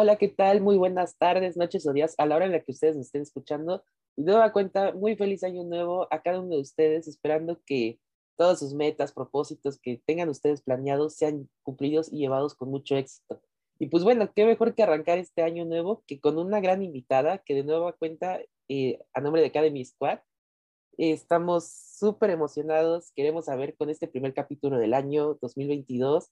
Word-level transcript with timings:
Hola, 0.00 0.14
¿qué 0.14 0.28
tal? 0.28 0.60
Muy 0.60 0.76
buenas 0.76 1.18
tardes, 1.18 1.56
noches 1.56 1.84
o 1.84 1.92
días 1.92 2.14
a 2.18 2.26
la 2.26 2.36
hora 2.36 2.44
en 2.44 2.52
la 2.52 2.60
que 2.60 2.70
ustedes 2.70 2.94
me 2.94 3.02
estén 3.02 3.22
escuchando. 3.22 3.82
De 4.14 4.30
nueva 4.30 4.52
cuenta, 4.52 4.92
muy 4.92 5.16
feliz 5.16 5.42
año 5.42 5.64
nuevo 5.64 6.06
a 6.12 6.22
cada 6.22 6.38
uno 6.38 6.54
de 6.54 6.60
ustedes, 6.60 7.08
esperando 7.08 7.60
que 7.66 7.98
todas 8.36 8.60
sus 8.60 8.74
metas, 8.74 9.12
propósitos 9.12 9.76
que 9.80 10.00
tengan 10.06 10.28
ustedes 10.28 10.62
planeados 10.62 11.16
sean 11.16 11.50
cumplidos 11.64 12.12
y 12.12 12.18
llevados 12.18 12.54
con 12.54 12.70
mucho 12.70 12.94
éxito. 12.94 13.42
Y 13.80 13.88
pues 13.88 14.04
bueno, 14.04 14.32
qué 14.32 14.46
mejor 14.46 14.76
que 14.76 14.84
arrancar 14.84 15.18
este 15.18 15.42
año 15.42 15.64
nuevo 15.64 16.04
que 16.06 16.20
con 16.20 16.38
una 16.38 16.60
gran 16.60 16.80
invitada 16.84 17.38
que 17.38 17.56
de 17.56 17.64
nueva 17.64 17.92
cuenta, 17.92 18.38
eh, 18.68 19.00
a 19.14 19.20
nombre 19.20 19.42
de 19.42 19.48
Academy 19.48 19.84
Squad, 19.84 20.20
estamos 20.96 21.72
súper 21.72 22.30
emocionados, 22.30 23.10
queremos 23.16 23.46
saber 23.46 23.74
con 23.76 23.90
este 23.90 24.06
primer 24.06 24.32
capítulo 24.32 24.78
del 24.78 24.94
año 24.94 25.36
2022 25.42 26.30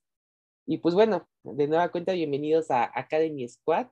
y 0.66 0.78
pues 0.78 0.94
bueno, 0.94 1.28
de 1.44 1.68
nueva 1.68 1.90
cuenta, 1.92 2.12
bienvenidos 2.12 2.70
a 2.72 2.90
Academy 2.98 3.48
Squad, 3.48 3.86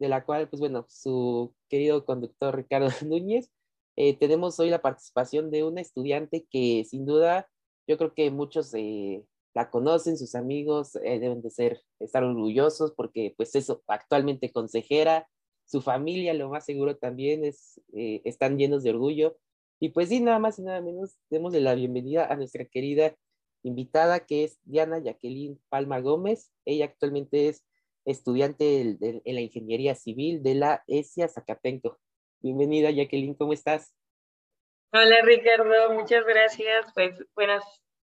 de 0.00 0.08
la 0.08 0.24
cual, 0.24 0.48
pues 0.48 0.58
bueno, 0.58 0.84
su 0.88 1.54
querido 1.68 2.04
conductor 2.04 2.56
Ricardo 2.56 2.88
Núñez. 3.06 3.50
Eh, 3.96 4.18
tenemos 4.18 4.58
hoy 4.58 4.68
la 4.68 4.82
participación 4.82 5.50
de 5.50 5.62
una 5.64 5.80
estudiante 5.80 6.46
que 6.50 6.84
sin 6.88 7.06
duda 7.06 7.48
yo 7.86 7.98
creo 7.98 8.14
que 8.14 8.30
muchos 8.30 8.74
eh, 8.74 9.24
la 9.54 9.70
conocen, 9.70 10.18
sus 10.18 10.34
amigos 10.34 10.96
eh, 10.96 11.20
deben 11.20 11.40
de 11.40 11.50
ser, 11.50 11.80
estar 12.00 12.24
orgullosos 12.24 12.92
porque 12.96 13.34
pues 13.36 13.54
eso, 13.54 13.82
actualmente 13.86 14.50
consejera, 14.50 15.28
su 15.66 15.82
familia 15.82 16.34
lo 16.34 16.48
más 16.48 16.64
seguro 16.64 16.96
también 16.96 17.44
es, 17.44 17.80
están 17.92 18.58
llenos 18.58 18.82
de 18.82 18.90
orgullo. 18.90 19.38
Y 19.78 19.90
pues 19.90 20.08
sí, 20.08 20.20
nada 20.20 20.38
más 20.40 20.58
y 20.58 20.62
nada 20.62 20.80
menos, 20.80 21.16
démosle 21.30 21.60
la 21.60 21.74
bienvenida 21.74 22.26
a 22.26 22.36
nuestra 22.36 22.64
querida 22.64 23.14
invitada, 23.62 24.26
que 24.26 24.44
es 24.44 24.58
Diana 24.64 24.98
Jacqueline 24.98 25.60
Palma 25.68 26.00
Gómez. 26.00 26.52
Ella 26.64 26.86
actualmente 26.86 27.48
es 27.48 27.64
estudiante 28.04 28.98
en 29.00 29.34
la 29.34 29.40
Ingeniería 29.40 29.94
Civil 29.94 30.42
de 30.42 30.54
la 30.54 30.84
ESIA 30.86 31.28
Zacatenco. 31.28 31.98
Bienvenida, 32.40 32.90
Jacqueline, 32.90 33.34
¿cómo 33.34 33.52
estás? 33.52 33.94
Hola, 34.92 35.22
Ricardo, 35.22 35.94
muchas 35.94 36.24
gracias. 36.26 36.92
Pues 36.94 37.14
buenas 37.34 37.64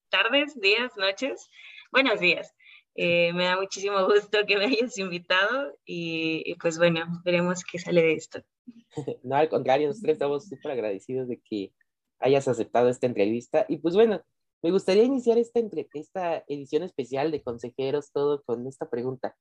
tardes, 0.09 0.59
días, 0.61 0.97
noches. 0.97 1.51
Buenos 1.93 2.21
días. 2.21 2.55
Eh, 2.95 3.33
me 3.33 3.45
da 3.45 3.57
muchísimo 3.57 4.05
gusto 4.07 4.47
que 4.47 4.57
me 4.57 4.67
hayas 4.67 4.97
invitado 4.99 5.77
y, 5.85 6.55
pues 6.61 6.79
bueno, 6.79 7.05
veremos 7.25 7.65
qué 7.65 7.79
sale 7.79 8.03
de 8.03 8.15
esto. 8.15 8.41
no, 9.23 9.37
al 9.37 9.49
contrario, 9.49 9.89
nosotros 9.89 10.13
estamos 10.13 10.49
súper 10.49 10.73
agradecidos 10.73 11.29
de 11.29 11.41
que 11.41 11.73
hayas 12.19 12.49
aceptado 12.49 12.89
esta 12.89 13.07
entrevista. 13.07 13.67
Y 13.69 13.79
pues 13.79 13.95
bueno, 13.95 14.23
me 14.63 14.71
gustaría 14.71 15.05
iniciar 15.05 15.39
esta, 15.39 15.61
esta 15.95 16.45
edición 16.49 16.83
especial 16.83 17.31
de 17.31 17.43
Consejeros, 17.43 18.13
todo 18.13 18.43
con 18.43 18.67
esta 18.67 18.89
pregunta. 18.89 19.37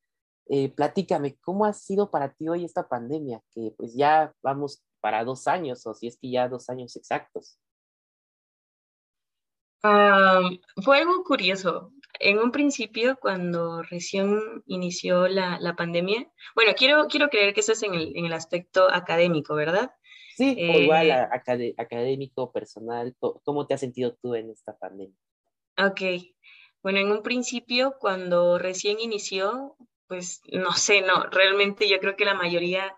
Eh, 0.48 0.70
platícame, 0.70 1.38
¿cómo 1.42 1.66
ha 1.66 1.73
sido 1.73 2.09
para 2.09 2.34
ti 2.34 2.48
hoy 2.48 2.66
esta 2.66 2.88
pandemia? 2.88 3.42
Que 3.53 3.73
pues 3.78 3.94
ya 3.95 4.34
vamos 4.42 4.81
para 5.00 5.23
dos 5.23 5.48
años, 5.48 5.86
o 5.86 5.94
si 5.94 6.08
es 6.08 6.17
que 6.17 6.31
ya 6.31 6.48
dos 6.50 6.70
años 6.70 6.95
exactos. 6.95 7.59
fue 9.81 10.98
algo 10.98 11.23
curioso. 11.23 11.92
En 12.20 12.39
un 12.39 12.52
principio, 12.52 13.17
cuando 13.22 13.81
recién 13.83 14.42
inició 14.66 15.28
la, 15.28 15.59
la, 15.59 15.76
pandemia, 15.76 16.30
bueno, 16.56 16.73
quiero, 16.76 17.08
quiero 17.08 17.30
creer 17.30 17.54
que 17.54 17.61
eso 17.61 17.73
es 17.73 17.83
en 17.83 17.94
el, 17.94 18.17
en 18.17 18.26
el 18.26 18.33
aspecto 18.33 18.92
académico, 18.92 19.56
¿verdad? 19.56 19.92
Sí, 20.40 20.56
igual 20.58 21.09
eh, 21.09 21.73
académico, 21.78 22.54
personal, 22.54 23.14
¿cómo 23.44 23.68
te 23.68 23.73
has 23.73 23.82
sentido 23.82 24.16
tú 24.22 24.36
en 24.36 24.50
esta 24.50 24.78
pandemia? 24.78 25.18
Ok, 25.78 26.02
bueno, 26.82 27.00
en 27.00 27.12
un 27.12 27.23
principio, 27.23 27.98
cuando 28.00 28.58
recién 28.58 29.02
inició, 29.02 29.76
pues 30.08 30.39
no 30.54 30.72
sé, 30.72 31.02
no, 31.02 31.26
realmente 31.26 31.89
yo 31.89 31.99
creo 31.99 32.16
que 32.16 32.23
la 32.23 32.36
mayoría 32.36 32.95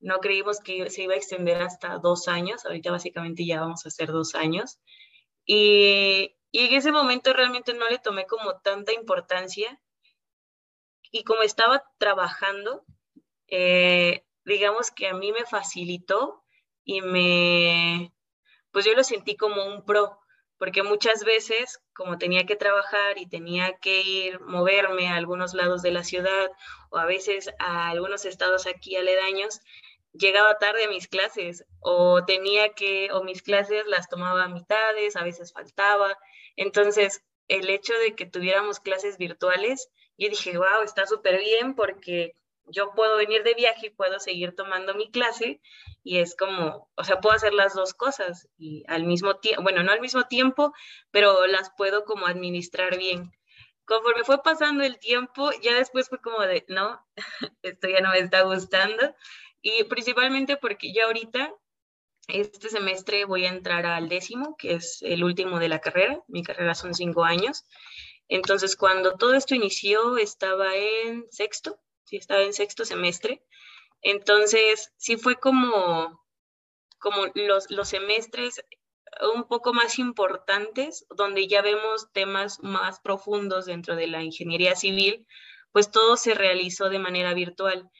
no 0.00 0.20
creímos 0.20 0.60
que 0.60 0.88
se 0.88 1.02
iba 1.02 1.12
a 1.12 1.18
extender 1.18 1.60
hasta 1.60 1.98
dos 1.98 2.26
años, 2.26 2.64
ahorita 2.64 2.90
básicamente 2.90 3.44
ya 3.44 3.60
vamos 3.60 3.84
a 3.84 3.90
hacer 3.90 4.10
dos 4.10 4.34
años, 4.34 4.78
y, 5.44 6.36
y 6.50 6.68
en 6.68 6.72
ese 6.72 6.90
momento 6.90 7.34
realmente 7.34 7.74
no 7.74 7.86
le 7.90 7.98
tomé 7.98 8.24
como 8.24 8.60
tanta 8.60 8.94
importancia, 8.94 9.78
y 11.12 11.22
como 11.24 11.42
estaba 11.42 11.84
trabajando, 11.98 12.86
eh, 13.46 14.24
digamos 14.46 14.90
que 14.90 15.08
a 15.08 15.12
mí 15.12 15.32
me 15.32 15.44
facilitó 15.44 16.44
y 16.88 17.02
me, 17.02 18.14
pues 18.72 18.86
yo 18.86 18.94
lo 18.94 19.04
sentí 19.04 19.36
como 19.36 19.62
un 19.66 19.84
pro, 19.84 20.18
porque 20.56 20.82
muchas 20.82 21.22
veces, 21.22 21.82
como 21.94 22.16
tenía 22.16 22.46
que 22.46 22.56
trabajar 22.56 23.18
y 23.18 23.28
tenía 23.28 23.76
que 23.76 24.00
ir, 24.00 24.40
moverme 24.40 25.08
a 25.08 25.16
algunos 25.16 25.52
lados 25.52 25.82
de 25.82 25.90
la 25.90 26.02
ciudad 26.02 26.50
o 26.88 26.96
a 26.96 27.04
veces 27.04 27.50
a 27.58 27.90
algunos 27.90 28.24
estados 28.24 28.66
aquí 28.66 28.96
aledaños, 28.96 29.60
llegaba 30.14 30.56
tarde 30.56 30.84
a 30.84 30.88
mis 30.88 31.08
clases 31.08 31.66
o 31.80 32.24
tenía 32.24 32.72
que, 32.72 33.12
o 33.12 33.22
mis 33.22 33.42
clases 33.42 33.84
las 33.86 34.08
tomaba 34.08 34.44
a 34.44 34.48
mitades, 34.48 35.14
a 35.16 35.24
veces 35.24 35.52
faltaba. 35.52 36.16
Entonces, 36.56 37.22
el 37.48 37.68
hecho 37.68 37.92
de 37.98 38.14
que 38.14 38.24
tuviéramos 38.24 38.80
clases 38.80 39.18
virtuales, 39.18 39.90
yo 40.16 40.30
dije, 40.30 40.56
wow, 40.56 40.80
está 40.82 41.06
súper 41.06 41.38
bien 41.38 41.74
porque 41.74 42.34
yo 42.70 42.92
puedo 42.94 43.16
venir 43.16 43.42
de 43.42 43.54
viaje 43.54 43.88
y 43.88 43.90
puedo 43.90 44.18
seguir 44.18 44.54
tomando 44.54 44.94
mi 44.94 45.10
clase 45.10 45.60
y 46.02 46.18
es 46.18 46.36
como, 46.36 46.90
o 46.94 47.04
sea, 47.04 47.20
puedo 47.20 47.36
hacer 47.36 47.54
las 47.54 47.74
dos 47.74 47.94
cosas 47.94 48.48
y 48.56 48.84
al 48.88 49.04
mismo 49.04 49.36
tiempo, 49.36 49.62
bueno, 49.62 49.82
no 49.82 49.92
al 49.92 50.00
mismo 50.00 50.24
tiempo, 50.24 50.72
pero 51.10 51.46
las 51.46 51.70
puedo 51.76 52.04
como 52.04 52.26
administrar 52.26 52.96
bien. 52.98 53.32
Conforme 53.84 54.24
fue 54.24 54.42
pasando 54.42 54.84
el 54.84 54.98
tiempo, 54.98 55.50
ya 55.62 55.74
después 55.74 56.08
fue 56.08 56.20
como 56.20 56.40
de, 56.42 56.64
no, 56.68 57.00
esto 57.62 57.88
ya 57.88 58.00
no 58.00 58.10
me 58.10 58.18
está 58.18 58.42
gustando 58.42 59.14
y 59.62 59.84
principalmente 59.84 60.56
porque 60.56 60.92
ya 60.92 61.06
ahorita, 61.06 61.54
este 62.28 62.68
semestre 62.68 63.24
voy 63.24 63.46
a 63.46 63.50
entrar 63.50 63.86
al 63.86 64.08
décimo, 64.08 64.56
que 64.58 64.74
es 64.74 65.00
el 65.02 65.24
último 65.24 65.58
de 65.58 65.68
la 65.68 65.80
carrera, 65.80 66.22
mi 66.28 66.42
carrera 66.42 66.74
son 66.74 66.94
cinco 66.94 67.24
años. 67.24 67.64
Entonces, 68.28 68.76
cuando 68.76 69.16
todo 69.16 69.34
esto 69.34 69.54
inició, 69.54 70.18
estaba 70.18 70.76
en 70.76 71.26
sexto, 71.30 71.80
sí 72.08 72.16
estaba 72.16 72.42
en 72.42 72.52
sexto 72.52 72.84
semestre. 72.84 73.42
Entonces, 74.02 74.92
sí 74.96 75.16
fue 75.16 75.36
como, 75.36 76.24
como 76.98 77.26
los, 77.34 77.70
los 77.70 77.88
semestres 77.88 78.64
un 79.34 79.44
poco 79.44 79.72
más 79.72 79.98
importantes, 79.98 81.06
donde 81.10 81.48
ya 81.48 81.62
vemos 81.62 82.10
temas 82.12 82.60
más 82.62 83.00
profundos 83.00 83.66
dentro 83.66 83.96
de 83.96 84.06
la 84.06 84.22
ingeniería 84.22 84.74
civil, 84.76 85.26
pues 85.72 85.90
todo 85.90 86.16
se 86.16 86.34
realizó 86.34 86.88
de 86.88 86.98
manera 86.98 87.34
virtual. 87.34 87.90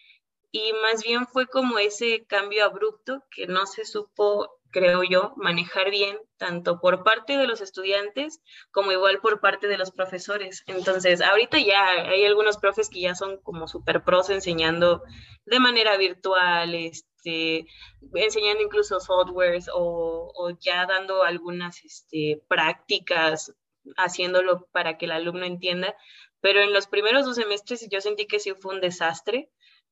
Y 0.50 0.72
más 0.82 1.02
bien 1.02 1.26
fue 1.26 1.46
como 1.46 1.78
ese 1.78 2.24
cambio 2.26 2.64
abrupto 2.64 3.22
que 3.30 3.46
no 3.46 3.66
se 3.66 3.84
supo 3.84 4.57
creo 4.70 5.02
yo, 5.02 5.32
manejar 5.36 5.90
bien, 5.90 6.18
tanto 6.36 6.80
por 6.80 7.02
parte 7.02 7.36
de 7.36 7.46
los 7.46 7.60
estudiantes 7.60 8.40
como 8.70 8.92
igual 8.92 9.20
por 9.20 9.40
parte 9.40 9.66
de 9.68 9.78
los 9.78 9.90
profesores. 9.90 10.62
Entonces, 10.66 11.20
ahorita 11.20 11.58
ya 11.58 11.88
hay 11.88 12.24
algunos 12.24 12.58
profes 12.58 12.88
que 12.90 13.00
ya 13.00 13.14
son 13.14 13.40
como 13.42 13.68
super 13.68 14.04
pros 14.04 14.30
enseñando 14.30 15.02
de 15.46 15.60
manera 15.60 15.96
virtual, 15.96 16.74
este, 16.74 17.66
enseñando 18.14 18.62
incluso 18.62 19.00
softwares 19.00 19.68
o, 19.72 20.32
o 20.34 20.50
ya 20.60 20.86
dando 20.86 21.22
algunas 21.22 21.84
este, 21.84 22.42
prácticas, 22.48 23.54
haciéndolo 23.96 24.66
para 24.72 24.98
que 24.98 25.06
el 25.06 25.12
alumno 25.12 25.44
entienda. 25.44 25.94
Pero 26.40 26.60
en 26.60 26.72
los 26.72 26.86
primeros 26.86 27.24
dos 27.24 27.36
semestres 27.36 27.88
yo 27.90 28.00
sentí 28.00 28.26
que 28.26 28.38
sí 28.38 28.52
fue 28.60 28.74
un 28.74 28.80
desastre, 28.80 29.50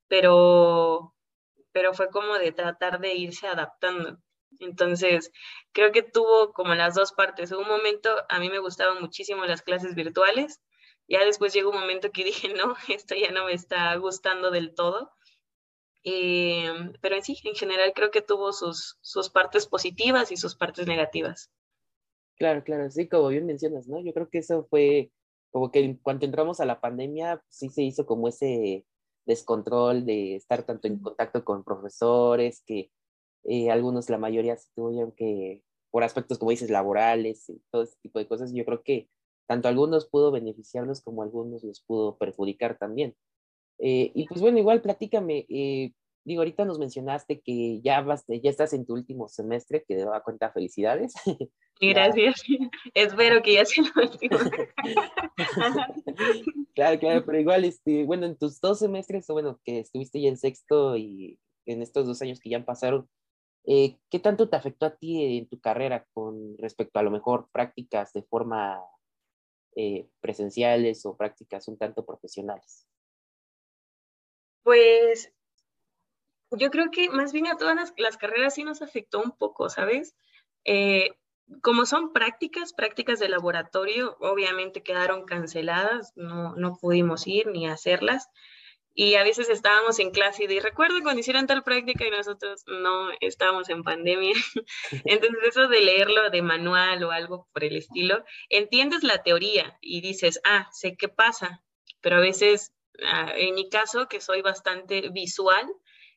pero, 0.09 1.15
pero 1.73 1.95
fue 1.95 2.11
como 2.11 2.35
de 2.35 2.53
tratar 2.53 3.01
de 3.01 3.15
irse 3.15 3.49
adaptando. 3.49 4.19
Entonces, 4.61 5.33
creo 5.73 5.93
que 5.93 6.03
tuvo 6.03 6.53
como 6.53 6.75
las 6.75 6.95
dos 6.95 7.13
partes. 7.13 7.51
En 7.51 7.59
un 7.59 7.69
momento 7.69 8.11
a 8.29 8.39
mí 8.39 8.49
me 8.51 8.59
gustaban 8.59 9.01
muchísimo 9.01 9.45
las 9.45 9.63
clases 9.63 9.95
virtuales, 9.95 10.61
ya 11.09 11.25
después 11.25 11.53
llegó 11.53 11.71
un 11.71 11.81
momento 11.81 12.11
que 12.11 12.25
dije, 12.25 12.53
no, 12.55 12.75
esto 12.89 13.15
ya 13.15 13.31
no 13.31 13.47
me 13.47 13.53
está 13.53 13.95
gustando 13.97 14.51
del 14.51 14.75
todo. 14.75 15.13
Eh, 16.05 16.73
pero 17.01 17.17
en 17.17 17.23
sí, 17.23 17.37
en 17.43 17.57
general 17.57 17.93
creo 17.95 18.13
que 18.13 18.23
tuvo 18.23 18.53
sus, 18.53 18.97
sus 19.01 19.29
partes 19.29 19.67
positivas 19.67 20.31
y 20.31 20.37
sus 20.37 20.55
partes 20.55 20.87
negativas. 20.87 21.51
Claro, 22.37 22.63
claro, 22.63 22.91
sí, 22.91 23.09
como 23.09 23.29
bien 23.29 23.47
mencionas, 23.47 23.89
¿no? 23.89 24.01
Yo 24.01 24.13
creo 24.13 24.29
que 24.29 24.39
eso 24.39 24.67
fue 24.71 25.11
como 25.51 25.73
que 25.73 25.99
cuando 26.03 26.27
entramos 26.27 26.61
a 26.61 26.67
la 26.67 26.81
pandemia, 26.81 27.43
sí 27.49 27.71
se 27.71 27.83
hizo 27.83 28.07
como 28.07 28.29
ese 28.29 28.85
descontrol 29.25 30.05
de 30.05 30.37
estar 30.37 30.63
tanto 30.65 30.87
en 30.87 31.01
contacto 31.01 31.45
con 31.45 31.65
profesores, 31.65 32.63
que 32.65 32.91
eh, 33.49 33.71
algunos, 33.71 34.11
la 34.11 34.19
mayoría, 34.19 34.57
se 34.57 34.69
tuvieron 34.75 35.13
que, 35.13 35.63
por 35.91 36.05
aspectos, 36.05 36.39
como 36.39 36.51
dices, 36.51 36.71
laborales 36.71 37.49
y 37.49 37.61
todo 37.71 37.83
ese 37.83 37.97
tipo 38.03 38.19
de 38.19 38.27
cosas, 38.27 38.53
yo 38.53 38.65
creo 38.65 38.83
que 38.83 39.09
tanto 39.47 39.69
algunos 39.69 40.09
pudo 40.09 40.33
beneficiarlos 40.33 41.01
como 41.01 41.23
algunos 41.23 41.63
los 41.63 41.81
pudo 41.83 42.17
perjudicar 42.19 42.79
también. 42.79 43.15
Eh, 43.79 44.11
y 44.15 44.27
pues 44.27 44.41
bueno, 44.41 44.59
igual 44.59 44.83
platícame, 44.83 45.47
eh, 45.49 45.93
digo, 46.25 46.41
ahorita 46.41 46.65
nos 46.65 46.79
mencionaste 46.79 47.41
que 47.41 47.81
ya, 47.83 48.01
vas, 48.01 48.25
ya 48.27 48.51
estás 48.51 48.73
en 48.73 48.85
tu 48.85 48.95
último 48.95 49.29
semestre, 49.29 49.85
que 49.87 49.97
de 49.97 50.07
cuenta 50.25 50.51
felicidades. 50.51 51.15
Gracias. 51.81 52.43
Espero 52.95 53.43
que 53.43 53.55
ya 53.55 53.65
sea 53.65 53.85
la 53.95 54.03
última. 54.03 54.51
claro, 56.75 56.99
claro, 56.99 57.25
pero 57.25 57.39
igual, 57.39 57.65
este, 57.65 58.05
bueno, 58.05 58.27
en 58.27 58.37
tus 58.37 58.61
dos 58.61 58.81
semestres, 58.81 59.27
bueno, 59.29 59.61
que 59.65 59.81
estuviste 59.81 60.21
ya 60.21 60.29
en 60.29 60.37
sexto 60.37 60.97
y 60.97 61.39
en 61.67 61.83
estos 61.83 62.07
dos 62.07 62.21
años 62.23 62.41
que 62.41 62.51
ya 62.51 62.65
pasaron, 62.65 63.09
eh, 63.67 63.99
¿qué 64.11 64.21
tanto 64.21 64.49
te 64.49 64.57
afectó 64.57 64.87
a 64.87 64.97
ti 64.97 65.39
en 65.39 65.49
tu 65.49 65.61
carrera 65.61 66.07
con 66.15 66.57
respecto 66.59 66.99
a 66.99 67.03
lo 67.03 67.11
mejor 67.11 67.49
prácticas 67.51 68.13
de 68.13 68.23
forma 68.23 68.81
eh, 69.75 70.09
presenciales 70.21 71.05
o 71.05 71.17
prácticas 71.17 71.67
un 71.67 71.77
tanto 71.77 72.07
profesionales? 72.07 72.87
Pues 74.63 75.33
yo 76.53 76.71
creo 76.71 76.91
que 76.93 77.11
más 77.11 77.33
bien 77.33 77.49
a 77.49 77.57
todas 77.57 77.93
las, 77.97 78.17
carreras 78.17 78.55
sí 78.55 78.63
nos 78.63 78.83
afectó 78.83 79.21
un 79.21 79.33
poco, 79.33 79.69
¿sabes? 79.69 80.15
Eh, 80.65 81.11
como 81.61 81.87
son 81.87 82.13
prácticas, 82.13 82.73
prácticas 82.73 83.19
de 83.19 83.29
laboratorio, 83.29 84.17
obviamente 84.21 84.83
quedaron 84.83 85.25
canceladas, 85.25 86.13
no, 86.17 86.55
no 86.55 86.77
pudimos 86.77 87.27
ir 87.27 87.49
ni 87.49 87.69
hacerlas. 87.69 88.29
Y 88.99 89.17
a 89.17 89.25
veces 89.25 89.51
estábamos 89.51 89.99
en 89.99 90.11
clase 90.11 90.45
y 90.45 90.59
recuerdo 90.59 91.03
cuando 91.03 91.21
hicieron 91.21 91.47
tal 91.47 91.63
práctica 91.63 92.07
y 92.07 92.11
nosotros 92.11 92.65
no 92.67 93.11
estábamos 93.21 93.69
en 93.69 93.83
pandemia. 93.83 94.33
Entonces 95.05 95.39
eso 95.47 95.69
de 95.69 95.83
leerlo 95.83 96.31
de 96.31 96.41
manual 96.41 97.05
o 97.05 97.11
algo 97.11 97.47
por 97.53 97.63
el 97.63 97.77
estilo, 97.77 98.25
entiendes 98.49 99.03
la 99.03 99.23
teoría 99.23 99.77
y 99.83 100.01
dices, 100.01 100.41
ah, 100.45 100.71
sé 100.73 100.97
qué 100.97 101.09
pasa, 101.09 101.63
pero 102.01 102.17
a 102.17 102.21
veces, 102.21 102.73
ah, 103.05 103.35
en 103.37 103.55
mi 103.55 103.69
caso, 103.69 104.09
que 104.09 104.23
soy 104.23 104.41
bastante 104.41 105.11
visual, 105.11 105.67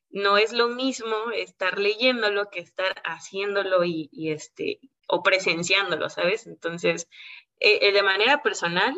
no 0.10 0.38
es 0.38 0.54
lo 0.54 0.70
mismo 0.70 1.32
estar 1.36 1.80
leyéndolo 1.80 2.50
que 2.50 2.62
estar 2.62 3.02
haciéndolo 3.04 3.84
y, 3.84 4.10
este, 4.32 4.80
o 5.10 5.22
presenciándolo, 5.22 6.10
¿sabes? 6.10 6.48
Entonces, 6.48 7.10
eh, 7.60 7.80
eh, 7.82 7.92
de 7.92 8.04
manera 8.04 8.42
personal, 8.42 8.98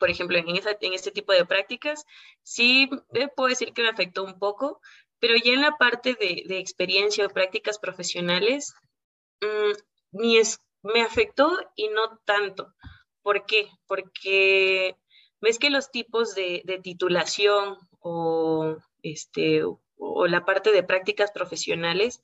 por 0.00 0.10
ejemplo, 0.10 0.38
en, 0.38 0.48
en 0.48 0.92
este 0.94 1.10
tipo 1.12 1.32
de 1.32 1.44
prácticas, 1.44 2.06
sí 2.42 2.90
puedo 3.36 3.50
decir 3.50 3.72
que 3.72 3.82
me 3.82 3.90
afectó 3.90 4.24
un 4.24 4.38
poco, 4.38 4.80
pero 5.20 5.36
ya 5.36 5.52
en 5.52 5.60
la 5.60 5.76
parte 5.76 6.14
de, 6.14 6.58
experiencia 6.58 7.26
o 7.26 7.28
prácticas 7.28 7.78
profesionales, 7.78 8.74
mm, 9.42 10.18
me 10.82 11.02
afectó 11.02 11.56
y 11.76 11.88
no 11.88 12.18
tanto. 12.24 12.74
¿Por 13.22 13.44
qué? 13.44 13.68
Porque 13.86 14.96
ves 15.42 15.58
que 15.58 15.68
los 15.68 15.90
tipos 15.90 16.34
de, 16.34 16.62
de 16.64 16.78
titulación 16.78 17.76
o 18.00 18.78
este, 19.02 19.62
o 19.98 20.26
la 20.26 20.46
parte 20.46 20.72
de 20.72 20.82
prácticas 20.82 21.30
profesionales 21.30 22.22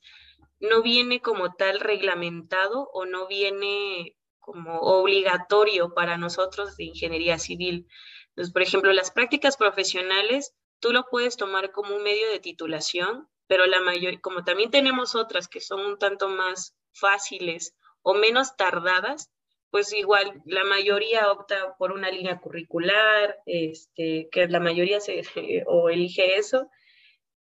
no 0.59 0.81
viene 0.81 1.21
como 1.21 1.53
tal 1.53 1.79
reglamentado 1.79 2.89
o 2.91 3.05
no 3.05 3.27
viene 3.27 4.17
como 4.47 4.79
obligatorio 4.79 5.93
para 5.93 6.17
nosotros 6.17 6.77
de 6.77 6.85
ingeniería 6.85 7.37
civil. 7.37 7.85
Entonces, 8.29 8.53
por 8.53 8.61
ejemplo, 8.61 8.93
las 8.93 9.11
prácticas 9.11 9.57
profesionales, 9.57 10.55
tú 10.79 10.93
lo 10.93 11.03
puedes 11.11 11.35
tomar 11.35 11.73
como 11.73 11.93
un 11.93 12.01
medio 12.01 12.29
de 12.29 12.39
titulación, 12.39 13.27
pero 13.47 13.65
la 13.65 13.81
mayor, 13.81 14.21
como 14.21 14.45
también 14.45 14.71
tenemos 14.71 15.15
otras 15.15 15.49
que 15.49 15.59
son 15.59 15.81
un 15.81 15.99
tanto 15.99 16.29
más 16.29 16.77
fáciles 16.93 17.75
o 18.03 18.13
menos 18.13 18.55
tardadas, 18.55 19.33
pues 19.69 19.91
igual 19.91 20.41
la 20.45 20.63
mayoría 20.63 21.29
opta 21.29 21.75
por 21.77 21.91
una 21.91 22.09
línea 22.09 22.39
curricular, 22.39 23.35
este, 23.45 24.29
que 24.31 24.47
la 24.47 24.61
mayoría 24.61 25.01
se, 25.01 25.23
o 25.67 25.89
elige 25.89 26.37
eso, 26.37 26.69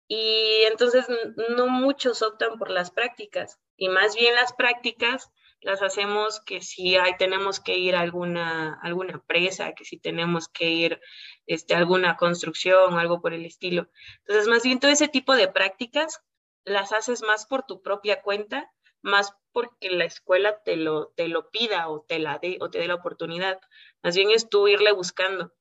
y 0.07 0.63
entonces 0.71 1.05
no 1.49 1.67
muchos 1.67 2.21
optan 2.21 2.57
por 2.57 2.69
las 2.69 2.91
prácticas 2.91 3.59
y 3.75 3.89
más 3.89 4.15
bien 4.15 4.35
las 4.35 4.53
prácticas 4.53 5.29
las 5.63 5.81
hacemos 5.81 6.41
que 6.41 6.61
si 6.61 6.95
hay, 6.97 7.15
tenemos 7.17 7.59
que 7.59 7.77
ir 7.77 7.95
a 7.95 8.01
alguna, 8.01 8.79
alguna 8.81 9.23
presa, 9.25 9.73
que 9.73 9.85
si 9.85 9.97
tenemos 9.97 10.47
que 10.47 10.69
ir 10.69 11.01
este, 11.47 11.73
alguna 11.73 12.17
construcción 12.17 12.97
algo 12.99 13.21
por 13.21 13.33
el 13.33 13.45
estilo. 13.45 13.89
Entonces, 14.19 14.47
más 14.47 14.63
bien 14.63 14.79
todo 14.79 14.91
ese 14.91 15.07
tipo 15.07 15.35
de 15.35 15.47
prácticas 15.47 16.21
las 16.65 16.93
haces 16.93 17.23
más 17.23 17.45
por 17.45 17.63
tu 17.63 17.81
propia 17.81 18.21
cuenta, 18.21 18.71
más 19.01 19.33
porque 19.51 19.89
la 19.89 20.05
escuela 20.05 20.61
te 20.63 20.77
lo, 20.77 21.07
te 21.15 21.27
lo 21.27 21.49
pida 21.49 21.89
o 21.89 22.01
te 22.01 22.19
la 22.19 22.39
dé 22.39 22.57
o 22.61 22.69
te 22.69 22.79
dé 22.79 22.87
la 22.87 22.95
oportunidad. 22.95 23.59
Más 24.01 24.15
bien 24.15 24.31
es 24.31 24.49
tú 24.49 24.67
irle 24.67 24.91
buscando. 24.91 25.53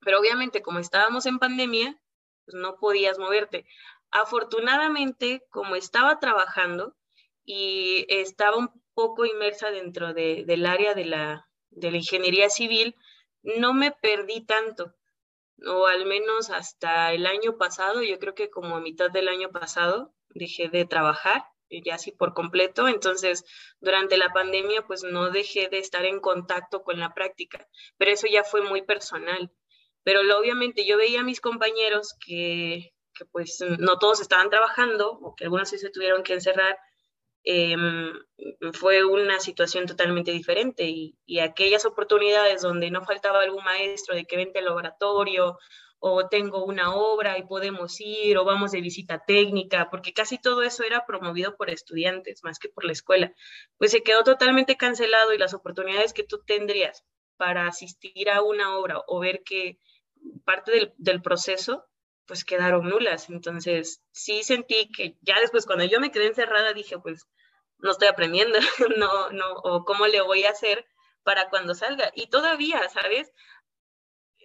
Pero 0.00 0.18
obviamente, 0.18 0.62
como 0.62 0.78
estábamos 0.78 1.26
en 1.26 1.38
pandemia, 1.38 2.00
pues, 2.44 2.54
no 2.54 2.76
podías 2.76 3.18
moverte. 3.18 3.66
Afortunadamente, 4.10 5.42
como 5.50 5.76
estaba 5.76 6.18
trabajando 6.18 6.96
y 7.44 8.06
estaba 8.08 8.56
un 8.56 8.79
poco 9.00 9.24
inmersa 9.24 9.70
dentro 9.70 10.12
del 10.12 10.66
área 10.66 10.92
de 10.92 11.06
la, 11.06 11.48
de 11.70 11.90
la 11.90 11.96
ingeniería 11.96 12.50
civil, 12.50 12.94
no 13.42 13.72
me 13.72 13.92
perdí 13.92 14.44
tanto, 14.44 14.94
o 15.66 15.86
al 15.86 16.04
menos 16.04 16.50
hasta 16.50 17.14
el 17.14 17.24
año 17.24 17.56
pasado, 17.56 18.02
yo 18.02 18.18
creo 18.18 18.34
que 18.34 18.50
como 18.50 18.76
a 18.76 18.80
mitad 18.80 19.10
del 19.10 19.28
año 19.28 19.48
pasado 19.50 20.12
dejé 20.28 20.68
de 20.68 20.84
trabajar, 20.84 21.44
ya 21.82 21.94
así 21.94 22.12
por 22.12 22.34
completo, 22.34 22.88
entonces 22.88 23.42
durante 23.80 24.18
la 24.18 24.34
pandemia 24.34 24.82
pues 24.82 25.02
no 25.02 25.30
dejé 25.30 25.68
de 25.68 25.78
estar 25.78 26.04
en 26.04 26.20
contacto 26.20 26.82
con 26.82 27.00
la 27.00 27.14
práctica, 27.14 27.66
pero 27.96 28.10
eso 28.10 28.26
ya 28.26 28.44
fue 28.44 28.60
muy 28.60 28.82
personal. 28.82 29.50
Pero 30.02 30.20
obviamente 30.38 30.84
yo 30.86 30.98
veía 30.98 31.20
a 31.20 31.24
mis 31.24 31.40
compañeros 31.40 32.16
que, 32.26 32.92
que, 33.14 33.24
pues 33.32 33.64
no 33.78 33.98
todos 33.98 34.20
estaban 34.20 34.50
trabajando 34.50 35.10
o 35.10 35.34
que 35.34 35.44
algunos 35.44 35.70
sí 35.70 35.78
se 35.78 35.90
tuvieron 35.90 36.22
que 36.22 36.34
encerrar. 36.34 36.78
Em, 37.42 38.12
fue 38.74 39.04
una 39.04 39.40
situación 39.40 39.86
totalmente 39.86 40.30
diferente 40.30 40.84
y, 40.88 41.16
aquellas 41.40 41.86
oportunidades 41.86 42.62
donde 42.62 42.90
no 42.90 43.02
faltaba 43.02 43.42
algún 43.42 43.64
maestro 43.64 44.14
de 44.14 44.26
que 44.26 44.36
vente 44.36 44.58
al 44.58 44.66
laboratorio 44.66 45.58
o 46.00 46.28
tengo 46.28 46.64
una 46.64 46.94
obra 46.94 47.38
y 47.38 47.44
podemos 47.44 48.00
ir 48.00 48.38
o 48.38 48.44
vamos 48.44 48.72
de 48.72 48.80
visita 48.80 49.22
técnica, 49.26 49.88
porque 49.90 50.12
casi 50.12 50.38
todo 50.38 50.62
eso 50.62 50.82
era 50.82 51.06
promovido 51.06 51.56
por 51.56 51.70
estudiantes 51.70 52.42
más 52.44 52.58
que 52.58 52.68
por 52.68 52.84
la 52.84 52.92
escuela, 52.92 53.32
pues 53.78 53.90
se 53.92 54.02
quedó 54.02 54.22
totalmente 54.22 54.76
cancelado 54.76 55.32
y 55.34 55.38
las 55.38 55.54
oportunidades 55.54 56.12
que 56.12 56.24
tú 56.24 56.42
tendrías 56.46 57.04
para 57.36 57.66
asistir 57.66 58.30
a 58.30 58.42
una 58.42 58.78
obra 58.78 59.02
o 59.06 59.20
ver 59.20 59.42
que 59.44 59.78
parte 60.44 60.92
del, 60.98 61.22
proceso, 61.22 61.86
pues 62.26 62.44
quedaron 62.44 62.88
nulas. 62.88 63.28
Entonces, 63.30 64.02
sí 64.12 64.42
sentí 64.42 64.90
que 64.90 65.16
ya 65.20 65.40
después, 65.40 65.66
cuando 65.66 65.84
yo 65.84 66.00
me 66.00 66.10
quedé 66.10 66.26
encerrada, 66.26 66.72
dije, 66.72 66.98
pues 66.98 67.26
no 67.78 67.92
estoy 67.92 68.08
aprendiendo, 68.08 68.58
no, 68.96 69.30
no, 69.30 69.52
o 69.64 69.84
cómo 69.84 70.06
le 70.06 70.20
voy 70.20 70.44
a 70.44 70.50
hacer 70.50 70.86
para 71.22 71.48
cuando 71.48 71.74
salga. 71.74 72.10
Y 72.14 72.28
todavía, 72.28 72.88
¿sabes? 72.88 73.32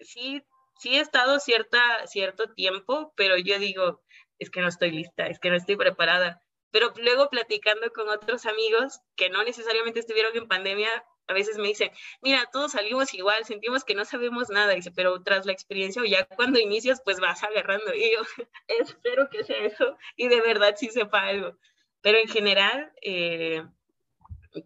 Sí, 0.01 0.43
sí 0.79 0.95
he 0.97 0.99
estado 0.99 1.39
cierta, 1.39 2.05
cierto 2.07 2.53
tiempo, 2.53 3.13
pero 3.15 3.37
yo 3.37 3.59
digo, 3.59 4.01
es 4.39 4.49
que 4.49 4.61
no 4.61 4.67
estoy 4.67 4.91
lista, 4.91 5.27
es 5.27 5.39
que 5.39 5.49
no 5.49 5.55
estoy 5.55 5.75
preparada. 5.75 6.41
Pero 6.71 6.93
luego 6.97 7.29
platicando 7.29 7.91
con 7.91 8.09
otros 8.09 8.45
amigos 8.45 8.99
que 9.15 9.29
no 9.29 9.43
necesariamente 9.43 10.01
estuvieron 10.01 10.35
en 10.35 10.47
pandemia, 10.47 11.05
a 11.27 11.33
veces 11.33 11.57
me 11.57 11.67
dicen, 11.67 11.91
mira, 12.21 12.47
todos 12.51 12.73
salimos 12.73 13.13
igual, 13.13 13.45
sentimos 13.45 13.83
que 13.83 13.95
no 13.95 14.05
sabemos 14.05 14.49
nada, 14.49 14.73
dice, 14.73 14.91
pero 14.91 15.21
tras 15.23 15.45
la 15.45 15.51
experiencia 15.53 16.01
o 16.01 16.05
ya 16.05 16.25
cuando 16.25 16.59
inicias, 16.59 17.01
pues 17.03 17.19
vas 17.19 17.43
agarrando. 17.43 17.93
Y 17.93 18.13
yo 18.13 18.21
espero 18.67 19.29
que 19.29 19.43
sea 19.43 19.57
eso 19.65 19.97
y 20.15 20.27
de 20.27 20.41
verdad 20.41 20.75
sí 20.77 20.89
sepa 20.89 21.27
algo. 21.27 21.57
Pero 22.01 22.19
en 22.19 22.27
general, 22.27 22.91
eh, 23.01 23.63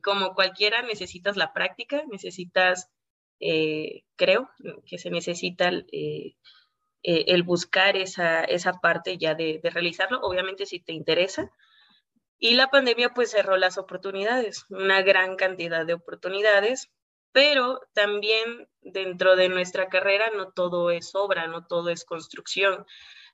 como 0.02 0.36
cualquiera, 0.36 0.82
necesitas 0.82 1.38
la 1.38 1.54
práctica, 1.54 2.04
necesitas, 2.12 2.90
eh, 3.40 4.04
creo 4.18 4.50
que 4.86 4.98
se 4.98 5.10
necesita 5.10 5.72
eh, 5.92 6.36
el 7.02 7.44
buscar 7.44 7.96
esa, 7.96 8.44
esa 8.44 8.74
parte 8.74 9.18
ya 9.18 9.36
de, 9.36 9.60
de 9.64 9.70
realizarlo, 9.70 10.20
obviamente 10.22 10.66
si 10.66 10.82
te 10.82 10.92
interesa, 10.92 11.50
y 12.40 12.56
la 12.56 12.70
pandemia 12.70 13.14
pues 13.14 13.32
cerró 13.32 13.58
las 13.58 13.78
oportunidades, 13.78 14.66
una 14.70 15.02
gran 15.02 15.36
cantidad 15.36 15.86
de 15.86 15.94
oportunidades, 15.94 16.90
pero 17.32 17.82
también 17.94 18.68
dentro 18.82 19.36
de 19.36 19.50
nuestra 19.50 19.90
carrera 19.90 20.32
no 20.36 20.52
todo 20.52 20.90
es 20.90 21.14
obra, 21.16 21.48
no 21.48 21.68
todo 21.68 21.90
es 21.90 22.06
construcción. 22.06 22.86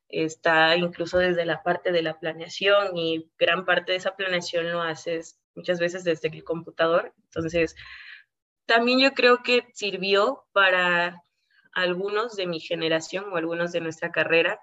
Está 0.10 0.76
incluso 0.76 1.18
desde 1.20 1.46
la 1.46 1.64
parte 1.64 1.92
de 1.92 2.02
la 2.02 2.20
planeación 2.20 2.98
y 2.98 3.30
gran 3.38 3.66
parte 3.66 3.94
de 3.94 4.00
esa 4.00 4.16
planeación 4.16 4.72
lo 4.72 4.82
haces 4.82 5.40
muchas 5.56 5.80
veces 5.80 6.04
desde 6.04 6.28
el 6.30 6.44
computador. 6.44 7.14
Entonces, 7.26 7.76
también 8.66 9.00
yo 9.00 9.14
creo 9.14 9.44
que 9.44 9.68
sirvió 9.74 10.46
para 10.52 11.24
algunos 11.74 12.36
de 12.36 12.48
mi 12.48 12.60
generación 12.60 13.26
o 13.32 13.38
algunos 13.38 13.72
de 13.72 13.82
nuestra 13.82 14.12
carrera 14.12 14.60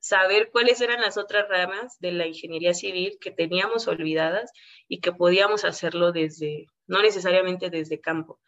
saber 0.00 0.50
cuáles 0.50 0.80
eran 0.80 1.00
las 1.00 1.16
otras 1.18 1.48
ramas 1.48 1.98
de 2.00 2.12
la 2.12 2.26
ingeniería 2.26 2.74
civil 2.74 3.18
que 3.20 3.30
teníamos 3.30 3.86
olvidadas 3.86 4.50
y 4.88 5.00
que 5.00 5.12
podíamos 5.12 5.64
hacerlo 5.64 6.12
desde, 6.12 6.66
no 6.86 7.02
necesariamente 7.02 7.70
desde 7.70 8.00
campo, 8.00 8.40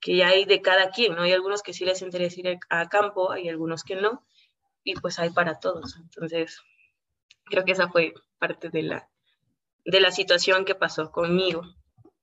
que 0.00 0.16
ya 0.16 0.28
hay 0.28 0.44
de 0.44 0.60
cada 0.60 0.90
quien, 0.90 1.14
¿no? 1.14 1.22
Hay 1.22 1.32
algunos 1.32 1.62
que 1.62 1.72
sí 1.72 1.84
les 1.84 2.02
interesa 2.02 2.40
ir 2.40 2.58
a 2.68 2.88
campo, 2.88 3.32
hay 3.32 3.48
algunos 3.48 3.84
que 3.84 3.96
no, 3.96 4.26
y 4.84 4.94
pues 4.94 5.18
hay 5.18 5.30
para 5.30 5.58
todos. 5.58 5.96
Entonces, 5.96 6.60
creo 7.44 7.64
que 7.64 7.72
esa 7.72 7.88
fue 7.88 8.12
parte 8.38 8.68
de 8.70 8.82
la, 8.82 9.08
de 9.84 10.00
la 10.00 10.10
situación 10.10 10.64
que 10.64 10.74
pasó 10.74 11.10
conmigo. 11.10 11.62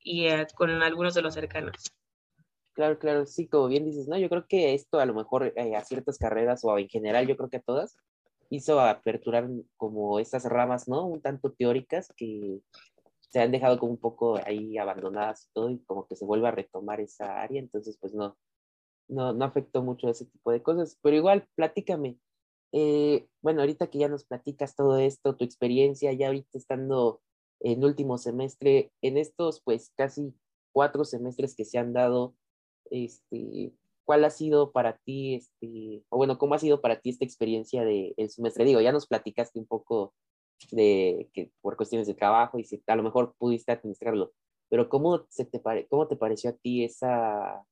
y 0.03 0.27
eh, 0.27 0.47
con 0.55 0.69
algunos 0.83 1.13
de 1.13 1.21
los 1.21 1.33
cercanos. 1.33 1.75
Claro, 2.73 2.99
claro, 2.99 3.25
sí, 3.25 3.47
como 3.47 3.67
bien 3.67 3.85
dices, 3.85 4.07
¿no? 4.07 4.17
Yo 4.17 4.29
creo 4.29 4.45
que 4.47 4.73
esto 4.73 4.99
a 4.99 5.05
lo 5.05 5.13
mejor 5.13 5.53
eh, 5.55 5.75
a 5.75 5.85
ciertas 5.85 6.17
carreras 6.17 6.61
o 6.63 6.77
en 6.77 6.89
general, 6.89 7.27
yo 7.27 7.37
creo 7.37 7.49
que 7.49 7.57
a 7.57 7.61
todas, 7.61 7.95
hizo 8.55 8.79
aperturar 8.79 9.49
como 9.77 10.19
estas 10.19 10.45
ramas, 10.45 10.87
¿no? 10.87 11.07
Un 11.07 11.21
tanto 11.21 11.51
teóricas 11.51 12.13
que 12.15 12.59
se 13.19 13.41
han 13.41 13.51
dejado 13.51 13.79
como 13.79 13.93
un 13.93 13.97
poco 13.97 14.37
ahí 14.45 14.77
abandonadas 14.77 15.45
y 15.45 15.53
todo 15.53 15.69
y 15.71 15.79
como 15.85 16.05
que 16.07 16.15
se 16.15 16.25
vuelve 16.25 16.47
a 16.47 16.51
retomar 16.51 17.01
esa 17.01 17.41
área, 17.41 17.59
entonces 17.59 17.97
pues 17.99 18.13
no, 18.13 18.37
no, 19.07 19.33
no 19.33 19.45
afectó 19.45 19.81
mucho 19.81 20.07
ese 20.07 20.25
tipo 20.25 20.51
de 20.51 20.61
cosas, 20.61 20.99
pero 21.01 21.15
igual, 21.15 21.47
platícame, 21.55 22.19
eh, 22.73 23.27
bueno, 23.41 23.61
ahorita 23.61 23.87
que 23.87 23.97
ya 23.97 24.07
nos 24.07 24.23
platicas 24.23 24.75
todo 24.75 24.99
esto, 24.99 25.35
tu 25.35 25.45
experiencia, 25.45 26.13
ya 26.13 26.27
ahorita 26.27 26.55
estando 26.55 27.21
en 27.59 27.83
último 27.83 28.19
semestre, 28.19 28.91
en 29.01 29.17
estos 29.17 29.61
pues 29.61 29.91
casi 29.97 30.35
cuatro 30.71 31.03
semestres 31.03 31.55
que 31.55 31.65
se 31.65 31.79
han 31.79 31.91
dado, 31.91 32.35
este, 32.91 33.73
¿cuál 34.05 34.25
ha 34.25 34.29
sido 34.29 34.71
para 34.71 34.97
ti, 34.97 35.35
este, 35.35 36.03
o 36.09 36.17
bueno, 36.17 36.37
cómo 36.37 36.55
ha 36.55 36.59
sido 36.59 36.81
para 36.81 36.99
ti 36.99 37.09
esta 37.09 37.25
experiencia 37.25 37.83
del 37.83 38.13
el 38.17 38.29
semestre? 38.29 38.65
Digo, 38.65 38.81
ya 38.81 38.91
nos 38.91 39.07
platicaste 39.07 39.59
un 39.59 39.65
poco 39.65 40.13
de 40.71 41.29
que 41.33 41.51
por 41.61 41.75
cuestiones 41.75 42.07
de 42.07 42.13
trabajo 42.13 42.57
y 42.59 42.63
si 42.63 42.81
a 42.87 42.95
lo 42.95 43.03
mejor 43.03 43.35
pudiste 43.37 43.71
administrarlo, 43.71 44.33
pero 44.69 44.89
¿cómo, 44.89 45.25
se 45.29 45.45
te, 45.45 45.59
pare, 45.59 45.87
cómo 45.87 46.07
te 46.07 46.15
pareció 46.15 46.49
a 46.49 46.53
ti 46.53 46.83
esa, 46.83 47.65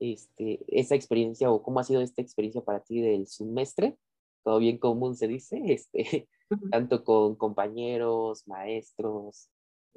este, 0.00 0.64
esa 0.68 0.94
experiencia 0.94 1.50
o 1.50 1.62
cómo 1.62 1.80
ha 1.80 1.84
sido 1.84 2.00
esta 2.00 2.22
experiencia 2.22 2.62
para 2.62 2.80
ti 2.80 3.00
del 3.00 3.26
semestre? 3.26 3.96
Todo 4.44 4.58
bien 4.58 4.78
común 4.78 5.16
se 5.16 5.28
dice, 5.28 5.60
este, 5.66 6.28
tanto 6.72 7.04
con 7.04 7.36
compañeros, 7.36 8.46
maestros, 8.46 9.50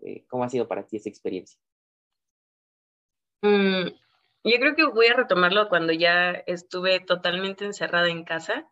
eh, 0.04 0.26
¿cómo 0.28 0.44
ha 0.44 0.50
sido 0.50 0.68
para 0.68 0.86
ti 0.86 0.98
esa 0.98 1.10
experiencia? 1.10 1.60
Mm, 3.44 3.88
yo 4.44 4.58
creo 4.60 4.76
que 4.76 4.86
voy 4.86 5.08
a 5.08 5.16
retomarlo 5.16 5.70
cuando 5.70 5.94
ya 5.94 6.32
estuve 6.48 7.00
totalmente 7.00 7.66
encerrada 7.66 8.10
en 8.10 8.24
casa. 8.24 8.68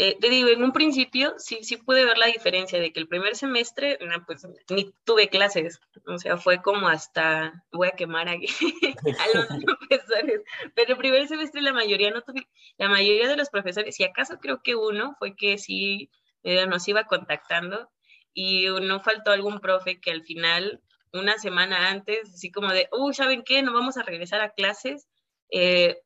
Eh, 0.00 0.16
te 0.20 0.28
digo, 0.28 0.48
en 0.48 0.62
un 0.62 0.72
principio 0.72 1.34
sí, 1.38 1.60
sí 1.62 1.76
pude 1.76 2.04
ver 2.04 2.18
la 2.18 2.26
diferencia 2.26 2.78
de 2.78 2.92
que 2.92 3.00
el 3.00 3.08
primer 3.08 3.34
semestre, 3.34 3.98
pues 4.26 4.46
ni 4.70 4.92
tuve 5.04 5.28
clases, 5.28 5.80
o 6.06 6.18
sea, 6.18 6.36
fue 6.36 6.62
como 6.62 6.88
hasta, 6.88 7.64
voy 7.72 7.88
a 7.88 7.96
quemar 7.96 8.28
aquí 8.28 8.46
a 9.18 9.36
los 9.36 9.46
profesores, 9.64 10.42
pero 10.76 10.92
el 10.92 10.98
primer 10.98 11.26
semestre 11.26 11.62
la 11.62 11.72
mayoría 11.72 12.12
no 12.12 12.22
tuve, 12.22 12.46
la 12.76 12.88
mayoría 12.88 13.28
de 13.28 13.36
los 13.36 13.50
profesores, 13.50 13.96
si 13.96 14.04
acaso 14.04 14.38
creo 14.38 14.62
que 14.62 14.76
uno 14.76 15.16
fue 15.18 15.34
que 15.34 15.58
sí 15.58 16.10
eh, 16.44 16.64
nos 16.66 16.86
iba 16.86 17.04
contactando 17.04 17.90
y 18.32 18.68
no 18.68 19.00
faltó 19.00 19.32
algún 19.32 19.58
profe 19.58 20.00
que 20.00 20.12
al 20.12 20.22
final 20.22 20.80
una 21.12 21.38
semana 21.38 21.88
antes, 21.88 22.34
así 22.34 22.50
como 22.50 22.72
de, 22.72 22.88
uy, 22.92 23.14
¿saben 23.14 23.42
qué? 23.44 23.62
No 23.62 23.72
vamos 23.72 23.96
a 23.96 24.02
regresar 24.02 24.40
a 24.40 24.50
clases. 24.50 25.08
Eh, 25.50 26.02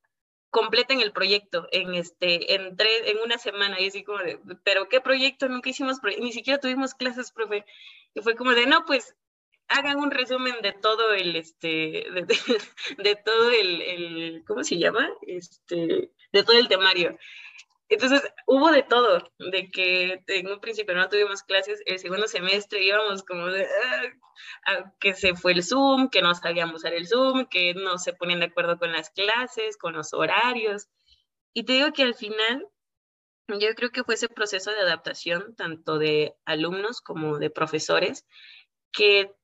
completen 0.53 1.01
el 1.01 1.13
proyecto 1.13 1.67
en 1.73 1.95
este 1.95 2.55
en 2.55 2.77
tres 2.77 3.03
en 3.07 3.19
una 3.25 3.39
semana 3.39 3.81
y 3.81 3.87
así 3.87 4.05
como 4.05 4.19
de 4.19 4.39
pero 4.63 4.87
qué 4.87 5.01
proyecto 5.01 5.49
nunca 5.49 5.71
hicimos 5.71 5.99
ni 6.21 6.31
siquiera 6.31 6.61
tuvimos 6.61 6.93
clases 6.95 7.33
profe 7.33 7.65
y 8.15 8.21
fue 8.21 8.37
como 8.37 8.51
de 8.51 8.67
no 8.67 8.85
pues 8.85 9.17
hagan 9.69 9.97
un 9.97 10.11
resumen 10.11 10.57
de 10.61 10.73
todo 10.73 11.15
el 11.15 11.37
este 11.37 12.05
de, 12.99 13.17
todo 13.25 13.51
el, 13.51 13.81
el, 13.81 14.45
cómo 14.47 14.63
se 14.63 14.77
llama 14.77 15.09
este 15.23 16.11
de 16.33 16.43
todo 16.45 16.59
el 16.59 16.69
temario 16.69 17.17
entonces 17.95 18.23
hubo 18.47 18.71
de 18.71 18.83
todo, 18.83 19.31
de 19.39 19.71
que 19.71 20.23
en 20.27 20.49
un 20.49 20.61
principio 20.61 20.95
no 20.95 21.09
tuvimos 21.09 21.43
clases, 21.43 21.83
el 21.87 21.99
segundo 21.99 22.27
semestre 22.29 22.83
íbamos 22.83 23.23
como 23.23 23.47
de 23.47 23.67
ah, 24.67 24.93
que 25.01 25.15
se 25.15 25.35
fue 25.35 25.53
el 25.53 25.63
Zoom, 25.65 26.09
que 26.09 26.23
no 26.23 26.35
sabíamos 26.35 26.77
usar 26.77 26.95
el 26.95 27.07
Zoom, 27.07 27.47
que 27.47 27.75
no 27.75 27.99
se 27.99 28.13
ponían 28.13 28.41
de 28.41 28.47
acuerdo 28.47 28.79
con 28.79 28.93
las 28.93 29.11
clases, 29.11 29.77
con 29.77 29.95
los 29.95 30.15
horarios. 30.15 30.89
Y 31.55 31.65
te 31.65 31.75
digo 31.75 31.93
que 31.93 32.03
al 32.03 32.15
final 32.15 32.67
yo 33.49 33.75
creo 33.75 33.91
que 33.91 34.05
fue 34.05 34.15
ese 34.15 34.29
proceso 34.29 34.71
de 34.71 34.81
adaptación, 34.81 35.55
tanto 35.57 35.99
de 35.99 36.35
alumnos 36.45 37.01
como 37.01 37.39
de 37.39 37.51
profesores, 37.51 38.25
que 38.93 39.35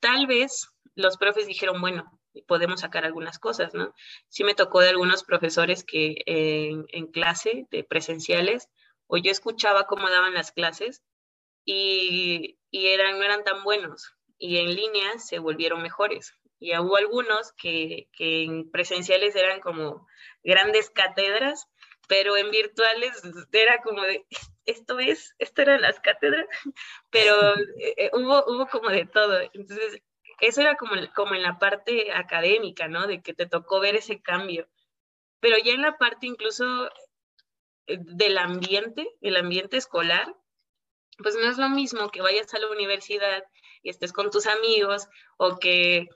tal 0.00 0.26
vez 0.26 0.68
los 0.94 1.16
profes 1.18 1.46
dijeron, 1.46 1.80
bueno, 1.80 2.15
podemos 2.46 2.80
sacar 2.80 3.04
algunas 3.04 3.38
cosas, 3.38 3.74
¿no? 3.74 3.94
Sí 4.28 4.44
me 4.44 4.54
tocó 4.54 4.80
de 4.80 4.90
algunos 4.90 5.24
profesores 5.24 5.84
que 5.84 6.22
en, 6.26 7.06
clase 7.08 7.66
de 7.70 7.84
presenciales, 7.84 8.68
o 9.06 9.16
yo 9.16 9.30
escuchaba 9.30 9.86
cómo 9.86 10.10
daban 10.10 10.34
las 10.34 10.52
clases 10.52 11.02
y, 11.64 12.58
eran, 12.70 13.18
no 13.18 13.24
eran 13.24 13.44
tan 13.44 13.62
buenos, 13.64 14.14
y 14.38 14.58
en 14.58 14.74
línea 14.74 15.18
se 15.18 15.38
volvieron 15.38 15.82
mejores. 15.82 16.34
Y 16.58 16.76
hubo 16.78 16.96
algunos 16.96 17.52
que, 17.52 18.08
que 18.12 18.44
en 18.44 18.70
presenciales 18.70 19.36
eran 19.36 19.60
como 19.60 20.06
grandes 20.42 20.90
cátedras, 20.90 21.68
pero 22.08 22.36
en 22.36 22.50
virtuales 22.50 23.22
era 23.52 23.82
como 23.82 24.02
de, 24.02 24.26
esto 24.64 24.98
es, 24.98 25.34
esto 25.38 25.62
eran 25.62 25.80
las 25.80 26.00
cátedras, 26.00 26.46
pero 27.10 27.56
eh, 27.78 27.94
eh, 27.96 28.10
hubo, 28.12 28.44
hubo 28.46 28.66
como 28.66 28.90
de 28.90 29.06
todo. 29.06 29.40
Entonces, 29.52 30.02
eso 30.40 30.60
era 30.60 30.76
como, 30.76 30.94
como 31.14 31.34
en 31.34 31.42
la 31.42 31.58
parte 31.58 32.12
académica, 32.12 32.88
¿no? 32.88 33.06
De 33.06 33.22
que 33.22 33.34
te 33.34 33.46
tocó 33.46 33.80
ver 33.80 33.96
ese 33.96 34.20
cambio. 34.20 34.68
Pero 35.40 35.56
ya 35.58 35.72
en 35.72 35.82
la 35.82 35.98
parte 35.98 36.26
incluso 36.26 36.88
eh, 37.86 37.98
del 38.00 38.38
ambiente, 38.38 39.08
el 39.20 39.36
ambiente 39.36 39.76
escolar, 39.76 40.34
pues 41.18 41.34
no 41.36 41.48
es 41.48 41.58
lo 41.58 41.68
mismo 41.68 42.10
que 42.10 42.22
vayas 42.22 42.52
a 42.54 42.58
la 42.58 42.70
universidad 42.70 43.44
y 43.82 43.90
estés 43.90 44.12
con 44.12 44.30
tus 44.30 44.46
amigos 44.46 45.08
o 45.38 45.58
que 45.58 46.08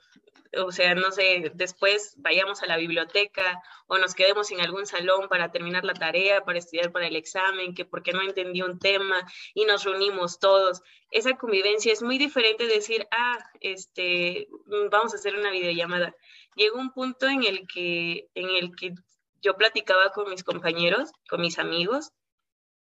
o 0.57 0.71
sea, 0.71 0.95
no 0.95 1.11
sé, 1.11 1.51
después 1.55 2.13
vayamos 2.17 2.61
a 2.61 2.65
la 2.65 2.77
biblioteca 2.77 3.61
o 3.87 3.97
nos 3.97 4.15
quedemos 4.15 4.51
en 4.51 4.61
algún 4.61 4.85
salón 4.85 5.29
para 5.29 5.51
terminar 5.51 5.85
la 5.85 5.93
tarea, 5.93 6.43
para 6.43 6.59
estudiar 6.59 6.91
para 6.91 7.07
el 7.07 7.15
examen, 7.15 7.73
que 7.73 7.85
porque 7.85 8.11
no 8.11 8.21
entendí 8.21 8.61
un 8.61 8.79
tema 8.79 9.25
y 9.53 9.65
nos 9.65 9.83
reunimos 9.83 10.39
todos. 10.39 10.81
Esa 11.09 11.37
convivencia 11.37 11.93
es 11.93 12.01
muy 12.01 12.17
diferente 12.17 12.67
de 12.67 12.75
decir, 12.75 13.07
ah, 13.11 13.37
este, 13.61 14.47
vamos 14.91 15.13
a 15.13 15.17
hacer 15.17 15.35
una 15.35 15.51
videollamada. 15.51 16.15
Llegó 16.55 16.79
un 16.79 16.91
punto 16.91 17.27
en 17.27 17.43
el 17.43 17.65
que, 17.67 18.29
en 18.35 18.49
el 18.49 18.75
que 18.75 18.93
yo 19.41 19.55
platicaba 19.55 20.11
con 20.11 20.29
mis 20.29 20.43
compañeros, 20.43 21.11
con 21.29 21.41
mis 21.41 21.59
amigos, 21.59 22.11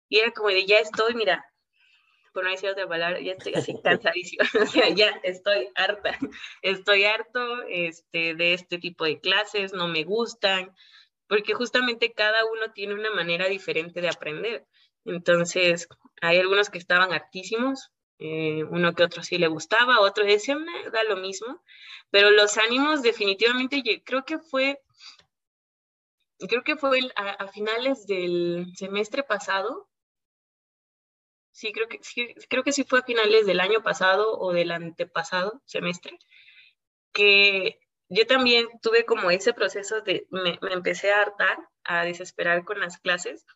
y 0.09 0.19
era 0.21 0.31
como 0.31 0.49
de, 0.49 0.67
ya 0.67 0.79
estoy, 0.79 1.15
mira, 1.15 1.45
por 2.37 2.45
no 2.45 2.51
decir 2.51 2.69
otra 2.69 2.87
palabra, 2.87 3.19
ya 3.19 3.33
estoy 3.33 3.55
así 3.55 3.75
cansadísima, 3.83 4.45
o 4.63 4.67
sea, 4.67 4.91
ya 4.91 5.09
estoy 5.23 5.71
harta, 5.75 6.19
estoy 6.61 7.05
harto 7.05 7.63
este, 7.63 8.35
de 8.35 8.53
este 8.53 8.77
tipo 8.77 9.07
de 9.07 9.19
clases, 9.21 9.73
no 9.73 9.89
me 9.89 10.05
gustan, 10.05 10.71
porque 11.29 11.55
justamente 11.55 12.13
cada 12.13 12.45
uno 12.45 12.73
tiene 12.75 12.93
una 12.93 13.11
manera 13.11 13.49
diferente 13.49 14.03
de 14.03 14.11
aprender. 14.11 14.67
Entonces, 15.07 15.89
hay 16.21 16.37
algunos 16.37 16.69
que 16.69 16.77
estaban 16.77 17.15
hartísimos, 17.15 17.91
eh, 18.19 18.65
uno 18.65 18.93
que 18.93 19.05
otro 19.05 19.23
sí 19.23 19.39
le 19.39 19.49
gustaba, 19.49 20.01
otro 20.01 20.27
decía, 20.27 20.59
da 20.93 21.05
lo 21.05 21.17
mismo, 21.17 21.65
pero 22.11 22.31
los 22.31 22.59
ánimos 22.59 23.01
definitivamente, 23.01 23.81
yo 23.83 23.93
creo 24.05 24.27
que 24.27 24.39
fue, 24.39 24.79
creo 26.47 26.63
que 26.65 26.77
fue 26.77 27.01
a 27.17 27.49
finales 27.49 28.07
del 28.07 28.67
semestre 28.77 29.23
pasado, 29.23 29.89
sí, 31.57 31.73
creo 31.73 31.89
que 31.89 31.99
sí, 32.03 32.35
creo 32.51 32.63
que 32.63 32.73
sí 32.73 32.85
fue 32.85 32.99
a 33.01 33.03
finales 33.03 33.47
del 33.47 33.61
año 33.61 33.83
pasado 33.83 34.39
o 34.39 34.53
del 34.53 34.71
antepasado 34.71 35.63
semestre, 35.65 36.19
que 37.13 37.81
yo 38.11 38.27
también 38.27 38.69
tuve 38.83 39.07
como 39.07 39.31
ese 39.31 39.55
proceso 39.55 40.03
de, 40.03 40.27
me, 40.31 40.59
empecé 40.71 41.13
a 41.13 41.23
hartar, 41.23 41.57
a 41.85 42.05
desesperar 42.05 42.65
con 42.65 42.79
las 42.79 42.99
clases. 42.99 43.47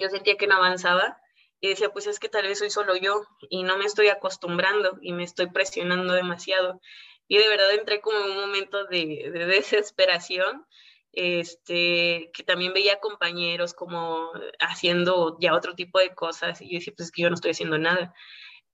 Yo 0.00 0.08
sentía 0.08 0.38
que 0.38 0.46
no 0.46 0.56
avanzaba 0.56 1.20
y 1.60 1.68
decía, 1.68 1.90
pues 1.90 2.06
es 2.06 2.18
que 2.18 2.30
tal 2.30 2.46
vez 2.46 2.58
soy 2.58 2.70
solo 2.70 2.96
yo 2.96 3.22
y 3.50 3.62
no 3.62 3.76
me 3.76 3.84
estoy 3.84 4.08
acostumbrando 4.08 4.98
y 5.02 5.12
me 5.12 5.24
estoy 5.24 5.50
presionando 5.50 6.14
demasiado. 6.14 6.80
Y 7.28 7.36
de 7.36 7.48
verdad 7.48 7.72
entré 7.72 8.00
como 8.00 8.18
en 8.20 8.30
un 8.30 8.40
momento 8.40 8.86
de, 8.86 9.30
de 9.32 9.46
desesperación 9.46 10.66
este, 11.12 12.30
que 12.32 12.42
también 12.42 12.72
veía 12.72 13.00
compañeros 13.00 13.74
como 13.74 14.32
haciendo 14.60 15.36
ya 15.40 15.54
otro 15.54 15.74
tipo 15.74 15.98
de 15.98 16.14
cosas 16.14 16.60
y 16.62 16.70
yo 16.70 16.78
decía, 16.78 16.94
pues 16.96 17.08
es 17.08 17.12
que 17.12 17.22
yo 17.22 17.28
no 17.28 17.34
estoy 17.34 17.52
haciendo 17.52 17.78
nada. 17.78 18.14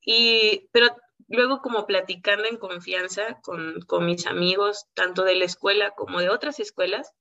Y, 0.00 0.68
pero 0.72 0.88
luego 1.28 1.60
como 1.60 1.86
platicando 1.86 2.44
en 2.46 2.56
confianza 2.56 3.40
con, 3.42 3.80
con 3.82 4.06
mis 4.06 4.26
amigos, 4.26 4.86
tanto 4.94 5.24
de 5.24 5.36
la 5.36 5.44
escuela 5.44 5.90
como 5.96 6.20
de 6.20 6.30
otras 6.30 6.60
escuelas, 6.60 7.12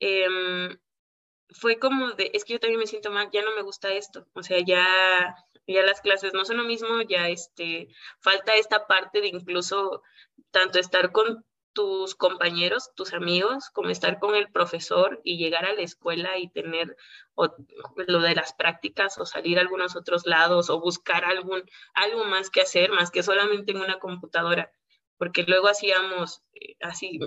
em, 0.00 0.78
fue 1.50 1.78
como 1.78 2.12
de, 2.12 2.30
es 2.34 2.44
que 2.44 2.54
yo 2.54 2.60
también 2.60 2.80
me 2.80 2.86
siento 2.86 3.10
mal, 3.10 3.30
ya 3.32 3.42
no 3.42 3.54
me 3.54 3.62
gusta 3.62 3.92
esto, 3.92 4.26
o 4.34 4.42
sea, 4.42 4.58
ya, 4.60 5.36
ya 5.66 5.82
las 5.82 6.00
clases 6.00 6.32
no 6.34 6.44
son 6.44 6.58
lo 6.58 6.64
mismo, 6.64 7.02
ya 7.02 7.28
este, 7.28 7.88
falta 8.20 8.54
esta 8.54 8.86
parte 8.86 9.20
de 9.20 9.28
incluso 9.28 10.02
tanto 10.50 10.78
estar 10.78 11.12
con 11.12 11.44
tus 11.74 12.14
compañeros, 12.14 12.92
tus 12.94 13.12
amigos, 13.12 13.68
como 13.70 13.90
estar 13.90 14.18
con 14.18 14.34
el 14.34 14.50
profesor 14.50 15.20
y 15.24 15.36
llegar 15.36 15.66
a 15.66 15.74
la 15.74 15.82
escuela 15.82 16.38
y 16.38 16.48
tener 16.48 16.96
lo 18.06 18.20
de 18.20 18.34
las 18.34 18.54
prácticas 18.54 19.18
o 19.18 19.26
salir 19.26 19.58
a 19.58 19.62
algunos 19.62 19.96
otros 19.96 20.24
lados 20.24 20.70
o 20.70 20.80
buscar 20.80 21.24
algún, 21.24 21.62
algo 21.92 22.24
más 22.24 22.48
que 22.48 22.62
hacer, 22.62 22.90
más 22.90 23.10
que 23.10 23.22
solamente 23.22 23.72
en 23.72 23.78
una 23.78 23.98
computadora. 23.98 24.72
porque 25.18 25.44
luego 25.44 25.68
hacíamos 25.68 26.42
eh, 26.54 26.76
así, 26.80 27.20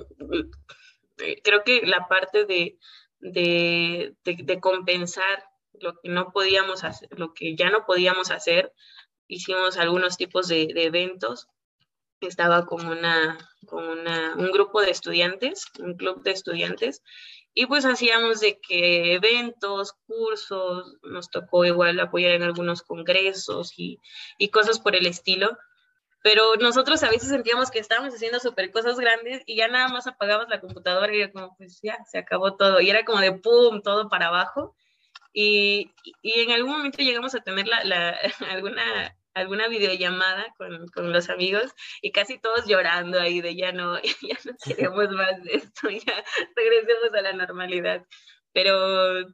eh, 1.20 1.42
creo 1.44 1.64
que 1.64 1.82
la 1.86 2.08
parte 2.08 2.46
de, 2.46 2.78
de, 3.20 4.60
compensar 4.62 5.44
lo 5.74 5.94
que 6.02 6.10
no 6.10 6.32
podíamos 6.32 6.84
hacer, 6.84 7.10
lo 7.12 7.34
que 7.34 7.56
ya 7.56 7.70
no 7.70 7.86
podíamos 7.86 8.32
hacer, 8.32 8.74
hicimos 9.28 9.78
algunos 9.78 10.18
tipos 10.18 10.48
de 10.48 10.72
eventos 10.76 11.48
estaba 12.22 12.66
con, 12.66 12.88
una, 12.88 13.38
con 13.68 13.88
una, 13.88 14.36
un 14.36 14.52
grupo 14.52 14.82
de 14.82 14.92
estudiantes, 14.92 15.66
un 15.80 15.96
club 15.96 16.24
de 16.24 16.32
estudiantes, 16.32 17.04
y 17.60 17.66
pues 17.66 17.86
hacíamos 17.86 18.40
de 18.40 18.60
que 18.60 19.14
eventos, 19.16 19.94
cursos, 20.06 20.96
nos 21.02 21.32
tocó 21.32 21.66
igual 21.66 22.00
apoyar 22.00 22.34
en 22.34 22.44
algunos 22.44 22.84
congresos 22.84 23.74
y, 23.78 24.00
y 24.38 24.50
cosas 24.50 24.80
por 24.80 24.96
el 24.96 25.08
estilo. 25.08 25.58
Pero 26.22 26.56
nosotros 26.58 27.02
a 27.02 27.10
veces 27.10 27.30
sentíamos 27.30 27.72
que 27.72 27.80
estábamos 27.80 28.14
haciendo 28.14 28.40
súper 28.40 28.72
cosas 28.72 29.00
grandes 29.00 29.42
y 29.48 29.56
ya 29.56 29.68
nada 29.70 29.88
más 29.88 30.06
apagabas 30.06 30.50
la 30.50 30.62
computadora 30.62 31.12
y 31.16 31.22
era 31.22 31.32
como, 31.32 31.56
pues 31.58 31.80
ya, 31.82 31.98
se 32.06 32.20
acabó 32.20 32.56
todo. 32.56 32.80
Y 32.80 32.92
era 32.92 33.04
como 33.06 33.22
de 33.22 33.34
pum, 33.34 33.82
todo 33.82 34.08
para 34.08 34.28
abajo. 34.28 34.76
Y, 35.34 35.92
y 36.22 36.42
en 36.42 36.52
algún 36.52 36.74
momento 36.74 37.00
llegamos 37.00 37.34
a 37.34 37.40
tener 37.40 37.68
la, 37.68 37.84
la, 37.84 38.18
alguna 38.52 39.18
alguna 39.38 39.68
videollamada 39.68 40.54
con, 40.58 40.88
con, 40.88 41.12
los 41.14 41.30
amigos 41.30 41.74
y 42.02 42.12
casi 42.12 42.40
todos 42.40 42.66
llorando 42.68 43.20
ahí 43.20 43.42
de 43.42 43.56
ya 43.56 43.72
no, 43.72 43.98
ya 44.22 44.38
no 44.46 44.54
queremos 44.64 45.10
más 45.12 45.44
de 45.44 45.54
esto, 45.54 45.90
ya 45.90 46.24
regresemos 46.56 47.14
a 47.14 47.22
la 47.22 47.34
normalidad. 47.34 48.06
Pero 48.54 49.26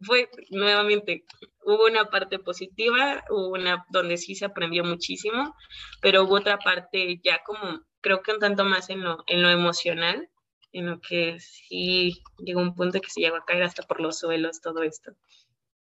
fue 0.00 0.28
nuevamente, 0.50 1.24
hubo 1.64 1.86
una 1.86 2.06
parte 2.06 2.38
positiva, 2.38 3.22
hubo 3.30 3.50
una 3.50 3.84
donde 3.90 4.16
sí 4.16 4.34
se 4.34 4.46
aprendió 4.46 4.84
muchísimo, 4.84 5.54
pero 6.00 6.24
hubo 6.24 6.36
otra 6.36 6.58
parte 6.58 7.20
ya 7.22 7.42
como, 7.44 7.80
creo 8.00 8.22
que 8.22 8.32
un 8.32 8.40
tanto 8.40 8.64
más 8.64 8.90
en 8.90 9.02
lo, 9.02 9.22
en 9.26 9.42
lo 9.42 9.50
emocional, 9.50 10.28
en 10.72 10.90
lo 10.90 11.00
que 11.00 11.38
sí 11.38 12.22
llegó 12.38 12.60
un 12.60 12.74
punto 12.74 13.00
que 13.00 13.10
se 13.10 13.20
llegó 13.20 13.36
a 13.36 13.44
caer 13.44 13.62
hasta 13.62 13.82
por 13.82 14.00
los 14.00 14.18
suelos 14.18 14.60
todo 14.60 14.82
esto. 14.82 15.12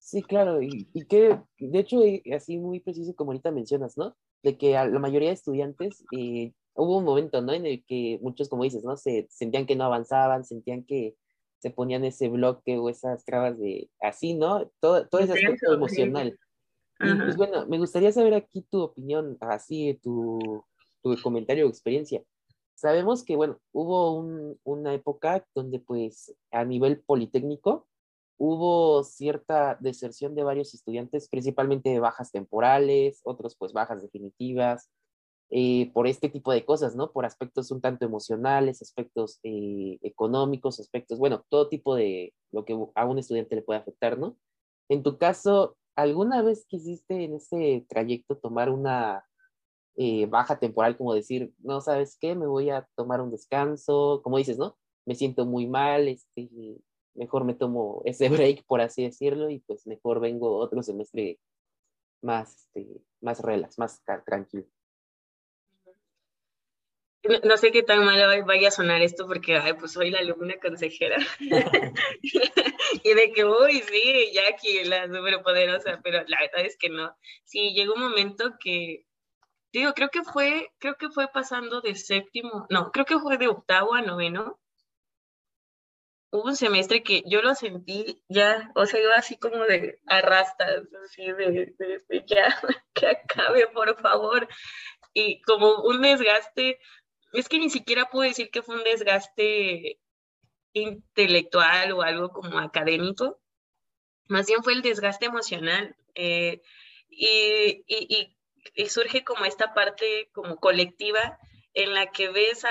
Sí, 0.03 0.21
claro, 0.25 0.61
y, 0.61 0.85
que 1.09 1.39
de 1.61 1.79
hecho, 1.79 2.01
así 2.35 2.59
muy 2.59 2.81
preciso 2.81 3.15
como 3.15 3.31
ahorita 3.31 3.53
mencionas, 3.53 3.97
¿no? 3.97 4.17
De 4.43 4.59
que 4.59 4.77
a 4.77 4.85
la 4.85 4.99
mayoría 4.99 5.29
de 5.29 5.35
estudiantes 5.35 6.05
eh, 6.11 6.53
hubo 6.75 6.99
un 6.99 7.05
momento, 7.05 7.41
¿no? 7.41 7.53
En 7.53 7.67
el 7.67 7.85
que 7.87 8.19
muchos, 8.21 8.49
como 8.49 8.65
dices, 8.65 8.83
¿no? 8.83 8.97
Se 8.97 9.29
sentían 9.31 9.65
que 9.65 9.77
no 9.77 9.85
avanzaban, 9.85 10.45
sentían 10.45 10.83
que 10.85 11.15
se 11.61 11.71
ponían 11.71 12.05
ese 12.05 12.29
bloque 12.29 12.79
o 12.79 12.89
esas 12.89 13.25
trabas 13.25 13.61
de 13.61 13.91
así, 14.01 14.35
¿no? 14.35 14.69
Todo, 14.81 15.07
todo 15.07 15.21
ese 15.21 15.35
aspecto 15.35 15.73
emocional. 15.73 16.37
Y 16.99 17.15
pues 17.15 17.37
bueno, 17.37 17.65
me 17.69 17.79
gustaría 17.79 18.11
saber 18.11 18.35
aquí 18.35 18.67
tu 18.69 18.81
opinión, 18.81 19.39
así, 19.41 20.01
tu, 20.03 20.65
tu 21.01 21.17
comentario 21.23 21.65
o 21.67 21.69
experiencia. 21.69 22.25
Sabemos 22.75 23.25
que, 23.25 23.37
bueno, 23.37 23.61
hubo 23.71 24.17
un, 24.17 24.59
una 24.65 24.95
época 24.95 25.47
donde 25.55 25.79
pues 25.79 26.35
a 26.51 26.65
nivel 26.65 27.01
politécnico, 27.03 27.87
hubo 28.45 29.05
cierta 29.05 29.77
deserción 29.79 30.35
de 30.35 30.43
varios 30.43 30.75
estudiantes, 30.75 31.29
principalmente 31.29 31.91
de 31.91 32.01
bajas 32.01 32.33
temporales, 32.33 33.21
otros 33.23 33.55
pues 33.57 33.73
bajas 33.73 34.03
definitivas, 34.03 34.91
eh, 35.51 35.93
por 35.95 36.09
este 36.09 36.29
tipo 36.29 36.51
de 36.51 36.65
cosas, 36.65 36.97
¿no? 36.97 37.13
Por 37.13 37.25
aspectos 37.25 37.71
un 37.71 37.81
tanto 37.81 38.05
emocionales, 38.05 38.83
aspectos 38.83 39.39
eh, 39.45 39.97
económicos, 40.03 40.81
aspectos, 40.81 41.21
bueno, 41.21 41.45
todo 41.51 41.69
tipo 41.69 41.95
de 41.95 42.35
lo 42.51 42.65
que 42.65 42.77
a 42.97 43.07
un 43.07 43.19
estudiante 43.21 43.55
le 43.55 43.63
puede 43.63 43.79
afectar, 43.79 44.19
¿no? 44.19 44.37
En 44.89 45.05
tu 45.05 45.19
caso, 45.19 45.77
¿alguna 45.95 46.43
vez 46.43 46.67
quisiste 46.67 47.23
en 47.23 47.35
ese 47.37 47.87
trayecto 47.89 48.39
tomar 48.39 48.71
una 48.71 49.25
eh, 49.95 50.27
baja 50.27 50.59
temporal, 50.59 50.97
como 50.97 51.15
decir, 51.15 51.53
no 51.61 51.81
sabes 51.81 52.19
qué, 52.21 52.35
me 52.35 52.49
voy 52.49 52.71
a 52.71 52.89
tomar 52.97 53.21
un 53.21 53.31
descanso, 53.31 54.21
como 54.25 54.39
dices, 54.39 54.59
¿no? 54.59 54.77
Me 55.07 55.15
siento 55.15 55.47
muy 55.47 55.69
mal, 55.69 56.09
este, 56.09 56.51
mejor 57.15 57.45
me 57.45 57.55
tomo 57.55 58.03
ese 58.05 58.29
break, 58.59 58.65
por 58.67 58.81
así 58.81 59.05
decirlo, 59.05 59.51
y 59.51 59.61
pues 59.61 59.87
mejor 59.87 60.21
vengo 60.21 60.57
otro 60.57 60.83
semestre 60.83 61.39
más, 62.23 62.69
este, 62.75 63.03
más 63.21 63.41
relax, 63.41 63.79
más 63.79 64.03
tranquilo. 64.25 64.67
No, 67.45 67.57
sé 67.57 67.71
qué 67.71 67.85
tan 67.85 68.05
mal 68.05 68.43
vaya 68.45 68.69
a 68.69 68.73
sonar 68.73 69.01
esto 69.01 69.29
porque, 69.29 69.57
ay, 69.57 69.75
pues 69.75 69.93
soy 69.93 70.11
la 70.11 70.19
alumna 70.19 70.57
consejera. 70.61 71.19
y 73.05 73.15
de 73.15 73.33
que, 73.33 73.45
uy, 73.45 73.81
sí, 73.81 74.33
Jackie, 74.33 74.85
la 74.85 75.07
superpoderosa, 75.07 76.01
pero 76.03 76.25
la 76.27 76.41
verdad 76.41 76.67
es 76.67 76.77
que 76.77 76.89
no. 76.89 77.17
Sí, 77.45 77.75
llegó 77.75 77.95
un 77.95 78.01
momento 78.01 78.57
que, 78.59 79.07
digo, 79.73 79.93
creo 79.95 80.09
que 80.09 80.25
fue, 80.25 80.73
creo 80.79 80.97
que 80.97 81.11
fue 81.11 81.29
pasando 81.29 81.81
de 81.81 81.95
séptimo, 81.95 82.67
no, 82.71 82.91
creo 82.91 83.05
que 83.05 83.21
fue 83.21 83.39
de 83.39 83.47
octavo 83.47 83.95
a 83.95 84.03
noveno, 84.03 84.59
hubo 86.33 86.45
un 86.45 86.57
semestre 86.57 87.03
que 87.03 87.23
yo 87.27 87.43
lo 87.43 87.55
sentí 87.55 88.23
ya, 88.29 88.73
o 88.75 88.87
sea, 88.87 89.01
iba 89.01 89.15
así 89.15 89.37
como 89.37 89.65
de 89.65 90.01
arrastras, 90.07 90.83
así 91.05 91.31
de, 91.31 91.75
ya, 92.27 92.59
que 92.95 93.07
acabe, 93.07 93.67
por 93.69 94.01
favor. 94.01 94.49
Y 95.13 95.43
como 95.43 95.83
un 95.83 96.01
desgaste, 96.01 96.81
es 97.35 97.49
que 97.49 97.59
ni 97.59 97.69
siquiera 97.69 98.07
puedo 98.07 98.27
decir 98.27 98.51
que 98.51 98.63
fue 98.63 98.77
un 98.77 98.85
desgaste 98.85 100.01
intelectual 100.73 101.93
o 101.93 102.03
algo 102.03 102.31
como 102.31 102.59
académico, 102.59 103.39
más 104.29 104.47
bien 104.47 104.63
fue 104.63 104.73
el 104.73 104.83
desgaste 104.83 105.27
emocional. 105.27 105.97
Eh, 106.15 106.63
y, 107.11 107.85
y, 107.87 108.37
y, 108.75 108.89
surge 108.89 109.23
como 109.23 109.45
esta 109.45 109.75
parte 109.75 110.31
como 110.33 110.57
colectiva 110.57 111.39
en 111.75 111.93
la 111.95 112.07
que 112.07 112.31
ves 112.31 112.65
a, 112.65 112.71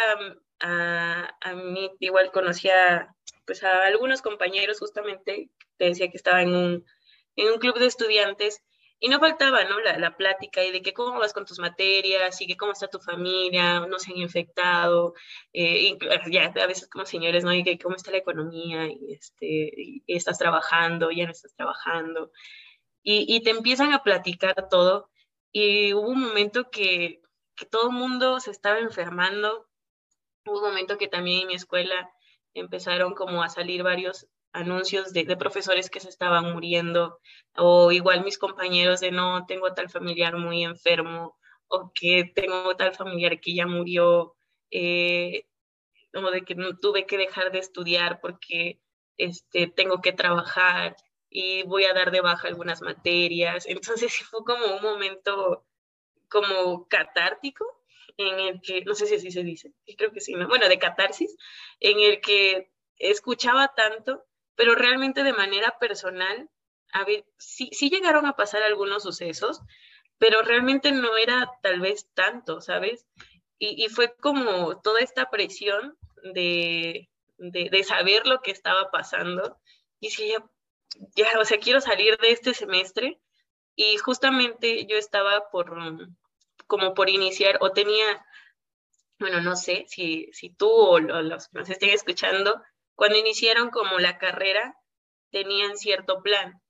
a, 0.62 1.38
a 1.41 1.54
mí, 1.54 1.91
igual 2.00 2.32
conocía 2.32 3.15
pues 3.45 3.63
a 3.63 3.86
algunos 3.86 4.21
compañeros 4.21 4.80
justamente, 4.80 5.49
te 5.77 5.86
decía 5.86 6.10
que 6.10 6.17
estaba 6.17 6.41
en 6.41 6.54
un, 6.56 6.86
en 7.36 7.51
un 7.51 7.60
club 7.60 7.77
de 7.80 7.88
estudiantes 7.88 8.63
y 9.04 9.10
no 9.10 9.19
faltaba, 9.19 9.63
¿no? 9.63 9.80
La, 9.80 9.97
la, 9.97 10.15
plática 10.15 10.63
y 10.63 10.71
de 10.71 10.84
que 10.84 10.93
cómo 10.93 11.19
vas 11.19 11.34
con 11.34 11.45
tus 11.45 11.58
materias 11.58 12.39
y 12.39 12.45
que 12.45 12.56
cómo 12.56 12.73
está 12.73 12.88
tu 12.88 12.99
familia, 12.99 13.80
no 13.88 13.97
se 13.97 14.12
han 14.12 14.17
infectado, 14.17 15.15
eh, 15.54 15.97
ya 16.30 16.54
a 16.56 16.67
veces 16.67 16.88
como 16.88 17.06
señores, 17.08 17.43
¿no? 17.43 17.51
Y 17.51 17.63
que 17.63 17.80
cómo 17.80 17.95
está 17.95 18.12
la 18.12 18.17
economía 18.17 18.86
y, 18.88 19.13
este, 19.13 19.73
y 19.75 20.04
estás 20.06 20.38
trabajando, 20.38 21.10
ya 21.10 21.25
no 21.25 21.32
estás 21.32 21.56
trabajando. 21.56 22.32
Y, 23.04 23.25
y, 23.36 23.41
te 23.43 23.49
empiezan 23.51 23.93
a 23.93 24.04
platicar 24.04 24.69
todo. 24.69 25.10
Y 25.51 25.93
hubo 25.93 26.10
un 26.10 26.21
momento 26.21 26.69
que, 26.69 27.21
que 27.56 27.65
todo 27.65 27.89
el 27.89 27.95
mundo 27.95 28.39
se 28.39 28.51
estaba 28.51 28.80
enfermando. 28.80 29.67
Hubo 30.45 30.60
un 30.60 30.69
momento 30.69 30.97
que 30.99 31.08
también 31.08 31.41
en 31.41 31.47
mi 31.47 31.56
escuela 31.56 32.12
empezaron 32.53 33.13
como 33.13 33.43
a 33.43 33.49
salir 33.49 33.83
varios 33.83 34.27
anuncios 34.53 35.13
de, 35.13 35.37
profesores 35.37 35.89
que 35.89 35.99
se 35.99 36.09
estaban 36.09 36.51
muriendo, 36.53 37.19
o 37.55 37.91
igual 37.91 38.23
mis 38.23 38.37
compañeros 38.37 38.99
de 38.99 39.11
no, 39.11 39.45
tengo 39.45 39.73
tal 39.73 39.89
familiar 39.89 40.37
muy 40.37 40.63
enfermo, 40.63 41.37
o 41.67 41.91
que 41.93 42.31
tengo 42.35 42.75
tal 42.75 42.93
familiar 42.93 43.39
que 43.39 43.55
ya 43.55 43.65
murió, 43.65 44.35
eh, 44.71 45.45
de 46.13 46.41
que 46.45 46.55
tuve 46.81 47.05
que 47.05 47.17
dejar 47.17 47.51
de 47.51 47.59
estudiar 47.59 48.19
porque 48.21 48.81
este, 49.17 49.67
tengo 49.67 50.01
que 50.01 50.11
trabajar 50.11 50.95
y 51.29 51.63
voy 51.63 51.85
a 51.85 51.93
dar 51.93 52.11
de 52.11 52.21
baja 52.21 52.47
algunas 52.47 52.81
materias. 52.81 53.65
Entonces 53.67 54.13
fue 54.29 54.43
como 54.43 54.65
un 54.75 54.81
momento 54.81 55.65
como 56.29 56.87
catártico 56.87 57.65
en 58.17 58.39
el 58.39 58.62
que, 58.62 58.84
no 58.86 58.95
sé 58.95 59.06
si 59.06 59.15
así 59.15 59.32
se 59.32 59.43
dice, 59.43 59.74
creo 59.97 60.12
que 60.12 60.21
sí, 60.21 60.34
¿no? 60.34 60.47
bueno, 60.47 60.67
de 60.67 60.80
catarsis, 60.80 61.36
en 61.80 62.00
el 62.00 62.21
que 62.21 62.71
escuchaba 62.97 63.74
tanto, 63.76 64.26
pero 64.56 64.76
realmente 64.76 65.24
de 65.24 65.34
manera 65.34 65.78
personal, 65.80 66.50
a 66.93 67.04
ver, 67.06 67.26
sí, 67.38 67.69
sí 67.71 67.89
llegaron 67.89 68.26
a 68.26 68.36
pasar 68.36 68.63
algunos 68.63 69.04
sucesos, 69.04 69.62
pero 70.17 70.43
realmente 70.43 70.91
no 70.91 71.17
era 71.17 71.50
tal 71.63 71.80
vez 71.80 72.08
tanto, 72.13 72.62
¿sabes? 72.62 73.08
Y, 73.58 73.84
y 73.84 73.89
fue 73.89 74.13
como 74.15 74.80
toda 74.82 75.00
esta 75.00 75.30
presión 75.30 75.97
de, 76.34 77.10
de, 77.41 77.84
saber 77.84 78.28
lo 78.28 78.41
que 78.41 78.52
estaba 78.52 78.91
pasando. 78.91 79.58
Y 80.00 80.12
si 80.12 80.30
ya, 80.30 80.45
ya, 81.15 81.39
o 81.39 81.45
sea, 81.45 81.60
quiero 81.60 81.82
salir 81.82 82.17
de 82.17 82.32
este 82.32 82.54
semestre. 82.54 83.19
Y 83.76 83.97
justamente 83.97 84.86
yo 84.86 84.97
estaba 84.97 85.50
por, 85.50 85.76
como 86.71 86.93
por 86.93 87.10
iniciar 87.10 87.57
o 87.60 87.73
tenía, 87.73 88.25
bueno, 89.19 89.41
no 89.41 89.57
sé 89.57 89.84
si, 89.89 90.29
si 90.31 90.55
tú 90.55 90.69
o 90.69 91.01
los 91.01 91.49
que 91.49 91.60
nos 91.60 91.69
estén 91.69 91.89
escuchando, 91.89 92.62
cuando 92.95 93.17
iniciaron 93.17 93.71
como 93.71 93.99
la 93.99 94.17
carrera, 94.17 94.77
tenían 95.31 95.75
cierto 95.75 96.21
plan. 96.23 96.62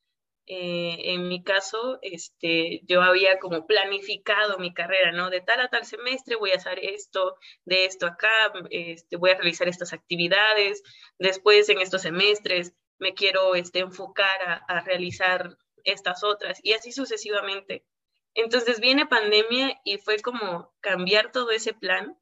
Eh, 0.47 1.13
en 1.13 1.27
mi 1.27 1.43
caso, 1.43 1.99
este, 2.01 2.81
yo 2.87 3.03
había 3.03 3.37
como 3.37 3.67
planificado 3.67 4.57
mi 4.57 4.73
carrera, 4.73 5.11
¿no? 5.11 5.29
De 5.29 5.41
tal 5.41 5.61
a 5.61 5.69
tal 5.69 5.85
semestre 5.85 6.35
voy 6.35 6.49
a 6.49 6.55
hacer 6.55 6.79
esto, 6.79 7.35
de 7.65 7.85
esto 7.85 8.07
acá, 8.07 8.51
este, 8.71 9.17
voy 9.17 9.29
a 9.29 9.35
realizar 9.35 9.67
estas 9.67 9.93
actividades, 9.93 10.81
después 11.19 11.69
en 11.69 11.79
estos 11.79 12.01
semestres 12.01 12.73
me 12.97 13.13
quiero 13.13 13.53
este, 13.53 13.79
enfocar 13.79 14.41
a, 14.47 14.53
a 14.67 14.81
realizar 14.81 15.57
estas 15.83 16.23
otras 16.23 16.59
y 16.63 16.73
así 16.73 16.91
sucesivamente. 16.91 17.85
Entonces 18.33 18.79
viene 18.79 19.05
pandemia 19.05 19.79
y 19.83 19.97
fue 19.97 20.19
como 20.19 20.73
cambiar 20.79 21.31
todo 21.31 21.51
ese 21.51 21.73
plan 21.73 22.17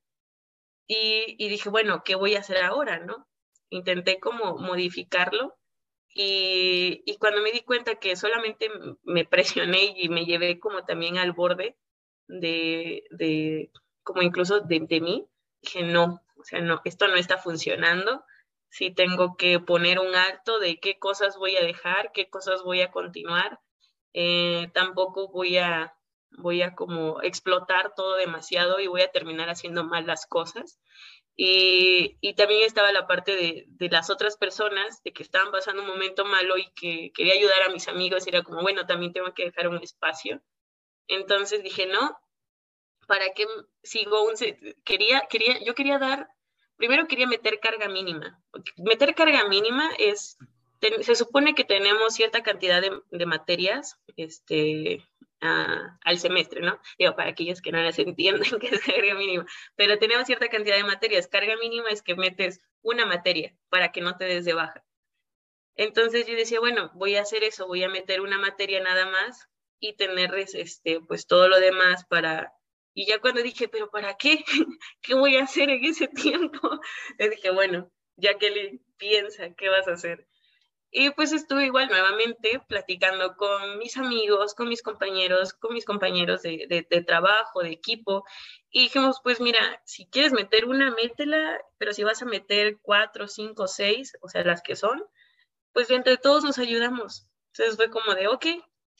y, 0.87 1.47
dije, 1.49 1.69
bueno, 1.69 2.03
¿qué 2.03 2.15
voy 2.15 2.35
a 2.35 2.39
hacer 2.39 2.63
ahora, 2.63 2.99
no? 2.99 3.27
Intenté 3.69 4.19
como 4.19 4.57
modificarlo 4.57 5.55
y, 6.09 7.15
cuando 7.19 7.41
me 7.41 7.51
di 7.51 7.61
cuenta 7.61 7.95
que 7.95 8.15
solamente 8.15 8.69
me 9.03 9.23
presioné 9.25 9.93
y 9.95 10.09
me 10.09 10.25
llevé 10.25 10.59
como 10.59 10.83
también 10.85 11.17
al 11.19 11.33
borde 11.33 11.77
de, 12.27 13.03
de 13.11 13.71
como 14.03 14.23
incluso 14.23 14.61
de, 14.61 14.79
mí, 14.79 15.27
dije, 15.61 15.83
no, 15.83 16.23
o 16.37 16.43
sea, 16.43 16.61
no, 16.61 16.81
esto 16.85 17.07
no 17.07 17.15
está 17.15 17.37
funcionando. 17.37 18.25
Sí 18.69 18.91
tengo 18.91 19.35
que 19.37 19.59
poner 19.59 19.99
un 19.99 20.15
alto 20.15 20.59
de 20.59 20.79
qué 20.79 20.97
cosas 20.97 21.37
voy 21.37 21.55
a 21.57 21.63
dejar, 21.63 22.11
qué 22.13 22.29
cosas 22.29 22.63
voy 22.63 22.81
a 22.81 22.91
continuar. 22.91 23.59
Eh, 24.13 24.71
tampoco 24.73 25.29
voy 25.29 25.57
a, 25.57 25.95
voy 26.31 26.61
a 26.61 26.75
como 26.75 27.21
explotar 27.21 27.93
todo 27.95 28.15
demasiado 28.15 28.79
y 28.79 28.87
voy 28.87 29.01
a 29.01 29.11
terminar 29.11 29.49
haciendo 29.49 29.83
mal 29.83 30.07
las 30.07 30.25
cosas. 30.25 30.79
Y, 31.35 32.17
y, 32.19 32.33
también 32.33 32.63
estaba 32.63 32.91
la 32.91 33.07
parte 33.07 33.33
de, 33.33 33.63
de, 33.67 33.89
las 33.89 34.09
otras 34.09 34.35
personas, 34.35 35.01
de 35.03 35.13
que 35.13 35.23
estaban 35.23 35.53
pasando 35.53 35.83
un 35.83 35.87
momento 35.87 36.25
malo 36.25 36.57
y 36.57 36.69
que 36.75 37.11
quería 37.13 37.33
ayudar 37.33 37.61
a 37.61 37.71
mis 37.71 37.87
amigos, 37.87 38.27
era 38.27 38.43
como, 38.43 38.61
bueno, 38.61 38.85
también 38.85 39.13
tengo 39.13 39.33
que 39.33 39.45
dejar 39.45 39.69
un 39.69 39.81
espacio. 39.81 40.41
Entonces 41.07 41.63
dije, 41.63 41.85
no, 41.85 42.19
¿para 43.07 43.33
qué 43.33 43.45
sigo 43.83 44.23
un... 44.23 44.35
Quería, 44.83 45.27
quería, 45.29 45.63
yo 45.63 45.75
quería 45.75 45.97
dar, 45.97 46.27
primero 46.75 47.07
quería 47.07 47.25
meter 47.25 47.59
carga 47.61 47.87
mínima. 47.87 48.41
Meter 48.75 49.15
carga 49.15 49.47
mínima 49.47 49.89
es, 49.97 50.37
se 51.01 51.15
supone 51.15 51.55
que 51.55 51.63
tenemos 51.63 52.13
cierta 52.13 52.43
cantidad 52.43 52.81
de, 52.81 53.01
de 53.11 53.25
materias, 53.25 53.97
este, 54.17 55.07
al 55.41 56.19
semestre, 56.19 56.61
¿no? 56.61 56.79
Digo, 56.97 57.15
para 57.15 57.29
aquellos 57.29 57.61
que 57.61 57.71
no 57.71 57.81
las 57.81 57.97
entienden, 57.99 58.59
que 58.59 58.67
es 58.67 58.81
carga 58.81 59.15
mínima, 59.15 59.45
pero 59.75 59.97
tenemos 59.97 60.25
cierta 60.27 60.49
cantidad 60.49 60.75
de 60.75 60.83
materias. 60.83 61.27
Carga 61.27 61.55
mínima 61.57 61.89
es 61.89 62.01
que 62.01 62.15
metes 62.15 62.61
una 62.81 63.05
materia 63.05 63.55
para 63.69 63.91
que 63.91 64.01
no 64.01 64.17
te 64.17 64.25
des 64.25 64.45
de 64.45 64.53
baja. 64.53 64.83
Entonces 65.75 66.27
yo 66.27 66.35
decía, 66.35 66.59
bueno, 66.59 66.91
voy 66.95 67.15
a 67.15 67.21
hacer 67.21 67.43
eso, 67.43 67.67
voy 67.67 67.83
a 67.83 67.89
meter 67.89 68.21
una 68.21 68.37
materia 68.37 68.81
nada 68.81 69.09
más 69.09 69.47
y 69.79 69.95
tener 69.95 70.33
este, 70.35 70.99
pues 71.01 71.25
todo 71.25 71.47
lo 71.47 71.59
demás 71.59 72.05
para... 72.05 72.53
Y 72.93 73.05
ya 73.05 73.19
cuando 73.19 73.41
dije, 73.41 73.69
pero 73.69 73.89
¿para 73.89 74.17
qué? 74.17 74.43
¿Qué 75.01 75.13
voy 75.13 75.37
a 75.37 75.43
hacer 75.43 75.69
en 75.69 75.85
ese 75.85 76.07
tiempo? 76.09 76.59
Le 77.17 77.29
dije, 77.29 77.49
bueno, 77.51 77.89
ya 78.17 78.37
que 78.37 78.49
le 78.49 78.79
piensa, 78.97 79.53
¿qué 79.55 79.69
vas 79.69 79.87
a 79.87 79.93
hacer? 79.93 80.27
Y 80.91 81.11
pues 81.11 81.31
estuve 81.33 81.65
igual 81.65 81.87
nuevamente 81.87 82.61
platicando 82.67 83.35
con 83.35 83.77
mis 83.77 83.97
amigos, 83.97 84.55
con 84.55 84.67
mis 84.69 84.81
compañeros, 84.81 85.53
con 85.53 85.73
mis 85.73 85.85
compañeros 85.85 86.41
de, 86.41 86.65
de, 86.67 86.87
de, 86.89 87.03
trabajo, 87.03 87.61
de 87.61 87.71
equipo. 87.71 88.25
Y 88.71 88.83
dijimos, 88.83 89.19
pues 89.23 89.39
mira, 89.39 89.81
si 89.85 90.07
quieres 90.07 90.33
meter 90.33 90.65
una, 90.65 90.91
métela, 90.91 91.59
pero 91.77 91.93
si 91.93 92.03
vas 92.03 92.21
a 92.23 92.25
meter 92.25 92.79
cuatro, 92.81 93.27
cinco, 93.27 93.67
seis, 93.67 94.13
o 94.21 94.29
sea, 94.29 94.43
las 94.43 94.61
que 94.63 94.75
son, 94.75 95.03
pues 95.73 95.91
entre 95.91 96.17
todos 96.17 96.43
nos 96.43 96.57
ayudamos. 96.57 97.27
Entonces 97.53 97.75
fue 97.75 97.89
como 97.89 98.15
de, 98.15 98.27
ok, 98.27 98.45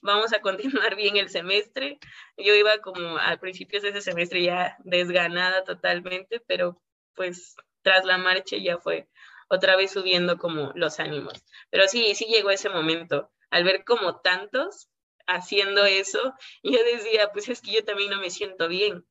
vamos 0.01 0.33
a 0.33 0.41
continuar 0.41 0.95
bien 0.95 1.17
el 1.17 1.29
semestre. 1.29 1.99
Yo 2.37 2.53
iba 2.55 2.79
como 2.79 3.17
al 3.17 3.39
principio 3.39 3.81
de 3.81 3.89
ese 3.89 4.01
semestre 4.01 4.43
ya 4.43 4.77
desganada 4.83 5.63
totalmente, 5.63 6.39
pero 6.45 6.81
pues 7.15 7.55
tras 7.81 8.05
la 8.05 8.17
marcha 8.17 8.57
ya 8.57 8.77
fue 8.77 9.07
otra 9.49 9.75
vez 9.75 9.91
subiendo 9.91 10.37
como 10.37 10.71
los 10.75 10.99
ánimos. 10.99 11.43
Pero 11.69 11.87
sí, 11.87 12.15
sí 12.15 12.25
llegó 12.25 12.51
ese 12.51 12.69
momento, 12.69 13.31
al 13.49 13.63
ver 13.63 13.83
como 13.83 14.21
tantos 14.21 14.89
haciendo 15.27 15.85
eso, 15.85 16.19
yo 16.63 16.79
decía, 16.83 17.31
pues 17.33 17.49
es 17.49 17.61
que 17.61 17.71
yo 17.71 17.83
también 17.83 18.11
no 18.11 18.19
me 18.19 18.29
siento 18.29 18.67
bien 18.67 19.05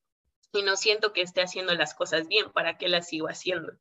y 0.52 0.62
no 0.62 0.76
siento 0.76 1.12
que 1.12 1.22
esté 1.22 1.42
haciendo 1.42 1.74
las 1.74 1.94
cosas 1.94 2.28
bien, 2.28 2.50
¿para 2.52 2.78
qué 2.78 2.88
las 2.88 3.08
sigo 3.08 3.28
haciendo? 3.28 3.72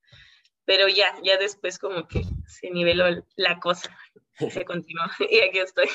Pero 0.65 0.89
ya, 0.89 1.15
ya 1.23 1.37
después 1.37 1.79
como 1.79 2.07
que 2.07 2.23
se 2.45 2.69
niveló 2.71 3.05
la 3.37 3.59
cosa, 3.59 3.97
se 4.49 4.65
continuó 4.65 5.05
y 5.31 5.39
aquí 5.39 5.59
estoy. 5.59 5.87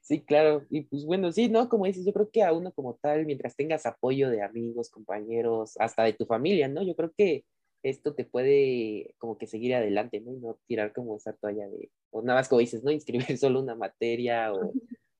Sí, 0.00 0.22
claro, 0.22 0.64
y 0.70 0.82
pues 0.82 1.04
bueno, 1.04 1.32
sí, 1.32 1.48
¿no? 1.48 1.68
Como 1.68 1.86
dices, 1.86 2.06
yo 2.06 2.12
creo 2.12 2.30
que 2.30 2.44
a 2.44 2.52
uno 2.52 2.72
como 2.72 2.94
tal, 2.94 3.26
mientras 3.26 3.56
tengas 3.56 3.84
apoyo 3.84 4.30
de 4.30 4.42
amigos, 4.42 4.90
compañeros, 4.90 5.76
hasta 5.78 6.04
de 6.04 6.12
tu 6.12 6.24
familia, 6.24 6.68
¿no? 6.68 6.82
Yo 6.82 6.94
creo 6.94 7.12
que 7.16 7.44
esto 7.84 8.14
te 8.14 8.24
puede 8.24 9.14
como 9.18 9.38
que 9.38 9.46
seguir 9.46 9.74
adelante, 9.74 10.20
¿no? 10.20 10.32
Y 10.32 10.38
no 10.38 10.58
tirar 10.66 10.92
como 10.92 11.16
esa 11.16 11.34
toalla 11.34 11.68
de, 11.68 11.90
o 12.10 12.22
nada 12.22 12.40
más 12.40 12.48
como 12.48 12.60
dices, 12.60 12.82
¿no? 12.82 12.90
Inscribir 12.90 13.26
solo 13.38 13.60
una 13.60 13.74
materia 13.74 14.52
o 14.52 14.72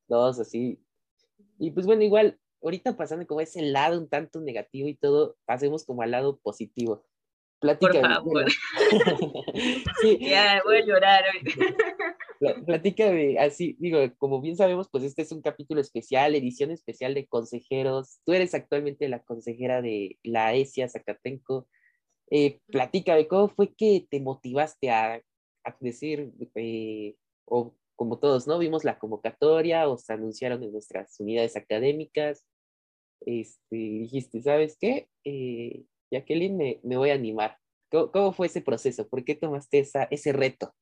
dos, 0.09 0.41
así. 0.41 0.81
Y 1.59 1.71
pues 1.71 1.87
bueno, 1.87 2.03
igual, 2.03 2.39
ahorita 2.63 2.97
pasando 2.97 3.27
como 3.27 3.41
ese 3.41 3.63
lado 3.63 3.99
un 3.99 4.09
tanto 4.09 4.41
negativo 4.41 4.89
y 4.89 4.95
todo, 4.95 5.37
pasemos 5.45 5.85
como 5.85 6.03
al 6.03 6.11
lado 6.11 6.39
positivo. 6.39 7.05
Platícame. 7.61 8.01
Por 8.01 8.15
favor. 8.15 8.45
sí. 10.03 10.19
Ya, 10.21 10.61
voy 10.65 10.77
a 10.77 10.85
llorar 10.85 11.25
hoy. 11.33 12.63
Platícame, 12.67 13.39
así, 13.39 13.77
digo, 13.79 13.99
como 14.19 14.41
bien 14.41 14.57
sabemos, 14.57 14.89
pues 14.91 15.05
este 15.05 15.23
es 15.23 15.33
un 15.33 15.41
capítulo 15.41 15.81
especial, 15.81 16.35
edición 16.35 16.71
especial 16.71 17.15
de 17.15 17.27
consejeros. 17.27 18.19
Tú 18.25 18.33
eres 18.33 18.55
actualmente 18.55 19.09
la 19.09 19.23
consejera 19.23 19.81
de 19.81 20.19
la 20.23 20.55
ESIA 20.55 20.89
Zacatenco. 20.89 21.67
Eh, 22.31 22.61
platícame, 22.67 23.29
¿cómo 23.29 23.49
fue 23.49 23.75
que 23.75 24.07
te 24.11 24.21
motivaste 24.21 24.91
a, 24.91 25.23
a 25.65 25.77
decir, 25.81 26.33
eh, 26.55 27.17
o 27.45 27.75
como 27.97 28.19
todos, 28.19 28.47
¿no? 28.47 28.59
Vimos 28.59 28.85
la 28.85 28.99
convocatoria, 28.99 29.89
o 29.89 29.97
se 29.97 30.13
anunciaron 30.13 30.63
en 30.63 30.73
nuestras 30.73 31.19
unidades 31.21 31.57
académicas, 31.57 32.45
este, 33.21 33.77
dijiste, 33.77 34.43
¿sabes 34.43 34.77
qué? 34.81 35.09
Eh, 35.25 35.85
Jacqueline, 36.11 36.57
me, 36.57 36.81
me, 36.83 36.97
voy 36.97 37.11
a 37.11 37.15
animar. 37.15 37.59
¿Cómo, 37.91 38.11
¿Cómo, 38.11 38.33
fue 38.33 38.47
ese 38.49 38.61
proceso? 38.61 39.09
¿Por 39.09 39.25
qué 39.25 39.35
tomaste 39.35 39.79
esa, 39.81 40.05
ese 40.05 40.33
reto? 40.33 40.75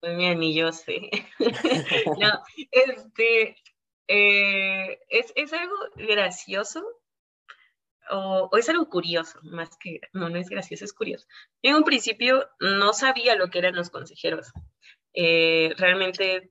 Pues 0.00 0.16
mira, 0.16 0.34
ni 0.34 0.54
yo 0.54 0.72
sé. 0.72 1.10
no, 2.20 2.42
este, 2.70 3.56
eh, 4.08 5.00
es, 5.08 5.32
es 5.34 5.52
algo 5.52 5.74
gracioso 5.96 6.84
o, 8.10 8.50
es 8.56 8.68
algo 8.68 8.88
curioso, 8.88 9.38
más 9.42 9.76
que, 9.76 10.00
no, 10.12 10.28
no 10.28 10.38
es 10.38 10.48
gracioso, 10.48 10.84
es 10.84 10.92
curioso. 10.92 11.26
Yo 11.62 11.70
en 11.70 11.76
un 11.76 11.84
principio 11.84 12.48
no 12.60 12.92
sabía 12.92 13.34
lo 13.36 13.50
que 13.50 13.58
eran 13.58 13.74
los 13.74 13.90
consejeros. 13.90 14.52
Eh, 15.14 15.72
realmente, 15.76 16.50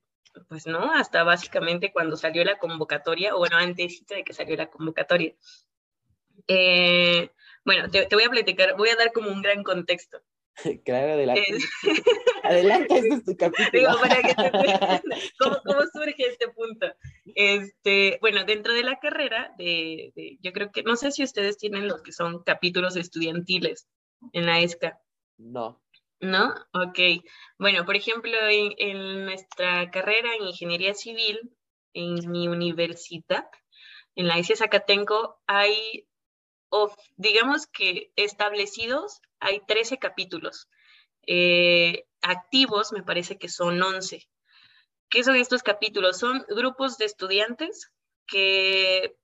pues 0.49 0.67
no, 0.67 0.91
hasta 0.93 1.23
básicamente 1.23 1.91
cuando 1.91 2.17
salió 2.17 2.43
la 2.43 2.57
convocatoria, 2.57 3.35
o 3.35 3.39
bueno, 3.39 3.57
antes 3.57 4.05
de 4.07 4.23
que 4.23 4.33
salió 4.33 4.55
la 4.55 4.69
convocatoria. 4.69 5.35
Eh, 6.47 7.29
bueno, 7.65 7.89
te, 7.89 8.05
te, 8.05 8.15
voy 8.15 8.25
a 8.25 8.29
platicar, 8.29 8.75
voy 8.75 8.89
a 8.89 8.95
dar 8.95 9.11
como 9.11 9.29
un 9.29 9.41
gran 9.41 9.63
contexto. 9.63 10.21
Claro, 10.85 11.13
adelante. 11.13 11.57
adelante, 12.43 12.95
este 12.95 13.15
es 13.15 13.25
tu 13.25 13.35
capítulo. 13.37 13.69
Digo, 13.71 14.01
para 14.01 14.21
que 14.21 14.33
te 14.35 15.31
¿cómo, 15.39 15.57
¿cómo, 15.65 15.81
surge 15.91 16.15
este 16.17 16.47
punto. 16.49 16.87
Este, 17.35 18.17
bueno, 18.21 18.43
dentro 18.45 18.73
de 18.73 18.83
la 18.83 18.99
carrera, 18.99 19.53
de, 19.57 20.11
de, 20.15 20.37
yo 20.41 20.53
creo 20.53 20.71
que, 20.71 20.83
no 20.83 20.95
sé 20.95 21.11
si 21.11 21.23
ustedes 21.23 21.57
tienen 21.57 21.87
los 21.87 22.01
que 22.01 22.11
son 22.11 22.43
capítulos 22.43 22.95
estudiantiles 22.95 23.87
en 24.31 24.45
la 24.45 24.59
ESCA. 24.59 24.99
No. 25.37 25.81
¿No? 26.19 26.53
Ok. 26.73 26.99
Bueno, 27.57 27.85
por 27.85 27.95
ejemplo, 27.95 28.31
en, 28.47 28.73
en 28.77 29.25
nuestra 29.25 29.91
carrera 29.91 30.29
en 30.35 30.47
Ingeniería 30.47 30.93
Civil, 30.93 31.39
en 31.93 32.31
mi 32.31 32.47
universidad, 32.47 33.45
en 34.15 34.27
la 34.27 34.37
ESIA 34.37 34.55
Zacatenco, 34.55 35.41
hay 35.47 36.07
digamos 37.17 37.67
que 37.67 38.11
establecidos 38.15 39.21
hay 39.39 39.61
13 39.65 39.97
capítulos. 39.97 40.67
Eh, 41.27 42.05
activos 42.21 42.91
me 42.91 43.03
parece 43.03 43.37
que 43.37 43.49
son 43.49 43.81
11. 43.81 44.27
¿Qué 45.09 45.23
son 45.23 45.35
estos 45.35 45.63
capítulos? 45.63 46.17
Son 46.17 46.45
grupos 46.49 46.97
de 46.97 47.05
estudiantes 47.05 47.91
que 48.25 49.15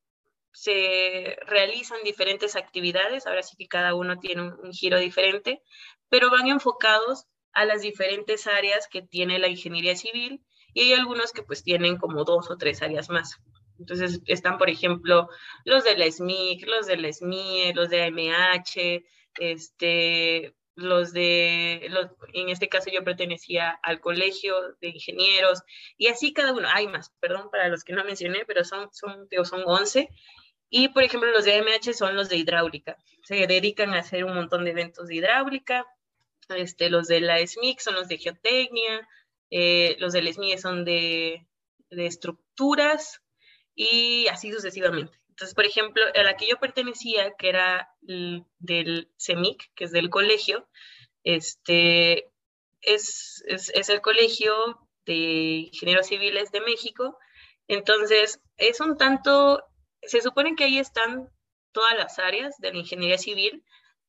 se 0.52 1.38
realizan 1.46 2.00
diferentes 2.04 2.56
actividades, 2.56 3.26
ahora 3.26 3.44
sí 3.44 3.56
que 3.58 3.68
cada 3.68 3.96
uno 3.96 4.20
tiene 4.20 4.42
un, 4.42 4.60
un 4.62 4.74
giro 4.74 5.00
diferente, 5.00 5.62
pero 6.10 6.30
van 6.30 6.48
enfocados 6.48 7.26
a 7.54 7.66
las 7.66 7.82
diferentes 7.82 8.48
áreas 8.48 8.88
que 8.88 9.02
tiene 9.02 9.40
la 9.40 9.48
ingeniería 9.48 9.96
civil 9.96 10.44
y 10.74 10.82
hay 10.82 10.94
algunos 10.94 11.32
que 11.32 11.44
pues 11.44 11.64
tienen 11.64 11.98
como 11.98 12.24
dos 12.24 12.50
o 12.52 12.58
tres 12.58 12.82
áreas 12.82 13.10
más. 13.10 13.40
Entonces 13.80 14.22
están, 14.26 14.58
por 14.58 14.70
ejemplo, 14.70 15.30
los 15.66 15.84
de 15.84 15.98
la 15.98 16.12
SMIC, 16.12 16.68
los 16.68 16.88
de 16.88 16.98
la 16.98 17.12
SMIE, 17.12 17.74
los 17.74 17.90
de 17.90 18.04
AMH, 18.04 19.04
este, 19.40 20.54
los 20.76 21.14
de, 21.14 21.88
los, 21.90 22.08
en 22.34 22.50
este 22.50 22.70
caso 22.70 22.90
yo 22.92 23.04
pertenecía 23.04 23.72
al 23.84 24.00
colegio 24.00 24.56
de 24.82 24.90
ingenieros, 24.90 25.64
y 25.98 26.08
así 26.08 26.34
cada 26.34 26.54
uno, 26.54 26.68
hay 26.74 26.88
más, 26.88 27.12
perdón 27.20 27.50
para 27.52 27.70
los 27.70 27.84
que 27.84 27.94
no 27.94 28.04
mencioné, 28.04 28.44
pero 28.46 28.64
son, 28.64 28.90
son, 28.92 29.28
digo, 29.30 29.46
son 29.46 29.64
11. 29.66 30.10
Y, 30.70 30.90
por 30.90 31.04
ejemplo, 31.04 31.32
los 31.32 31.46
de 31.46 31.56
AMH 31.56 31.94
son 31.94 32.16
los 32.16 32.30
de 32.30 32.38
hidráulica. 32.38 32.98
Se 33.24 33.48
dedican 33.48 33.94
a 33.94 34.00
hacer 34.00 34.24
un 34.24 34.36
montón 34.36 34.66
de 34.66 34.72
eventos 34.72 35.08
de 35.08 35.16
hidráulica. 35.16 35.86
Este, 36.50 36.92
los 36.92 37.08
de 37.08 37.22
la 37.22 37.40
SMIC 37.46 37.80
son 37.80 37.96
los 37.96 38.08
de 38.08 38.18
geotecnia. 38.20 39.08
Eh, 39.50 39.96
los 40.00 40.14
de 40.14 40.22
la 40.22 40.32
SMIE 40.32 40.60
son 40.60 40.86
de, 40.86 41.48
de 41.90 42.06
estructuras 42.06 43.24
y 43.80 44.28
así 44.28 44.52
sucesivamente. 44.52 45.18
Entonces, 45.30 45.56
por 45.56 45.66
ejemplo, 45.66 46.04
a 46.14 46.24
la 46.24 46.36
que 46.36 46.48
yo 46.48 46.60
pertenecía, 46.60 47.34
que 47.38 47.48
era 47.48 47.96
del 48.02 49.10
CEMIC, 49.18 49.72
que 49.74 49.86
es 49.86 49.92
del 49.94 50.10
colegio, 50.10 50.68
este, 51.24 52.30
es, 52.82 53.42
es, 53.48 53.88
el 53.88 54.02
colegio 54.02 54.54
de 55.06 55.70
ingenieros 55.72 56.08
civiles 56.08 56.52
de 56.52 56.60
México. 56.60 57.18
Entonces, 57.70 58.42
es 58.58 58.82
un 58.82 58.98
tanto, 58.98 59.64
se 60.02 60.22
supone 60.22 60.58
que 60.58 60.66
ahí 60.66 60.78
están 60.78 61.30
todas 61.72 61.96
las 61.96 62.20
áreas 62.20 62.58
de 62.58 62.74
la 62.74 62.80
ingeniería 62.80 63.18
civil, 63.18 63.64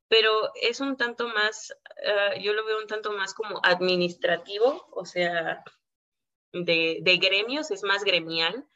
pero 0.09 0.51
es 0.61 0.81
un 0.81 0.97
tanto 0.97 1.29
más, 1.29 1.73
uh, 2.05 2.41
yo 2.41 2.55
lo 2.55 2.65
veo 2.65 2.81
un 2.81 2.89
tanto 2.89 3.13
más 3.13 3.35
como 3.35 3.61
administrativo, 3.63 4.89
o 4.91 5.05
sea, 5.05 5.63
de, 6.53 6.99
de, 7.03 7.17
gremios, 7.19 7.71
es 7.71 7.85
más 7.85 8.03
gremial. 8.03 8.67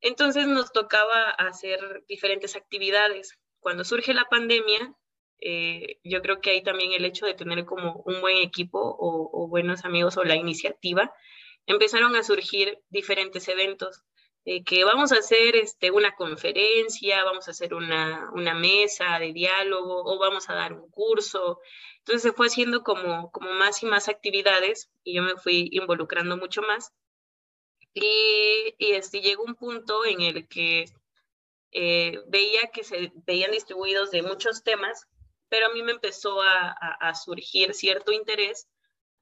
Entonces 0.00 0.46
nos 0.46 0.72
tocaba 0.72 1.30
hacer 1.30 2.04
diferentes 2.08 2.56
actividades. 2.56 3.38
Cuando 3.60 3.84
surge 3.84 4.14
la 4.14 4.24
pandemia, 4.24 4.94
eh, 5.40 5.98
yo 6.02 6.22
creo 6.22 6.40
que 6.40 6.50
ahí 6.50 6.62
también 6.62 6.92
el 6.92 7.04
hecho 7.04 7.26
de 7.26 7.34
tener 7.34 7.64
como 7.64 8.02
un 8.06 8.20
buen 8.20 8.38
equipo 8.38 8.78
o, 8.80 9.48
buenos 9.48 9.84
amigos 9.84 10.16
o 10.16 10.24
la 10.24 10.36
iniciativa, 10.36 11.12
empezaron 11.66 12.16
a 12.16 12.22
surgir 12.22 12.78
diferentes 12.90 13.48
eventos 13.48 14.04
que 14.64 14.84
vamos 14.84 15.10
a 15.10 15.16
hacer 15.16 15.56
este, 15.56 15.90
una 15.90 16.14
conferencia, 16.14 17.24
vamos 17.24 17.48
a 17.48 17.50
hacer 17.50 17.74
una, 17.74 18.30
mesa 18.54 19.18
de 19.18 19.32
diálogo 19.32 20.04
o 20.04 20.18
vamos 20.20 20.48
a 20.48 20.54
dar 20.54 20.72
un 20.72 20.88
curso. 20.88 21.58
Entonces 21.98 22.22
se 22.22 22.32
fue 22.32 22.46
haciendo 22.46 22.84
como 22.84 23.32
más 23.58 23.82
y 23.82 23.86
más 23.86 24.08
actividades 24.08 24.88
y 25.02 25.16
yo 25.16 25.22
me 25.22 25.36
fui 25.36 25.68
involucrando 25.72 26.36
mucho 26.36 26.62
más. 26.62 26.92
Y, 27.98 28.74
y 28.76 28.92
este, 28.92 29.22
llegó 29.22 29.42
un 29.44 29.54
punto 29.54 30.04
en 30.04 30.20
el 30.20 30.46
que 30.48 30.84
eh, 31.72 32.20
veía 32.26 32.70
que 32.70 32.84
se 32.84 33.10
veían 33.26 33.52
distribuidos 33.52 34.10
de 34.10 34.20
muchos 34.20 34.62
temas, 34.62 35.06
pero 35.48 35.68
a 35.68 35.72
mí 35.72 35.82
me 35.82 35.92
empezó 35.92 36.42
a, 36.42 36.68
a, 36.68 36.96
a 37.00 37.14
surgir 37.14 37.72
cierto 37.72 38.12
interés, 38.12 38.68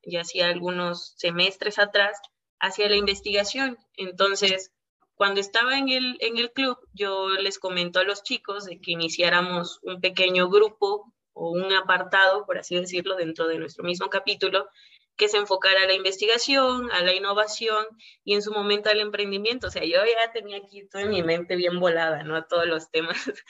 ya 0.02 0.22
hacía 0.22 0.48
algunos 0.48 1.14
semestres 1.16 1.78
atrás, 1.78 2.20
hacia 2.58 2.88
la 2.88 2.96
investigación. 2.96 3.78
Entonces, 3.96 4.72
cuando 5.14 5.40
estaba 5.40 5.78
en 5.78 5.88
el, 5.90 6.16
en 6.18 6.38
el 6.38 6.50
club, 6.50 6.76
yo 6.92 7.28
les 7.28 7.60
comento 7.60 8.00
a 8.00 8.04
los 8.04 8.24
chicos 8.24 8.64
de 8.64 8.80
que 8.80 8.90
iniciáramos 8.90 9.78
un 9.82 10.00
pequeño 10.00 10.48
grupo 10.48 11.14
o 11.32 11.50
un 11.52 11.72
apartado, 11.72 12.44
por 12.44 12.58
así 12.58 12.74
decirlo, 12.74 13.14
dentro 13.14 13.46
de 13.46 13.58
nuestro 13.58 13.84
mismo 13.84 14.10
capítulo, 14.10 14.68
que 15.16 15.28
se 15.28 15.36
enfocara 15.36 15.82
a 15.82 15.86
la 15.86 15.94
investigación, 15.94 16.90
a 16.90 17.02
la 17.02 17.14
innovación 17.14 17.86
y 18.24 18.34
en 18.34 18.42
su 18.42 18.52
momento 18.52 18.90
al 18.90 19.00
emprendimiento. 19.00 19.68
O 19.68 19.70
sea, 19.70 19.84
yo 19.84 19.98
ya 20.04 20.32
tenía 20.32 20.58
aquí 20.58 20.86
toda 20.88 21.06
mi 21.06 21.22
mente 21.22 21.56
bien 21.56 21.78
volada, 21.80 22.22
¿no? 22.22 22.36
A 22.36 22.46
todos 22.46 22.66
los 22.66 22.90
temas. 22.90 23.16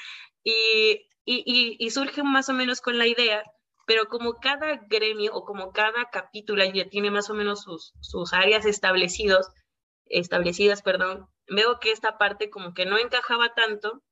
Y, 0.46 1.09
y, 1.24 1.77
y, 1.79 1.90
surge 1.90 2.22
más 2.22 2.50
o 2.50 2.53
menos 2.53 2.83
con 2.83 2.98
la 2.98 3.07
idea, 3.07 3.42
pero 3.87 4.09
como 4.09 4.40
cada 4.40 4.77
gremio 4.90 5.33
o 5.35 5.46
como 5.46 5.72
cada 5.72 6.11
capítulo 6.12 6.62
ya 6.66 6.90
tiene 6.90 7.11
más 7.11 7.31
o 7.31 7.35
menos 7.35 7.62
sus, 7.62 7.94
sus 8.03 8.35
áreas 8.35 8.66
establecidos, 8.66 9.48
establecidas, 10.05 10.83
perdón, 10.83 11.31
veo 11.46 11.81
que 11.81 11.92
esta 11.92 12.18
parte 12.18 12.50
como 12.50 12.74
que 12.74 12.85
no 12.85 12.98
encajaba 12.98 13.55
tanto 13.55 14.03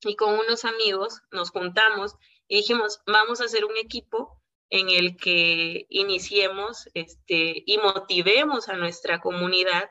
y 0.00 0.16
con 0.16 0.34
unos 0.34 0.64
amigos 0.64 1.22
nos 1.30 1.50
juntamos 1.50 2.16
y 2.48 2.56
dijimos, 2.56 3.00
vamos 3.06 3.40
a 3.40 3.44
hacer 3.44 3.64
un 3.64 3.76
equipo 3.76 4.42
en 4.70 4.90
el 4.90 5.16
que 5.16 5.86
iniciemos 5.88 6.88
este, 6.94 7.62
y 7.66 7.78
motivemos 7.78 8.68
a 8.68 8.76
nuestra 8.76 9.20
comunidad 9.20 9.88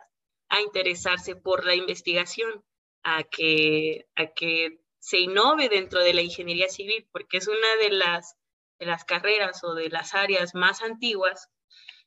a 0.49 0.61
interesarse 0.61 1.35
por 1.35 1.65
la 1.65 1.75
investigación, 1.75 2.63
a 3.03 3.23
que, 3.23 4.07
a 4.15 4.27
que 4.27 4.79
se 4.99 5.19
innove 5.19 5.69
dentro 5.69 6.01
de 6.01 6.13
la 6.13 6.21
ingeniería 6.21 6.69
civil, 6.69 7.07
porque 7.11 7.37
es 7.37 7.47
una 7.47 7.75
de 7.81 7.91
las, 7.91 8.35
de 8.79 8.85
las 8.85 9.03
carreras 9.05 9.63
o 9.63 9.73
de 9.73 9.89
las 9.89 10.13
áreas 10.13 10.53
más 10.53 10.81
antiguas 10.81 11.49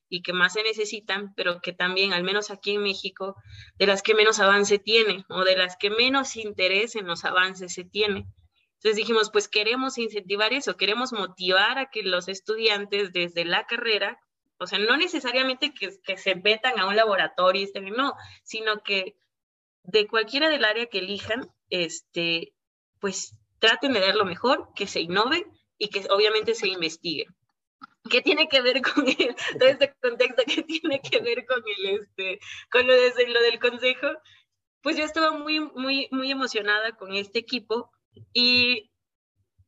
y 0.09 0.23
que 0.23 0.33
más 0.33 0.55
se 0.55 0.63
necesitan, 0.63 1.33
pero 1.35 1.61
que 1.61 1.73
también, 1.73 2.13
al 2.13 2.25
menos 2.25 2.51
aquí 2.51 2.73
en 2.73 2.83
México, 2.83 3.37
de 3.77 3.87
las 3.87 4.03
que 4.03 4.15
menos 4.15 4.41
avance 4.41 4.79
tiene 4.79 5.25
o 5.29 5.45
de 5.45 5.57
las 5.57 5.77
que 5.77 5.89
menos 5.89 6.37
interés 6.37 6.97
en 6.97 7.07
los 7.07 7.25
avances 7.25 7.73
se 7.73 7.85
tiene. 7.85 8.27
Entonces 8.83 8.97
dijimos, 8.97 9.31
pues 9.31 9.47
queremos 9.47 9.99
incentivar 9.99 10.55
eso, 10.55 10.79
queremos 10.79 11.13
motivar 11.13 11.79
a 11.79 11.91
que 11.91 12.03
los 12.03 12.29
estudiantes 12.29 13.13
desde 13.13 13.45
la 13.45 13.67
carrera, 13.67 14.19
o 14.59 14.67
sea, 14.67 14.79
no 14.79 14.97
necesariamente 14.97 15.75
que, 15.75 15.91
que 16.03 16.17
se 16.17 16.35
metan 16.35 16.81
a 16.81 16.87
un 16.87 16.97
laboratorio, 16.97 17.63
este, 17.63 17.83
no, 17.83 18.15
sino 18.43 18.83
que 18.83 19.17
de 19.83 20.07
cualquiera 20.07 20.49
del 20.49 20.65
área 20.65 20.87
que 20.87 21.01
elijan, 21.01 21.47
este, 21.69 22.55
pues 23.01 23.37
traten 23.59 23.93
de 23.93 24.01
dar 24.01 24.17
lo 24.17 24.25
mejor, 24.25 24.71
que 24.75 24.87
se 24.87 25.01
innove 25.01 25.45
y 25.77 25.89
que 25.89 26.07
obviamente 26.09 26.55
se 26.55 26.69
investigue. 26.69 27.27
¿Qué 28.11 28.23
tiene 28.23 28.49
que 28.49 28.63
ver 28.63 28.81
con 28.81 29.07
el, 29.07 29.37
todo 29.59 29.69
este 29.69 29.95
contexto? 30.01 30.43
¿Qué 30.47 30.63
tiene 30.63 31.03
que 31.03 31.21
ver 31.21 31.45
con 31.45 31.63
el, 31.77 32.01
este, 32.01 32.41
con 32.71 32.87
lo, 32.87 32.95
de, 32.95 33.29
lo 33.29 33.43
del 33.43 33.59
consejo? 33.59 34.07
Pues 34.81 34.97
yo 34.97 35.05
estaba 35.05 35.33
muy, 35.33 35.61
muy, 35.61 36.09
muy 36.13 36.31
emocionada 36.31 36.97
con 36.97 37.13
este 37.13 37.41
equipo 37.41 37.93
y 38.33 38.91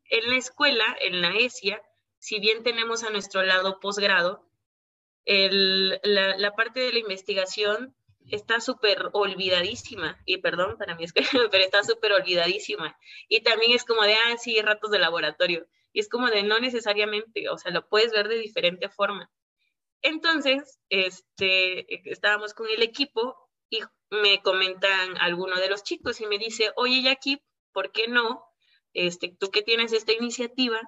en 0.05 0.31
la 0.31 0.37
escuela, 0.37 0.85
en 1.01 1.21
la 1.23 1.37
ESIA, 1.37 1.83
si 2.19 2.39
bien 2.39 2.63
tenemos 2.63 3.03
a 3.03 3.11
nuestro 3.11 3.43
lado 3.43 3.81
posgrado, 3.81 4.49
la, 5.25 6.37
la, 6.37 6.53
parte 6.53 6.81
de 6.81 6.93
la 6.93 6.99
investigación 6.99 7.97
está 8.31 8.61
súper 8.61 9.11
olvidadísima, 9.13 10.21
y 10.27 10.39
perdón 10.39 10.77
para 10.79 10.95
mí 10.95 11.05
es 11.05 11.13
que, 11.13 11.23
pero 11.51 11.65
está 11.65 11.83
súper 11.83 12.13
olvidadísima. 12.13 12.97
Y 13.29 13.43
también 13.43 13.73
es 13.73 13.85
como 13.85 14.03
de, 14.03 14.15
ah, 14.15 14.37
sí, 14.39 14.61
ratos 14.61 14.91
de 14.91 14.99
laboratorio. 14.99 15.67
Y 15.93 16.01
es 16.01 16.09
como 16.09 16.31
de 16.31 16.43
no 16.43 16.59
necesariamente, 16.59 17.49
o 17.49 17.59
sea, 17.59 17.71
lo 17.71 17.89
puedes 17.89 18.13
ver 18.13 18.29
de 18.29 18.39
diferente 18.39 18.89
forma. 18.89 19.31
Entonces, 20.03 20.81
este, 20.89 22.11
estábamos 22.11 22.55
con 22.55 22.69
el 22.69 22.83
equipo 22.83 23.37
y 23.71 23.81
me 24.11 24.43
comentan 24.43 25.17
algunos 25.19 25.61
de 25.61 25.69
los 25.69 25.83
chicos 25.85 26.21
y 26.21 26.27
me 26.27 26.39
dice, 26.39 26.73
oye 26.77 27.03
Jackie, 27.03 27.43
¿por 27.73 27.93
qué 27.93 28.09
no? 28.09 28.45
Este, 28.95 29.35
tú 29.39 29.51
que 29.51 29.63
tienes 29.63 29.93
esta 29.93 30.13
iniciativa, 30.13 30.81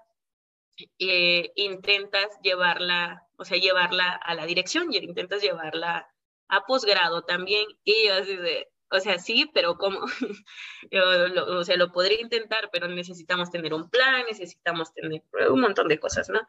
eh, 0.98 1.52
intentas 1.56 2.28
llevarla, 2.42 3.26
o 3.36 3.44
sea, 3.44 3.58
llevarla 3.58 4.12
a 4.12 4.34
la 4.34 4.46
dirección 4.46 4.92
y 4.92 4.98
intentas 4.98 5.42
llevarla 5.42 6.08
a 6.48 6.66
posgrado 6.66 7.22
también. 7.24 7.66
Y 7.84 8.06
yo 8.06 8.14
así 8.14 8.36
de, 8.36 8.68
o 8.90 9.00
sea, 9.00 9.18
sí, 9.18 9.50
pero 9.52 9.76
¿cómo? 9.76 10.00
o 10.92 11.64
sea, 11.64 11.76
lo 11.76 11.92
podría 11.92 12.20
intentar, 12.20 12.70
pero 12.72 12.88
necesitamos 12.88 13.50
tener 13.50 13.74
un 13.74 13.90
plan, 13.90 14.24
necesitamos 14.28 14.92
tener 14.92 15.22
un 15.50 15.60
montón 15.60 15.88
de 15.88 15.98
cosas, 15.98 16.28
¿no? 16.28 16.40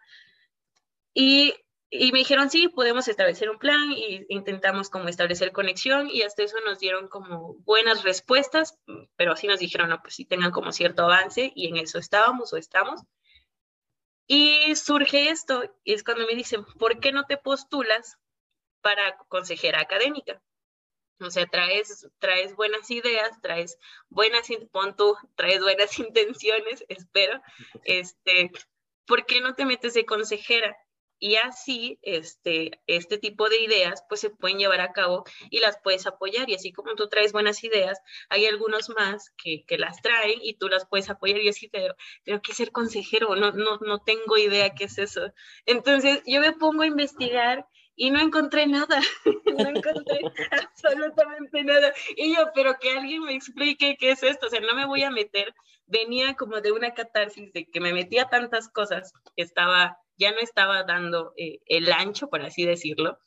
Y, 1.14 1.54
y 2.00 2.12
me 2.12 2.20
dijeron, 2.20 2.50
sí, 2.50 2.68
podemos 2.68 3.08
establecer 3.08 3.50
un 3.50 3.58
plan 3.58 3.92
y 3.92 4.26
intentamos 4.30 4.90
como 4.90 5.10
establecer 5.10 5.52
conexión 5.52 6.10
y 6.10 6.22
hasta 6.22 6.44
eso 6.44 6.58
nos 6.66 6.80
dieron 6.80 7.08
como 7.08 7.56
buenas 7.66 8.04
respuestas, 8.04 8.78
pero 9.16 9.34
así 9.34 9.48
nos 9.48 9.60
dijeron, 9.60 9.90
no, 9.90 10.02
pues 10.02 10.16
sí 10.16 10.26
tengan 10.26 10.52
como 10.52 10.72
cierto 10.72 11.04
avance 11.04 11.52
y 11.56 11.68
en 11.68 11.78
eso 11.78 12.00
estábamos 12.00 12.54
o 12.54 12.58
estamos. 12.58 13.02
Y 14.28 14.76
surge 14.76 15.30
esto, 15.30 15.64
y 15.84 15.94
es 15.94 16.04
cuando 16.04 16.26
me 16.26 16.36
dicen, 16.36 16.66
¿por 16.80 17.00
qué 17.00 17.12
no 17.12 17.26
te 17.26 17.38
postulas 17.38 18.18
para 18.82 19.18
consejera 19.28 19.82
académica? 19.82 20.42
O 21.20 21.30
sea, 21.30 21.46
traes, 21.46 22.08
traes 22.20 22.56
buenas 22.56 22.92
ideas, 22.92 23.40
traes 23.42 23.78
buenas, 24.10 24.48
pon 24.72 24.96
tú, 24.96 25.16
traes 25.36 25.62
buenas 25.62 25.98
intenciones, 26.00 26.84
espero. 26.90 27.42
Este, 27.84 28.52
¿por 29.06 29.26
qué 29.26 29.42
no 29.42 29.56
te 29.56 29.66
metes 29.66 29.94
de 29.94 30.06
consejera? 30.06 30.76
Y 31.20 31.36
así, 31.36 32.00
este, 32.02 32.82
este 32.88 33.18
tipo 33.18 33.50
de 33.50 33.62
ideas, 33.62 34.04
pues 34.10 34.22
se 34.22 34.30
pueden 34.30 34.60
llevar 34.60 34.82
a 34.82 34.92
cabo 34.92 35.24
y 35.50 35.60
las 35.60 35.80
puedes 35.84 36.06
apoyar. 36.08 36.50
Y 36.50 36.56
así 36.56 36.72
como 36.72 36.96
tú 36.96 37.08
traes 37.08 37.32
buenas 37.32 37.64
ideas, 37.64 38.00
hay 38.30 38.46
algunos 38.46 38.90
más 38.90 39.32
que, 39.38 39.64
que 39.66 39.78
las 39.78 40.02
traen 40.02 40.40
y 40.42 40.56
tú 40.56 40.68
las 40.68 40.86
puedes 40.86 41.10
apoyar. 41.10 41.40
Y 41.40 41.50
así, 41.50 41.68
pero 41.70 41.96
tengo 42.24 42.42
que 42.42 42.54
ser 42.54 42.72
consejero, 42.72 43.36
no, 43.36 43.52
no, 43.52 43.78
no 43.78 44.00
tengo 44.00 44.38
idea 44.38 44.74
qué 44.76 44.86
es 44.86 44.98
eso. 44.98 45.32
Entonces, 45.66 46.22
yo 46.26 46.42
me 46.42 46.54
pongo 46.54 46.84
a 46.84 46.88
investigar 46.88 47.66
y 47.96 48.12
no 48.12 48.20
encontré 48.20 48.68
nada, 48.68 49.00
no 49.46 49.70
encontré 49.70 50.20
absolutamente 50.52 51.64
nada. 51.64 51.94
Y 52.16 52.36
yo, 52.36 52.52
pero 52.54 52.78
que 52.80 52.92
alguien 52.92 53.24
me 53.24 53.34
explique 53.34 53.96
qué 53.98 54.12
es 54.12 54.24
esto, 54.24 54.48
o 54.48 54.50
sea, 54.50 54.60
no 54.60 54.76
me 54.76 54.86
voy 54.86 55.04
a 55.04 55.12
meter. 55.12 55.54
Venía 55.88 56.36
como 56.36 56.62
de 56.62 56.72
una 56.72 56.94
catarsis 56.94 57.54
de 57.54 57.70
que 57.70 57.80
me 57.80 57.94
metía 57.94 58.26
tantas 58.26 58.70
cosas, 58.70 59.14
estaba, 59.36 60.00
ya 60.18 60.32
no 60.32 60.40
estaba 60.40 60.84
dando 60.84 61.34
eh, 61.38 61.60
el 61.66 61.92
ancho, 61.92 62.30
por 62.30 62.42
así 62.42 62.66
decirlo. 62.66 63.20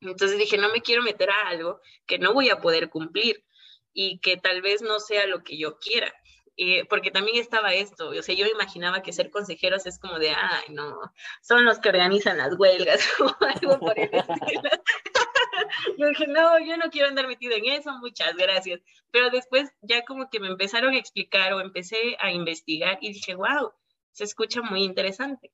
Entonces 0.00 0.38
dije, 0.38 0.58
no 0.58 0.70
me 0.72 0.82
quiero 0.82 1.02
meter 1.02 1.30
a 1.30 1.48
algo 1.48 1.80
que 2.06 2.18
no 2.18 2.32
voy 2.32 2.50
a 2.50 2.60
poder 2.60 2.88
cumplir 2.88 3.44
y 3.92 4.20
que 4.20 4.36
tal 4.36 4.62
vez 4.62 4.82
no 4.82 5.00
sea 5.00 5.26
lo 5.26 5.42
que 5.42 5.58
yo 5.58 5.78
quiera. 5.78 6.12
Eh, 6.60 6.84
porque 6.86 7.12
también 7.12 7.36
estaba 7.36 7.72
esto, 7.72 8.08
o 8.08 8.22
sea, 8.22 8.34
yo 8.34 8.44
imaginaba 8.46 9.00
que 9.00 9.12
ser 9.12 9.30
consejeros 9.30 9.86
es 9.86 10.00
como 10.00 10.18
de, 10.18 10.30
ay, 10.30 10.64
no, 10.70 10.98
son 11.40 11.64
los 11.64 11.78
que 11.78 11.88
organizan 11.88 12.36
las 12.36 12.58
huelgas 12.58 13.00
o 13.20 13.32
algo 13.44 13.78
por 13.78 13.96
el 13.96 14.10
estilo. 14.12 14.62
yo 15.98 16.08
dije, 16.08 16.26
no, 16.26 16.58
yo 16.58 16.76
no 16.76 16.90
quiero 16.90 17.06
andar 17.06 17.28
metido 17.28 17.54
en 17.54 17.66
eso, 17.66 17.92
muchas 18.00 18.34
gracias. 18.36 18.80
Pero 19.12 19.30
después 19.30 19.70
ya 19.82 20.04
como 20.04 20.30
que 20.30 20.40
me 20.40 20.48
empezaron 20.48 20.94
a 20.94 20.98
explicar 20.98 21.52
o 21.52 21.60
empecé 21.60 22.16
a 22.18 22.32
investigar 22.32 22.98
y 23.00 23.12
dije, 23.12 23.36
wow, 23.36 23.72
se 24.10 24.24
escucha 24.24 24.60
muy 24.60 24.82
interesante. 24.82 25.52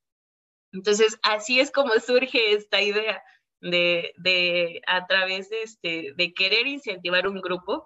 Entonces, 0.75 1.19
así 1.23 1.61
es 1.61 1.71
como 1.71 1.93
surge 2.01 2.53
esta 2.53 2.83
idea 2.83 3.23
de, 3.61 4.13
de 4.17 4.83
a 4.89 5.07
través 5.07 5.49
de, 5.49 5.63
este, 5.63 6.13
de 6.17 6.35
querer 6.35 6.67
incentivar 6.67 7.29
un 7.29 7.41
grupo 7.41 7.85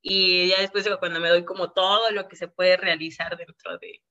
y 0.00 0.48
ya 0.48 0.60
después 0.60 0.84
de 0.84 0.96
cuando 0.96 1.20
me 1.20 1.28
doy 1.28 1.44
como 1.44 1.72
todo 1.72 2.10
lo 2.10 2.26
que 2.26 2.36
se 2.36 2.48
puede 2.48 2.78
realizar 2.78 3.36
dentro 3.36 3.78
de, 3.78 4.02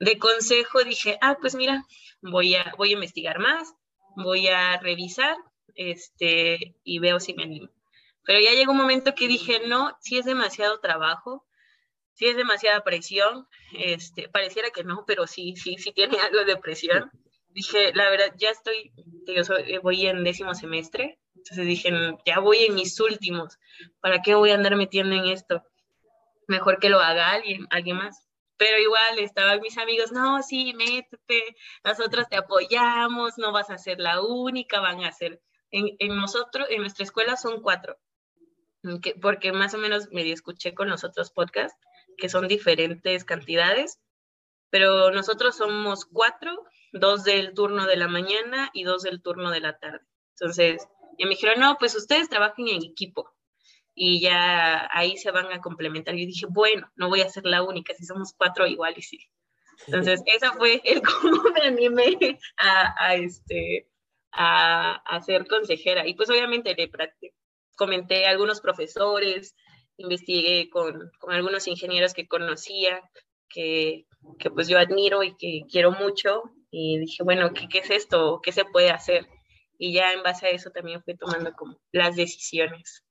de 0.00 0.18
consejo, 0.18 0.82
dije, 0.82 1.16
ah, 1.22 1.38
pues 1.40 1.54
mira, 1.54 1.84
voy 2.20 2.56
a, 2.56 2.74
voy 2.76 2.90
a 2.90 2.94
investigar 2.94 3.38
más, 3.38 3.72
voy 4.16 4.48
a 4.48 4.76
revisar 4.78 5.36
este, 5.76 6.76
y 6.82 6.98
veo 6.98 7.20
si 7.20 7.34
me 7.34 7.44
animo. 7.44 7.68
Pero 8.24 8.40
ya 8.40 8.52
llegó 8.52 8.72
un 8.72 8.78
momento 8.78 9.14
que 9.14 9.28
dije, 9.28 9.62
no, 9.68 9.96
si 10.00 10.18
es 10.18 10.24
demasiado 10.24 10.80
trabajo, 10.80 11.46
si 12.14 12.26
es 12.26 12.36
demasiada 12.36 12.82
presión, 12.82 13.46
este, 13.72 14.28
pareciera 14.28 14.70
que 14.70 14.82
no, 14.82 15.04
pero 15.06 15.28
sí, 15.28 15.54
sí, 15.56 15.76
sí 15.78 15.92
tiene 15.92 16.18
algo 16.18 16.44
de 16.44 16.56
presión. 16.56 17.10
Dije, 17.52 17.92
la 17.94 18.08
verdad, 18.10 18.32
ya 18.36 18.50
estoy, 18.50 18.92
yo 19.26 19.80
voy 19.82 20.06
en 20.06 20.24
décimo 20.24 20.54
semestre, 20.54 21.18
entonces 21.34 21.66
dije, 21.66 21.90
ya 22.24 22.38
voy 22.38 22.64
en 22.64 22.74
mis 22.74 22.98
últimos, 23.00 23.58
¿para 24.00 24.22
qué 24.22 24.34
voy 24.34 24.50
a 24.50 24.54
andar 24.54 24.76
metiendo 24.76 25.16
en 25.16 25.26
esto? 25.26 25.64
Mejor 26.46 26.78
que 26.78 26.88
lo 26.88 27.00
haga 27.00 27.30
alguien, 27.32 27.66
alguien 27.70 27.96
más. 27.96 28.26
Pero 28.56 28.78
igual 28.78 29.18
estaban 29.18 29.60
mis 29.60 29.78
amigos, 29.78 30.12
no, 30.12 30.42
sí, 30.42 30.74
métete, 30.74 31.56
nosotros 31.82 32.28
te 32.28 32.36
apoyamos, 32.36 33.38
no 33.38 33.52
vas 33.52 33.70
a 33.70 33.78
ser 33.78 33.98
la 34.00 34.20
única, 34.20 34.80
van 34.80 35.02
a 35.02 35.12
ser, 35.12 35.40
en, 35.70 35.96
en 35.98 36.16
nosotros, 36.16 36.66
en 36.70 36.82
nuestra 36.82 37.04
escuela 37.04 37.36
son 37.36 37.62
cuatro, 37.62 37.98
porque 39.22 39.52
más 39.52 39.72
o 39.74 39.78
menos 39.78 40.08
medio 40.10 40.34
escuché 40.34 40.74
con 40.74 40.90
los 40.90 41.04
otros 41.04 41.30
podcasts, 41.30 41.78
que 42.18 42.28
son 42.28 42.48
diferentes 42.48 43.24
cantidades, 43.24 43.98
pero 44.68 45.10
nosotros 45.10 45.56
somos 45.56 46.04
cuatro, 46.04 46.52
dos 46.92 47.24
del 47.24 47.54
turno 47.54 47.86
de 47.86 47.96
la 47.96 48.08
mañana 48.08 48.70
y 48.72 48.84
dos 48.84 49.02
del 49.02 49.22
turno 49.22 49.50
de 49.50 49.60
la 49.60 49.78
tarde. 49.78 50.04
Entonces, 50.38 50.86
y 51.18 51.24
me 51.24 51.30
dijeron, 51.30 51.60
no, 51.60 51.76
pues 51.78 51.94
ustedes 51.94 52.28
trabajen 52.28 52.68
en 52.68 52.82
equipo 52.82 53.30
y 53.94 54.20
ya 54.20 54.88
ahí 54.92 55.16
se 55.18 55.30
van 55.30 55.52
a 55.52 55.60
complementar. 55.60 56.14
Y 56.14 56.26
dije, 56.26 56.46
bueno, 56.48 56.90
no 56.96 57.08
voy 57.08 57.20
a 57.20 57.28
ser 57.28 57.44
la 57.44 57.62
única, 57.62 57.94
si 57.94 58.04
somos 58.04 58.32
cuatro 58.36 58.66
igual 58.66 58.94
y 58.96 59.02
sí. 59.02 59.18
Entonces, 59.86 60.22
esa 60.26 60.52
fue 60.52 60.80
el 60.84 61.02
cómo 61.02 61.42
me 61.54 61.60
animé 61.62 62.38
a, 62.56 63.14
este, 63.16 63.88
a, 64.32 65.20
ser 65.24 65.46
consejera. 65.46 66.06
Y 66.06 66.14
pues 66.14 66.30
obviamente 66.30 66.74
le 66.74 66.90
comenté 67.76 68.26
a 68.26 68.30
algunos 68.30 68.60
profesores, 68.60 69.54
investigué 69.96 70.70
con, 70.70 71.10
con 71.18 71.34
algunos 71.34 71.66
ingenieros 71.66 72.14
que 72.14 72.28
conocía, 72.28 73.02
que, 73.48 74.06
que, 74.38 74.50
pues 74.50 74.68
yo 74.68 74.78
admiro 74.78 75.22
y 75.22 75.36
que 75.36 75.62
quiero 75.70 75.92
mucho. 75.92 76.42
Y 76.70 76.98
dije, 76.98 77.22
bueno, 77.22 77.52
¿qué, 77.52 77.68
¿qué 77.68 77.78
es 77.78 77.90
esto? 77.90 78.40
¿Qué 78.42 78.52
se 78.52 78.64
puede 78.64 78.90
hacer? 78.90 79.26
Y 79.78 79.92
ya 79.92 80.12
en 80.12 80.22
base 80.22 80.46
a 80.46 80.50
eso 80.50 80.70
también 80.70 81.02
fui 81.02 81.16
tomando 81.16 81.52
como 81.52 81.80
las 81.92 82.14
decisiones. 82.14 83.04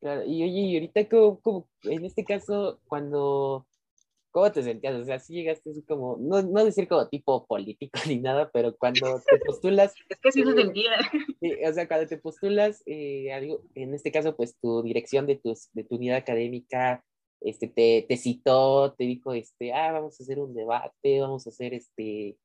Claro, 0.00 0.24
y 0.24 0.42
oye, 0.42 0.60
y 0.60 0.74
ahorita 0.76 1.08
como, 1.08 1.68
en 1.82 2.04
este 2.06 2.24
caso, 2.24 2.80
cuando, 2.88 3.66
¿cómo 4.30 4.50
te 4.50 4.62
sentías? 4.62 4.94
O 4.94 5.04
sea, 5.04 5.18
si 5.18 5.34
llegaste 5.34 5.70
así 5.70 5.82
como, 5.82 6.16
no, 6.18 6.40
no 6.40 6.64
decir 6.64 6.88
como 6.88 7.06
tipo 7.08 7.46
político 7.46 7.92
ni 8.08 8.18
nada, 8.18 8.50
pero 8.50 8.74
cuando 8.76 9.20
te 9.26 9.38
postulas... 9.44 9.94
es 10.08 10.18
que 10.20 10.32
sí 10.32 10.42
se 10.42 10.54
sentía. 10.54 10.92
o 11.68 11.72
sea, 11.72 11.86
cuando 11.86 12.06
te 12.06 12.16
postulas, 12.16 12.82
eh, 12.86 13.30
algo, 13.32 13.62
en 13.74 13.92
este 13.92 14.10
caso, 14.10 14.34
pues 14.34 14.56
tu 14.58 14.82
dirección 14.82 15.26
de, 15.26 15.36
tus, 15.36 15.70
de 15.74 15.84
tu 15.84 15.96
unidad 15.96 16.16
académica, 16.16 17.04
este, 17.42 17.68
te, 17.68 18.06
te 18.08 18.16
citó, 18.16 18.94
te 18.94 19.04
dijo, 19.04 19.34
este, 19.34 19.74
ah, 19.74 19.92
vamos 19.92 20.18
a 20.18 20.22
hacer 20.22 20.38
un 20.38 20.54
debate, 20.54 21.20
vamos 21.20 21.46
a 21.46 21.50
hacer 21.50 21.74
este, 21.74 22.38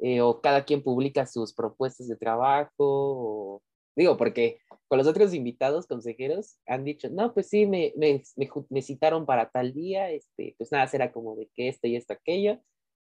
eh, 0.00 0.20
o 0.20 0.40
cada 0.40 0.64
quien 0.64 0.82
publica 0.82 1.26
sus 1.26 1.52
propuestas 1.54 2.08
de 2.08 2.16
trabajo, 2.16 3.62
digo, 3.96 4.16
porque 4.16 4.58
con 4.86 4.98
los 4.98 5.06
otros 5.06 5.34
invitados, 5.34 5.86
consejeros, 5.86 6.58
han 6.66 6.84
dicho, 6.84 7.10
no, 7.10 7.34
pues 7.34 7.48
sí, 7.48 7.66
me, 7.66 7.92
me, 7.96 8.22
me, 8.70 8.82
citaron 8.82 9.26
para 9.26 9.50
tal 9.50 9.74
día, 9.74 10.10
este, 10.10 10.54
pues 10.56 10.72
nada, 10.72 10.86
será 10.86 11.12
como 11.12 11.36
de 11.36 11.48
que 11.54 11.68
este 11.68 11.88
y 11.88 11.96
esto, 11.96 12.14
aquello. 12.14 12.58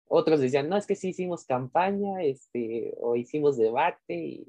Otros 0.06 0.40
decían, 0.40 0.68
no, 0.68 0.76
es 0.76 0.86
que 0.86 0.94
sí 0.96 1.08
hicimos 1.10 1.44
campaña, 1.44 2.22
este, 2.22 2.94
o 3.00 3.16
hicimos 3.16 3.56
debate, 3.56 4.44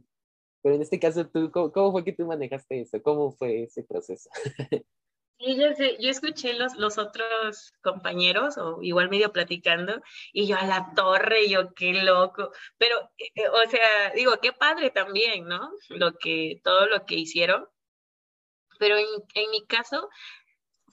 pero 0.62 0.75
en 0.75 0.82
este 0.82 0.99
caso, 0.99 1.27
¿tú, 1.27 1.51
cómo, 1.51 1.71
cómo 1.71 1.91
fue 1.91 2.03
que 2.03 2.13
tú 2.13 2.25
manejaste 2.25 2.82
eso? 2.82 3.01
¿Cómo 3.03 3.32
fue 3.32 3.63
ese 3.63 3.84
proceso? 3.84 4.29
Sí, 5.39 5.57
yo, 5.59 5.73
sé, 5.75 5.97
yo 5.99 6.09
escuché 6.09 6.53
los, 6.53 6.75
los 6.75 6.97
otros 6.97 7.73
compañeros, 7.81 8.57
o 8.57 8.81
igual 8.81 9.09
medio 9.09 9.31
platicando, 9.33 10.01
y 10.31 10.47
yo 10.47 10.57
a 10.57 10.65
la 10.65 10.93
torre, 10.95 11.49
yo 11.49 11.73
qué 11.73 11.93
loco, 11.93 12.51
pero, 12.77 12.97
eh, 13.17 13.29
eh, 13.35 13.49
o 13.49 13.69
sea, 13.69 14.11
digo, 14.15 14.33
qué 14.41 14.53
padre 14.53 14.89
también, 14.91 15.45
¿no? 15.47 15.69
Lo 15.89 16.13
que, 16.17 16.61
todo 16.63 16.85
lo 16.87 17.05
que 17.05 17.15
hicieron, 17.15 17.67
pero 18.79 18.97
en, 18.97 19.05
en 19.35 19.51
mi 19.51 19.65
caso, 19.65 20.09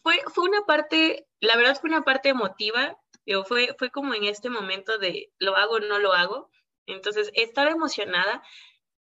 fue, 0.03 0.21
fue 0.35 0.49
una 0.49 0.63
parte, 0.63 1.27
la 1.41 1.57
verdad 1.57 1.79
fue 1.81 1.91
una 1.91 2.03
parte 2.03 2.31
emotiva, 2.31 2.99
digo, 3.27 3.45
fue, 3.45 3.75
fue 3.79 3.91
como 3.91 4.15
en 4.15 4.25
este 4.25 4.51
momento 4.51 4.99
de 4.99 5.33
lo 5.39 5.57
hago 5.57 5.81
no 5.81 5.99
lo 5.99 6.13
hago, 6.13 6.51
entonces 6.87 7.31
estaba 7.35 7.71
emocionada, 7.71 8.43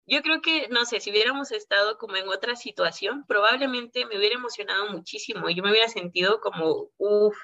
yo 0.07 0.21
creo 0.21 0.41
que, 0.41 0.67
no 0.69 0.85
sé, 0.85 0.99
si 0.99 1.09
hubiéramos 1.09 1.51
estado 1.51 1.97
como 1.97 2.15
en 2.15 2.27
otra 2.27 2.55
situación, 2.55 3.25
probablemente 3.27 4.05
me 4.05 4.17
hubiera 4.17 4.35
emocionado 4.35 4.89
muchísimo. 4.91 5.49
Yo 5.49 5.63
me 5.63 5.71
hubiera 5.71 5.89
sentido 5.89 6.39
como, 6.41 6.91
uff, 6.97 7.35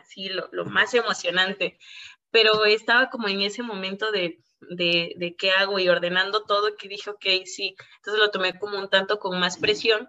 así 0.00 0.28
lo, 0.28 0.48
lo, 0.52 0.64
más 0.64 0.94
emocionante. 0.94 1.78
Pero 2.30 2.64
estaba 2.66 3.10
como 3.10 3.26
en 3.28 3.42
ese 3.42 3.62
momento 3.62 4.12
de, 4.12 4.38
de, 4.60 5.14
de, 5.16 5.34
qué 5.36 5.50
hago 5.50 5.78
y 5.80 5.88
ordenando 5.88 6.44
todo 6.44 6.76
que 6.76 6.88
dije, 6.88 7.10
ok, 7.10 7.26
sí. 7.46 7.74
Entonces 7.96 8.20
lo 8.20 8.30
tomé 8.30 8.56
como 8.58 8.78
un 8.78 8.88
tanto 8.88 9.18
con 9.18 9.40
más 9.40 9.58
presión, 9.58 10.08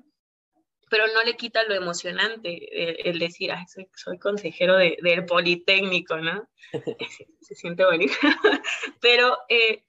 pero 0.92 1.06
no 1.08 1.24
le 1.24 1.38
quita 1.38 1.64
lo 1.64 1.74
emocionante 1.74 3.10
el, 3.10 3.18
decir, 3.18 3.52
Ay, 3.52 3.66
soy, 3.68 3.88
soy 3.96 4.20
consejero 4.20 4.78
de, 4.78 4.98
del 5.02 5.26
Politécnico, 5.26 6.18
¿no? 6.18 6.48
se, 6.72 6.80
se 7.42 7.56
siente 7.56 7.84
bonito. 7.84 8.14
pero... 9.02 9.36
Eh, 9.50 9.86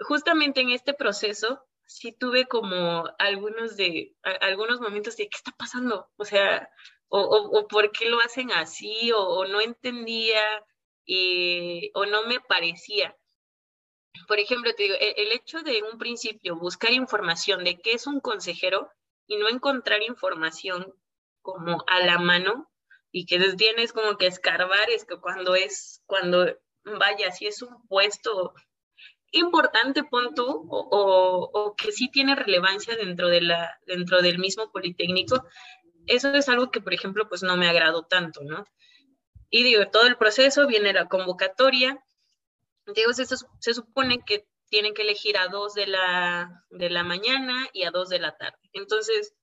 justamente 0.00 0.60
en 0.60 0.70
este 0.70 0.94
proceso 0.94 1.62
sí 1.86 2.12
tuve 2.12 2.46
como 2.46 3.04
algunos 3.18 3.76
de 3.76 4.16
algunos 4.40 4.80
momentos 4.80 5.16
de 5.16 5.24
qué 5.28 5.36
está 5.36 5.52
pasando, 5.56 6.08
o 6.16 6.24
sea, 6.24 6.68
o, 7.08 7.20
o, 7.20 7.68
por 7.68 7.92
qué 7.92 8.08
lo 8.08 8.20
hacen 8.20 8.50
así, 8.52 9.12
o, 9.12 9.46
no 9.46 9.60
entendía, 9.60 10.42
y, 11.04 11.90
o 11.94 12.06
no 12.06 12.26
me 12.26 12.40
parecía. 12.40 13.16
Por 14.26 14.38
ejemplo, 14.38 14.74
te 14.74 14.84
digo, 14.84 14.96
el, 14.98 15.14
el 15.16 15.32
hecho 15.32 15.62
de 15.62 15.82
un 15.82 15.98
principio 15.98 16.56
buscar 16.56 16.92
información 16.92 17.62
de 17.64 17.80
qué 17.80 17.92
es 17.92 18.06
un 18.06 18.20
consejero 18.20 18.90
y 19.26 19.36
no 19.36 19.48
encontrar 19.48 20.02
información 20.02 20.94
como 21.42 21.84
a 21.86 22.00
la 22.00 22.18
mano 22.18 22.70
y 23.12 23.26
que 23.26 23.38
tienes 23.56 23.92
como 23.92 24.16
que 24.16 24.26
escarbar, 24.26 24.90
es 24.90 25.04
que 25.04 25.20
cuando 25.20 25.54
es, 25.54 26.02
cuando 26.06 26.46
vaya, 26.84 27.30
si 27.30 27.46
es 27.46 27.62
un 27.62 27.86
puesto 27.86 28.54
importante, 29.34 30.04
punto 30.04 30.46
o, 30.46 31.50
o, 31.52 31.74
que 31.76 31.92
sí 31.92 32.08
tiene 32.08 32.34
relevancia 32.34 32.96
dentro, 32.96 33.28
de 33.28 33.40
la, 33.40 33.78
dentro 33.86 34.22
del 34.22 34.38
mismo 34.38 34.70
Politécnico, 34.70 35.44
eso 36.06 36.32
es 36.34 36.48
algo 36.48 36.70
que, 36.70 36.80
por 36.80 36.94
ejemplo, 36.94 37.28
pues 37.28 37.42
no 37.42 37.56
me 37.56 37.68
agradó 37.68 38.04
tanto, 38.04 38.42
¿no? 38.42 38.64
Y 39.50 39.62
digo, 39.62 39.88
todo 39.90 40.06
el 40.06 40.16
proceso 40.16 40.66
viene 40.66 40.92
la 40.92 41.08
convocatoria, 41.08 42.02
digo, 42.94 43.12
se, 43.12 43.24
se 43.26 43.74
supone 43.74 44.20
que 44.24 44.46
tienen 44.68 44.94
que 44.94 45.02
elegir 45.02 45.36
a 45.38 45.48
dos 45.48 45.74
de 45.74 45.86
la, 45.86 46.64
de 46.70 46.90
la 46.90 47.04
mañana 47.04 47.68
y 47.72 47.84
a 47.84 47.90
dos 47.90 48.08
de 48.08 48.18
la 48.18 48.36
tarde. 48.36 48.58
Entonces, 48.72 49.34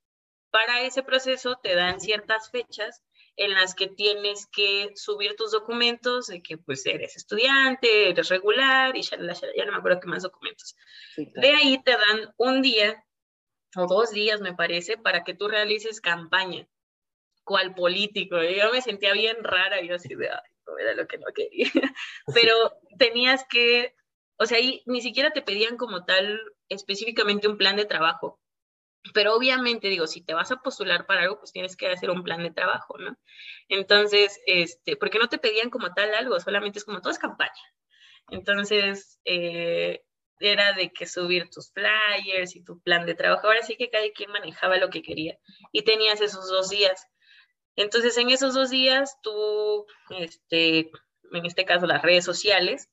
para 0.51 0.81
ese 0.81 1.03
proceso 1.03 1.57
te 1.63 1.75
dan 1.75 2.01
ciertas 2.01 2.49
fechas 2.51 3.01
en 3.35 3.53
las 3.53 3.75
que 3.75 3.87
tienes 3.87 4.47
que 4.47 4.91
subir 4.95 5.35
tus 5.35 5.51
documentos 5.51 6.27
de 6.27 6.41
que 6.41 6.57
pues 6.57 6.85
eres 6.85 7.15
estudiante, 7.15 8.09
eres 8.09 8.29
regular 8.29 8.95
y 8.95 9.01
ya, 9.01 9.17
ya 9.17 9.65
no 9.65 9.71
me 9.71 9.77
acuerdo 9.77 9.99
qué 9.99 10.07
más 10.07 10.23
documentos. 10.23 10.75
De 11.15 11.49
ahí 11.49 11.81
te 11.83 11.91
dan 11.91 12.33
un 12.37 12.61
día 12.61 13.03
o 13.75 13.87
dos 13.87 14.11
días, 14.11 14.41
me 14.41 14.53
parece, 14.53 14.97
para 14.97 15.23
que 15.23 15.33
tú 15.33 15.47
realices 15.47 16.01
campaña, 16.01 16.67
cual 17.43 17.73
político. 17.73 18.41
Yo 18.43 18.71
me 18.71 18.81
sentía 18.81 19.13
bien 19.13 19.37
rara, 19.43 19.81
yo 19.81 19.95
así 19.95 20.13
de, 20.13 20.29
ay, 20.29 20.51
no 20.67 20.77
era 20.77 20.93
lo 20.93 21.07
que 21.07 21.17
no 21.17 21.27
quería. 21.33 21.69
Pero 22.33 22.53
tenías 22.97 23.45
que, 23.49 23.95
o 24.37 24.45
sea, 24.45 24.57
ahí 24.57 24.83
ni 24.85 25.01
siquiera 25.01 25.31
te 25.31 25.41
pedían 25.41 25.77
como 25.77 26.05
tal 26.05 26.39
específicamente 26.69 27.47
un 27.47 27.57
plan 27.57 27.75
de 27.75 27.85
trabajo 27.85 28.39
pero 29.13 29.35
obviamente, 29.35 29.87
digo, 29.87 30.07
si 30.07 30.21
te 30.21 30.33
vas 30.33 30.51
a 30.51 30.57
postular 30.57 31.05
para 31.05 31.23
algo, 31.23 31.39
pues 31.39 31.51
tienes 31.51 31.75
que 31.75 31.87
hacer 31.87 32.09
un 32.11 32.23
plan 32.23 32.43
de 32.43 32.51
trabajo, 32.51 32.97
¿no? 32.97 33.17
Entonces, 33.67 34.39
este, 34.45 34.95
porque 34.95 35.19
no 35.19 35.27
te 35.27 35.39
pedían 35.39 35.69
como 35.69 35.93
tal 35.93 36.13
algo, 36.13 36.39
solamente 36.39 36.79
es 36.79 36.85
como 36.85 37.01
todo 37.01 37.11
es 37.11 37.19
campaña. 37.19 37.51
Entonces, 38.29 39.19
eh, 39.25 40.03
era 40.39 40.73
de 40.73 40.91
que 40.91 41.05
subir 41.05 41.49
tus 41.49 41.71
flyers 41.71 42.55
y 42.55 42.63
tu 42.63 42.79
plan 42.81 43.05
de 43.05 43.15
trabajo. 43.15 43.47
Ahora 43.47 43.63
sí 43.63 43.75
que 43.75 43.89
cada 43.89 44.09
quien 44.11 44.31
manejaba 44.31 44.77
lo 44.77 44.89
que 44.89 45.01
quería 45.01 45.37
y 45.71 45.83
tenías 45.83 46.21
esos 46.21 46.49
dos 46.49 46.69
días. 46.69 47.07
Entonces, 47.75 48.17
en 48.17 48.29
esos 48.29 48.53
dos 48.53 48.69
días, 48.69 49.17
tú, 49.21 49.85
este, 50.09 50.91
en 51.31 51.45
este 51.45 51.65
caso, 51.65 51.85
las 51.85 52.01
redes 52.01 52.25
sociales, 52.25 52.89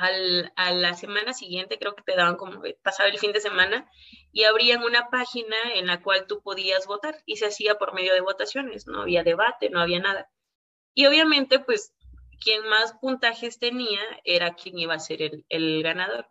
al, 0.00 0.52
a 0.56 0.72
la 0.72 0.94
semana 0.94 1.32
siguiente 1.32 1.78
creo 1.78 1.94
que 1.94 2.02
te 2.02 2.16
daban 2.16 2.36
como 2.36 2.62
pasaba 2.82 3.08
el 3.08 3.18
fin 3.18 3.32
de 3.32 3.40
semana 3.40 3.90
y 4.32 4.44
abrían 4.44 4.82
una 4.82 5.08
página 5.10 5.56
en 5.74 5.86
la 5.86 6.02
cual 6.02 6.26
tú 6.26 6.42
podías 6.42 6.86
votar 6.86 7.22
y 7.26 7.36
se 7.36 7.46
hacía 7.46 7.76
por 7.76 7.94
medio 7.94 8.14
de 8.14 8.20
votaciones, 8.20 8.86
no 8.86 9.02
había 9.02 9.22
debate, 9.24 9.70
no 9.70 9.80
había 9.80 10.00
nada. 10.00 10.30
Y 10.94 11.06
obviamente, 11.06 11.58
pues, 11.58 11.94
quien 12.42 12.66
más 12.68 12.94
puntajes 13.00 13.58
tenía 13.58 14.00
era 14.24 14.54
quien 14.54 14.78
iba 14.78 14.94
a 14.94 14.98
ser 14.98 15.22
el, 15.22 15.44
el 15.48 15.82
ganador. 15.82 16.28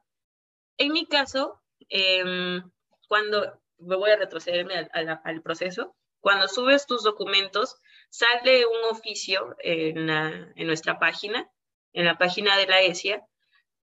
En 0.77 0.91
mi 0.91 1.05
caso, 1.05 1.61
eh, 1.89 2.61
cuando 3.07 3.61
me 3.77 3.95
voy 3.95 4.11
a 4.11 4.17
retrocederme 4.17 4.89
al, 4.91 5.21
al, 5.23 5.41
proceso, 5.41 5.95
cuando 6.19 6.47
subes 6.47 6.85
tus 6.85 7.03
documentos, 7.03 7.77
sale 8.09 8.65
un 8.65 8.83
oficio 8.91 9.55
en, 9.59 10.09
en, 10.09 10.67
nuestra 10.67 10.99
página, 10.99 11.49
en 11.93 12.05
la 12.05 12.17
página 12.17 12.57
de 12.57 12.67
la 12.67 12.81
ESIA, 12.81 13.25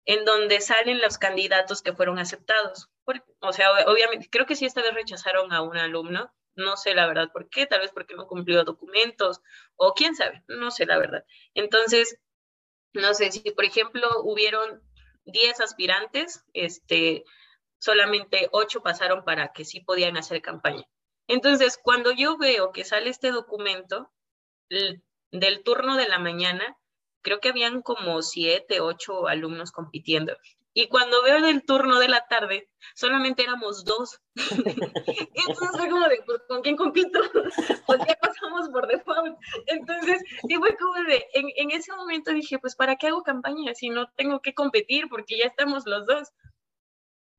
en 0.04 0.24
donde 0.24 0.60
salen 0.60 1.00
los 1.00 1.18
candidatos 1.18 1.82
que 1.82 1.92
fueron 1.92 2.18
aceptados. 2.18 2.88
o 3.40 3.52
sea, 3.52 3.70
obviamente, 3.86 4.28
creo 4.30 4.46
que 4.46 4.56
sí 4.56 4.66
esta 4.66 4.82
vez 4.82 4.94
rechazaron 4.94 5.52
a 5.52 5.62
un 5.62 5.76
alumno, 5.76 6.32
no 6.54 6.76
sé 6.76 6.94
la 6.94 7.06
verdad 7.06 7.30
por 7.32 7.48
qué, 7.48 7.66
tal 7.66 7.80
vez 7.80 7.90
porque 7.92 8.14
no 8.14 8.26
cumplió 8.26 8.64
documentos 8.64 9.40
o 9.76 9.94
quién 9.94 10.14
sabe, 10.14 10.42
no 10.48 10.70
sé 10.70 10.86
la 10.86 10.98
verdad. 10.98 11.24
Entonces, 11.54 12.18
no 12.92 13.14
sé 13.14 13.30
si, 13.32 13.40
por 13.52 13.64
ejemplo, 13.64 14.08
hubieron 14.22 14.82
10 15.24 15.60
aspirantes, 15.60 16.44
este, 16.54 17.24
solamente 17.78 18.48
8 18.52 18.82
pasaron 18.82 19.24
para 19.24 19.52
que 19.52 19.64
sí 19.64 19.80
podían 19.80 20.16
hacer 20.16 20.42
campaña. 20.42 20.84
Entonces, 21.28 21.78
cuando 21.80 22.10
yo 22.12 22.36
veo 22.36 22.72
que 22.72 22.84
sale 22.84 23.10
este 23.10 23.30
documento 23.30 24.10
del 24.68 25.62
turno 25.62 25.96
de 25.96 26.08
la 26.08 26.18
mañana, 26.18 26.76
creo 27.22 27.40
que 27.40 27.50
habían 27.50 27.82
como 27.82 28.22
7, 28.22 28.80
8 28.80 29.28
alumnos 29.28 29.72
compitiendo. 29.72 30.36
Y 30.72 30.86
cuando 30.88 31.22
veo 31.22 31.36
el 31.36 31.64
turno 31.64 31.98
de 31.98 32.08
la 32.08 32.26
tarde, 32.28 32.68
solamente 32.94 33.42
éramos 33.42 33.84
dos. 33.84 34.20
Entonces 34.36 35.70
fue 35.76 35.88
como 35.88 36.08
de, 36.08 36.22
pues, 36.24 36.42
¿con 36.48 36.62
quién 36.62 36.76
compito? 36.76 37.18
pues 37.86 38.00
ya 38.06 38.16
pasamos 38.20 38.68
por 38.68 38.86
default. 38.86 39.36
Entonces, 39.66 40.22
y 40.48 40.54
fue 40.54 40.76
como 40.76 40.94
de, 41.08 41.26
en, 41.34 41.48
en 41.56 41.70
ese 41.72 41.92
momento 41.92 42.32
dije, 42.32 42.58
pues 42.60 42.76
¿para 42.76 42.96
qué 42.96 43.08
hago 43.08 43.22
campaña 43.22 43.74
si 43.74 43.90
no 43.90 44.06
tengo 44.16 44.40
que 44.40 44.54
competir? 44.54 45.08
Porque 45.08 45.38
ya 45.38 45.46
estamos 45.46 45.86
los 45.86 46.06
dos. 46.06 46.28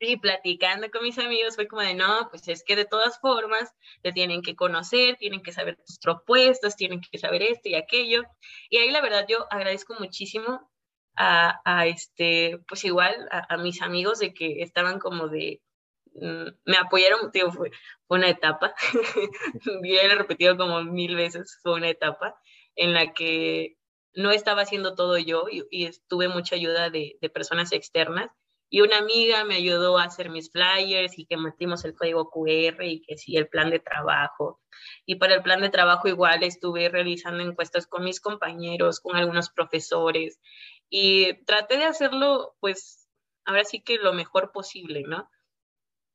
Y 0.04 0.18
platicando 0.18 0.90
con 0.90 1.04
mis 1.04 1.20
amigos 1.20 1.56
fue 1.56 1.68
como 1.68 1.84
de, 1.84 1.94
no, 1.94 2.28
pues 2.32 2.48
es 2.48 2.64
que 2.64 2.76
de 2.76 2.86
todas 2.86 3.20
formas 3.20 3.72
te 4.02 4.12
tienen 4.12 4.42
que 4.42 4.56
conocer, 4.56 5.16
tienen 5.18 5.44
que 5.44 5.52
saber 5.52 5.78
tus 5.86 6.00
propuestas, 6.00 6.76
tienen 6.76 7.02
que 7.02 7.20
saber 7.20 7.44
esto 7.44 7.70
y 7.70 7.76
aquello. 7.76 8.24
Y 8.72 8.78
ahí 8.78 8.90
la 8.90 9.02
verdad 9.02 9.28
yo 9.30 9.46
agradezco 9.52 9.94
muchísimo 10.00 10.72
a, 11.16 11.86
este, 11.86 12.60
pues 12.68 12.84
igual 12.84 13.28
a, 13.32 13.58
mis 13.58 13.84
amigos 13.84 14.18
de 14.18 14.34
que 14.34 14.64
estaban 14.64 14.98
como 14.98 15.28
de, 15.28 15.62
mm, 16.16 16.48
me 16.66 16.78
apoyaron, 16.78 17.32
tío, 17.32 17.52
fue, 17.52 17.70
una 18.08 18.28
etapa, 18.28 18.74
ya 19.84 20.08
lo 20.08 20.14
he 20.14 20.16
repetido 20.16 20.58
como 20.58 20.84
mil 20.84 21.16
veces, 21.16 21.60
fue 21.62 21.76
una 21.76 21.90
etapa 21.90 22.36
en 22.76 22.94
la 22.94 23.14
que 23.14 23.78
no 24.16 24.32
estaba 24.32 24.64
haciendo 24.64 24.96
todo 24.96 25.18
yo 25.20 25.46
y, 25.50 25.64
y 25.70 25.92
tuve 26.08 26.28
mucha 26.28 26.56
ayuda 26.56 26.90
de, 26.90 27.18
de, 27.22 27.30
personas 27.30 27.72
externas. 27.72 28.32
Y 28.74 28.80
una 28.80 29.00
amiga 29.00 29.44
me 29.44 29.56
ayudó 29.56 29.98
a 29.98 30.06
hacer 30.06 30.30
mis 30.30 30.50
flyers 30.50 31.20
y 31.20 31.26
que 31.26 31.36
metimos 31.36 31.84
el 31.84 31.94
código 31.94 32.30
QR 32.30 32.86
y 32.86 33.02
que 33.02 33.18
sí, 33.18 33.36
el 33.36 33.50
plan 33.50 33.70
de 33.70 33.80
trabajo. 33.80 34.62
Y 35.06 35.16
para 35.16 35.36
el 35.36 35.44
plan 35.44 35.60
de 35.60 35.70
trabajo 35.70 36.08
igual 36.08 36.42
estuve 36.44 36.88
realizando 36.88 37.44
encuestas 37.44 37.86
con 37.86 38.06
mis 38.06 38.22
compañeros, 38.22 39.02
con 39.02 39.18
algunos 39.18 39.50
profesores 39.50 40.40
y 40.90 41.44
traté 41.44 41.78
de 41.78 41.84
hacerlo, 41.84 42.56
pues, 42.62 43.10
ahora 43.44 43.66
sí 43.66 43.82
que 43.82 43.98
lo 43.98 44.14
mejor 44.14 44.54
posible, 44.54 45.04
¿no? 45.06 45.30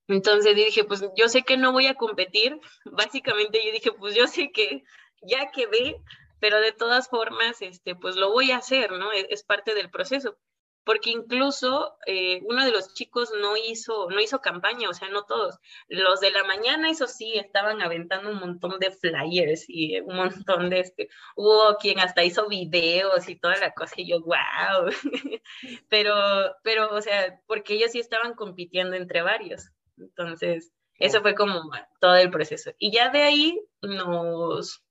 Entonces 0.09 0.57
dije, 0.57 0.85
pues 0.85 1.05
yo 1.15 1.29
sé 1.29 1.43
que 1.43 1.59
no 1.59 1.73
voy 1.73 1.89
a 1.89 1.95
competir, 1.95 2.59
básicamente 2.87 3.61
yo 3.67 3.73
dije, 3.73 3.93
pues 3.93 4.15
yo 4.15 4.27
sé 4.29 4.51
que 4.51 4.83
ya 5.21 5.51
quedé, 5.51 6.03
pero 6.41 6.59
de 6.61 6.73
todas 6.73 7.11
formas, 7.11 7.61
este, 7.61 7.95
pues 7.95 8.17
lo 8.17 8.33
voy 8.33 8.51
a 8.51 8.59
hacer, 8.59 8.93
¿no? 8.93 9.13
Es, 9.13 9.27
es 9.29 9.45
parte 9.45 9.75
del 9.75 9.91
proceso 9.91 10.39
porque 10.87 11.11
incluso 11.11 11.99
eh, 12.07 12.41
uno 12.45 12.65
de 12.65 12.71
los 12.71 12.95
chicos 12.95 13.33
no 13.41 13.57
hizo, 13.57 14.09
no 14.09 14.21
hizo 14.21 14.41
campaña, 14.41 14.89
o 14.89 14.95
sea, 14.95 15.09
no 15.09 15.25
todos. 15.25 15.59
Los 15.89 16.21
de 16.21 16.31
la 16.31 16.45
mañana, 16.45 16.89
eso 16.89 17.09
sí, 17.09 17.33
estaban 17.35 17.83
aventando 17.83 18.31
un 18.31 18.39
montón 18.39 18.79
de 18.79 18.93
flyers 18.93 19.65
y 19.67 19.99
un 20.01 20.15
montón 20.15 20.71
de, 20.71 20.79
este, 20.79 21.09
hubo 21.35 21.77
quien 21.79 21.99
hasta 21.99 22.23
hizo 22.23 22.49
videos 22.49 23.29
y 23.29 23.35
toda 23.35 23.57
la 23.57 23.73
cosa, 23.73 23.95
y 23.97 24.09
yo, 24.09 24.21
wow. 24.21 24.89
pero, 25.89 26.15
pero, 26.63 26.95
o 26.95 27.03
sea, 27.03 27.37
porque 27.49 27.75
ellos 27.75 27.91
sí 27.91 27.99
estaban 27.99 28.35
compitiendo 28.35 28.95
entre 28.95 29.23
varios. 29.23 29.73
Entonces, 29.99 30.73
eso 31.01 31.21
fue 31.21 31.35
como 31.35 31.69
todo 32.01 32.15
el 32.15 32.31
proceso. 32.31 32.71
Y 32.79 32.93
ya 32.93 33.11
de 33.11 33.23
ahí 33.23 33.61
nos, 33.83 34.85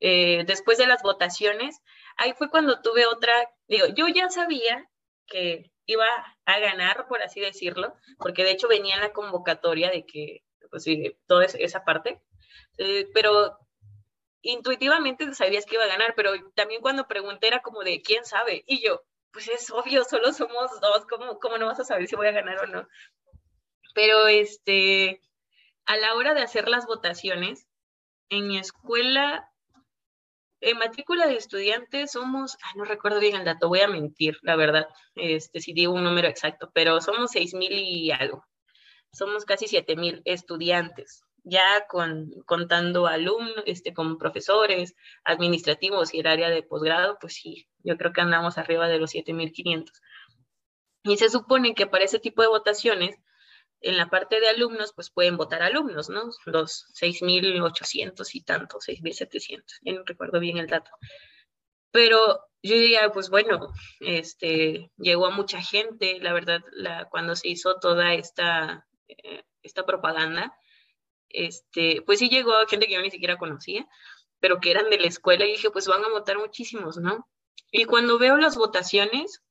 eh, 0.00 0.44
después 0.46 0.78
de 0.78 0.86
las 0.86 1.02
votaciones, 1.02 1.82
ahí 2.16 2.32
fue 2.32 2.48
cuando 2.48 2.80
tuve 2.80 3.04
otra, 3.04 3.34
digo, 3.68 3.88
yo 3.94 4.08
ya 4.08 4.30
sabía 4.30 4.88
que 5.26 5.72
iba 5.86 6.06
a 6.44 6.58
ganar, 6.58 7.06
por 7.08 7.22
así 7.22 7.40
decirlo, 7.40 7.94
porque 8.18 8.44
de 8.44 8.52
hecho 8.52 8.68
venía 8.68 8.94
en 8.96 9.00
la 9.00 9.12
convocatoria 9.12 9.90
de 9.90 10.06
que, 10.06 10.44
pues 10.70 10.84
sí, 10.84 11.16
toda 11.26 11.44
esa 11.44 11.84
parte, 11.84 12.22
eh, 12.78 13.08
pero 13.12 13.58
intuitivamente 14.42 15.32
sabías 15.34 15.66
que 15.66 15.76
iba 15.76 15.84
a 15.84 15.88
ganar, 15.88 16.14
pero 16.16 16.32
también 16.54 16.80
cuando 16.80 17.06
pregunté 17.06 17.46
era 17.46 17.62
como 17.62 17.82
de, 17.82 18.02
¿quién 18.02 18.24
sabe? 18.24 18.64
Y 18.66 18.84
yo, 18.84 19.02
pues 19.32 19.48
es 19.48 19.70
obvio, 19.70 20.04
solo 20.04 20.32
somos 20.32 20.80
dos, 20.80 21.06
¿cómo, 21.06 21.38
cómo 21.38 21.58
no 21.58 21.66
vas 21.66 21.80
a 21.80 21.84
saber 21.84 22.06
si 22.06 22.16
voy 22.16 22.28
a 22.28 22.32
ganar 22.32 22.58
o 22.58 22.66
no? 22.66 22.88
Pero 23.94 24.26
este, 24.26 25.20
a 25.86 25.96
la 25.96 26.14
hora 26.14 26.34
de 26.34 26.42
hacer 26.42 26.68
las 26.68 26.86
votaciones, 26.86 27.68
en 28.28 28.48
mi 28.48 28.58
escuela 28.58 29.51
en 30.62 30.78
matrícula 30.78 31.26
de 31.26 31.36
estudiantes 31.36 32.12
somos, 32.12 32.56
no 32.76 32.84
recuerdo 32.84 33.20
bien 33.20 33.36
el 33.36 33.44
dato, 33.44 33.68
voy 33.68 33.80
a 33.80 33.88
mentir, 33.88 34.38
la 34.42 34.56
verdad, 34.56 34.88
este, 35.16 35.60
si 35.60 35.72
digo 35.72 35.92
un 35.92 36.04
número 36.04 36.28
exacto, 36.28 36.70
pero 36.72 37.00
somos 37.00 37.32
seis 37.32 37.52
mil 37.52 37.72
y 37.72 38.10
algo. 38.12 38.44
Somos 39.12 39.44
casi 39.44 39.66
siete 39.66 39.96
mil 39.96 40.22
estudiantes, 40.24 41.24
ya 41.44 41.86
con, 41.88 42.30
contando 42.46 43.06
alumnos, 43.06 43.62
este, 43.66 43.92
con 43.92 44.16
profesores, 44.16 44.94
administrativos 45.24 46.14
y 46.14 46.20
el 46.20 46.26
área 46.28 46.48
de 46.48 46.62
posgrado, 46.62 47.18
pues 47.20 47.34
sí, 47.34 47.68
yo 47.82 47.98
creo 47.98 48.12
que 48.12 48.20
andamos 48.20 48.56
arriba 48.56 48.88
de 48.88 48.98
los 48.98 49.10
7500. 49.10 50.00
Y 51.04 51.16
se 51.16 51.28
supone 51.28 51.74
que 51.74 51.86
para 51.86 52.04
ese 52.04 52.20
tipo 52.20 52.42
de 52.42 52.48
votaciones, 52.48 53.16
en 53.82 53.96
la 53.96 54.08
parte 54.08 54.40
de 54.40 54.48
alumnos, 54.48 54.92
pues 54.94 55.10
pueden 55.10 55.36
votar 55.36 55.62
alumnos, 55.62 56.08
¿no? 56.08 56.30
Los 56.46 56.86
6.800 56.94 58.28
y 58.34 58.42
tanto, 58.42 58.78
6.700, 58.78 59.62
ya 59.82 59.92
no 59.92 60.02
recuerdo 60.04 60.40
bien 60.40 60.58
el 60.58 60.68
dato. 60.68 60.90
Pero 61.90 62.40
yo 62.62 62.74
diría, 62.74 63.10
pues 63.12 63.28
bueno, 63.28 63.72
este, 64.00 64.90
llegó 64.96 65.26
a 65.26 65.30
mucha 65.30 65.60
gente, 65.60 66.18
la 66.20 66.32
verdad, 66.32 66.60
la, 66.72 67.08
cuando 67.10 67.36
se 67.36 67.48
hizo 67.48 67.78
toda 67.80 68.14
esta, 68.14 68.86
eh, 69.08 69.42
esta 69.62 69.84
propaganda, 69.84 70.54
este, 71.28 72.02
pues 72.02 72.20
sí 72.20 72.28
llegó 72.28 72.54
a 72.54 72.68
gente 72.68 72.86
que 72.86 72.94
yo 72.94 73.02
ni 73.02 73.10
siquiera 73.10 73.36
conocía, 73.36 73.86
pero 74.40 74.60
que 74.60 74.70
eran 74.70 74.90
de 74.90 74.98
la 74.98 75.08
escuela 75.08 75.44
y 75.44 75.52
dije, 75.52 75.70
pues 75.70 75.86
van 75.86 76.04
a 76.04 76.08
votar 76.08 76.38
muchísimos, 76.38 76.98
¿no? 76.98 77.28
Y 77.70 77.84
cuando 77.84 78.18
veo 78.18 78.36
las 78.36 78.56
votaciones, 78.56 79.42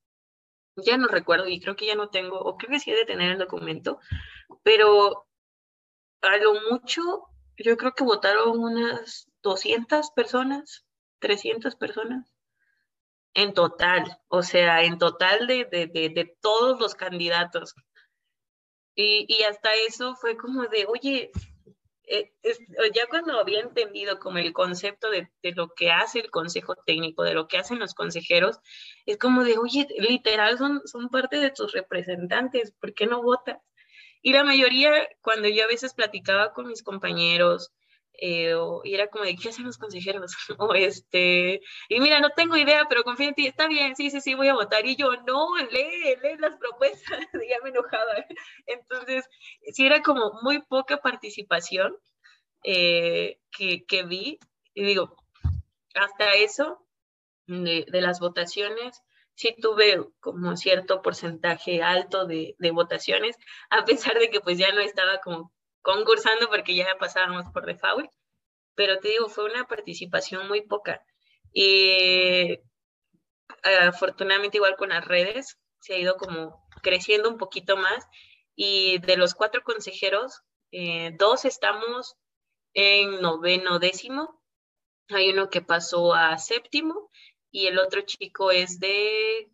ya 0.75 0.97
no 0.97 1.07
recuerdo 1.07 1.47
y 1.47 1.59
creo 1.59 1.75
que 1.75 1.87
ya 1.87 1.95
no 1.95 2.09
tengo, 2.09 2.39
o 2.39 2.57
creo 2.57 2.71
que 2.71 2.79
sí 2.79 2.91
he 2.91 2.95
de 2.95 3.05
tener 3.05 3.31
el 3.31 3.37
documento, 3.37 3.99
pero 4.63 5.27
a 6.21 6.37
lo 6.37 6.53
mucho 6.69 7.23
yo 7.57 7.77
creo 7.77 7.93
que 7.93 8.03
votaron 8.03 8.59
unas 8.59 9.29
200 9.43 10.11
personas, 10.11 10.85
300 11.19 11.75
personas 11.75 12.33
en 13.33 13.53
total, 13.53 14.19
o 14.27 14.43
sea, 14.43 14.83
en 14.83 14.97
total 14.97 15.47
de, 15.47 15.65
de, 15.65 15.87
de, 15.87 16.37
todos 16.41 16.79
los 16.79 16.95
candidatos. 16.95 17.75
Y, 18.95 19.25
y, 19.29 19.43
hasta 19.43 19.73
eso 19.87 20.15
fue 20.15 20.35
como 20.35 20.63
de, 20.63 20.85
oye, 20.85 21.31
eh, 22.11 22.33
ya 22.93 23.07
cuando 23.09 23.39
había 23.39 23.61
entendido 23.61 24.19
como 24.19 24.37
el 24.37 24.51
concepto 24.51 25.09
de, 25.09 25.29
lo 25.55 25.69
que 25.73 25.91
hace 25.91 26.19
el 26.19 26.29
consejo 26.29 26.75
técnico, 26.75 27.23
de 27.23 27.33
lo 27.33 27.47
que 27.47 27.57
hacen 27.57 27.79
los 27.79 27.93
consejeros, 27.93 28.59
es 29.05 29.17
como 29.17 29.43
de, 29.45 29.57
oye, 29.57 29.87
literal 29.97 30.57
son, 30.57 30.81
son 30.85 31.09
parte 31.09 31.37
de 31.37 31.51
tus 31.51 31.71
representantes, 31.71 32.73
¿por 32.79 32.93
qué 32.93 33.07
no 33.07 33.23
votas? 33.23 33.59
Y 34.21 34.33
la 34.33 34.43
mayoría, 34.43 34.91
cuando 35.21 35.47
yo 35.47 35.63
a 35.63 35.67
veces 35.67 35.93
platicaba 35.93 36.53
con 36.53 36.67
mis 36.67 36.83
compañeros, 36.83 37.71
eh, 38.23 38.53
y 38.83 38.93
era 38.93 39.07
como 39.07 39.25
de, 39.25 39.35
¿qué 39.35 39.49
hacen 39.49 39.65
los 39.65 39.79
consejeros? 39.79 40.31
o 40.59 40.75
este, 40.75 41.59
y 41.89 41.99
mira, 41.99 42.19
no 42.19 42.29
tengo 42.29 42.55
idea, 42.55 42.85
pero 42.87 43.03
confío 43.03 43.29
en 43.29 43.33
ti, 43.33 43.47
está 43.47 43.67
bien, 43.67 43.95
sí, 43.95 44.11
sí, 44.11 44.21
sí, 44.21 44.35
voy 44.35 44.47
a 44.47 44.53
votar. 44.53 44.85
Y 44.85 44.95
yo, 44.95 45.11
no, 45.27 45.57
lee, 45.57 46.15
lee 46.21 46.37
las 46.37 46.55
propuestas, 46.57 47.19
ya 47.33 47.57
me 47.63 47.69
enojaba. 47.69 48.13
Entonces, 48.67 49.27
sí 49.73 49.87
era 49.87 50.03
como 50.03 50.39
muy 50.43 50.61
poca 50.61 50.97
participación 50.97 51.97
eh, 52.63 53.39
que, 53.57 53.85
que, 53.85 54.03
vi, 54.03 54.39
y 54.75 54.83
digo, 54.83 55.17
hasta 55.95 56.35
eso, 56.35 56.85
de, 57.47 57.85
de, 57.91 58.01
las 58.01 58.19
votaciones, 58.19 59.01
sí 59.33 59.55
tuve 59.59 59.99
como 60.19 60.55
cierto 60.57 61.01
porcentaje 61.01 61.81
alto 61.81 62.27
de, 62.27 62.55
de 62.59 62.71
votaciones, 62.71 63.35
a 63.71 63.83
pesar 63.83 64.19
de 64.19 64.29
que 64.29 64.41
pues 64.41 64.59
ya 64.59 64.71
no 64.73 64.81
estaba 64.81 65.21
como 65.21 65.51
concursando 65.81 66.49
porque 66.49 66.75
ya 66.75 66.97
pasábamos 66.99 67.45
por 67.53 67.65
default, 67.65 68.09
pero 68.75 68.99
te 68.99 69.09
digo, 69.09 69.29
fue 69.29 69.45
una 69.45 69.67
participación 69.67 70.47
muy 70.47 70.61
poca. 70.61 71.05
Y 71.53 72.59
afortunadamente 73.63 74.57
igual 74.57 74.75
con 74.75 74.89
las 74.89 75.05
redes 75.05 75.57
se 75.79 75.93
ha 75.93 75.99
ido 75.99 76.15
como 76.15 76.67
creciendo 76.81 77.29
un 77.29 77.37
poquito 77.37 77.77
más 77.77 78.07
y 78.55 78.99
de 78.99 79.17
los 79.17 79.33
cuatro 79.33 79.63
consejeros, 79.63 80.41
eh, 80.71 81.11
dos 81.17 81.45
estamos 81.45 82.15
en 82.73 83.21
noveno 83.21 83.79
décimo, 83.79 84.41
hay 85.09 85.31
uno 85.31 85.49
que 85.49 85.61
pasó 85.61 86.13
a 86.13 86.37
séptimo 86.37 87.09
y 87.51 87.67
el 87.67 87.79
otro 87.79 88.01
chico 88.01 88.51
es 88.51 88.79
de 88.79 89.49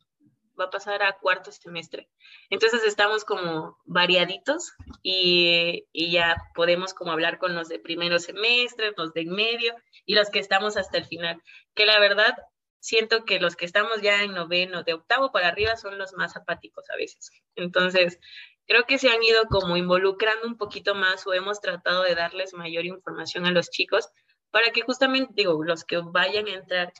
va 0.59 0.65
a 0.65 0.69
pasar 0.69 1.03
a 1.03 1.17
cuarto 1.17 1.51
semestre. 1.51 2.09
Entonces 2.49 2.83
estamos 2.83 3.23
como 3.25 3.77
variaditos 3.85 4.73
y, 5.03 5.85
y, 5.91 6.11
ya 6.11 6.35
podemos 6.55 6.93
como 6.93 7.11
hablar 7.11 7.37
con 7.37 7.55
los 7.55 7.69
de 7.69 7.79
primero 7.79 8.19
semestre, 8.19 8.93
los 8.97 9.13
de 9.13 9.21
en 9.21 9.29
medio 9.29 9.75
y 10.05 10.15
los 10.15 10.29
que 10.29 10.39
estamos 10.39 10.77
hasta 10.77 10.97
el 10.97 11.05
final. 11.05 11.41
Que 11.75 11.85
la 11.85 11.99
verdad 11.99 12.35
siento 12.79 13.25
que 13.25 13.39
los 13.39 13.55
que 13.55 13.65
estamos 13.65 14.01
ya 14.01 14.23
en 14.23 14.33
noveno, 14.33 14.83
de 14.83 14.93
octavo 14.93 15.31
para 15.31 15.49
arriba, 15.49 15.75
son 15.75 15.97
los 15.97 16.13
más 16.13 16.35
apáticos 16.37 16.89
a 16.89 16.95
veces. 16.95 17.31
Entonces, 17.55 18.19
creo 18.65 18.85
que 18.85 18.97
se 18.97 19.09
han 19.09 19.21
ido 19.23 19.45
como 19.49 19.77
involucrando 19.77 20.47
un 20.47 20.57
poquito 20.57 20.95
más 20.95 21.25
o 21.27 21.33
hemos 21.33 21.59
tratado 21.61 22.03
de 22.03 22.15
darles 22.15 22.53
mayor 22.53 22.85
información 22.85 23.45
a 23.45 23.51
los 23.51 23.69
chicos 23.69 24.09
para 24.51 24.71
que 24.71 24.81
justamente, 24.81 25.33
digo, 25.35 25.63
los 25.63 25.83
que 25.83 25.97
vayan 25.97 26.47
a 26.47 26.53
entrar 26.53 26.93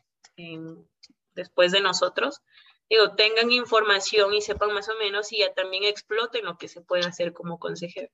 después 1.33 1.71
de 1.71 1.81
nosotros, 1.81 2.41
digo, 2.89 3.15
tengan 3.15 3.51
información 3.51 4.33
y 4.33 4.41
sepan 4.41 4.73
más 4.73 4.89
o 4.89 4.97
menos 4.97 5.31
y 5.31 5.39
ya 5.39 5.53
también 5.53 5.83
exploten 5.83 6.45
lo 6.45 6.57
que 6.57 6.67
se 6.67 6.81
puede 6.81 7.05
hacer 7.05 7.33
como 7.33 7.59
consejero. 7.59 8.09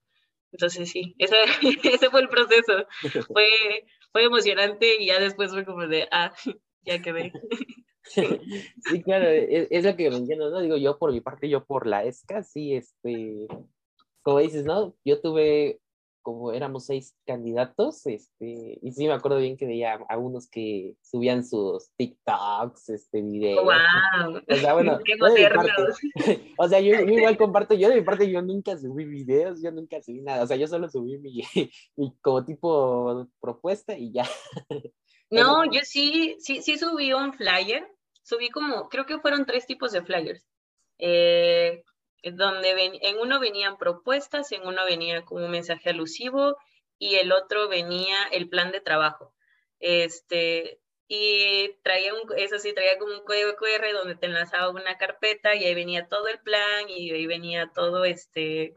Entonces 0.52 0.90
sí, 0.90 1.16
ese, 1.20 1.36
ese 1.84 2.10
fue 2.10 2.22
el 2.22 2.30
proceso. 2.30 2.86
Fue, 3.34 3.46
fue 4.12 4.24
emocionante 4.24 5.02
y 5.02 5.08
ya 5.08 5.20
después 5.20 5.52
fue 5.52 5.66
como 5.66 5.88
de, 5.88 6.08
ah, 6.12 6.34
ya 6.82 7.02
quedé. 7.02 7.32
Sí, 8.06 9.02
claro, 9.04 9.28
es, 9.30 9.68
es, 9.72 9.86
lo 9.86 9.96
que 9.96 10.10
menciono, 10.10 10.50
¿no? 10.50 10.62
Digo, 10.62 10.78
yo 10.78 10.98
por 11.00 11.12
mi 11.12 11.22
parte, 11.22 11.50
yo 11.50 11.66
por 11.66 11.88
la 11.88 12.04
ESCA, 12.04 12.44
sí, 12.44 12.76
este, 12.76 13.48
como 14.22 14.40
dices, 14.40 14.66
¿no? 14.66 14.94
Yo 15.06 15.22
tuve 15.22 15.80
como 16.24 16.54
éramos 16.54 16.86
seis 16.86 17.16
candidatos, 17.28 18.06
este, 18.08 18.80
y 18.82 18.92
sí 18.94 19.06
me 19.06 19.14
acuerdo 19.14 19.38
bien 19.38 19.58
que 19.58 19.68
veía 19.68 20.00
a 20.10 20.18
unos 20.18 20.50
que 20.50 20.96
subían 21.02 21.46
sus 21.46 21.92
TikToks, 21.98 22.90
este, 22.90 23.22
videos. 23.22 23.64
¡Wow! 23.64 24.42
O 24.50 24.56
sea, 24.56 24.74
bueno, 24.74 25.00
¡Qué 25.06 25.16
modernos! 25.18 25.68
o 26.58 26.68
sea, 26.68 26.80
yo, 26.80 26.96
yo, 26.96 27.14
igual 27.14 27.38
comparto, 27.38 27.76
yo 27.76 27.90
de 27.90 27.96
mi 27.96 28.02
parte, 28.02 28.32
yo 28.32 28.42
nunca 28.42 28.78
subí 28.78 29.06
videos, 29.06 29.62
yo 29.62 29.72
nunca 29.72 30.02
subí 30.02 30.22
nada, 30.22 30.44
o 30.44 30.48
sea, 30.48 30.58
yo 30.58 30.66
solo 30.66 30.90
subí 30.90 31.20
mi, 31.20 31.44
mi 31.98 32.16
como 32.22 32.44
tipo 32.44 33.28
propuesta 33.40 33.98
y 33.98 34.12
ya. 34.12 34.28
No, 35.30 35.66
yo 35.66 35.82
sí, 35.84 36.38
sí, 36.40 36.62
sí 36.62 36.78
subí 36.78 37.12
un 37.12 37.34
flyer, 37.34 37.86
subí 38.24 38.50
como, 38.50 38.88
creo 38.90 39.06
que 39.06 39.20
fueron 39.20 39.46
tres 39.46 39.68
tipos 39.68 39.92
de 39.92 40.04
flyers. 40.04 40.48
Eh, 41.00 41.84
donde 42.24 43.00
en 43.02 43.18
uno 43.20 43.40
venían 43.40 43.78
propuestas, 43.78 44.52
en 44.52 44.66
uno 44.66 44.86
venía 44.86 45.24
como 45.26 45.46
un 45.46 45.52
mensaje 45.52 45.90
alusivo 45.90 46.58
y 46.98 47.16
el 47.16 47.32
otro 47.32 47.68
venía 47.68 48.24
el 48.32 48.50
plan 48.50 48.72
de 48.72 48.82
trabajo. 48.82 49.34
Este, 49.80 50.80
y 51.08 51.76
traía 51.84 52.14
un, 52.14 52.22
eso 52.38 52.58
sí, 52.60 52.74
traía 52.74 52.98
como 52.98 53.14
un 53.14 53.26
código 53.26 53.56
QR 53.56 53.92
donde 53.94 54.16
te 54.16 54.28
enlazaba 54.28 54.70
una 54.70 54.98
carpeta 54.98 55.54
y 55.56 55.66
ahí 55.66 55.76
venía 55.76 56.08
todo 56.08 56.28
el 56.28 56.40
plan 56.40 56.90
y 56.90 57.12
ahí 57.12 57.28
venía 57.28 57.70
todo 57.74 58.06
este, 58.06 58.74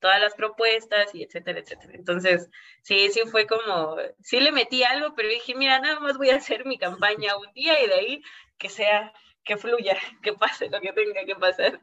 todas 0.00 0.20
las 0.20 0.34
propuestas 0.34 1.14
y 1.14 1.22
etcétera, 1.22 1.60
etcétera. 1.60 1.92
Entonces, 1.94 2.50
sí, 2.82 3.10
sí 3.10 3.22
fue 3.30 3.46
como, 3.46 3.96
sí 4.22 4.40
le 4.40 4.52
metí 4.52 4.82
algo, 4.82 5.14
pero 5.14 5.28
dije, 5.28 5.54
mira, 5.54 5.78
nada 5.80 6.00
más 6.00 6.18
voy 6.18 6.30
a 6.30 6.36
hacer 6.36 6.66
mi 6.66 6.78
campaña 6.78 7.36
un 7.36 7.52
día 7.52 7.82
y 7.82 7.86
de 7.88 7.94
ahí 7.94 8.22
que 8.58 8.68
sea, 8.68 9.12
que 9.44 9.56
fluya, 9.56 9.96
que 10.22 10.32
pase 10.34 10.68
lo 10.68 10.80
que 10.80 10.92
tenga 10.92 11.24
que 11.24 11.36
pasar. 11.36 11.80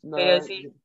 No, 0.00 0.16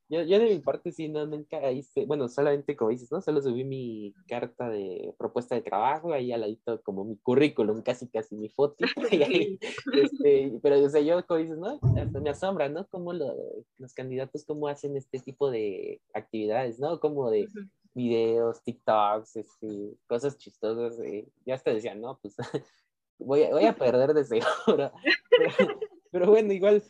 yo, 0.09 0.23
yo, 0.23 0.39
de 0.39 0.49
mi 0.49 0.59
parte 0.59 0.91
sí, 0.91 1.07
no, 1.07 1.25
nunca 1.25 1.71
hice, 1.71 2.05
bueno, 2.05 2.27
solamente 2.27 2.75
como 2.75 2.89
dices, 2.89 3.11
¿no? 3.11 3.21
Solo 3.21 3.41
subí 3.41 3.63
mi 3.63 4.13
carta 4.27 4.69
de 4.69 5.13
propuesta 5.17 5.53
de 5.55 5.61
trabajo, 5.61 6.13
ahí 6.13 6.31
al 6.31 6.41
ladito 6.41 6.81
como 6.81 7.05
mi 7.05 7.17
currículum, 7.17 7.83
casi 7.83 8.07
casi 8.07 8.35
mi 8.35 8.49
foto, 8.49 8.85
este, 9.93 10.59
pero 10.61 10.83
o 10.83 10.89
sea, 10.89 11.01
yo 11.01 11.25
como 11.27 11.39
dices, 11.39 11.57
¿no? 11.57 11.79
Hasta 11.97 12.19
me 12.19 12.29
asombra, 12.31 12.69
¿no? 12.69 12.87
Como 12.87 13.13
lo, 13.13 13.35
los 13.77 13.93
candidatos, 13.93 14.45
cómo 14.45 14.67
hacen 14.67 14.97
este 14.97 15.19
tipo 15.19 15.51
de 15.51 16.01
actividades, 16.13 16.79
¿no? 16.79 16.99
Como 16.99 17.29
de 17.29 17.47
videos, 17.93 18.63
TikToks, 18.63 19.35
este, 19.35 19.93
cosas 20.07 20.37
chistosas, 20.37 20.99
eh, 20.99 21.27
ya 21.45 21.55
hasta 21.55 21.73
decían, 21.73 22.01
no, 22.01 22.19
pues 22.21 22.35
voy 23.19 23.43
a, 23.43 23.51
voy 23.51 23.65
a 23.65 23.75
perder 23.75 24.13
de 24.13 24.25
seguro, 24.25 24.91
pero, 25.37 25.79
pero 26.11 26.29
bueno, 26.29 26.51
igual, 26.53 26.83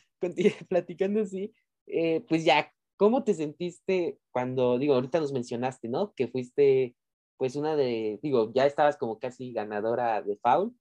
platicando 0.70 1.22
así, 1.22 1.54
eh, 1.88 2.26
pues 2.28 2.46
ya, 2.46 2.72
¿cómo 2.98 3.24
te 3.24 3.34
sentiste 3.34 4.20
cuando, 4.32 4.78
digo, 4.78 4.96
ahorita 4.96 5.20
nos 5.20 5.34
mencionaste, 5.34 5.90
¿no? 5.90 6.14
Que 6.14 6.28
fuiste, 6.28 6.96
pues 7.38 7.56
una 7.56 7.76
de, 7.76 8.20
digo, 8.22 8.52
ya 8.54 8.66
estabas 8.66 8.98
como 8.98 9.20
casi 9.20 9.54
ganadora 9.54 10.22
de 10.22 10.38
foul, 10.38 10.76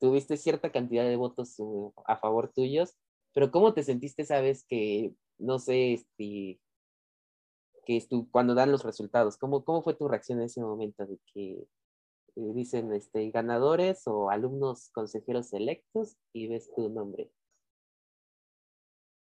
tuviste 0.00 0.36
cierta 0.36 0.70
cantidad 0.72 1.04
de 1.04 1.16
votos 1.16 1.54
uh, 1.58 1.92
a 2.06 2.16
favor 2.16 2.52
tuyos, 2.52 2.96
pero 3.34 3.50
¿cómo 3.50 3.74
te 3.74 3.82
sentiste 3.82 4.22
esa 4.22 4.40
vez 4.40 4.64
que, 4.66 5.14
no 5.38 5.58
sé, 5.58 5.94
este, 5.94 6.60
que 7.86 8.00
tú, 8.08 8.28
cuando 8.30 8.54
dan 8.54 8.72
los 8.72 8.84
resultados, 8.84 9.38
¿cómo, 9.38 9.64
¿cómo 9.64 9.82
fue 9.82 9.94
tu 9.94 10.08
reacción 10.08 10.40
en 10.40 10.46
ese 10.46 10.60
momento 10.60 11.06
de 11.06 11.18
que 11.32 11.52
eh, 12.36 12.52
dicen 12.54 12.92
este, 12.92 13.30
ganadores 13.30 14.06
o 14.06 14.30
alumnos 14.30 14.90
consejeros 14.90 15.52
electos 15.52 16.16
y 16.32 16.48
ves 16.48 16.70
tu 16.74 16.88
nombre? 16.90 17.30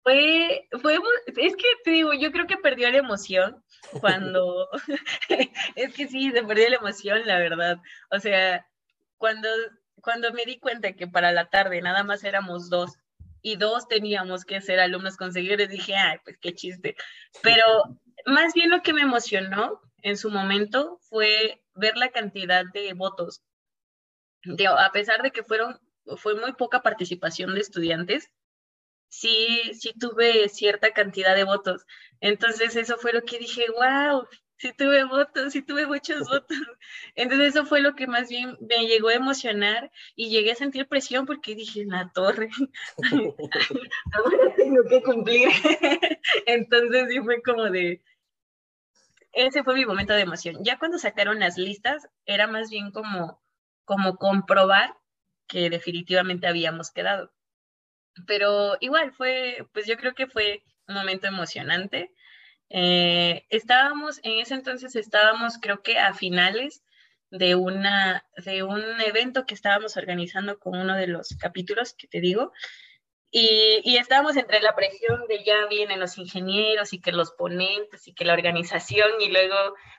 Fue, 0.06 0.68
fue, 0.84 1.00
es 1.38 1.56
que 1.56 1.64
te 1.84 1.90
digo, 1.90 2.14
yo 2.14 2.32
creo 2.32 2.46
que 2.46 2.58
perdió 2.58 2.92
la 2.92 3.00
emoción 3.00 3.64
cuando, 4.02 4.70
es 5.76 5.94
que 5.96 6.08
sí, 6.08 6.30
se 6.30 6.44
perdió 6.44 6.70
la 6.70 6.76
emoción, 6.76 7.26
la 7.26 7.40
verdad. 7.40 7.80
O 8.12 8.20
sea, 8.20 8.68
cuando, 9.18 9.50
cuando 10.02 10.32
me 10.32 10.46
di 10.46 10.60
cuenta 10.60 10.94
que 10.94 11.08
para 11.08 11.32
la 11.32 11.50
tarde 11.50 11.82
nada 11.82 12.04
más 12.04 12.24
éramos 12.24 12.70
dos 12.70 13.00
y 13.42 13.56
dos 13.56 13.88
teníamos 13.88 14.46
que 14.46 14.62
ser 14.62 14.80
alumnos 14.80 15.18
conseguidores, 15.18 15.70
dije, 15.70 15.96
ay, 15.96 16.20
pues 16.24 16.38
qué 16.40 16.54
chiste. 16.54 16.96
Pero 17.42 17.66
más 18.28 18.54
bien 18.54 18.70
lo 18.70 18.84
que 18.84 18.94
me 18.94 19.02
emocionó 19.02 19.82
en 20.04 20.18
su 20.18 20.30
momento 20.30 21.00
fue 21.10 21.64
ver 21.74 21.98
la 21.98 22.12
cantidad 22.12 22.64
de 22.72 22.94
votos. 22.94 23.42
a 24.78 24.92
pesar 24.92 25.24
de 25.24 25.32
que 25.32 25.42
fueron, 25.42 25.80
fue 26.18 26.36
muy 26.36 26.54
poca 26.54 26.84
participación 26.84 27.56
de 27.56 27.62
estudiantes, 27.62 28.30
sí, 29.20 29.62
sí 29.74 29.94
tuve 29.98 30.50
cierta 30.50 30.92
cantidad 30.92 31.36
de 31.36 31.46
votos. 31.46 31.86
Entonces 32.20 32.76
eso 32.76 32.98
fue 32.98 33.14
lo 33.14 33.24
que 33.24 33.40
dije, 33.40 33.66
wow, 33.70 34.28
sí 34.58 34.74
tuve 34.74 35.04
votos, 35.06 35.54
sí 35.54 35.62
tuve 35.62 35.88
muchos 35.88 36.20
votos. 36.30 36.58
Entonces 37.16 37.56
eso 37.56 37.66
fue 37.66 37.82
lo 37.82 37.96
que 37.96 38.08
más 38.08 38.30
bien 38.30 38.58
me 38.62 38.88
llegó 38.88 39.10
a 39.10 39.14
emocionar 39.14 39.92
y 40.16 40.30
llegué 40.30 40.52
a 40.52 40.56
sentir 40.56 40.88
presión 40.88 41.26
porque 41.26 41.56
dije, 41.56 41.86
la 41.86 42.12
torre, 42.14 42.50
ahora 44.14 44.56
tengo 44.56 44.84
que 44.90 45.02
cumplir. 45.04 45.50
Entonces 46.46 47.08
sí 47.10 47.20
fue 47.22 47.42
como 47.42 47.64
de, 47.64 48.02
ese 49.32 49.64
fue 49.64 49.76
mi 49.76 49.86
momento 49.86 50.14
de 50.14 50.22
emoción. 50.22 50.58
Ya 50.62 50.78
cuando 50.78 50.98
sacaron 50.98 51.40
las 51.40 51.58
listas, 51.58 52.08
era 52.26 52.48
más 52.48 52.70
bien 52.70 52.92
como, 52.92 53.42
como 53.86 54.18
comprobar 54.18 54.98
que 55.48 55.70
definitivamente 55.70 56.48
habíamos 56.48 56.92
quedado 56.92 57.35
pero 58.28 58.78
igual 58.80 59.14
fue, 59.14 59.68
pues 59.74 59.86
yo 59.88 59.98
creo 59.98 60.14
que 60.14 60.28
fue 60.28 60.64
un 60.88 60.96
momento 60.96 61.28
emocionante. 61.28 62.12
Eh, 62.70 63.46
estábamos, 63.50 64.20
en 64.24 64.40
ese 64.40 64.56
entonces 64.56 64.96
estábamos 64.96 65.60
creo 65.62 65.84
que 65.84 66.00
a 66.00 66.14
finales 66.14 66.84
de, 67.30 67.56
una, 67.56 68.26
de 68.44 68.64
un 68.64 68.82
evento 69.02 69.46
que 69.46 69.54
estábamos 69.54 69.98
organizando 69.98 70.58
con 70.60 70.80
uno 70.80 70.96
de 70.96 71.08
los 71.08 71.36
capítulos 71.40 71.94
que 71.94 72.08
te 72.08 72.22
digo, 72.22 72.52
y, 73.32 73.82
y, 73.84 73.98
estábamos 73.98 74.38
entre 74.38 74.62
la 74.62 74.76
presión 74.76 75.28
de 75.28 75.44
ya 75.44 75.66
vienen 75.68 76.00
los 76.00 76.18
ingenieros 76.18 76.94
y 76.94 77.02
que 77.02 77.12
los 77.12 77.32
ponentes 77.34 78.08
y 78.08 78.14
que 78.14 78.24
la 78.24 78.34
organización, 78.34 79.10
y 79.20 79.30
luego 79.30 79.56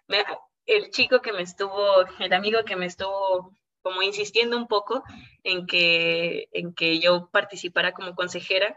me, 0.06 0.24
el 0.64 0.90
chico 0.90 1.20
que 1.20 1.32
me 1.32 1.42
estuvo, 1.42 2.06
el 2.18 2.32
amigo 2.32 2.64
que 2.64 2.76
me 2.76 2.86
estuvo 2.86 3.52
como 3.86 4.02
insistiendo 4.02 4.56
un 4.56 4.66
poco 4.66 5.04
en 5.44 5.64
que, 5.64 6.48
en 6.50 6.74
que 6.74 6.98
yo 6.98 7.30
participara 7.30 7.92
como 7.92 8.16
consejera, 8.16 8.76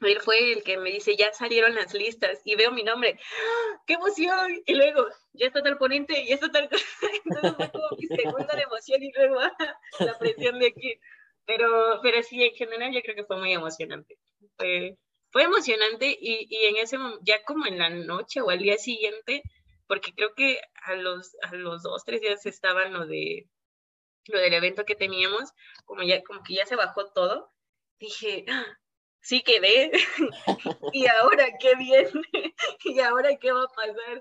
él 0.00 0.20
fue 0.20 0.50
el 0.52 0.64
que 0.64 0.78
me 0.78 0.90
dice, 0.90 1.14
ya 1.14 1.32
salieron 1.32 1.76
las 1.76 1.94
listas 1.94 2.42
y 2.44 2.56
veo 2.56 2.72
mi 2.72 2.82
nombre, 2.82 3.20
¡Ah! 3.20 3.82
¡qué 3.86 3.92
emoción! 3.92 4.64
Y 4.66 4.74
luego, 4.74 5.06
ya 5.32 5.46
está 5.46 5.62
tal 5.62 5.78
ponente, 5.78 6.26
ya 6.26 6.34
está 6.34 6.50
tal... 6.50 6.68
Entonces 7.24 7.54
fue 7.54 7.70
como 7.70 7.86
mi 7.96 8.08
segunda 8.08 8.60
emoción 8.60 9.00
y 9.00 9.12
luego 9.12 9.38
la 10.00 10.18
presión 10.18 10.58
de 10.58 10.66
aquí. 10.66 10.98
Pero, 11.46 12.00
pero 12.02 12.20
sí, 12.24 12.42
en 12.42 12.54
general 12.56 12.92
yo 12.92 13.02
creo 13.02 13.14
que 13.14 13.26
fue 13.26 13.38
muy 13.38 13.52
emocionante. 13.52 14.18
Fue, 14.56 14.98
fue 15.30 15.44
emocionante 15.44 16.18
y, 16.20 16.48
y 16.50 16.64
en 16.64 16.78
ese 16.78 16.98
ya 17.22 17.44
como 17.44 17.64
en 17.66 17.78
la 17.78 17.90
noche 17.90 18.40
o 18.40 18.50
al 18.50 18.58
día 18.58 18.76
siguiente, 18.76 19.44
porque 19.86 20.12
creo 20.16 20.34
que 20.34 20.60
a 20.82 20.96
los, 20.96 21.36
a 21.42 21.54
los 21.54 21.84
dos, 21.84 22.04
tres 22.04 22.20
días 22.22 22.44
estaban 22.44 22.92
lo 22.92 23.06
de 23.06 23.46
lo 24.26 24.38
del 24.38 24.52
evento 24.52 24.84
que 24.84 24.94
teníamos, 24.94 25.50
como 25.84 26.02
ya, 26.02 26.22
como 26.22 26.42
que 26.42 26.54
ya 26.54 26.66
se 26.66 26.76
bajó 26.76 27.10
todo, 27.12 27.52
dije, 27.98 28.44
¡Ah! 28.48 28.66
sí 29.20 29.42
quedé, 29.42 29.90
y 30.92 31.06
ahora 31.06 31.46
qué 31.58 31.74
viene, 31.76 32.10
y 32.84 33.00
ahora 33.00 33.36
qué 33.36 33.52
va 33.52 33.64
a 33.64 33.68
pasar. 33.68 34.20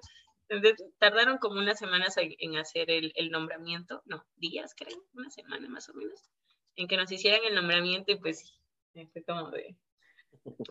Entonces, 0.49 0.83
tardaron 0.97 1.37
como 1.37 1.59
unas 1.59 1.77
semanas 1.77 2.15
en 2.17 2.57
hacer 2.57 2.89
el, 2.89 3.11
el, 3.15 3.29
nombramiento, 3.29 4.01
no, 4.05 4.25
días 4.35 4.73
creo, 4.75 4.97
una 5.13 5.29
semana 5.29 5.69
más 5.69 5.89
o 5.89 5.93
menos, 5.93 6.31
en 6.75 6.87
que 6.87 6.97
nos 6.97 7.11
hicieran 7.11 7.41
el 7.45 7.53
nombramiento 7.53 8.11
y 8.11 8.15
pues 8.15 8.59
fue 9.13 9.23
como 9.23 9.51
de 9.51 9.75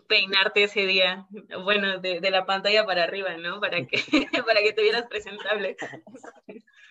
peinarte 0.07 0.63
ese 0.63 0.85
día, 0.85 1.27
bueno, 1.63 1.99
de, 1.99 2.19
de 2.19 2.31
la 2.31 2.45
pantalla 2.45 2.85
para 2.85 3.03
arriba, 3.03 3.37
¿no? 3.37 3.59
Para 3.59 3.85
que, 3.85 3.97
para 4.45 4.61
que 4.61 4.73
te 4.73 4.81
vieras 4.81 5.05
presentable. 5.07 5.77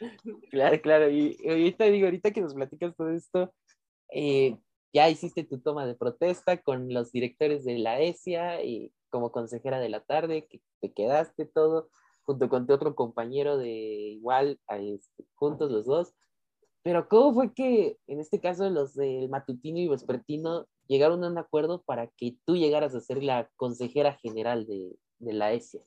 Claro, 0.51 0.81
claro, 0.81 1.11
y 1.11 1.37
ahorita 1.47 1.85
digo, 1.87 2.07
ahorita 2.07 2.31
que 2.31 2.41
nos 2.41 2.55
platicas 2.55 2.97
todo 2.97 3.11
esto, 3.11 3.53
eh, 4.13 4.57
ya 4.93 5.09
hiciste 5.09 5.45
tu 5.45 5.61
toma 5.61 5.87
de 5.87 5.95
protesta 5.95 6.57
con 6.63 6.93
los 6.93 7.13
directores 7.13 7.65
de 7.65 7.79
la 7.79 8.01
ESIA 8.01 8.63
y 8.65 8.93
como 9.11 9.33
consejera 9.33 9.81
de 9.81 9.89
la 9.89 10.01
tarde, 10.01 10.47
que 10.49 10.61
te 10.81 10.93
quedaste 10.93 11.47
todo, 11.47 11.91
junto 12.23 12.49
con 12.49 12.71
otro 12.71 12.95
compañero 12.95 13.57
de 13.57 13.71
igual, 13.71 14.61
este, 14.69 15.25
juntos 15.35 15.71
los 15.71 15.87
dos. 15.87 16.15
Pero 16.83 17.09
¿cómo 17.09 17.35
fue 17.35 17.53
que 17.53 17.99
en 18.07 18.21
este 18.21 18.41
caso 18.41 18.69
los 18.71 18.95
del 18.95 19.29
matutino 19.29 19.79
y 19.79 19.89
vespertino 19.89 20.67
llegaron 20.87 21.25
a 21.25 21.29
un 21.29 21.39
acuerdo 21.39 21.83
para 21.83 22.07
que 22.07 22.37
tú 22.45 22.57
llegaras 22.57 22.95
a 22.95 23.01
ser 23.01 23.23
la 23.23 23.51
consejera 23.57 24.15
general 24.15 24.67
de, 24.67 24.97
de 25.19 25.33
la 25.33 25.53
ESIA? 25.53 25.83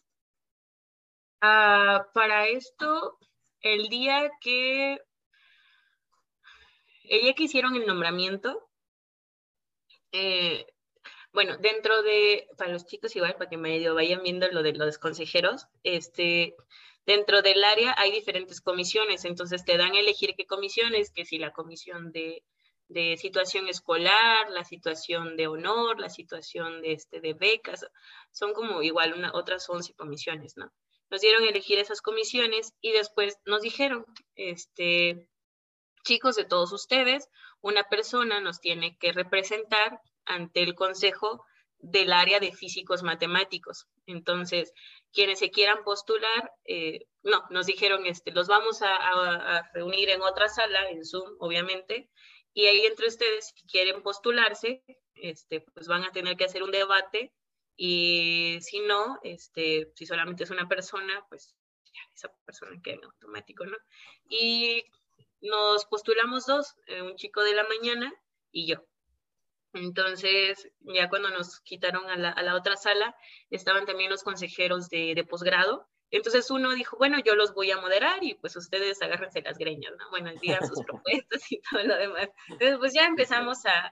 Uh, 1.44 2.06
para 2.14 2.48
esto, 2.48 3.18
el 3.62 3.90
día 3.90 4.30
que 4.42 5.00
el 7.04 7.22
día 7.22 7.34
que 7.34 7.44
hicieron 7.44 7.76
el 7.76 7.86
nombramiento, 7.86 8.70
eh, 10.14 10.66
bueno, 11.34 11.58
dentro 11.58 12.02
de, 12.04 12.48
para 12.58 12.72
los 12.72 12.86
chicos 12.86 13.16
igual, 13.16 13.36
para 13.36 13.50
que 13.50 13.58
medio 13.58 13.96
vayan 13.96 14.24
viendo 14.24 14.48
lo 14.50 14.64
de 14.64 14.74
los 14.74 14.98
consejeros, 14.98 15.68
este, 15.84 16.56
dentro 17.06 17.42
del 17.42 17.64
área 17.64 17.96
hay 17.98 18.12
diferentes 18.12 18.62
comisiones, 18.62 19.26
entonces 19.26 19.66
te 19.66 19.78
dan 19.78 19.94
a 19.94 20.00
elegir 20.00 20.36
qué 20.36 20.46
comisiones, 20.46 21.12
que 21.12 21.26
si 21.26 21.38
la 21.38 21.52
comisión 21.52 22.12
de, 22.12 22.44
de 22.88 23.18
situación 23.18 23.68
escolar, 23.68 24.50
la 24.50 24.64
situación 24.64 25.38
de 25.38 25.48
honor, 25.48 26.00
la 26.00 26.10
situación 26.10 26.82
de, 26.82 26.94
este, 26.94 27.22
de 27.22 27.34
becas, 27.34 27.86
son 28.32 28.54
como 28.54 28.82
igual 28.84 29.14
una, 29.14 29.32
otras 29.34 29.70
11 29.70 29.94
comisiones, 29.96 30.58
¿no? 30.58 30.72
Nos 31.12 31.22
dieron 31.22 31.44
elegir 31.44 31.78
esas 31.78 32.02
comisiones 32.02 32.74
y 32.82 32.94
después 32.94 33.38
nos 33.46 33.62
dijeron, 33.62 34.06
este, 34.36 35.28
chicos 36.04 36.38
de 36.38 36.46
todos 36.46 36.72
ustedes, 36.72 37.28
una 37.60 37.84
persona 37.84 38.40
nos 38.40 38.62
tiene 38.62 38.98
que 38.98 39.12
representar 39.12 40.00
ante 40.26 40.64
el 40.64 40.74
consejo 40.74 41.46
del 41.80 42.14
área 42.14 42.40
de 42.40 42.54
físicos 42.54 43.04
matemáticos. 43.04 43.88
Entonces, 44.06 44.72
quienes 45.12 45.40
se 45.40 45.52
quieran 45.52 45.84
postular, 45.84 46.54
eh, 46.64 47.08
no, 47.24 47.44
nos 47.50 47.66
dijeron, 47.66 48.06
este, 48.06 48.32
los 48.32 48.48
vamos 48.48 48.82
a, 48.82 48.96
a, 48.96 49.70
reunir 49.74 50.10
en 50.10 50.22
otra 50.22 50.48
sala, 50.48 50.90
en 50.92 51.04
Zoom, 51.04 51.36
obviamente, 51.40 52.10
y 52.54 52.68
ahí 52.68 52.86
entre 52.86 53.08
ustedes, 53.08 53.52
si 53.54 53.68
quieren 53.68 54.02
postularse, 54.02 54.84
este, 55.16 55.62
pues 55.74 55.88
van 55.88 56.04
a 56.04 56.12
tener 56.12 56.38
que 56.38 56.46
hacer 56.46 56.64
un 56.64 56.72
debate, 56.72 57.34
y 57.84 58.60
si 58.62 58.80
no, 58.82 59.20
este, 59.24 59.92
si 59.96 60.06
solamente 60.06 60.44
es 60.44 60.52
una 60.52 60.68
persona, 60.68 61.26
pues 61.30 61.56
esa 62.14 62.32
persona 62.46 62.80
queda 62.80 62.98
en 62.98 63.06
automático, 63.06 63.66
¿no? 63.66 63.76
Y 64.30 64.86
nos 65.42 65.86
postulamos 65.86 66.46
dos, 66.46 66.76
eh, 66.86 67.02
un 67.02 67.16
chico 67.16 67.44
de 67.44 67.56
la 67.56 67.64
mañana 67.64 68.14
y 68.52 68.68
yo. 68.68 68.86
Entonces, 69.74 70.70
ya 70.82 71.10
cuando 71.10 71.32
nos 71.32 71.60
quitaron 71.62 72.08
a 72.08 72.18
la, 72.18 72.30
a 72.30 72.44
la 72.44 72.56
otra 72.56 72.78
sala, 72.78 73.16
estaban 73.50 73.88
también 73.88 74.12
los 74.12 74.22
consejeros 74.22 74.88
de, 74.90 75.16
de, 75.16 75.24
posgrado. 75.24 75.90
Entonces 76.12 76.52
uno 76.52 76.76
dijo, 76.76 76.98
bueno, 76.98 77.18
yo 77.26 77.34
los 77.34 77.56
voy 77.56 77.72
a 77.72 77.82
moderar 77.82 78.24
y 78.24 78.36
pues 78.36 78.56
ustedes 78.58 79.02
agárrense 79.02 79.42
las 79.42 79.58
greñas, 79.58 79.94
¿no? 79.98 80.08
Bueno, 80.12 80.30
digan 80.40 80.68
sus 80.68 80.84
propuestas 80.86 81.52
y 81.52 81.60
todo 81.62 81.82
lo 81.82 81.98
demás. 81.98 82.30
Entonces, 82.48 82.78
pues 82.78 82.94
ya 82.94 83.08
empezamos 83.08 83.66
a, 83.66 83.92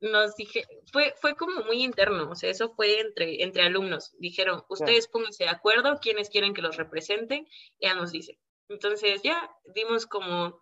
nos 0.00 0.36
dije, 0.36 0.64
fue, 0.92 1.14
fue 1.20 1.34
como 1.36 1.62
muy 1.64 1.82
interno, 1.82 2.30
o 2.30 2.34
sea, 2.34 2.50
eso 2.50 2.70
fue 2.74 3.00
entre, 3.00 3.42
entre 3.42 3.62
alumnos. 3.62 4.14
Dijeron, 4.18 4.62
ustedes 4.68 5.08
pónganse 5.08 5.44
de 5.44 5.50
acuerdo, 5.50 5.98
quiénes 6.00 6.28
quieren 6.30 6.54
que 6.54 6.62
los 6.62 6.76
representen, 6.76 7.46
ya 7.80 7.94
nos 7.94 8.12
dicen. 8.12 8.36
Entonces 8.68 9.22
ya 9.22 9.50
dimos 9.74 10.06
como 10.06 10.60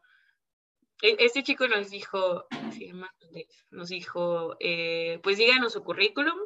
e, 1.02 1.16
este 1.18 1.42
chico 1.42 1.66
nos 1.68 1.90
dijo, 1.90 2.46
nos 3.70 3.88
dijo, 3.88 4.56
eh, 4.60 5.20
pues 5.22 5.38
díganos 5.38 5.72
su 5.72 5.82
currículum, 5.82 6.38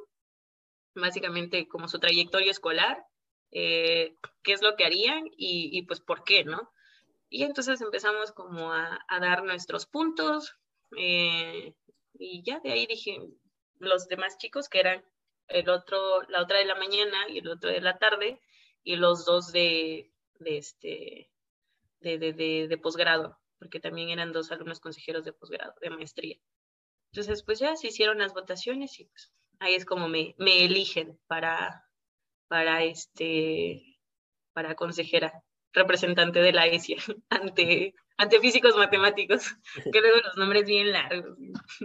básicamente 0.95 1.69
como 1.69 1.89
su 1.89 1.99
trayectoria 1.99 2.51
escolar, 2.51 3.05
eh, 3.51 4.17
qué 4.43 4.53
es 4.53 4.63
lo 4.63 4.77
que 4.77 4.85
harían 4.85 5.27
y, 5.37 5.71
y, 5.73 5.83
pues 5.83 6.01
por 6.01 6.25
qué, 6.25 6.45
¿no? 6.45 6.71
Y 7.31 7.45
entonces 7.45 7.81
empezamos 7.81 8.33
como 8.33 8.73
a, 8.73 9.05
a 9.07 9.21
dar 9.21 9.45
nuestros 9.45 9.87
puntos 9.87 10.57
eh, 10.97 11.75
y 12.19 12.43
ya 12.43 12.61
de 12.61 12.73
ahí 12.73 12.87
dije, 12.87 13.19
los 13.79 14.09
demás 14.09 14.39
chicos 14.39 14.69
que 14.69 14.81
eran 14.81 15.05
el 15.49 15.69
otro, 15.71 16.23
la 16.29 16.43
otra 16.43 16.59
de 16.59 16.67
la 16.67 16.75
mañana 16.75 17.29
y 17.29 17.39
el 17.39 17.49
otro 17.49 17.71
de 17.71 17.81
la 17.81 17.99
tarde 17.99 18.41
y 18.83 18.97
los 18.97 19.25
dos 19.25 19.53
de, 19.53 20.13
de 20.41 20.59
este, 20.59 21.31
de, 22.01 22.19
de, 22.19 22.33
de, 22.33 22.69
de 22.69 22.79
posgrado 22.79 23.39
porque 23.59 23.81
también 23.81 24.11
eran 24.11 24.33
dos 24.33 24.51
alumnos 24.53 24.81
consejeros 24.81 25.25
de 25.25 25.33
posgrado, 25.33 25.75
de 25.81 25.91
maestría. 25.91 26.37
Entonces, 27.13 27.43
pues 27.43 27.59
ya 27.59 27.77
se 27.77 27.89
hicieron 27.89 28.19
las 28.19 28.35
votaciones 28.35 28.99
y 29.01 29.05
pues 29.05 29.33
ahí 29.59 29.75
es 29.75 29.85
como 29.85 30.09
me, 30.09 30.35
me 30.39 30.65
eligen 30.65 31.19
para, 31.27 31.85
para, 32.47 32.85
este, 32.85 33.99
para 34.53 34.75
consejera, 34.75 35.45
representante 35.73 36.41
de 36.41 36.53
la 36.53 36.67
ESIA 36.67 36.99
ante, 37.31 37.95
ante 38.19 38.41
físicos 38.41 38.77
matemáticos, 38.77 39.45
que 39.93 40.01
luego 40.01 40.19
los 40.25 40.37
nombres 40.37 40.67
bien 40.67 40.93
largos. 40.93 41.39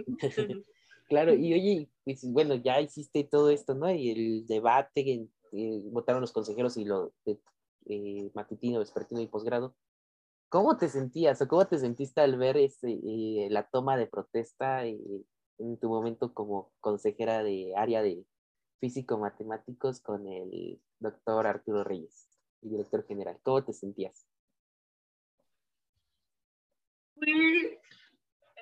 Claro, 1.06 1.34
y 1.34 1.52
oye, 1.52 1.90
pues, 2.02 2.24
bueno, 2.24 2.54
ya 2.54 2.80
hiciste 2.80 3.24
todo 3.24 3.50
esto, 3.50 3.74
¿no? 3.74 3.92
Y 3.92 4.10
el 4.10 4.46
debate, 4.46 5.28
eh, 5.52 5.80
votaron 5.92 6.22
los 6.22 6.32
consejeros 6.32 6.78
y 6.78 6.86
lo 6.86 7.12
de 7.26 7.38
eh, 7.86 8.30
matutino, 8.34 8.78
vespertino 8.78 9.20
y 9.20 9.26
posgrado. 9.26 9.76
¿Cómo 10.48 10.76
te 10.76 10.88
sentías 10.88 11.42
o 11.42 11.48
cómo 11.48 11.66
te 11.66 11.78
sentiste 11.78 12.20
al 12.20 12.38
ver 12.38 12.56
ese, 12.56 12.92
eh, 12.92 13.48
la 13.50 13.68
toma 13.68 13.96
de 13.96 14.06
protesta 14.06 14.86
eh, 14.86 14.98
en 15.58 15.78
tu 15.78 15.88
momento 15.88 16.32
como 16.32 16.72
consejera 16.80 17.42
de 17.42 17.74
área 17.76 18.02
de 18.02 18.24
físico-matemáticos 18.80 20.00
con 20.00 20.26
el 20.26 20.80
doctor 21.00 21.46
Arturo 21.46 21.84
Reyes, 21.84 22.28
el 22.62 22.70
director 22.70 23.06
general? 23.06 23.38
¿Cómo 23.42 23.62
te 23.64 23.72
sentías? 23.72 24.26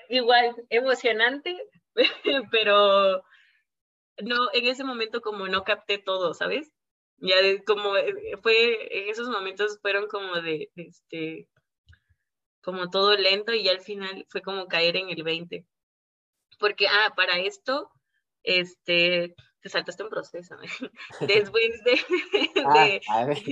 Igual, 0.08 0.54
emocionante, 0.68 1.56
pero 2.50 3.22
no, 4.20 4.36
en 4.52 4.66
ese 4.66 4.84
momento 4.84 5.20
como 5.20 5.48
no 5.48 5.64
capté 5.64 5.98
todo, 5.98 6.34
¿sabes? 6.34 6.72
Ya 7.18 7.36
como 7.66 7.96
eh, 7.96 8.36
fue, 8.42 9.04
en 9.04 9.08
esos 9.08 9.28
momentos 9.28 9.78
fueron 9.80 10.08
como 10.08 10.40
de, 10.40 10.70
este, 10.74 11.48
como 12.62 12.90
todo 12.90 13.16
lento 13.16 13.54
y 13.54 13.68
al 13.68 13.80
final 13.80 14.26
fue 14.28 14.42
como 14.42 14.66
caer 14.66 14.96
en 14.96 15.10
el 15.10 15.22
20. 15.22 15.66
Porque, 16.58 16.88
ah, 16.88 17.12
para 17.16 17.38
esto, 17.38 17.90
este, 18.42 19.34
te 19.62 19.68
saltaste 19.68 20.02
un 20.02 20.08
proceso. 20.10 20.56
Después 21.20 21.84
de... 21.84 22.00
Ah, 22.66 22.98
es, 23.32 23.44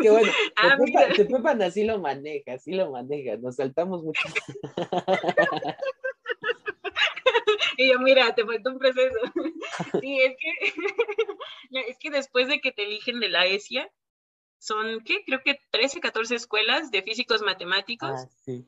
que 0.00 0.10
bueno, 0.10 0.32
ah, 0.56 0.78
te, 1.16 1.24
Pepan, 1.24 1.62
así 1.62 1.82
lo 1.84 1.98
maneja, 1.98 2.52
así 2.54 2.72
lo 2.72 2.92
maneja, 2.92 3.36
nos 3.36 3.56
saltamos 3.56 4.04
mucho. 4.04 4.22
y 7.76 7.88
yo, 7.88 7.98
mira, 7.98 8.32
te 8.34 8.44
falta 8.44 8.70
un 8.70 8.78
proceso. 8.78 9.18
sí, 10.00 10.20
es 10.20 10.36
que, 10.38 10.52
es 11.90 11.98
que 11.98 12.10
después 12.10 12.46
de 12.46 12.60
que 12.60 12.70
te 12.70 12.84
eligen 12.84 13.18
de 13.18 13.28
la 13.28 13.46
ESIA, 13.46 13.90
son, 14.58 15.02
¿qué? 15.04 15.24
Creo 15.24 15.40
que 15.44 15.58
13, 15.70 15.98
14 16.00 16.36
escuelas 16.36 16.92
de 16.92 17.02
físicos 17.02 17.42
matemáticos. 17.42 18.10
Ah, 18.10 18.28
sí. 18.44 18.64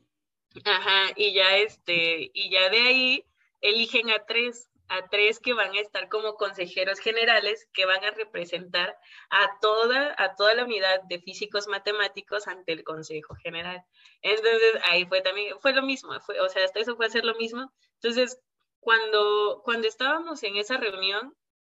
Ajá, 0.65 1.13
y 1.15 1.33
ya 1.33 1.57
este, 1.57 2.31
y 2.33 2.49
ya 2.49 2.69
de 2.69 2.81
ahí 2.81 3.25
eligen 3.61 4.09
a 4.09 4.25
tres, 4.25 4.69
a 4.89 5.07
tres 5.07 5.39
que 5.39 5.53
van 5.53 5.73
a 5.73 5.79
estar 5.79 6.09
como 6.09 6.35
consejeros 6.35 6.99
generales 6.99 7.67
que 7.73 7.85
van 7.85 8.03
a 8.03 8.11
representar 8.11 8.97
a 9.29 9.59
toda, 9.61 10.15
a 10.17 10.35
toda 10.35 10.55
la 10.55 10.65
unidad 10.65 11.01
de 11.07 11.19
físicos 11.19 11.67
matemáticos 11.67 12.47
ante 12.47 12.73
el 12.73 12.83
Consejo 12.83 13.35
General. 13.35 13.83
Entonces, 14.21 14.81
ahí 14.89 15.05
fue 15.05 15.21
también, 15.21 15.59
fue 15.59 15.73
lo 15.73 15.83
mismo, 15.83 16.19
fue, 16.21 16.39
o 16.41 16.49
sea, 16.49 16.65
hasta 16.65 16.79
eso 16.79 16.95
fue 16.95 17.05
hacer 17.05 17.23
lo 17.23 17.35
mismo. 17.35 17.71
Entonces, 18.01 18.39
cuando, 18.79 19.61
cuando 19.63 19.87
estábamos 19.87 20.41
en 20.43 20.57
esa 20.57 20.77
reunión, 20.77 21.35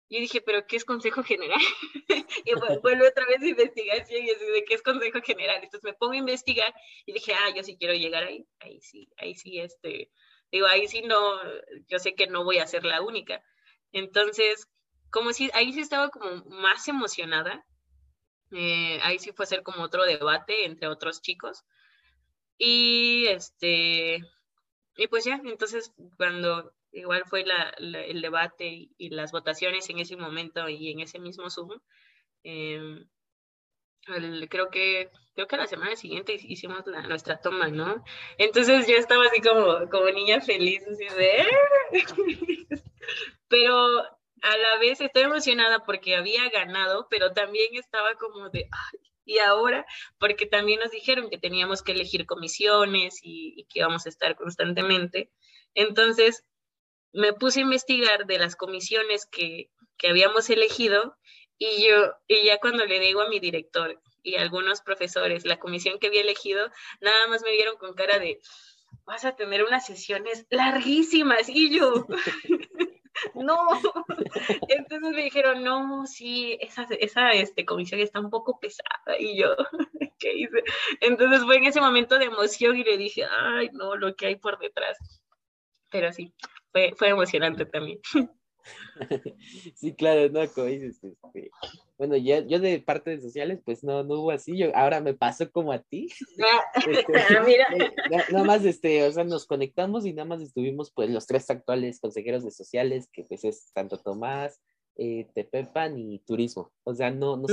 yo 0.10 0.20
dije, 0.20 0.42
¿pero 0.42 0.68
qué 0.68 0.76
es 0.76 0.86
Consejo 0.86 1.24
General? 1.24 1.60
y 2.46 2.54
vuelvo 2.84 3.08
otra 3.08 3.26
vez 3.26 3.42
a 3.42 3.48
investigación 3.48 4.26
y 4.26 4.30
así 4.30 4.46
de 4.46 4.66
qué 4.66 4.76
es 4.76 4.82
Consejo 4.82 5.22
General. 5.22 5.56
Entonces 5.64 5.84
me 5.84 5.94
pongo 5.94 6.14
a 6.14 6.18
investigar 6.18 6.74
y 7.06 7.14
dije, 7.14 7.34
ah, 7.34 7.54
yo 7.56 7.64
sí 7.64 7.78
quiero 7.78 7.94
llegar 7.94 8.24
ahí. 8.24 8.46
Ahí 8.60 8.82
sí, 8.82 9.10
ahí 9.18 9.36
sí, 9.36 9.60
este, 9.60 10.12
digo, 10.52 10.68
ahí 10.68 10.88
sí 10.88 11.02
no, 11.02 11.18
yo 11.88 12.00
sé 12.00 12.16
que 12.16 12.28
no 12.28 12.44
voy 12.44 12.58
a 12.60 12.68
ser 12.68 12.84
la 12.84 13.02
única. 13.02 13.44
Entonces, 13.92 14.68
como 15.10 15.34
si, 15.34 15.50
ahí 15.54 15.74
sí 15.74 15.82
estaba 15.82 16.10
como 16.10 16.44
más 16.46 16.88
emocionada. 16.88 17.66
Eh, 18.52 19.00
ahí 19.04 19.20
sí 19.20 19.32
fue 19.32 19.44
a 19.44 19.48
ser 19.48 19.64
como 19.64 19.84
otro 19.84 20.06
debate 20.06 20.66
entre 20.66 20.88
otros 20.88 21.22
chicos. 21.22 21.64
Y 22.58 23.28
este, 23.28 24.22
y 24.98 25.08
pues 25.08 25.26
ya, 25.26 25.42
entonces 25.46 25.94
cuando 26.18 26.74
igual 26.92 27.24
fue 27.26 27.44
el 27.78 28.22
debate 28.22 28.90
y, 28.98 29.10
las 29.10 29.32
votaciones 29.32 29.90
en 29.90 30.00
ese 30.00 30.18
momento 30.18 30.68
y 30.70 30.92
en 30.92 31.00
ese 31.00 31.20
mismo 31.20 31.50
Zoom. 31.50 31.80
Em, 32.44 33.08
creo 34.50 34.70
que 34.70 35.10
creo 35.34 35.48
que 35.48 35.58
la 35.58 35.68
semana 35.68 35.96
siguiente 35.96 36.38
hicimos 36.40 36.86
nuestra 37.08 37.40
toma, 37.40 37.70
¿no? 37.70 38.04
Entonces 38.38 38.88
yo 38.88 38.96
estaba 38.96 39.26
así 39.26 39.42
como, 39.42 39.90
como 39.90 40.10
niña 40.10 40.42
feliz, 40.42 40.84
así 40.88 41.06
de... 41.16 41.46
pero 43.48 43.76
a 44.42 44.58
la 44.58 44.78
vez 44.80 45.02
estoy 45.02 45.24
emocionada 45.24 45.84
porque 45.84 46.16
había 46.16 46.50
ganado, 46.50 47.08
pero 47.10 47.32
también 47.32 47.76
estaba 47.76 48.16
como 48.16 48.50
de, 48.50 48.68
y 49.26 49.40
ahora, 49.40 49.86
porque 50.20 50.46
también 50.46 50.80
nos 50.80 50.92
dijeron 50.92 51.30
que 51.30 51.38
teníamos 51.38 51.84
que 51.84 51.92
elegir 51.94 52.26
comisiones 52.26 53.20
y, 53.24 53.54
y 53.56 53.66
que 53.66 53.80
íbamos 53.80 54.06
a 54.06 54.10
estar 54.10 54.36
constantemente. 54.36 55.32
Entonces, 55.74 56.44
me 57.14 57.34
puse 57.34 57.60
a 57.60 57.64
investigar 57.64 58.26
de 58.26 58.40
las 58.40 58.56
comisiones 58.56 59.26
que, 59.26 59.70
que 59.98 60.10
habíamos 60.10 60.50
elegido 60.50 61.18
y 61.64 61.88
yo, 61.88 62.16
y 62.28 62.46
ya 62.46 62.58
cuando 62.60 62.88
le 62.88 63.00
digo 63.00 63.22
a 63.22 63.30
mi 63.30 63.40
director 63.40 64.02
y 64.24 64.36
a 64.36 64.42
algunos 64.42 64.82
profesores 64.82 65.46
la 65.46 65.60
comisión 65.60 66.00
que 66.00 66.08
había 66.08 66.22
elegido, 66.22 66.72
nada 67.02 67.28
más 67.28 67.44
me 67.44 67.52
vieron 67.52 67.78
con 67.78 67.94
cara 67.94 68.18
de, 68.18 68.42
vas 69.06 69.26
a 69.26 69.36
tener 69.36 69.64
unas 69.64 69.86
sesiones 69.86 70.48
larguísimas 70.50 71.50
y 71.50 71.78
yo, 71.78 72.08
no. 73.36 73.58
Entonces 74.70 75.12
me 75.12 75.24
dijeron, 75.24 75.64
no, 75.64 76.08
sí, 76.08 76.58
esa, 76.62 76.88
esa 77.00 77.32
este, 77.34 77.64
comisión 77.64 78.00
está 78.00 78.20
un 78.20 78.32
poco 78.32 78.60
pesada 78.60 79.20
y 79.20 79.38
yo, 79.38 79.56
¿qué 80.18 80.34
hice? 80.34 80.64
Entonces 81.00 81.44
fue 81.44 81.58
en 81.58 81.66
ese 81.66 81.80
momento 81.80 82.18
de 82.18 82.26
emoción 82.26 82.76
y 82.76 82.84
le 82.84 82.98
dije, 82.98 83.26
ay, 83.30 83.70
no, 83.74 83.96
lo 83.98 84.16
que 84.16 84.26
hay 84.26 84.36
por 84.38 84.58
detrás. 84.58 84.98
Pero 85.92 86.12
sí, 86.12 86.34
fue, 86.72 86.94
fue 86.98 87.10
emocionante 87.10 87.68
también. 87.68 88.00
Sí, 89.76 89.94
claro, 89.94 90.30
no, 90.30 90.48
como 90.50 90.68
dices, 90.68 91.04
este, 91.04 91.52
bueno, 91.98 92.18
yo, 92.18 92.40
yo 92.48 92.60
de 92.60 92.80
parte 92.80 93.12
de 93.12 93.22
sociales, 93.22 93.62
pues 93.64 93.84
no, 93.84 94.04
no 94.04 94.22
hubo 94.22 94.32
así, 94.32 94.58
yo, 94.58 94.76
ahora 94.76 95.02
me 95.02 95.14
pasó 95.14 95.52
como 95.52 95.72
a 95.72 95.80
ti. 95.80 96.10
Este, 96.88 97.18
ah, 97.18 97.44
mira. 97.46 97.68
Eh, 98.12 98.24
nada 98.32 98.44
más, 98.44 98.66
este, 98.66 99.08
o 99.08 99.12
sea, 99.12 99.24
nos 99.24 99.46
conectamos 99.46 100.06
y 100.06 100.14
nada 100.14 100.28
más 100.28 100.42
estuvimos, 100.42 100.92
pues, 100.92 101.10
los 101.10 101.28
tres 101.28 101.50
actuales 101.50 102.00
consejeros 102.00 102.44
de 102.44 102.52
sociales, 102.52 103.10
que 103.12 103.24
pues 103.24 103.44
es 103.44 103.72
tanto 103.74 103.98
Tomás, 103.98 104.60
eh, 104.98 105.28
Tepepan 105.34 105.98
y 105.98 106.20
Turismo. 106.20 106.72
O 106.84 106.94
sea, 106.94 107.12
no, 107.12 107.38
no, 107.38 107.48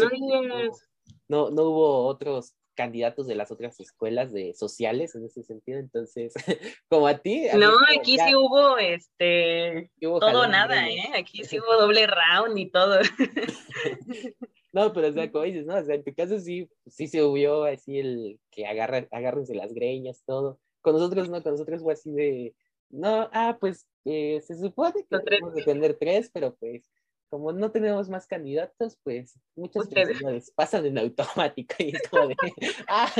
no, 1.28 1.50
no 1.50 1.62
hubo 1.62 2.06
otros 2.06 2.54
candidatos 2.78 3.26
de 3.26 3.34
las 3.34 3.50
otras 3.50 3.80
escuelas 3.80 4.32
de 4.32 4.54
sociales 4.54 5.16
en 5.16 5.24
ese 5.24 5.42
sentido, 5.42 5.80
entonces, 5.80 6.32
como 6.88 7.08
a 7.08 7.18
ti. 7.18 7.48
no, 7.56 7.72
aquí 7.98 8.16
sí 8.16 8.36
hubo 8.36 8.78
este 8.78 9.90
todo 10.00 10.46
nada, 10.46 10.88
¿eh? 10.88 11.10
Aquí 11.18 11.42
sí 11.42 11.58
hubo 11.60 11.74
doble 11.80 12.06
round 12.06 12.56
y 12.56 12.70
todo. 12.70 13.00
no, 14.72 14.92
pero 14.92 15.08
o 15.08 15.12
sea, 15.12 15.32
como 15.32 15.42
dices, 15.42 15.66
¿no? 15.66 15.74
O 15.74 15.82
sea, 15.82 15.96
en 15.96 16.04
tu 16.04 16.14
caso 16.14 16.38
sí, 16.38 16.70
sí 16.86 17.08
se 17.08 17.24
hubo 17.24 17.64
así 17.64 17.98
el 17.98 18.38
que 18.52 18.64
agarra, 18.64 19.08
agárrense 19.10 19.56
las 19.56 19.74
greñas, 19.74 20.22
todo. 20.24 20.60
Con 20.80 20.94
nosotros 20.94 21.28
no, 21.28 21.42
con 21.42 21.54
nosotros 21.54 21.82
fue 21.82 21.94
así 21.94 22.12
de, 22.12 22.54
no, 22.90 23.28
ah, 23.32 23.56
pues 23.58 23.88
eh, 24.04 24.40
se 24.40 24.54
supone 24.54 25.04
que 25.10 25.18
tenemos 25.18 25.52
que 25.52 25.64
tener 25.64 25.94
tres, 25.94 26.30
pero 26.32 26.54
pues 26.54 26.88
como 27.28 27.52
no 27.52 27.70
tenemos 27.70 28.08
más 28.08 28.26
candidatos, 28.26 28.98
pues 29.02 29.38
muchas 29.54 29.88
veces 29.90 30.52
pasan 30.54 30.86
en 30.86 30.98
automático 30.98 31.74
y 31.78 31.94
es 31.94 32.08
como 32.08 32.28
de, 32.28 32.36
ah, 32.88 33.12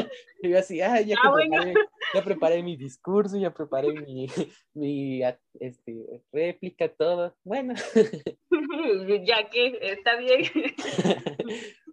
yo 0.42 0.58
así, 0.58 0.80
ah, 0.80 1.00
ya, 1.00 1.16
ah, 1.22 1.32
preparé, 1.34 1.74
ya 2.14 2.24
preparé 2.24 2.62
mi 2.62 2.76
discurso, 2.76 3.38
ya 3.38 3.52
preparé 3.52 3.92
mi, 3.92 4.26
mi 4.74 5.22
este, 5.60 6.22
réplica, 6.32 6.88
todo, 6.88 7.36
bueno. 7.44 7.74
ya 9.24 9.48
que 9.50 9.78
está 9.82 10.16
bien. 10.16 10.42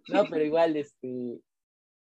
no, 0.08 0.24
pero 0.30 0.44
igual, 0.44 0.76
este, 0.76 1.40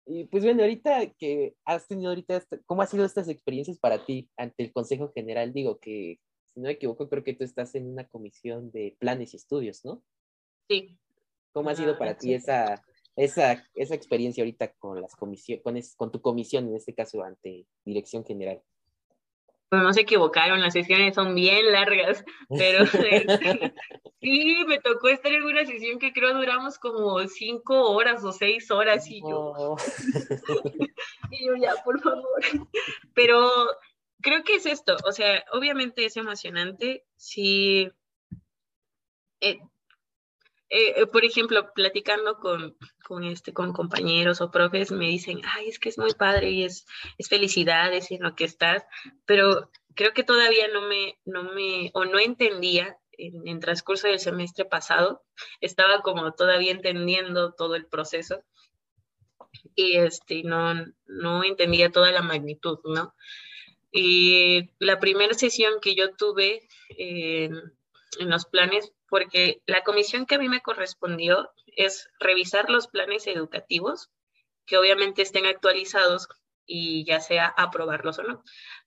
y 0.06 0.24
pues 0.24 0.44
bueno, 0.44 0.62
ahorita 0.62 1.10
que 1.18 1.54
has 1.64 1.88
tenido 1.88 2.10
ahorita, 2.10 2.42
¿cómo 2.66 2.82
han 2.82 2.88
sido 2.88 3.04
estas 3.04 3.28
experiencias 3.28 3.78
para 3.78 4.04
ti 4.04 4.28
ante 4.36 4.62
el 4.64 4.72
Consejo 4.72 5.10
General? 5.14 5.52
Digo 5.52 5.78
que 5.78 6.18
si 6.54 6.60
no 6.60 6.68
me 6.68 6.72
equivoco, 6.74 7.08
creo 7.08 7.24
que 7.24 7.34
tú 7.34 7.42
estás 7.42 7.74
en 7.74 7.86
una 7.86 8.06
comisión 8.06 8.70
de 8.70 8.96
planes 9.00 9.34
y 9.34 9.36
estudios, 9.36 9.84
¿no? 9.84 10.02
Sí. 10.68 10.96
¿Cómo 11.52 11.68
ha 11.70 11.74
sido 11.74 11.98
para 11.98 12.16
ti 12.16 12.32
esa, 12.32 12.82
esa, 13.16 13.64
esa 13.74 13.94
experiencia 13.94 14.42
ahorita 14.42 14.72
con, 14.74 15.00
las 15.00 15.16
comisiones, 15.16 15.62
con, 15.62 15.80
con 15.96 16.12
tu 16.12 16.20
comisión, 16.20 16.68
en 16.68 16.76
este 16.76 16.94
caso, 16.94 17.22
ante 17.24 17.66
Dirección 17.84 18.24
General? 18.24 18.62
Pues 19.68 19.82
no 19.82 19.92
se 19.92 20.02
equivocaron, 20.02 20.60
las 20.60 20.74
sesiones 20.74 21.16
son 21.16 21.34
bien 21.34 21.72
largas, 21.72 22.24
pero 22.48 22.86
sí, 24.20 24.56
me 24.68 24.78
tocó 24.78 25.08
estar 25.08 25.32
en 25.32 25.42
una 25.42 25.66
sesión 25.66 25.98
que 25.98 26.12
creo 26.12 26.34
duramos 26.34 26.78
como 26.78 27.26
cinco 27.26 27.90
horas 27.90 28.22
o 28.22 28.30
seis 28.30 28.70
horas 28.70 29.08
y 29.08 29.20
yo, 29.20 29.74
y 31.30 31.46
yo 31.46 31.56
ya, 31.56 31.74
por 31.84 32.00
favor. 32.00 32.40
Pero 33.14 33.66
creo 34.20 34.44
que 34.44 34.56
es 34.56 34.66
esto, 34.66 34.96
o 35.06 35.12
sea, 35.12 35.44
obviamente 35.52 36.04
es 36.04 36.16
emocionante 36.16 37.04
si, 37.16 37.90
eh, 39.40 39.60
eh, 40.70 41.06
por 41.06 41.24
ejemplo, 41.24 41.72
platicando 41.74 42.38
con, 42.38 42.76
con, 43.04 43.24
este, 43.24 43.52
con 43.52 43.72
compañeros 43.72 44.40
o 44.40 44.50
profes, 44.50 44.90
me 44.90 45.06
dicen, 45.06 45.40
ay, 45.44 45.68
es 45.68 45.78
que 45.78 45.88
es 45.88 45.98
muy 45.98 46.12
padre 46.14 46.50
y 46.50 46.64
es, 46.64 46.86
es 47.18 47.28
felicidades 47.28 48.10
en 48.10 48.22
lo 48.22 48.34
que 48.34 48.44
estás, 48.44 48.84
pero 49.26 49.70
creo 49.94 50.12
que 50.12 50.24
todavía 50.24 50.68
no 50.68 50.82
me, 50.82 51.18
no 51.24 51.44
me, 51.44 51.90
o 51.94 52.04
no 52.04 52.18
entendía 52.18 52.98
en, 53.12 53.46
en 53.46 53.60
transcurso 53.60 54.08
del 54.08 54.18
semestre 54.18 54.64
pasado, 54.64 55.22
estaba 55.60 56.00
como 56.02 56.32
todavía 56.32 56.72
entendiendo 56.72 57.52
todo 57.52 57.76
el 57.76 57.86
proceso 57.86 58.42
y 59.74 59.96
este, 59.96 60.42
no, 60.42 60.74
no 61.06 61.44
entendía 61.44 61.90
toda 61.90 62.10
la 62.12 62.22
magnitud, 62.22 62.78
¿no? 62.84 63.14
Y 63.96 64.70
la 64.80 64.98
primera 64.98 65.34
sesión 65.34 65.74
que 65.80 65.94
yo 65.94 66.16
tuve 66.16 66.66
eh, 66.98 67.48
en 68.18 68.28
los 68.28 68.44
planes, 68.44 68.92
porque 69.08 69.62
la 69.66 69.84
comisión 69.84 70.26
que 70.26 70.34
a 70.34 70.38
mí 70.40 70.48
me 70.48 70.62
correspondió 70.62 71.52
es 71.76 72.08
revisar 72.18 72.70
los 72.70 72.88
planes 72.88 73.28
educativos, 73.28 74.10
que 74.66 74.78
obviamente 74.78 75.22
estén 75.22 75.46
actualizados 75.46 76.26
y 76.66 77.04
ya 77.04 77.20
sea 77.20 77.46
aprobarlos 77.46 78.18
o 78.18 78.24
no. 78.24 78.42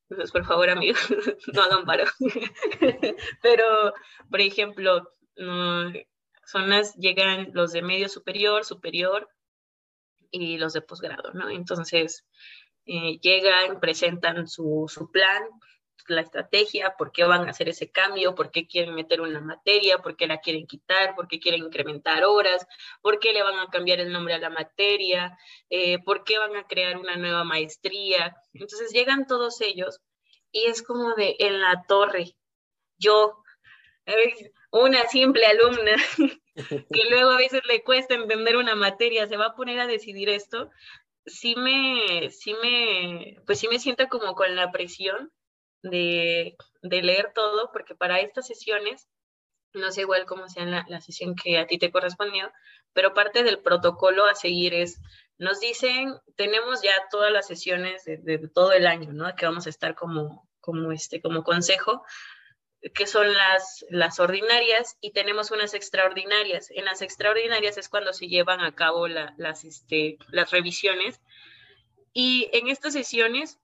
Entonces, 0.09 0.33
por 0.33 0.45
favor, 0.45 0.69
amigos, 0.69 0.99
no 1.53 1.61
hagan 1.61 1.85
paro. 1.85 2.03
Pero, 3.41 3.93
por 4.29 4.41
ejemplo, 4.41 5.09
son 5.37 6.69
las, 6.69 6.95
llegan 6.95 7.51
los 7.53 7.71
de 7.71 7.81
medio 7.81 8.09
superior, 8.09 8.65
superior 8.65 9.29
y 10.31 10.57
los 10.57 10.73
de 10.73 10.81
posgrado, 10.81 11.31
¿no? 11.33 11.49
Entonces, 11.49 12.25
eh, 12.87 13.19
llegan, 13.21 13.79
presentan 13.79 14.47
su, 14.47 14.85
su, 14.87 15.11
plan, 15.11 15.43
la 16.07 16.21
estrategia, 16.21 16.95
por 16.97 17.11
qué 17.11 17.25
van 17.25 17.47
a 17.47 17.51
hacer 17.51 17.69
ese 17.69 17.91
cambio, 17.91 18.33
por 18.33 18.51
qué 18.51 18.65
quieren 18.65 18.95
meter 18.95 19.21
una 19.21 19.41
materia, 19.41 19.97
por 19.99 20.15
qué 20.15 20.27
la 20.27 20.39
quieren 20.39 20.65
quitar, 20.65 21.15
por 21.15 21.27
qué 21.27 21.39
quieren 21.39 21.65
incrementar 21.65 22.23
horas, 22.23 22.65
por 23.01 23.19
qué 23.19 23.33
le 23.33 23.43
van 23.43 23.59
a 23.59 23.67
cambiar 23.67 23.99
el 23.99 24.11
nombre 24.11 24.33
a 24.33 24.39
la 24.39 24.49
materia, 24.49 25.37
eh, 25.69 25.99
por 26.03 26.23
qué 26.23 26.37
van 26.37 26.55
a 26.55 26.65
crear 26.65 26.97
una 26.97 27.17
nueva 27.17 27.43
maestría. 27.43 28.35
Entonces 28.53 28.91
llegan 28.91 29.27
todos 29.27 29.61
ellos 29.61 29.99
y 30.51 30.65
es 30.65 30.81
como 30.81 31.13
de 31.15 31.35
en 31.39 31.59
la 31.59 31.83
torre, 31.87 32.35
yo, 32.97 33.43
una 34.71 35.05
simple 35.07 35.45
alumna, 35.45 35.95
que 36.55 37.09
luego 37.09 37.31
a 37.31 37.37
veces 37.37 37.61
le 37.67 37.83
cuesta 37.83 38.15
entender 38.15 38.57
una 38.57 38.75
materia, 38.75 39.27
se 39.27 39.37
va 39.37 39.47
a 39.47 39.55
poner 39.55 39.79
a 39.79 39.87
decidir 39.87 40.29
esto, 40.29 40.69
sí 41.27 41.55
me, 41.55 42.29
sí 42.31 42.55
me, 42.61 43.41
pues 43.45 43.59
sí 43.59 43.67
me 43.67 43.79
siento 43.79 44.07
como 44.07 44.33
con 44.35 44.55
la 44.55 44.71
presión 44.71 45.31
de, 45.83 46.55
de 46.81 47.01
leer 47.01 47.31
todo, 47.35 47.71
porque 47.71 47.95
para 47.95 48.19
estas 48.19 48.47
sesiones, 48.47 49.07
no 49.73 49.91
sé 49.91 50.01
igual 50.01 50.25
cómo 50.25 50.49
sea 50.49 50.65
la, 50.65 50.85
la 50.87 51.01
sesión 51.01 51.35
que 51.35 51.59
a 51.59 51.67
ti 51.67 51.77
te 51.77 51.91
correspondió, 51.91 52.51
pero 52.93 53.13
parte 53.13 53.43
del 53.43 53.59
protocolo 53.59 54.25
a 54.25 54.33
seguir 54.33 54.73
es, 54.73 54.99
nos 55.37 55.59
dicen, 55.59 56.15
tenemos 56.35 56.81
ya 56.81 56.93
todas 57.11 57.31
las 57.31 57.45
sesiones 57.45 58.03
de, 58.05 58.49
todo 58.53 58.71
el 58.71 58.87
año, 58.87 59.13
¿no? 59.13 59.33
Que 59.35 59.45
vamos 59.45 59.67
a 59.67 59.69
estar 59.69 59.93
como, 59.93 60.49
como, 60.59 60.91
este, 60.91 61.21
como 61.21 61.43
consejo, 61.43 62.03
que 62.93 63.07
son 63.07 63.33
las, 63.33 63.85
las 63.89 64.19
ordinarias 64.19 64.97
y 65.01 65.11
tenemos 65.11 65.51
unas 65.51 65.73
extraordinarias. 65.73 66.69
En 66.71 66.85
las 66.85 67.01
extraordinarias 67.01 67.77
es 67.77 67.89
cuando 67.89 68.13
se 68.13 68.27
llevan 68.27 68.61
a 68.61 68.75
cabo 68.75 69.07
las, 69.07 69.63
este, 69.63 70.17
las 70.29 70.51
revisiones. 70.51 71.21
Y 72.13 72.49
en 72.53 72.67
estas 72.67 72.93
sesiones, 72.93 73.59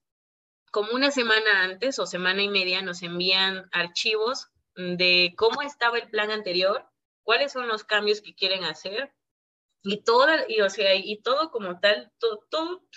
como 0.72 0.92
una 0.94 1.12
semana 1.12 1.64
antes 1.64 2.00
o 2.00 2.06
semana 2.06 2.42
y 2.42 2.50
media, 2.50 2.82
nos 2.82 3.04
envían 3.04 3.70
archivos 3.72 4.50
de 4.76 5.34
cómo 5.38 5.62
estaba 5.62 6.00
el 6.00 6.10
plan 6.10 6.32
anterior, 6.32 6.86
cuáles 7.22 7.52
son 7.52 7.68
los 7.68 7.84
cambios 7.84 8.22
que 8.22 8.34
quieren 8.34 8.64
hacer 8.64 9.14
y 9.84 10.04
todo, 10.04 10.28
y, 10.48 10.62
o 10.62 10.70
sea, 10.70 10.96
y 10.96 11.22
todo 11.22 11.52
como 11.52 11.80
tal, 11.80 12.12
todo, 12.18 12.46
todo, 12.50 12.88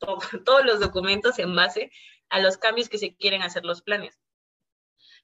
todos 0.44 0.64
los 0.64 0.80
documentos 0.80 1.38
en 1.38 1.54
base 1.56 1.90
a 2.28 2.40
los 2.40 2.58
cambios 2.58 2.88
que 2.88 2.98
se 2.98 3.16
quieren 3.16 3.42
hacer 3.42 3.64
los 3.64 3.82
planes. 3.82 4.18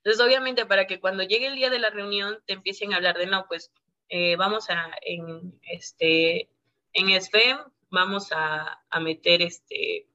Entonces, 0.05 0.25
obviamente, 0.25 0.67
para 0.67 0.87
que 0.87 0.99
cuando 0.99 1.23
llegue 1.23 1.47
el 1.47 1.55
día 1.55 1.71
de 1.71 1.79
la 1.79 1.91
reunión 1.91 2.39
te 2.47 2.55
empiecen 2.55 2.93
a 2.93 2.97
hablar 2.97 3.17
de, 3.19 3.27
no, 3.27 3.47
pues 3.47 3.71
eh, 4.09 4.35
vamos 4.37 4.69
a, 4.69 4.91
en, 5.03 5.59
este, 5.63 6.51
en 6.93 7.21
SFEM, 7.21 7.59
vamos 7.89 8.31
a, 8.33 8.83
meter 9.01 9.43
este, 9.43 10.09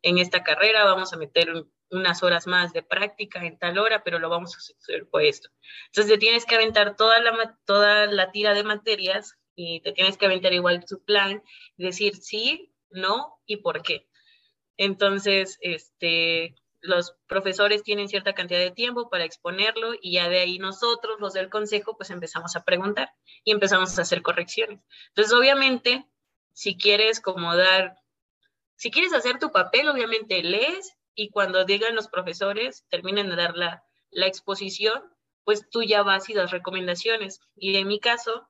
en 0.00 0.18
esta 0.18 0.42
carrera, 0.42 0.84
vamos 0.84 1.12
a 1.12 1.18
meter 1.18 1.52
unas 1.90 2.22
horas 2.22 2.46
más 2.46 2.72
de 2.72 2.82
práctica 2.82 3.44
en 3.44 3.58
tal 3.58 3.78
hora, 3.78 4.02
pero 4.02 4.18
lo 4.18 4.30
vamos 4.30 4.54
a 4.54 4.58
hacer 4.58 5.06
por 5.06 5.22
esto. 5.22 5.50
Entonces, 5.86 6.14
te 6.14 6.18
tienes 6.18 6.46
que 6.46 6.54
aventar 6.54 6.96
toda 6.96 7.20
la, 7.20 7.58
toda 7.66 8.06
la 8.06 8.32
tira 8.32 8.54
de 8.54 8.64
materias 8.64 9.36
y 9.54 9.80
te 9.80 9.92
tienes 9.92 10.16
que 10.16 10.26
aventar 10.26 10.54
igual 10.54 10.84
tu 10.86 11.04
plan, 11.04 11.42
decir 11.76 12.16
sí, 12.16 12.72
no 12.90 13.38
y 13.44 13.58
por 13.58 13.82
qué. 13.82 14.08
Entonces, 14.78 15.58
este, 15.60 16.54
los 16.86 17.16
profesores 17.26 17.82
tienen 17.82 18.08
cierta 18.08 18.34
cantidad 18.34 18.60
de 18.60 18.70
tiempo 18.70 19.10
para 19.10 19.24
exponerlo 19.24 19.94
y 20.00 20.12
ya 20.12 20.28
de 20.28 20.40
ahí 20.40 20.58
nosotros, 20.58 21.20
los 21.20 21.32
del 21.32 21.50
consejo, 21.50 21.96
pues 21.96 22.10
empezamos 22.10 22.56
a 22.56 22.64
preguntar 22.64 23.10
y 23.44 23.52
empezamos 23.52 23.98
a 23.98 24.02
hacer 24.02 24.22
correcciones. 24.22 24.80
Entonces, 25.08 25.32
obviamente, 25.34 26.06
si 26.52 26.76
quieres 26.76 27.20
como 27.20 27.54
dar, 27.56 27.98
si 28.76 28.90
quieres 28.90 29.12
hacer 29.12 29.38
tu 29.38 29.52
papel, 29.52 29.88
obviamente 29.88 30.42
lees 30.42 30.96
y 31.14 31.30
cuando 31.30 31.64
digan 31.64 31.94
los 31.94 32.08
profesores, 32.08 32.84
terminen 32.88 33.28
de 33.28 33.36
dar 33.36 33.56
la, 33.56 33.84
la 34.10 34.26
exposición, 34.26 35.02
pues 35.44 35.68
tú 35.70 35.82
ya 35.82 36.02
vas 36.02 36.28
y 36.28 36.34
das 36.34 36.50
recomendaciones. 36.50 37.40
Y 37.54 37.76
en 37.76 37.86
mi 37.86 38.00
caso, 38.00 38.48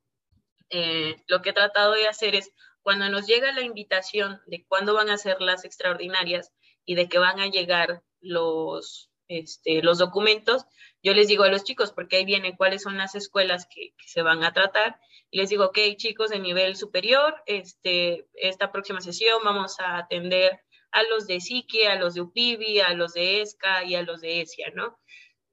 eh, 0.70 1.22
lo 1.26 1.42
que 1.42 1.50
he 1.50 1.52
tratado 1.52 1.92
de 1.92 2.08
hacer 2.08 2.34
es, 2.34 2.50
cuando 2.82 3.08
nos 3.08 3.26
llega 3.26 3.52
la 3.52 3.62
invitación 3.62 4.40
de 4.46 4.64
cuándo 4.66 4.94
van 4.94 5.10
a 5.10 5.18
ser 5.18 5.40
las 5.40 5.64
extraordinarias 5.64 6.52
y 6.84 6.94
de 6.94 7.08
que 7.08 7.18
van 7.18 7.40
a 7.40 7.48
llegar 7.48 8.02
los, 8.20 9.10
este, 9.28 9.82
los 9.82 9.98
documentos, 9.98 10.64
yo 11.02 11.14
les 11.14 11.28
digo 11.28 11.44
a 11.44 11.48
los 11.48 11.64
chicos, 11.64 11.92
porque 11.92 12.16
ahí 12.16 12.24
viene 12.24 12.56
cuáles 12.56 12.82
son 12.82 12.96
las 12.96 13.14
escuelas 13.14 13.66
que, 13.66 13.94
se 14.04 14.22
van 14.22 14.44
a 14.44 14.52
tratar, 14.52 14.98
y 15.30 15.38
les 15.38 15.50
digo, 15.50 15.66
ok, 15.66 15.78
chicos 15.96 16.30
de 16.30 16.38
nivel 16.38 16.76
superior, 16.76 17.42
este, 17.46 18.26
esta 18.34 18.72
próxima 18.72 19.00
sesión 19.00 19.40
vamos 19.44 19.78
a 19.80 19.98
atender 19.98 20.60
a 20.92 21.02
los 21.04 21.26
de 21.26 21.40
Psique, 21.40 21.88
a 21.88 21.96
los 21.96 22.14
de 22.14 22.22
UPIBI, 22.22 22.80
a 22.80 22.94
los 22.94 23.12
de 23.12 23.42
ESCA 23.42 23.84
y 23.84 23.94
a 23.96 24.02
los 24.02 24.20
de 24.20 24.40
ESIA, 24.40 24.70
¿no? 24.74 24.98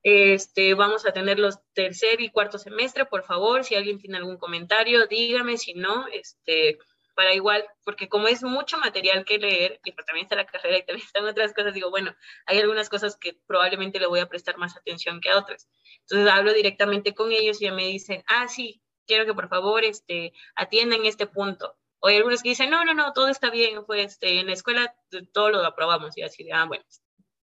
Este, 0.03 0.73
vamos 0.73 1.05
a 1.05 1.13
tener 1.13 1.39
los 1.39 1.59
tercer 1.73 2.21
y 2.21 2.29
cuarto 2.29 2.57
semestre, 2.57 3.05
por 3.05 3.23
favor, 3.23 3.63
si 3.63 3.75
alguien 3.75 3.99
tiene 3.99 4.17
algún 4.17 4.37
comentario, 4.37 5.07
dígame, 5.07 5.57
si 5.57 5.73
no, 5.73 6.07
este, 6.07 6.77
para 7.15 7.33
igual, 7.33 7.65
porque 7.83 8.09
como 8.09 8.27
es 8.27 8.43
mucho 8.43 8.77
material 8.77 9.25
que 9.25 9.37
leer, 9.37 9.79
y 9.83 9.91
pues 9.91 10.05
también 10.05 10.25
está 10.25 10.35
la 10.35 10.45
carrera 10.45 10.77
y 10.77 10.85
también 10.85 11.05
están 11.05 11.25
otras 11.25 11.53
cosas, 11.53 11.73
digo, 11.73 11.89
bueno, 11.89 12.15
hay 12.45 12.59
algunas 12.59 12.89
cosas 12.89 13.17
que 13.17 13.37
probablemente 13.47 13.99
le 13.99 14.07
voy 14.07 14.19
a 14.19 14.27
prestar 14.27 14.57
más 14.57 14.75
atención 14.75 15.21
que 15.21 15.29
a 15.29 15.37
otras. 15.37 15.69
Entonces 16.01 16.31
hablo 16.31 16.53
directamente 16.53 17.13
con 17.13 17.31
ellos 17.31 17.61
y 17.61 17.65
ya 17.65 17.73
me 17.73 17.85
dicen, 17.85 18.23
ah, 18.27 18.47
sí, 18.47 18.81
quiero 19.05 19.25
que 19.25 19.33
por 19.33 19.49
favor 19.49 19.83
este, 19.83 20.33
atiendan 20.55 21.05
este 21.05 21.27
punto. 21.27 21.75
O 21.99 22.07
hay 22.07 22.17
algunos 22.17 22.43
que 22.43 22.49
dicen, 22.49 22.69
no, 22.69 22.83
no, 22.83 22.93
no, 22.93 23.13
todo 23.13 23.29
está 23.29 23.49
bien, 23.49 23.85
pues 23.85 24.13
este, 24.13 24.39
en 24.39 24.47
la 24.47 24.53
escuela 24.53 24.93
todo 25.33 25.51
lo 25.51 25.65
aprobamos 25.65 26.17
y 26.17 26.23
así, 26.23 26.49
ah, 26.51 26.65
bueno, 26.65 26.83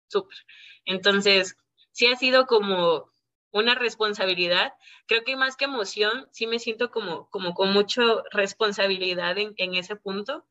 súper. 0.07 0.37
Entonces, 0.85 1.55
sí 1.91 2.07
ha 2.07 2.15
sido 2.15 2.45
como 2.45 3.12
una 3.53 3.75
responsabilidad. 3.75 4.73
Creo 5.07 5.23
que 5.23 5.37
más 5.37 5.55
que 5.55 5.65
emoción, 5.65 6.27
sí 6.31 6.47
me 6.47 6.59
siento 6.59 6.91
como, 6.91 7.29
como 7.29 7.53
con 7.53 7.71
mucha 7.71 8.03
responsabilidad 8.31 9.37
en, 9.37 9.53
en 9.57 9.75
ese 9.75 9.95
punto. 9.95 10.45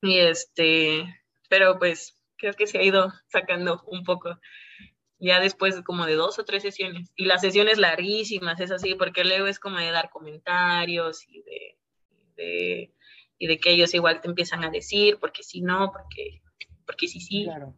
Y 0.00 0.18
este, 0.18 1.04
pero 1.50 1.78
pues 1.78 2.16
creo 2.36 2.54
que 2.54 2.66
se 2.66 2.78
ha 2.78 2.82
ido 2.82 3.12
sacando 3.26 3.82
un 3.86 4.04
poco 4.04 4.38
ya 5.18 5.40
después 5.40 5.82
como 5.82 6.06
de 6.06 6.14
dos 6.14 6.38
o 6.38 6.44
tres 6.44 6.62
sesiones. 6.62 7.12
Y 7.16 7.24
las 7.24 7.40
sesiones 7.40 7.78
larguísimas, 7.78 8.60
es 8.60 8.70
así, 8.70 8.94
porque 8.94 9.24
luego 9.24 9.46
es 9.46 9.58
como 9.58 9.78
de 9.78 9.90
dar 9.90 10.10
comentarios 10.10 11.26
y 11.28 11.42
de, 11.42 12.94
y 13.38 13.46
de 13.46 13.58
que 13.58 13.72
ellos 13.72 13.92
igual 13.94 14.20
te 14.20 14.28
empiezan 14.28 14.64
a 14.64 14.70
decir, 14.70 15.18
porque 15.18 15.42
si 15.42 15.60
no, 15.60 15.90
porque, 15.92 16.42
porque 16.86 17.08
sí, 17.08 17.20
sí. 17.20 17.44
Claro. 17.44 17.74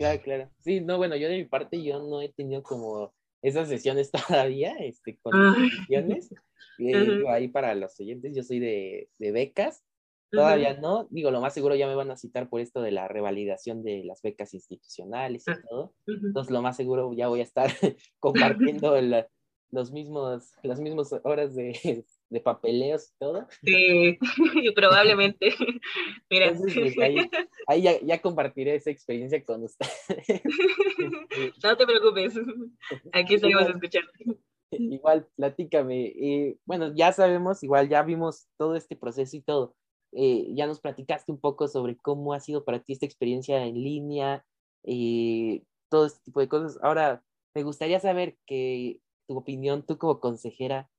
Claro, 0.00 0.22
claro. 0.22 0.50
Sí, 0.60 0.80
no, 0.80 0.96
bueno, 0.96 1.14
yo 1.14 1.28
de 1.28 1.36
mi 1.36 1.44
parte 1.44 1.82
yo 1.82 1.98
no 2.02 2.22
he 2.22 2.30
tenido 2.30 2.62
como 2.62 3.12
esas 3.42 3.68
sesiones 3.68 4.10
todavía, 4.48 4.74
este, 4.78 5.18
con 5.18 5.34
sesiones. 5.70 6.30
Y 6.78 6.86
digo, 6.86 7.30
ahí 7.30 7.48
para 7.48 7.74
los 7.74 8.00
oyentes, 8.00 8.34
yo 8.34 8.42
soy 8.42 8.60
de, 8.60 9.10
de 9.18 9.30
becas, 9.30 9.84
todavía 10.30 10.72
no, 10.72 11.06
digo, 11.10 11.30
lo 11.30 11.42
más 11.42 11.52
seguro 11.52 11.74
ya 11.74 11.86
me 11.86 11.94
van 11.94 12.10
a 12.10 12.16
citar 12.16 12.48
por 12.48 12.62
esto 12.62 12.80
de 12.80 12.92
la 12.92 13.08
revalidación 13.08 13.82
de 13.82 14.02
las 14.04 14.22
becas 14.22 14.54
institucionales 14.54 15.44
y 15.46 15.68
todo, 15.68 15.92
entonces 16.06 16.50
lo 16.50 16.62
más 16.62 16.78
seguro 16.78 17.12
ya 17.12 17.28
voy 17.28 17.40
a 17.40 17.42
estar 17.42 17.68
compartiendo 18.20 18.94
los 19.70 19.92
mismos, 19.92 20.52
las 20.62 20.80
mismas 20.80 21.12
horas 21.24 21.54
de, 21.54 22.06
de 22.30 22.40
papeleos 22.40 23.10
y 23.10 23.18
todo. 23.18 23.46
Sí, 23.62 24.18
probablemente. 24.74 25.50
Mira. 26.30 26.54
Pues, 26.54 26.96
ahí, 27.66 27.82
ya, 27.82 28.22
compartiré 28.22 28.76
esa 28.76 28.90
experiencia 28.90 29.44
con 29.44 29.64
usted. 29.64 29.86
no 31.62 31.76
te 31.76 31.86
preocupes, 31.86 32.34
aquí 33.12 33.38
seguimos 33.38 33.68
escuchando. 33.68 34.10
Igual, 34.70 35.26
platícame. 35.36 36.56
bueno, 36.64 36.94
ya 36.94 37.12
sabemos, 37.12 37.62
igual 37.62 37.88
ya 37.88 38.02
vimos 38.02 38.46
todo 38.56 38.76
este 38.76 38.96
proceso 38.96 39.36
y 39.36 39.42
todo. 39.42 39.74
Eh, 40.12 40.48
ya 40.54 40.66
nos 40.66 40.80
platicaste 40.80 41.30
un 41.30 41.40
poco 41.40 41.68
sobre 41.68 41.96
cómo 41.96 42.32
ha 42.32 42.40
sido 42.40 42.64
para 42.64 42.80
ti 42.80 42.92
esta 42.92 43.06
experiencia 43.06 43.64
en 43.64 43.74
línea, 43.74 44.44
y 44.84 45.64
todo 45.88 46.06
este 46.06 46.20
tipo 46.24 46.40
de 46.40 46.48
cosas. 46.48 46.78
Ahora, 46.82 47.22
me 47.54 47.62
gustaría 47.62 48.00
saber 48.00 48.36
que 48.46 49.00
tu 49.26 49.36
opinión, 49.38 49.84
tú 49.84 49.98
como 49.98 50.20
consejera, 50.20 50.90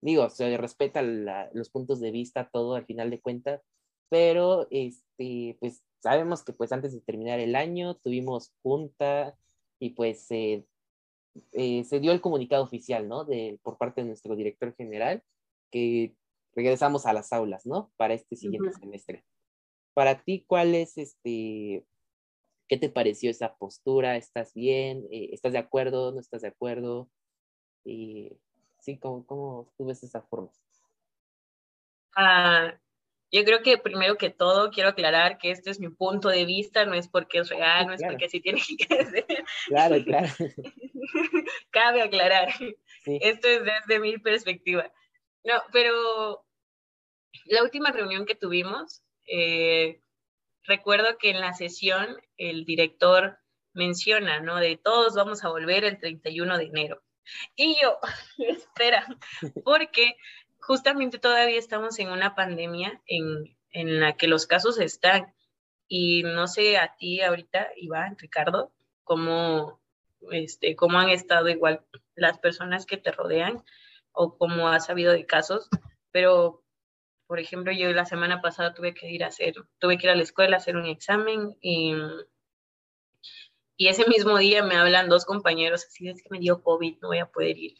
digo, 0.00 0.28
se 0.30 0.56
respeta 0.56 1.02
los 1.02 1.70
puntos 1.70 2.00
de 2.00 2.10
vista, 2.10 2.48
todo 2.52 2.74
al 2.74 2.86
final 2.86 3.10
de 3.10 3.20
cuentas, 3.20 3.62
pero 4.08 4.66
este, 4.70 5.56
pues 5.60 5.82
sabemos 6.00 6.44
que 6.44 6.52
pues 6.52 6.72
antes 6.72 6.92
de 6.92 7.00
terminar 7.00 7.40
el 7.40 7.56
año 7.56 7.96
tuvimos 7.96 8.52
junta 8.62 9.36
y 9.78 9.90
pues 9.90 10.26
eh, 10.30 10.64
se 11.84 12.00
dio 12.00 12.12
el 12.12 12.20
comunicado 12.20 12.64
oficial, 12.64 13.08
¿no? 13.08 13.24
De, 13.24 13.58
por 13.62 13.78
parte 13.78 14.02
de 14.02 14.08
nuestro 14.08 14.36
director 14.36 14.74
general, 14.76 15.22
que 15.70 16.14
regresamos 16.54 17.06
a 17.06 17.12
las 17.12 17.32
aulas, 17.32 17.66
¿no? 17.66 17.92
Para 17.96 18.14
este 18.14 18.36
siguiente 18.36 18.72
semestre. 18.72 19.24
Para 19.94 20.22
ti, 20.22 20.44
¿cuál 20.46 20.74
es 20.74 20.98
este, 20.98 21.84
qué 22.68 22.76
te 22.78 22.88
pareció 22.88 23.30
esa 23.30 23.56
postura? 23.56 24.16
¿Estás 24.16 24.54
bien? 24.54 25.06
Eh, 25.10 25.30
¿Estás 25.32 25.52
de 25.52 25.58
acuerdo? 25.58 26.12
¿No 26.12 26.20
estás 26.20 26.42
de 26.42 26.48
acuerdo? 26.48 27.10
Y 27.84 28.32
Sí, 28.86 28.98
¿cómo, 28.98 29.26
cómo 29.26 29.74
tú 29.76 29.84
ves 29.84 30.00
esa 30.04 30.22
forma? 30.22 30.48
Ah, 32.14 32.72
yo 33.32 33.44
creo 33.44 33.60
que 33.60 33.78
primero 33.78 34.16
que 34.16 34.30
todo 34.30 34.70
quiero 34.70 34.90
aclarar 34.90 35.38
que 35.38 35.50
este 35.50 35.70
es 35.70 35.80
mi 35.80 35.88
punto 35.88 36.28
de 36.28 36.44
vista, 36.44 36.84
no 36.84 36.94
es 36.94 37.08
porque 37.08 37.38
es 37.38 37.48
real, 37.48 37.88
no 37.88 37.94
es 37.94 38.02
porque 38.04 38.26
así 38.26 38.40
tiene 38.40 38.60
que 38.60 39.04
ser. 39.04 39.26
Claro, 39.66 39.96
claro. 40.04 40.28
Cabe 41.70 42.02
aclarar. 42.02 42.50
Esto 43.06 43.48
es 43.48 43.62
desde 43.64 43.98
mi 43.98 44.18
perspectiva. 44.18 44.88
No, 45.42 45.54
pero 45.72 46.46
la 47.46 47.64
última 47.64 47.90
reunión 47.90 48.24
que 48.24 48.36
tuvimos, 48.36 49.02
eh, 49.26 50.00
recuerdo 50.62 51.18
que 51.18 51.30
en 51.30 51.40
la 51.40 51.54
sesión 51.54 52.16
el 52.36 52.64
director 52.64 53.40
menciona, 53.72 54.38
¿no? 54.38 54.60
De 54.60 54.76
todos 54.76 55.16
vamos 55.16 55.42
a 55.42 55.48
volver 55.48 55.82
el 55.82 55.98
31 55.98 56.56
de 56.56 56.64
enero. 56.66 57.02
Y 57.56 57.76
yo, 57.80 57.98
espera, 58.38 59.06
porque 59.64 60.16
justamente 60.60 61.18
todavía 61.18 61.58
estamos 61.58 61.98
en 61.98 62.10
una 62.10 62.34
pandemia 62.34 63.00
en, 63.06 63.56
en 63.70 64.00
la 64.00 64.16
que 64.16 64.28
los 64.28 64.46
casos 64.46 64.78
están. 64.78 65.34
Y 65.88 66.22
no 66.24 66.48
sé 66.48 66.78
a 66.78 66.96
ti 66.96 67.20
ahorita, 67.20 67.68
Iván, 67.76 68.16
Ricardo, 68.18 68.72
cómo, 69.04 69.80
este, 70.32 70.74
cómo 70.74 70.98
han 70.98 71.10
estado 71.10 71.48
igual 71.48 71.84
las 72.16 72.38
personas 72.38 72.86
que 72.86 72.96
te 72.96 73.12
rodean 73.12 73.62
o 74.12 74.36
cómo 74.36 74.68
has 74.68 74.86
sabido 74.86 75.12
de 75.12 75.26
casos, 75.26 75.68
pero 76.10 76.64
por 77.26 77.40
ejemplo, 77.40 77.72
yo 77.72 77.92
la 77.92 78.04
semana 78.04 78.40
pasada 78.40 78.72
tuve 78.72 78.94
que 78.94 79.10
ir 79.10 79.24
a 79.24 79.28
hacer, 79.28 79.54
tuve 79.78 79.98
que 79.98 80.06
ir 80.06 80.10
a 80.10 80.16
la 80.16 80.22
escuela 80.22 80.56
a 80.56 80.58
hacer 80.58 80.76
un 80.76 80.86
examen 80.86 81.56
y, 81.60 81.94
y 83.76 83.88
ese 83.88 84.06
mismo 84.08 84.38
día 84.38 84.62
me 84.62 84.76
hablan 84.76 85.08
dos 85.08 85.24
compañeros, 85.24 85.84
así 85.86 86.08
es 86.08 86.22
que 86.22 86.28
me 86.30 86.38
dio 86.38 86.62
COVID, 86.62 86.98
no 87.02 87.08
voy 87.08 87.18
a 87.18 87.26
poder 87.26 87.58
ir. 87.58 87.74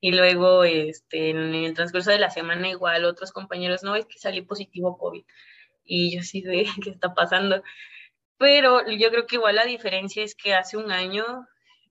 Y 0.00 0.12
luego, 0.12 0.64
este, 0.64 1.30
en 1.30 1.54
el 1.54 1.74
transcurso 1.74 2.10
de 2.10 2.18
la 2.18 2.30
semana, 2.30 2.68
igual 2.68 3.04
otros 3.04 3.32
compañeros, 3.32 3.82
no, 3.82 3.96
es 3.96 4.06
que 4.06 4.18
salí 4.18 4.42
positivo 4.42 4.98
COVID. 4.98 5.24
Y 5.84 6.16
yo 6.16 6.22
sí 6.22 6.42
de, 6.42 6.64
¿qué 6.84 6.90
está 6.90 7.14
pasando? 7.14 7.62
Pero 8.38 8.88
yo 8.90 9.10
creo 9.10 9.26
que 9.26 9.36
igual 9.36 9.56
la 9.56 9.64
diferencia 9.64 10.22
es 10.22 10.34
que 10.34 10.54
hace 10.54 10.76
un 10.76 10.92
año, 10.92 11.24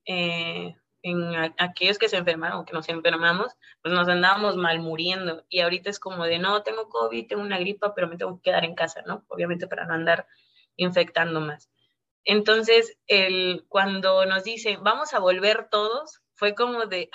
eh, 0.06 0.74
en 1.02 1.34
aquellos 1.58 1.98
que 1.98 2.08
se 2.08 2.16
enfermaron 2.16 2.64
que 2.64 2.72
nos 2.72 2.88
enfermamos, 2.88 3.52
pues 3.82 3.94
nos 3.94 4.08
andábamos 4.08 4.56
mal 4.56 4.80
muriendo. 4.80 5.44
Y 5.50 5.60
ahorita 5.60 5.90
es 5.90 5.98
como 6.00 6.24
de, 6.24 6.38
no, 6.38 6.62
tengo 6.62 6.88
COVID, 6.88 7.26
tengo 7.28 7.42
una 7.42 7.58
gripa, 7.58 7.94
pero 7.94 8.08
me 8.08 8.16
tengo 8.16 8.36
que 8.36 8.50
quedar 8.50 8.64
en 8.64 8.74
casa, 8.74 9.02
¿no? 9.06 9.24
Obviamente 9.28 9.66
para 9.66 9.86
no 9.86 9.94
andar 9.94 10.26
infectando 10.76 11.40
más. 11.40 11.70
Entonces, 12.24 12.96
el, 13.06 13.64
cuando 13.68 14.24
nos 14.26 14.44
dicen, 14.44 14.82
vamos 14.82 15.14
a 15.14 15.18
volver 15.18 15.68
todos, 15.70 16.20
fue 16.34 16.54
como 16.54 16.86
de, 16.86 17.10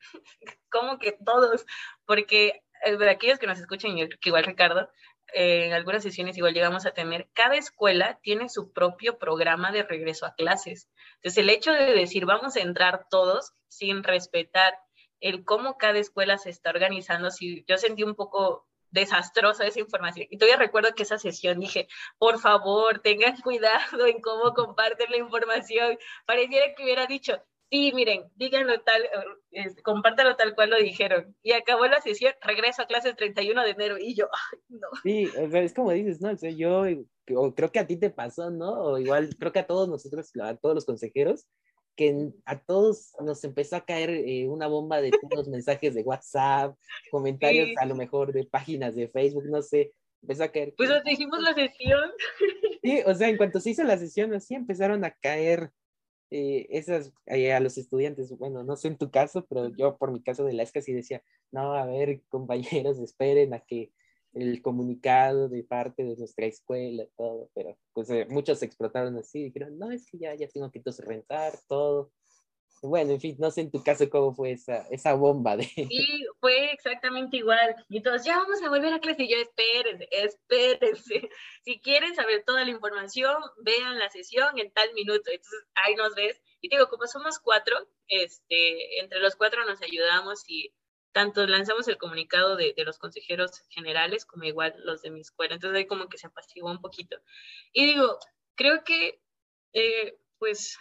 como 0.70 0.98
que 0.98 1.12
todos, 1.12 1.64
porque 2.06 2.62
eh, 2.84 2.96
de 2.96 3.10
aquellos 3.10 3.38
que 3.38 3.46
nos 3.46 3.58
escuchan, 3.58 3.96
yo 3.96 4.08
que 4.08 4.28
igual 4.28 4.44
Ricardo, 4.44 4.90
en 5.32 5.72
algunas 5.72 6.02
sesiones 6.02 6.36
igual 6.36 6.54
llegamos 6.54 6.86
a 6.86 6.92
tener, 6.92 7.28
cada 7.34 7.56
escuela 7.56 8.18
tiene 8.22 8.48
su 8.48 8.72
propio 8.72 9.18
programa 9.18 9.72
de 9.72 9.82
regreso 9.82 10.26
a 10.26 10.34
clases. 10.34 10.88
Entonces, 11.16 11.38
el 11.38 11.50
hecho 11.50 11.72
de 11.72 11.92
decir 11.92 12.24
vamos 12.24 12.56
a 12.56 12.60
entrar 12.60 13.06
todos 13.10 13.52
sin 13.68 14.02
respetar 14.02 14.74
el 15.20 15.44
cómo 15.44 15.76
cada 15.76 15.98
escuela 15.98 16.38
se 16.38 16.50
está 16.50 16.70
organizando, 16.70 17.30
si 17.30 17.64
yo 17.66 17.76
sentí 17.76 18.04
un 18.04 18.14
poco 18.14 18.67
desastrosa 18.90 19.66
esa 19.66 19.80
información. 19.80 20.26
Y 20.30 20.38
todavía 20.38 20.58
recuerdo 20.58 20.94
que 20.94 21.02
esa 21.02 21.18
sesión 21.18 21.60
dije, 21.60 21.88
por 22.18 22.38
favor, 22.38 23.00
tengan 23.00 23.36
cuidado 23.42 24.06
en 24.06 24.20
cómo 24.20 24.54
comparten 24.54 25.10
la 25.10 25.18
información. 25.18 25.98
Pareciera 26.26 26.74
que 26.74 26.82
hubiera 26.82 27.06
dicho, 27.06 27.40
sí, 27.70 27.92
miren, 27.94 28.24
díganlo 28.36 28.80
tal, 28.80 29.02
eh, 29.52 29.74
compártelo 29.82 30.36
tal 30.36 30.54
cual 30.54 30.70
lo 30.70 30.78
dijeron. 30.78 31.36
Y 31.42 31.52
acabó 31.52 31.86
la 31.86 32.00
sesión, 32.00 32.32
regreso 32.42 32.82
a 32.82 32.86
clase 32.86 33.10
el 33.10 33.16
31 33.16 33.62
de 33.62 33.70
enero 33.70 33.96
y 33.98 34.14
yo, 34.14 34.28
ay, 34.52 34.58
no. 34.68 34.88
Sí, 35.02 35.30
es 35.36 35.74
como 35.74 35.92
dices, 35.92 36.20
¿no? 36.20 36.30
O 36.30 36.36
sea, 36.36 36.50
yo 36.50 36.84
creo 37.54 37.72
que 37.72 37.78
a 37.78 37.86
ti 37.86 37.96
te 37.96 38.10
pasó, 38.10 38.50
¿no? 38.50 38.72
O 38.72 38.98
igual 38.98 39.30
creo 39.38 39.52
que 39.52 39.60
a 39.60 39.66
todos 39.66 39.88
nosotros, 39.88 40.30
a 40.42 40.56
todos 40.56 40.74
los 40.74 40.86
consejeros, 40.86 41.46
que 41.98 42.30
a 42.44 42.60
todos 42.60 43.12
nos 43.20 43.42
empezó 43.42 43.74
a 43.74 43.84
caer 43.84 44.10
eh, 44.10 44.46
una 44.46 44.68
bomba 44.68 45.00
de 45.00 45.10
todos 45.10 45.48
mensajes 45.48 45.96
de 45.96 46.02
WhatsApp, 46.02 46.78
comentarios 47.10 47.70
a 47.76 47.86
lo 47.86 47.96
mejor 47.96 48.32
de 48.32 48.44
páginas 48.44 48.94
de 48.94 49.08
Facebook, 49.08 49.46
no 49.46 49.60
sé, 49.62 49.92
empezó 50.22 50.44
a 50.44 50.48
caer. 50.48 50.74
Pues 50.76 50.88
nos 50.88 51.02
dijimos 51.02 51.42
la 51.42 51.52
sesión. 51.54 52.10
Sí, 52.80 53.02
o 53.04 53.12
sea, 53.12 53.28
en 53.28 53.36
cuanto 53.36 53.58
se 53.58 53.70
hizo 53.70 53.82
la 53.82 53.98
sesión, 53.98 54.32
así 54.32 54.54
empezaron 54.54 55.04
a 55.04 55.10
caer 55.10 55.72
eh, 56.30 56.68
esas 56.70 57.12
eh, 57.26 57.52
a 57.52 57.58
los 57.58 57.76
estudiantes, 57.76 58.30
bueno, 58.38 58.62
no 58.62 58.76
sé 58.76 58.86
en 58.86 58.96
tu 58.96 59.10
caso, 59.10 59.44
pero 59.50 59.68
yo 59.76 59.98
por 59.98 60.12
mi 60.12 60.22
caso 60.22 60.44
de 60.44 60.52
la 60.52 60.62
ESCA 60.62 60.80
sí 60.80 60.92
decía, 60.92 61.20
no, 61.50 61.74
a 61.74 61.84
ver, 61.84 62.22
compañeros, 62.28 63.00
esperen 63.00 63.52
a 63.52 63.58
que 63.58 63.90
el 64.34 64.62
comunicado 64.62 65.48
de 65.48 65.64
parte 65.64 66.04
de 66.04 66.16
nuestra 66.16 66.46
escuela, 66.46 67.04
todo, 67.16 67.50
pero 67.54 67.76
pues 67.92 68.10
eh, 68.10 68.26
muchos 68.28 68.62
explotaron 68.62 69.16
así, 69.16 69.44
dijeron, 69.44 69.78
no, 69.78 69.90
es 69.90 70.06
que 70.10 70.18
ya, 70.18 70.34
ya 70.34 70.48
tengo 70.48 70.70
que 70.70 70.78
entonces 70.78 71.04
rentar 71.04 71.58
todo, 71.66 72.12
bueno, 72.82 73.12
en 73.12 73.20
fin, 73.20 73.36
no 73.38 73.50
sé 73.50 73.62
en 73.62 73.70
tu 73.70 73.82
caso 73.82 74.08
cómo 74.08 74.32
fue 74.34 74.52
esa, 74.52 74.86
esa 74.90 75.14
bomba 75.14 75.56
de... 75.56 75.64
Sí, 75.64 76.26
fue 76.40 76.72
exactamente 76.72 77.38
igual. 77.38 77.74
Y 77.88 78.02
todos, 78.02 78.24
ya 78.24 78.36
vamos 78.38 78.62
a 78.62 78.68
volver 78.68 78.92
a 78.92 79.00
clase. 79.00 79.24
Y 79.24 79.30
yo, 79.30 79.36
espérense, 79.38 80.08
espérense. 80.10 81.28
Si 81.64 81.80
quieren 81.80 82.14
saber 82.14 82.44
toda 82.46 82.64
la 82.64 82.70
información, 82.70 83.34
vean 83.58 83.98
la 83.98 84.08
sesión 84.08 84.58
en 84.58 84.72
tal 84.72 84.92
minuto. 84.94 85.30
Entonces, 85.30 85.66
ahí 85.74 85.94
nos 85.96 86.14
ves. 86.14 86.40
Y 86.60 86.68
digo, 86.68 86.88
como 86.88 87.06
somos 87.06 87.38
cuatro, 87.38 87.76
este, 88.06 89.00
entre 89.00 89.20
los 89.20 89.36
cuatro 89.36 89.64
nos 89.66 89.82
ayudamos 89.82 90.48
y 90.48 90.72
tanto 91.18 91.44
lanzamos 91.48 91.88
el 91.88 91.98
comunicado 91.98 92.54
de, 92.54 92.74
de, 92.76 92.84
los 92.84 92.96
consejeros 92.96 93.64
generales 93.70 94.24
como 94.24 94.44
igual 94.44 94.72
los 94.84 95.02
de 95.02 95.10
mi 95.10 95.20
escuela. 95.20 95.54
Entonces 95.56 95.76
ahí 95.76 95.84
como 95.88 96.08
que 96.08 96.16
se 96.16 96.28
apaciguó 96.28 96.70
un 96.70 96.80
poquito. 96.80 97.16
Y 97.72 97.86
digo, 97.86 98.20
creo 98.54 98.84
que, 98.84 99.20
eh, 99.72 100.16
pues, 100.38 100.78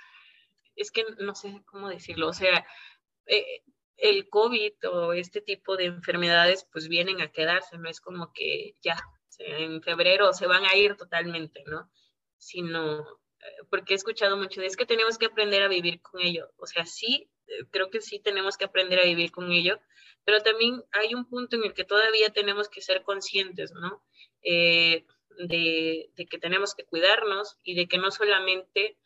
es 0.75 0.91
que 0.91 1.03
no 1.17 1.33
sé 1.33 1.63
cómo 1.65 1.89
decirlo, 1.89 2.27
o 2.27 2.33
sea, 2.33 2.67
eh, 3.25 3.63
el 3.97 4.29
COVID 4.29 4.73
o 4.91 5.13
este 5.13 5.41
tipo 5.41 5.75
de 5.75 5.85
enfermedades 5.85 6.67
pues 6.71 6.87
vienen 6.87 7.19
a 7.21 7.31
quedarse, 7.31 7.79
no 7.79 7.89
es 7.89 7.99
como 7.99 8.31
que 8.31 8.75
ya 8.83 9.03
en 9.39 9.81
febrero 9.81 10.33
se 10.33 10.45
van 10.45 10.65
a 10.65 10.75
ir 10.75 10.97
totalmente, 10.97 11.63
¿no? 11.65 11.89
Sino, 12.37 13.01
eh, 13.01 13.65
porque 13.71 13.93
he 13.93 13.97
escuchado 13.97 14.37
mucho 14.37 14.61
de 14.61 14.67
es 14.67 14.77
que 14.77 14.85
tenemos 14.85 15.17
que 15.17 15.25
aprender 15.25 15.63
a 15.63 15.67
vivir 15.67 15.99
con 15.99 16.21
ello, 16.21 16.51
o 16.57 16.67
sea, 16.67 16.85
sí, 16.85 17.27
creo 17.71 17.89
que 17.89 18.01
sí 18.01 18.19
tenemos 18.19 18.57
que 18.57 18.65
aprender 18.65 18.99
a 18.99 19.05
vivir 19.05 19.31
con 19.31 19.51
ello, 19.51 19.79
pero 20.25 20.41
también 20.41 20.83
hay 20.91 21.13
un 21.13 21.29
punto 21.29 21.55
en 21.55 21.63
el 21.63 21.73
que 21.73 21.85
todavía 21.85 22.29
tenemos 22.31 22.69
que 22.69 22.81
ser 22.81 23.03
conscientes, 23.03 23.71
¿no? 23.73 24.03
de, 25.37 26.09
de 26.15 26.25
que 26.25 26.39
tenemos 26.39 26.73
que 26.73 26.85
cuidarnos 26.85 27.57
y 27.63 27.75
de 27.75 27.87
que 27.87 27.97
no 27.97 28.11
solamente 28.11 28.97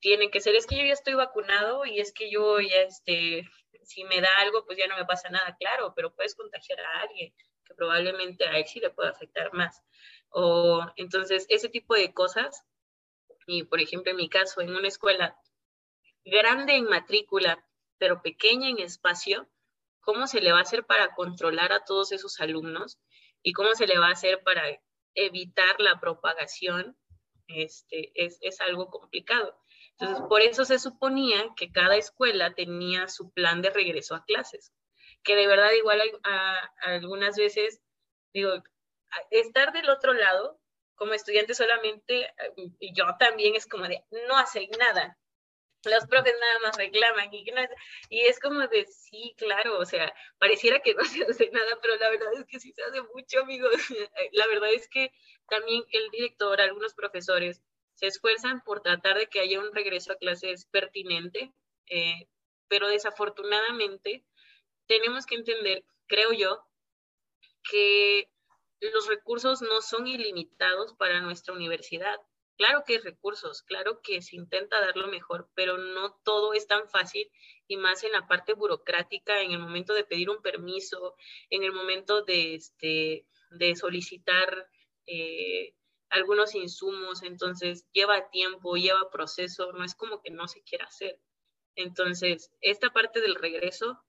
tienen 0.00 0.30
que 0.30 0.40
ser, 0.40 0.54
es 0.54 0.66
que 0.66 0.76
yo 0.76 0.84
ya 0.84 0.92
estoy 0.92 1.14
vacunado 1.14 1.84
y 1.84 1.98
es 1.98 2.12
que 2.12 2.30
yo 2.30 2.60
ya, 2.60 2.82
este, 2.82 3.48
si 3.82 4.04
me 4.04 4.20
da 4.20 4.28
algo, 4.38 4.64
pues 4.66 4.78
ya 4.78 4.86
no 4.86 4.96
me 4.96 5.06
pasa 5.06 5.30
nada, 5.30 5.56
claro, 5.58 5.92
pero 5.96 6.14
puedes 6.14 6.34
contagiar 6.34 6.80
a 6.80 7.00
alguien 7.00 7.34
que 7.64 7.74
probablemente 7.74 8.46
a 8.46 8.58
él 8.58 8.66
sí 8.66 8.80
le 8.80 8.90
pueda 8.90 9.10
afectar 9.10 9.52
más. 9.54 9.82
O 10.28 10.86
entonces, 10.96 11.46
ese 11.48 11.68
tipo 11.68 11.94
de 11.94 12.12
cosas, 12.12 12.64
y 13.46 13.64
por 13.64 13.80
ejemplo 13.80 14.10
en 14.10 14.18
mi 14.18 14.28
caso, 14.28 14.60
en 14.60 14.74
una 14.74 14.88
escuela 14.88 15.38
grande 16.24 16.74
en 16.74 16.84
matrícula, 16.84 17.64
pero 17.98 18.22
pequeña 18.22 18.68
en 18.68 18.78
espacio, 18.78 19.48
¿cómo 20.00 20.26
se 20.26 20.40
le 20.40 20.52
va 20.52 20.58
a 20.58 20.62
hacer 20.62 20.84
para 20.84 21.14
controlar 21.14 21.72
a 21.72 21.84
todos 21.84 22.12
esos 22.12 22.40
alumnos? 22.40 22.98
¿Y 23.42 23.52
cómo 23.52 23.74
se 23.74 23.86
le 23.86 23.98
va 23.98 24.08
a 24.08 24.12
hacer 24.12 24.42
para 24.42 24.62
evitar 25.14 25.80
la 25.80 26.00
propagación? 26.00 26.96
Este, 27.46 28.12
es, 28.14 28.38
es 28.40 28.60
algo 28.60 28.90
complicado. 28.90 29.58
Entonces, 29.98 30.24
por 30.28 30.40
eso 30.40 30.64
se 30.64 30.78
suponía 30.78 31.54
que 31.56 31.70
cada 31.70 31.96
escuela 31.96 32.54
tenía 32.54 33.08
su 33.08 33.32
plan 33.32 33.62
de 33.62 33.70
regreso 33.70 34.14
a 34.14 34.24
clases, 34.24 34.72
que 35.22 35.36
de 35.36 35.46
verdad 35.46 35.70
igual 35.72 36.02
algunas 36.82 37.36
veces, 37.36 37.80
digo, 38.32 38.50
estar 39.30 39.72
del 39.72 39.88
otro 39.90 40.12
lado 40.12 40.60
como 40.96 41.12
estudiante 41.12 41.54
solamente, 41.54 42.32
yo 42.94 43.04
también 43.18 43.54
es 43.54 43.66
como 43.66 43.84
de, 43.86 44.04
no 44.28 44.36
hacen 44.36 44.68
nada. 44.78 45.18
Los 45.84 46.06
profes 46.06 46.34
nada 46.40 46.58
más 46.60 46.76
reclaman 46.76 47.32
y, 47.32 47.44
y 48.08 48.20
es 48.22 48.40
como 48.40 48.66
de, 48.68 48.86
sí, 48.86 49.34
claro, 49.36 49.78
o 49.78 49.84
sea, 49.84 50.14
pareciera 50.38 50.80
que 50.80 50.94
no 50.94 51.04
se 51.04 51.24
hace 51.24 51.50
nada, 51.50 51.78
pero 51.82 51.96
la 51.96 52.10
verdad 52.10 52.32
es 52.34 52.44
que 52.46 52.60
sí 52.60 52.72
se 52.72 52.82
hace 52.82 53.02
mucho, 53.02 53.40
amigos. 53.40 53.72
La 54.32 54.46
verdad 54.46 54.72
es 54.72 54.88
que 54.88 55.12
también 55.48 55.84
el 55.92 56.10
director, 56.10 56.60
algunos 56.60 56.94
profesores, 56.94 57.62
se 57.94 58.06
esfuerzan 58.06 58.62
por 58.64 58.80
tratar 58.80 59.18
de 59.18 59.28
que 59.28 59.40
haya 59.40 59.60
un 59.60 59.72
regreso 59.72 60.12
a 60.12 60.16
clases 60.16 60.66
pertinente, 60.66 61.52
eh, 61.86 62.28
pero 62.68 62.88
desafortunadamente 62.88 64.24
tenemos 64.86 65.26
que 65.26 65.36
entender, 65.36 65.84
creo 66.06 66.32
yo, 66.32 66.66
que 67.70 68.28
los 68.80 69.06
recursos 69.08 69.62
no 69.62 69.80
son 69.80 70.06
ilimitados 70.06 70.94
para 70.94 71.20
nuestra 71.20 71.54
universidad. 71.54 72.18
Claro 72.56 72.84
que 72.86 72.94
hay 72.94 72.98
recursos, 73.00 73.62
claro 73.62 74.00
que 74.00 74.22
se 74.22 74.36
intenta 74.36 74.80
dar 74.80 74.96
lo 74.96 75.08
mejor, 75.08 75.50
pero 75.54 75.76
no 75.76 76.14
todo 76.24 76.54
es 76.54 76.68
tan 76.68 76.88
fácil 76.88 77.28
y 77.66 77.76
más 77.76 78.04
en 78.04 78.12
la 78.12 78.28
parte 78.28 78.52
burocrática, 78.52 79.40
en 79.40 79.50
el 79.50 79.58
momento 79.58 79.92
de 79.92 80.04
pedir 80.04 80.30
un 80.30 80.40
permiso, 80.40 81.16
en 81.50 81.64
el 81.64 81.72
momento 81.72 82.22
de, 82.22 82.54
este, 82.54 83.26
de 83.50 83.74
solicitar 83.74 84.68
eh, 85.06 85.74
algunos 86.10 86.54
insumos, 86.54 87.22
entonces 87.24 87.86
lleva 87.92 88.30
tiempo, 88.30 88.76
lleva 88.76 89.10
proceso, 89.10 89.72
no 89.72 89.84
es 89.84 89.96
como 89.96 90.22
que 90.22 90.30
no 90.30 90.46
se 90.46 90.62
quiera 90.62 90.86
hacer. 90.86 91.18
Entonces, 91.74 92.52
esta 92.60 92.90
parte 92.92 93.20
del 93.20 93.34
regreso, 93.34 94.00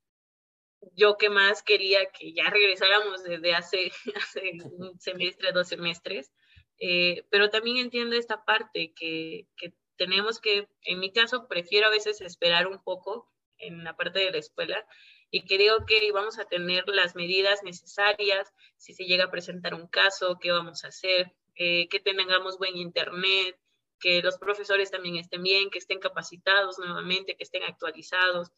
yo 0.94 1.18
que 1.18 1.30
más 1.30 1.64
quería 1.64 2.12
que 2.12 2.32
ya 2.34 2.50
regresáramos 2.50 3.24
desde 3.24 3.56
hace, 3.56 3.92
hace 4.16 4.52
un 4.64 5.00
semestre, 5.00 5.52
dos 5.52 5.68
semestres, 5.68 6.32
eh, 6.80 7.26
pero 7.30 7.50
también 7.50 7.78
entiendo 7.78 8.16
esta 8.16 8.44
parte 8.46 8.94
que, 8.96 9.48
que 9.58 9.74
tenemos 9.98 10.40
que, 10.40 10.68
en 10.84 11.00
mi 11.00 11.12
caso, 11.12 11.48
prefiero 11.48 11.88
a 11.88 11.92
veces 11.92 12.22
esperar 12.22 12.68
un 12.68 12.82
poco 12.84 13.32
en 13.58 13.84
la 13.84 13.96
parte 13.96 14.20
de 14.20 14.32
la 14.32 14.38
escuela 14.38 14.86
y 15.32 15.46
digo 15.58 15.86
que 15.86 16.12
vamos 16.12 16.40
a 16.40 16.46
tener 16.46 16.88
las 16.88 17.16
medidas 17.16 17.64
necesarias 17.64 18.54
si 18.78 18.94
se 18.94 19.06
llega 19.06 19.26
a 19.26 19.32
presentar 19.32 19.74
un 19.74 19.88
caso, 19.88 20.38
qué 20.40 20.52
vamos 20.52 20.84
a 20.84 20.90
hacer, 20.90 21.34
eh, 21.56 21.88
que 21.90 22.00
tengamos 22.00 22.58
buen 22.58 22.78
internet, 22.78 23.58
que 24.00 24.22
los 24.22 24.38
profesores 24.38 24.92
también 24.92 25.16
estén 25.16 25.44
bien, 25.44 25.70
que 25.70 25.80
estén 25.80 26.00
capacitados 26.00 26.78
nuevamente, 26.78 27.36
que 27.36 27.44
estén 27.44 27.64
actualizados. 27.64 28.52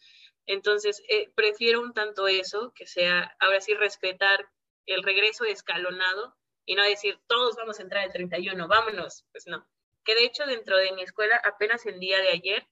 Entonces, 0.45 1.01
eh, 1.09 1.31
prefiero 1.35 1.81
un 1.81 1.93
tanto 1.93 2.27
eso, 2.27 2.73
que 2.75 2.85
sea, 2.85 3.35
ahora 3.39 3.61
sí, 3.61 3.73
respetar 3.73 4.49
el 4.85 5.03
regreso 5.03 5.45
escalonado 5.45 6.35
y 6.67 6.75
no 6.75 6.83
decir, 6.83 7.17
todos 7.27 7.55
vamos 7.55 7.79
a 7.79 7.81
entrar 7.81 8.05
el 8.05 8.11
31, 8.11 8.67
vámonos. 8.67 9.25
Pues 9.31 9.47
no. 9.47 9.65
Que 10.03 10.13
de 10.15 10.25
hecho, 10.25 10.45
dentro 10.45 10.77
de 10.77 10.91
mi 10.91 11.01
escuela, 11.01 11.41
apenas 11.43 11.85
el 11.85 11.99
día 11.99 12.19
de 12.19 12.29
ayer 12.29 12.67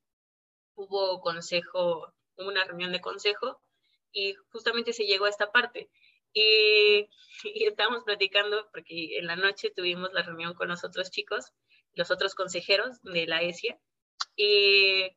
hubo 0.76 1.22
consejo, 1.22 2.14
hubo 2.36 2.48
una 2.50 2.66
reunión 2.66 2.92
de 2.92 3.00
consejo 3.00 3.62
y 4.12 4.36
justamente 4.52 4.92
se 4.92 5.06
llegó 5.06 5.26
a 5.26 5.30
esta 5.30 5.50
parte. 5.52 5.90
Y, 6.34 7.10
y 7.46 7.66
estábamos 7.66 8.04
platicando, 8.04 8.70
porque 8.72 9.18
en 9.18 9.28
la 9.28 9.38
noche 9.38 9.72
tuvimos 9.74 10.12
la 10.12 10.24
reunión 10.24 10.56
con 10.56 10.68
los 10.68 10.84
otros 10.84 11.10
chicos, 11.10 11.54
los 11.94 12.12
otros 12.12 12.36
consejeros 12.36 13.02
de 13.02 13.26
la 13.28 13.42
ESIA, 13.44 13.80
y 14.36 15.10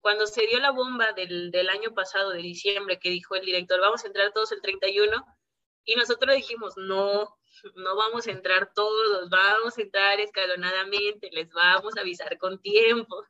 cuando 0.00 0.26
se 0.26 0.46
dio 0.46 0.58
la 0.58 0.70
bomba 0.70 1.12
del, 1.12 1.50
del 1.50 1.68
año 1.68 1.92
pasado, 1.92 2.30
de 2.30 2.40
diciembre, 2.40 2.98
que 2.98 3.10
dijo 3.10 3.34
el 3.34 3.44
director, 3.44 3.78
vamos 3.78 4.02
a 4.04 4.06
entrar 4.06 4.32
todos 4.32 4.52
el 4.52 4.62
31, 4.62 5.22
y 5.84 5.96
nosotros 5.96 6.34
dijimos, 6.34 6.78
no, 6.78 7.36
no 7.74 7.96
vamos 7.96 8.26
a 8.26 8.32
entrar 8.32 8.72
todos, 8.74 9.30
vamos 9.30 9.78
a 9.78 9.82
entrar 9.82 10.20
escalonadamente, 10.20 11.30
les 11.32 11.50
vamos 11.52 11.96
a 11.96 12.00
avisar 12.00 12.38
con 12.38 12.60
tiempo. 12.60 13.24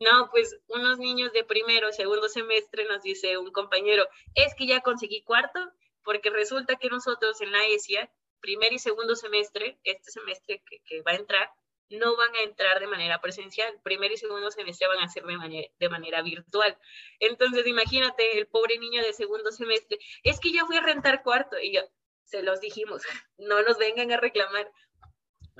No, 0.00 0.30
pues 0.30 0.58
unos 0.68 0.98
niños 0.98 1.32
de 1.32 1.44
primero, 1.44 1.92
segundo 1.92 2.28
semestre 2.28 2.84
nos 2.86 3.02
dice 3.02 3.36
un 3.36 3.52
compañero, 3.52 4.08
es 4.34 4.54
que 4.54 4.66
ya 4.66 4.80
conseguí 4.80 5.22
cuarto, 5.22 5.60
porque 6.02 6.30
resulta 6.30 6.76
que 6.76 6.88
nosotros 6.88 7.40
en 7.42 7.52
la 7.52 7.66
ESIA, 7.66 8.10
primer 8.40 8.72
y 8.72 8.78
segundo 8.78 9.14
semestre, 9.14 9.78
este 9.84 10.10
semestre 10.10 10.62
que, 10.86 11.02
va 11.02 11.12
a 11.12 11.16
entrar, 11.16 11.50
no 11.90 12.16
van 12.16 12.34
a 12.34 12.42
entrar 12.42 12.80
de 12.80 12.86
manera 12.86 13.20
presencial. 13.20 13.78
Primer 13.82 14.12
y 14.12 14.16
segundo 14.16 14.50
semestre 14.50 14.86
van 14.86 15.00
a 15.00 15.08
ser 15.08 15.24
de 15.24 15.36
manera, 15.36 15.68
de 15.78 15.88
manera 15.88 16.22
virtual. 16.22 16.78
Entonces, 17.18 17.66
imagínate, 17.66 18.38
el 18.38 18.46
pobre 18.46 18.78
niño 18.78 19.02
de 19.02 19.12
segundo 19.12 19.52
semestre, 19.52 19.98
es 20.22 20.40
que 20.40 20.52
yo 20.52 20.64
fui 20.66 20.76
a 20.76 20.82
rentar 20.82 21.22
cuarto 21.22 21.58
y 21.60 21.72
yo, 21.74 21.82
se 22.30 22.42
los 22.42 22.60
dijimos, 22.60 23.02
no 23.38 23.62
nos 23.62 23.78
vengan 23.78 24.12
a 24.12 24.16
reclamar. 24.16 24.70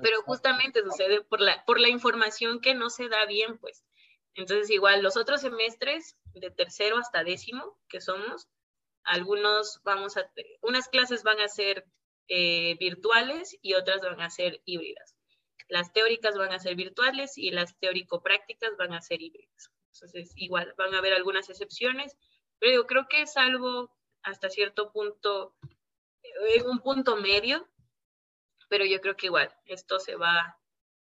Pero 0.03 0.23
justamente 0.23 0.83
sucede 0.83 1.23
por 1.23 1.41
la, 1.41 1.65
por 1.67 1.79
la 1.79 1.89
información 1.89 2.61
que 2.61 2.75
no 2.75 2.89
se 2.89 3.09
da 3.09 3.27
bien, 3.27 3.59
pues. 3.59 3.85
Entonces, 4.35 4.71
igual, 4.71 5.03
los 5.03 5.17
otros 5.17 5.41
semestres, 5.43 6.17
de 6.33 6.51
tercero 6.51 6.97
hasta 6.97 7.25
décimo, 7.25 7.79
que 7.89 8.01
somos, 8.01 8.49
algunos 9.05 9.81
vamos 9.83 10.17
a, 10.17 10.31
unas 10.63 10.89
clases 10.89 11.23
van 11.23 11.41
a 11.41 11.49
ser 11.49 11.85
eh, 12.29 12.77
virtuales 12.79 13.59
y 13.61 13.75
otras 13.75 14.01
van 14.01 14.21
a 14.21 14.31
ser 14.31 14.63
híbridas. 14.65 15.17
Las 15.69 15.93
teóricas 15.93 16.37
van 16.37 16.53
a 16.53 16.59
ser 16.59 16.77
virtuales 16.77 17.37
y 17.37 17.51
las 17.51 17.79
teórico-prácticas 17.79 18.77
van 18.79 18.93
a 18.93 19.03
ser 19.03 19.21
híbridas. 19.21 19.71
Entonces, 19.93 20.33
igual, 20.37 20.75
van 20.79 20.95
a 20.95 20.99
haber 20.99 21.13
algunas 21.13 21.51
excepciones, 21.51 22.17
pero 22.59 22.73
yo 22.73 22.87
creo 22.87 23.07
que 23.09 23.23
es 23.23 23.37
algo 23.37 23.95
hasta 24.23 24.49
cierto 24.49 24.93
punto, 24.93 25.55
en 26.23 26.67
un 26.67 26.81
punto 26.81 27.17
medio, 27.17 27.69
pero 28.69 28.85
yo 28.85 29.01
creo 29.01 29.17
que 29.17 29.27
igual, 29.27 29.55
esto 29.67 29.99
se 29.99 30.17
va 30.17 30.61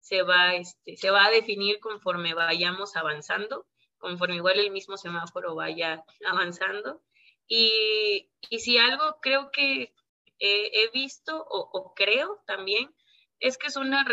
se 0.07 0.23
va, 0.23 0.55
este, 0.55 0.97
se 0.97 1.11
va 1.11 1.25
a 1.25 1.31
definir 1.31 1.81
conforme 1.81 2.33
vayamos 2.33 2.95
avanzando, 2.95 3.67
conforme 3.99 4.37
igual 4.37 4.61
el 4.61 4.71
mismo 4.71 4.97
semáforo 4.97 5.57
vaya 5.57 6.05
avanzando. 6.25 7.03
Y, 7.49 8.31
y 8.49 8.61
si 8.61 8.79
algo 8.79 9.19
creo 9.21 9.51
que 9.51 9.93
he 10.39 10.91
visto 10.93 11.45
o, 11.49 11.93
creo 11.97 12.41
también 12.47 12.95
es 13.41 13.59
que 13.59 13.67
es 13.67 13.77
una, 13.77 14.07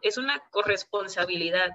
es 0.00 0.16
una 0.16 0.42
corresponsabilidad. 0.50 1.70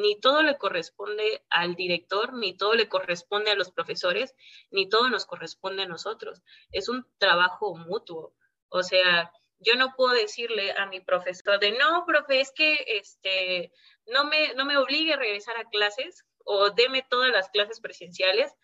Ni 0.00 0.20
todo 0.20 0.42
le 0.42 0.56
corresponde 0.58 1.44
al 1.50 1.74
director, 1.74 2.32
ni 2.32 2.56
todo 2.56 2.74
le 2.74 2.88
corresponde 2.88 3.50
a 3.50 3.54
los 3.54 3.70
profesores, 3.70 4.34
ni 4.70 4.88
todo 4.88 5.10
nos 5.10 5.26
corresponde 5.26 5.82
a 5.82 5.88
nosotros. 5.88 6.42
Es 6.72 6.88
un 6.88 7.06
trabajo 7.18 7.76
mutuo. 7.76 8.34
O 8.68 8.82
sea, 8.82 9.32
yo 9.58 9.76
no 9.76 9.94
puedo 9.96 10.12
decirle 10.12 10.72
a 10.72 10.86
mi 10.86 11.00
profesor 11.00 11.58
de, 11.58 11.72
no, 11.72 12.04
profe, 12.06 12.40
es 12.40 12.52
que 12.52 12.84
este, 12.86 13.72
no, 14.06 14.24
me, 14.24 14.54
no 14.54 14.64
me 14.64 14.76
obligue 14.76 15.14
a 15.14 15.18
regresar 15.18 15.56
a 15.56 15.68
clases 15.68 16.24
o 16.44 16.70
deme 16.70 17.06
todas 17.08 17.30
las 17.30 17.48
clases 17.50 17.80
presenciales 17.80 18.54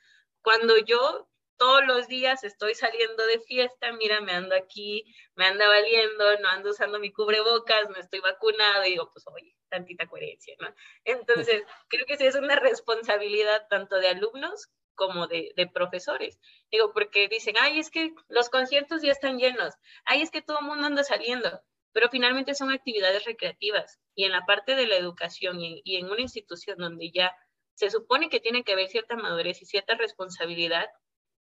cuando 0.42 0.76
yo 0.78 1.28
todos 1.56 1.84
los 1.86 2.08
días 2.08 2.42
estoy 2.42 2.74
saliendo 2.74 3.26
de 3.26 3.38
fiesta, 3.40 3.92
mira, 3.92 4.22
me 4.22 4.32
ando 4.32 4.54
aquí, 4.54 5.04
me 5.34 5.44
anda 5.44 5.68
valiendo, 5.68 6.38
no 6.40 6.48
ando 6.48 6.70
usando 6.70 6.98
mi 6.98 7.12
cubrebocas, 7.12 7.90
no 7.90 7.96
estoy 7.96 8.20
vacunado, 8.20 8.84
y 8.86 8.90
digo, 8.92 9.10
pues 9.12 9.26
oye, 9.26 9.54
tantita 9.70 10.06
coherencia, 10.06 10.54
¿no? 10.60 10.74
Entonces, 11.04 11.62
creo 11.88 12.04
que 12.06 12.18
sí 12.18 12.26
es 12.26 12.34
una 12.34 12.56
responsabilidad 12.56 13.66
tanto 13.70 13.96
de 13.96 14.08
alumnos 14.08 14.68
como 14.94 15.26
de, 15.26 15.54
profesores. 15.72 16.38
Digo, 16.70 16.92
porque 16.92 17.28
dicen, 17.28 17.54
ay, 17.58 17.78
es 17.78 17.90
que 17.90 18.12
los 18.28 18.50
conciertos 18.50 19.00
ya 19.00 19.12
están 19.12 19.38
llenos, 19.38 19.74
ay, 20.04 20.20
es 20.20 20.30
que 20.30 20.42
todo 20.42 20.58
el 20.60 20.66
mundo 20.66 20.86
anda 20.86 21.04
saliendo, 21.04 21.62
pero 21.92 22.10
finalmente 22.10 22.54
son 22.54 22.70
actividades 22.70 23.24
recreativas 23.24 23.98
y 24.14 24.24
en 24.24 24.32
la 24.32 24.44
parte 24.44 24.74
de 24.74 24.86
la 24.86 24.96
educación 24.96 25.60
y, 25.60 25.80
y 25.84 25.96
en 25.96 26.10
una 26.10 26.20
institución 26.20 26.76
donde 26.76 27.10
ya 27.10 27.34
se 27.74 27.88
supone 27.88 28.28
que 28.28 28.40
tiene 28.40 28.62
que 28.62 28.72
haber 28.72 28.88
cierta 28.88 29.16
madurez 29.16 29.62
y 29.62 29.64
cierta 29.64 29.94
responsabilidad, 29.94 30.90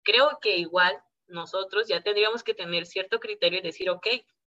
creo 0.04 0.38
que 0.40 0.56
igual 0.56 1.02
nosotros 1.26 1.88
ya 1.88 2.00
tendríamos 2.00 2.44
que 2.44 2.54
tener 2.54 2.86
cierto 2.86 3.18
criterio 3.18 3.58
y 3.58 3.62
decir, 3.62 3.90
ok, 3.90 4.06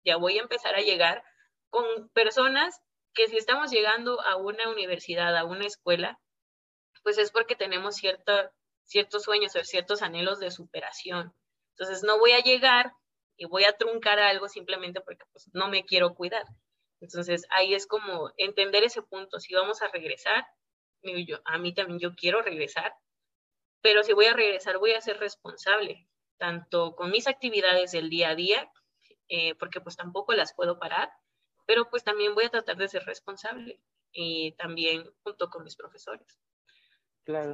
ya 0.05 0.16
voy 0.16 0.39
a 0.39 0.43
empezar 0.43 0.74
a 0.74 0.81
llegar 0.81 1.22
con 1.70 2.09
personas 2.11 2.81
que 3.16 3.26
si 3.28 3.36
estamos 3.36 3.70
llegando 3.72 4.20
a 4.20 4.36
una 4.36 4.68
universidad, 4.68 5.36
a 5.36 5.44
una 5.44 5.66
escuela, 5.66 6.20
pues 7.02 7.18
es 7.18 7.32
porque 7.32 7.56
tenemos 7.56 7.96
cierta 7.96 8.52
ciertos 8.86 9.24
sueños 9.24 9.54
o 9.56 9.64
ciertos 9.64 10.02
anhelos 10.02 10.38
de 10.38 10.50
superación. 10.50 11.34
Entonces 11.70 12.02
no 12.04 12.18
voy 12.18 12.32
a 12.32 12.42
llegar 12.42 12.92
y 13.36 13.46
voy 13.46 13.64
a 13.64 13.76
truncar 13.76 14.18
algo 14.18 14.48
simplemente 14.48 15.00
porque 15.00 15.24
pues, 15.32 15.50
no 15.52 15.68
me 15.68 15.84
quiero 15.84 16.14
cuidar. 16.14 16.44
Entonces 17.00 17.46
ahí 17.50 17.74
es 17.74 17.86
como 17.86 18.32
entender 18.36 18.84
ese 18.84 19.02
punto. 19.02 19.40
Si 19.40 19.54
vamos 19.54 19.82
a 19.82 19.88
regresar, 19.88 20.46
yo, 21.02 21.40
a 21.44 21.58
mí 21.58 21.74
también 21.74 21.98
yo 21.98 22.14
quiero 22.14 22.42
regresar, 22.42 22.94
pero 23.82 24.02
si 24.02 24.12
voy 24.12 24.26
a 24.26 24.34
regresar 24.34 24.78
voy 24.78 24.92
a 24.92 25.00
ser 25.00 25.18
responsable, 25.18 26.08
tanto 26.38 26.94
con 26.96 27.10
mis 27.10 27.26
actividades 27.26 27.92
del 27.92 28.08
día 28.08 28.30
a 28.30 28.34
día, 28.34 28.72
eh, 29.28 29.54
porque 29.56 29.80
pues 29.80 29.96
tampoco 29.96 30.32
las 30.32 30.54
puedo 30.54 30.78
parar, 30.78 31.10
pero 31.66 31.90
pues 31.90 32.04
también 32.04 32.34
voy 32.34 32.44
a 32.44 32.50
tratar 32.50 32.76
de 32.76 32.88
ser 32.88 33.04
responsable 33.04 33.80
y 34.12 34.52
también 34.52 35.10
junto 35.22 35.50
con 35.50 35.64
mis 35.64 35.76
profesores. 35.76 36.38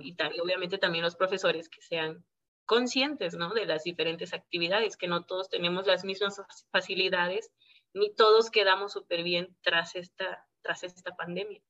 Y, 0.02 0.14
obviamente 0.40 0.78
también 0.78 1.02
los 1.02 1.16
profesores 1.16 1.68
que 1.68 1.80
sean 1.80 2.24
conscientes, 2.66 3.34
¿no? 3.34 3.54
De 3.54 3.66
las 3.66 3.84
diferentes 3.84 4.34
actividades, 4.34 4.96
que 4.96 5.08
no 5.08 5.24
todos 5.24 5.48
tenemos 5.48 5.86
las 5.86 6.04
mismas 6.04 6.40
facilidades, 6.70 7.50
ni 7.94 8.14
todos 8.14 8.50
quedamos 8.50 8.92
súper 8.92 9.22
bien 9.22 9.56
tras 9.62 9.96
esta, 9.96 10.46
tras 10.60 10.84
esta 10.84 11.16
pandemia. 11.16 11.62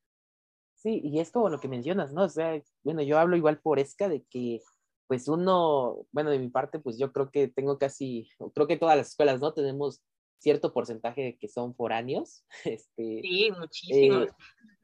Sí, 0.74 1.00
y 1.04 1.20
es 1.20 1.30
como 1.30 1.48
lo 1.48 1.60
que 1.60 1.68
mencionas, 1.68 2.12
¿no? 2.12 2.24
O 2.24 2.28
sea, 2.28 2.60
bueno, 2.82 3.02
yo 3.02 3.18
hablo 3.18 3.36
igual 3.36 3.60
por 3.60 3.78
ESCA 3.78 4.08
de 4.08 4.24
que, 4.24 4.60
pues 5.06 5.28
uno, 5.28 6.06
bueno, 6.10 6.30
de 6.30 6.40
mi 6.40 6.48
parte, 6.48 6.80
pues 6.80 6.98
yo 6.98 7.12
creo 7.12 7.30
que 7.30 7.48
tengo 7.48 7.78
casi, 7.78 8.28
creo 8.52 8.66
que 8.66 8.76
todas 8.76 8.96
las 8.96 9.10
escuelas, 9.10 9.40
¿no? 9.40 9.52
Tenemos 9.52 10.02
cierto 10.42 10.72
porcentaje 10.72 11.22
de 11.22 11.38
que 11.38 11.48
son 11.48 11.74
foráneos. 11.74 12.44
Este, 12.64 13.20
sí, 13.22 13.50
muchísimos. 13.58 14.28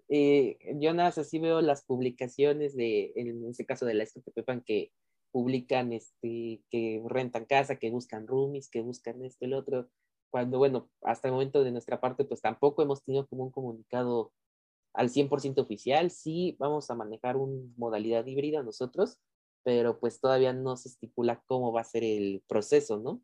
Eh, 0.08 0.56
eh, 0.60 0.76
yo 0.76 0.94
nada 0.94 1.08
más 1.08 1.18
así 1.18 1.38
veo 1.38 1.60
las 1.60 1.84
publicaciones 1.84 2.74
de, 2.74 3.12
en 3.16 3.44
este 3.46 3.66
caso 3.66 3.84
de 3.84 3.94
la 3.94 4.06
Pepan, 4.34 4.62
que 4.62 4.92
publican, 5.30 5.92
este, 5.92 6.62
que 6.70 7.02
rentan 7.06 7.44
casa, 7.44 7.76
que 7.76 7.90
buscan 7.90 8.26
roomies, 8.26 8.70
que 8.70 8.80
buscan 8.80 9.22
esto 9.24 9.44
y 9.44 9.48
el 9.48 9.54
otro, 9.54 9.90
cuando, 10.30 10.58
bueno, 10.58 10.90
hasta 11.02 11.28
el 11.28 11.32
momento 11.32 11.64
de 11.64 11.72
nuestra 11.72 12.00
parte, 12.00 12.24
pues 12.24 12.40
tampoco 12.40 12.82
hemos 12.82 13.02
tenido 13.02 13.26
como 13.26 13.44
un 13.44 13.50
comunicado 13.50 14.32
al 14.94 15.10
100% 15.10 15.58
oficial, 15.60 16.10
sí 16.10 16.56
vamos 16.58 16.90
a 16.90 16.94
manejar 16.94 17.36
una 17.36 17.62
modalidad 17.76 18.26
híbrida 18.26 18.62
nosotros, 18.62 19.18
pero 19.62 19.98
pues 19.98 20.20
todavía 20.20 20.52
no 20.52 20.76
se 20.76 20.88
estipula 20.88 21.42
cómo 21.46 21.72
va 21.72 21.82
a 21.82 21.84
ser 21.84 22.04
el 22.04 22.42
proceso, 22.48 22.98
¿no? 22.98 23.22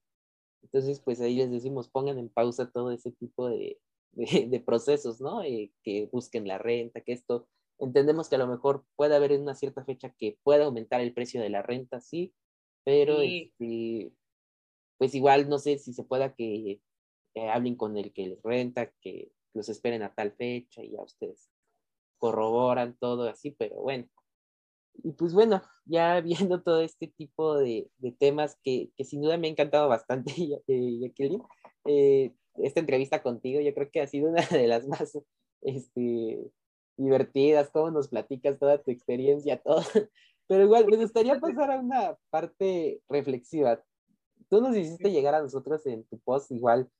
Entonces, 0.64 1.00
pues 1.00 1.20
ahí 1.20 1.36
les 1.36 1.50
decimos, 1.50 1.88
pongan 1.88 2.18
en 2.18 2.28
pausa 2.28 2.70
todo 2.70 2.90
ese 2.90 3.12
tipo 3.12 3.48
de, 3.48 3.78
de, 4.12 4.60
procesos, 4.60 5.20
¿no? 5.20 5.42
Eh, 5.42 5.72
que 5.82 6.08
busquen 6.10 6.48
la 6.48 6.58
renta, 6.58 7.00
que 7.00 7.12
esto, 7.12 7.48
entendemos 7.78 8.28
que 8.28 8.36
a 8.36 8.38
lo 8.38 8.46
mejor 8.46 8.84
puede 8.96 9.14
haber 9.14 9.32
una 9.32 9.54
cierta 9.54 9.84
fecha 9.84 10.10
que 10.18 10.38
pueda 10.42 10.64
aumentar 10.64 11.00
el 11.00 11.12
precio 11.12 11.40
de 11.40 11.50
la 11.50 11.62
renta, 11.62 12.00
sí, 12.00 12.34
pero 12.84 13.20
este, 13.20 14.12
pues 14.98 15.14
igual 15.14 15.48
no 15.48 15.58
sé 15.58 15.78
si 15.78 15.92
se 15.92 16.04
pueda 16.04 16.34
que, 16.34 16.80
hablen 17.50 17.76
con 17.76 17.96
el 17.96 18.12
que 18.12 18.28
les 18.28 18.42
renta, 18.42 18.90
que 19.00 19.32
los 19.54 19.68
esperen 19.68 20.02
a 20.02 20.14
tal 20.14 20.32
fecha 20.32 20.82
y 20.82 20.92
ya 20.92 21.02
ustedes 21.02 21.50
corroboran 22.18 22.96
todo 22.98 23.28
así, 23.28 23.50
pero 23.50 23.76
bueno, 23.76 24.08
Y 25.02 25.12
pues 25.12 25.34
bueno, 25.34 25.62
ya 25.84 26.20
viendo 26.20 26.62
todo 26.62 26.80
este 26.80 27.08
tipo 27.08 27.56
de, 27.56 27.90
temas 28.18 28.58
que, 28.62 28.90
sin 28.98 29.20
duda 29.20 29.36
me 29.38 29.48
ha 29.48 29.50
encantado 29.50 29.88
bastante, 29.88 30.32
Jacqueline, 30.66 31.42
eh, 31.86 32.34
esta 32.56 32.80
entrevista 32.80 33.22
contigo 33.22 33.60
yo 33.60 33.74
creo 33.74 33.90
que 33.90 34.00
ha 34.00 34.06
sido 34.06 34.28
una 34.30 34.46
de 34.46 34.66
las 34.66 34.86
más 34.86 35.18
este, 35.62 36.50
divertidas, 36.96 37.70
cómo 37.70 37.90
nos 37.90 38.08
platicas 38.08 38.58
toda 38.58 38.82
tu 38.82 38.90
experiencia, 38.90 39.60
todo. 39.60 39.82
Pero 40.46 40.64
igual, 40.64 40.86
me 40.86 40.98
gustaría 40.98 41.40
pasar 41.40 41.70
a 41.70 41.80
una 41.80 42.18
parte 42.30 43.00
reflexiva. 43.08 43.82
Tú 44.50 44.60
nos 44.60 44.76
hiciste 44.76 45.10
llegar 45.10 45.34
a 45.34 45.40
nosotros 45.42 45.86
en 45.86 46.04
tu 46.04 46.18
post, 46.18 46.52
igual, 46.52 46.90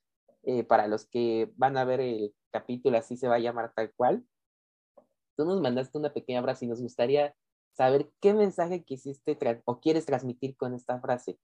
eh, 0.45 0.65
para 0.65 0.89
los 0.89 1.07
que 1.07 1.53
van 1.57 1.77
a 1.77 1.85
ver 1.85 2.01
el 2.01 2.35
capítulo, 2.51 2.97
así 2.97 3.19
se 3.19 3.29
va 3.29 3.35
a 3.37 3.41
llamar 3.41 3.73
tal 3.75 3.93
cual. 3.95 4.25
Tú 5.37 5.45
nos 5.45 5.61
mandaste 5.61 5.99
una 5.99 6.13
pequeña 6.13 6.43
frase 6.43 6.65
y 6.65 6.69
nos 6.69 6.81
gustaría 6.81 7.35
saber 7.75 8.11
qué 8.21 8.35
mensaje 8.35 8.85
quisiste 8.85 9.37
o 9.65 9.81
quieres 9.81 10.07
transmitir 10.07 10.57
con 10.57 10.75
esta 10.75 11.01
frase, 11.01 11.39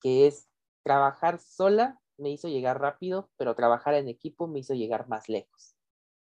que 0.00 0.26
es 0.26 0.48
trabajar 0.82 1.40
sola 1.40 2.00
me 2.18 2.30
hizo 2.30 2.48
llegar 2.48 2.80
rápido, 2.80 3.30
pero 3.36 3.54
trabajar 3.54 3.94
en 3.94 4.08
equipo 4.08 4.48
me 4.48 4.58
hizo 4.58 4.74
llegar 4.74 5.08
más 5.08 5.28
lejos. 5.28 5.76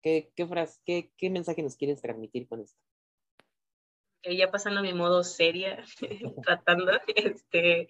¿Qué, 0.04 0.32
qué, 0.36 0.48
frase, 0.48 0.80
qué, 0.86 1.12
qué 1.18 1.30
mensaje 1.30 1.64
nos 1.64 1.76
quieres 1.76 2.02
transmitir 2.02 2.48
con 2.48 2.62
esto? 2.62 2.80
ya 4.24 4.52
pasando 4.52 4.82
a 4.82 4.84
mi 4.84 4.94
modo 4.94 5.24
seria, 5.24 5.84
tratando, 6.46 6.92
este, 7.16 7.90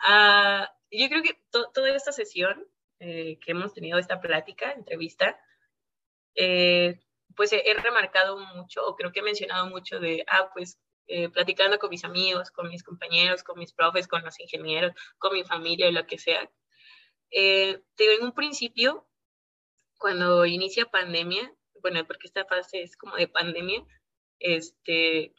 uh, 0.00 0.64
yo 0.90 1.08
creo 1.08 1.22
que 1.22 1.38
toda 1.50 1.94
esta 1.94 2.12
sesión 2.12 2.66
eh, 3.00 3.38
que 3.38 3.52
hemos 3.52 3.74
tenido, 3.74 3.98
esta 3.98 4.20
plática, 4.20 4.72
entrevista, 4.72 5.38
eh, 6.34 7.00
pues 7.36 7.52
he, 7.52 7.74
remarcado 7.74 8.38
mucho, 8.38 8.86
o 8.86 8.96
creo 8.96 9.12
que 9.12 9.20
he 9.20 9.22
mencionado 9.22 9.66
mucho 9.66 10.00
de, 10.00 10.24
ah, 10.26 10.50
pues 10.52 10.78
eh, 11.06 11.28
platicando 11.28 11.78
con 11.78 11.90
mis 11.90 12.04
amigos, 12.04 12.50
con 12.50 12.68
mis 12.68 12.82
compañeros, 12.82 13.42
con 13.42 13.58
mis 13.58 13.72
profes, 13.72 14.08
con 14.08 14.22
los 14.24 14.38
ingenieros, 14.40 14.92
con 15.18 15.32
mi 15.34 15.44
familia 15.44 15.90
lo 15.90 16.06
que 16.06 16.18
sea. 16.18 16.50
Eh, 17.30 17.80
en 17.98 18.24
un 18.24 18.32
principio, 18.32 19.06
cuando 19.98 20.46
inicia 20.46 20.86
pandemia, 20.86 21.54
bueno, 21.82 22.04
porque 22.06 22.26
esta 22.26 22.44
fase 22.44 22.82
es 22.82 22.96
como 22.96 23.16
de 23.16 23.28
pandemia, 23.28 23.84
este, 24.38 25.34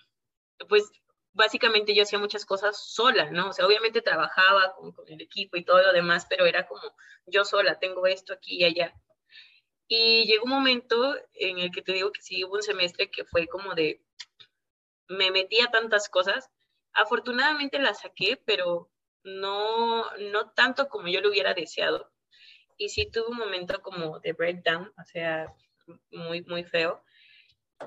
pues 0.67 0.91
básicamente 1.33 1.95
yo 1.95 2.03
hacía 2.03 2.19
muchas 2.19 2.45
cosas 2.45 2.77
sola, 2.77 3.31
¿no? 3.31 3.49
O 3.49 3.53
sea, 3.53 3.65
obviamente 3.65 4.01
trabajaba 4.01 4.73
con, 4.75 4.93
el 5.07 5.21
equipo 5.21 5.57
y 5.57 5.63
todo 5.63 5.81
lo 5.81 5.93
demás, 5.93 6.25
pero 6.29 6.45
era 6.45 6.67
como 6.67 6.81
yo 7.25 7.45
sola, 7.45 7.79
tengo 7.79 8.05
esto 8.07 8.33
aquí 8.33 8.57
y 8.57 8.65
allá. 8.65 8.93
Y 9.91 10.25
llegó 10.27 10.45
un 10.45 10.51
momento 10.51 11.15
en 11.33 11.57
el 11.57 11.71
que 11.71 11.81
te 11.81 11.93
digo 11.93 12.11
que 12.11 12.21
sí 12.21 12.43
hubo 12.43 12.53
un 12.53 12.61
semestre 12.61 13.09
que 13.09 13.25
fue 13.25 13.47
como 13.47 13.73
de, 13.73 14.01
me 15.07 15.31
metí 15.31 15.59
a 15.61 15.71
tantas 15.71 16.07
cosas. 16.09 16.49
Afortunadamente 16.93 17.79
las 17.79 18.01
saqué, 18.01 18.39
pero 18.45 18.91
no, 19.23 20.05
no 20.17 20.51
tanto 20.51 20.87
como 20.89 21.07
yo 21.07 21.21
lo 21.21 21.29
hubiera 21.29 21.55
deseado. 21.55 22.11
Y 22.77 22.89
sí 22.89 23.09
tuve 23.11 23.29
un 23.29 23.37
momento 23.37 23.81
como 23.81 24.19
de 24.19 24.33
breakdown, 24.33 24.93
o 24.95 25.03
sea, 25.05 25.53
muy, 26.11 26.43
muy 26.43 26.63
feo. 26.63 27.03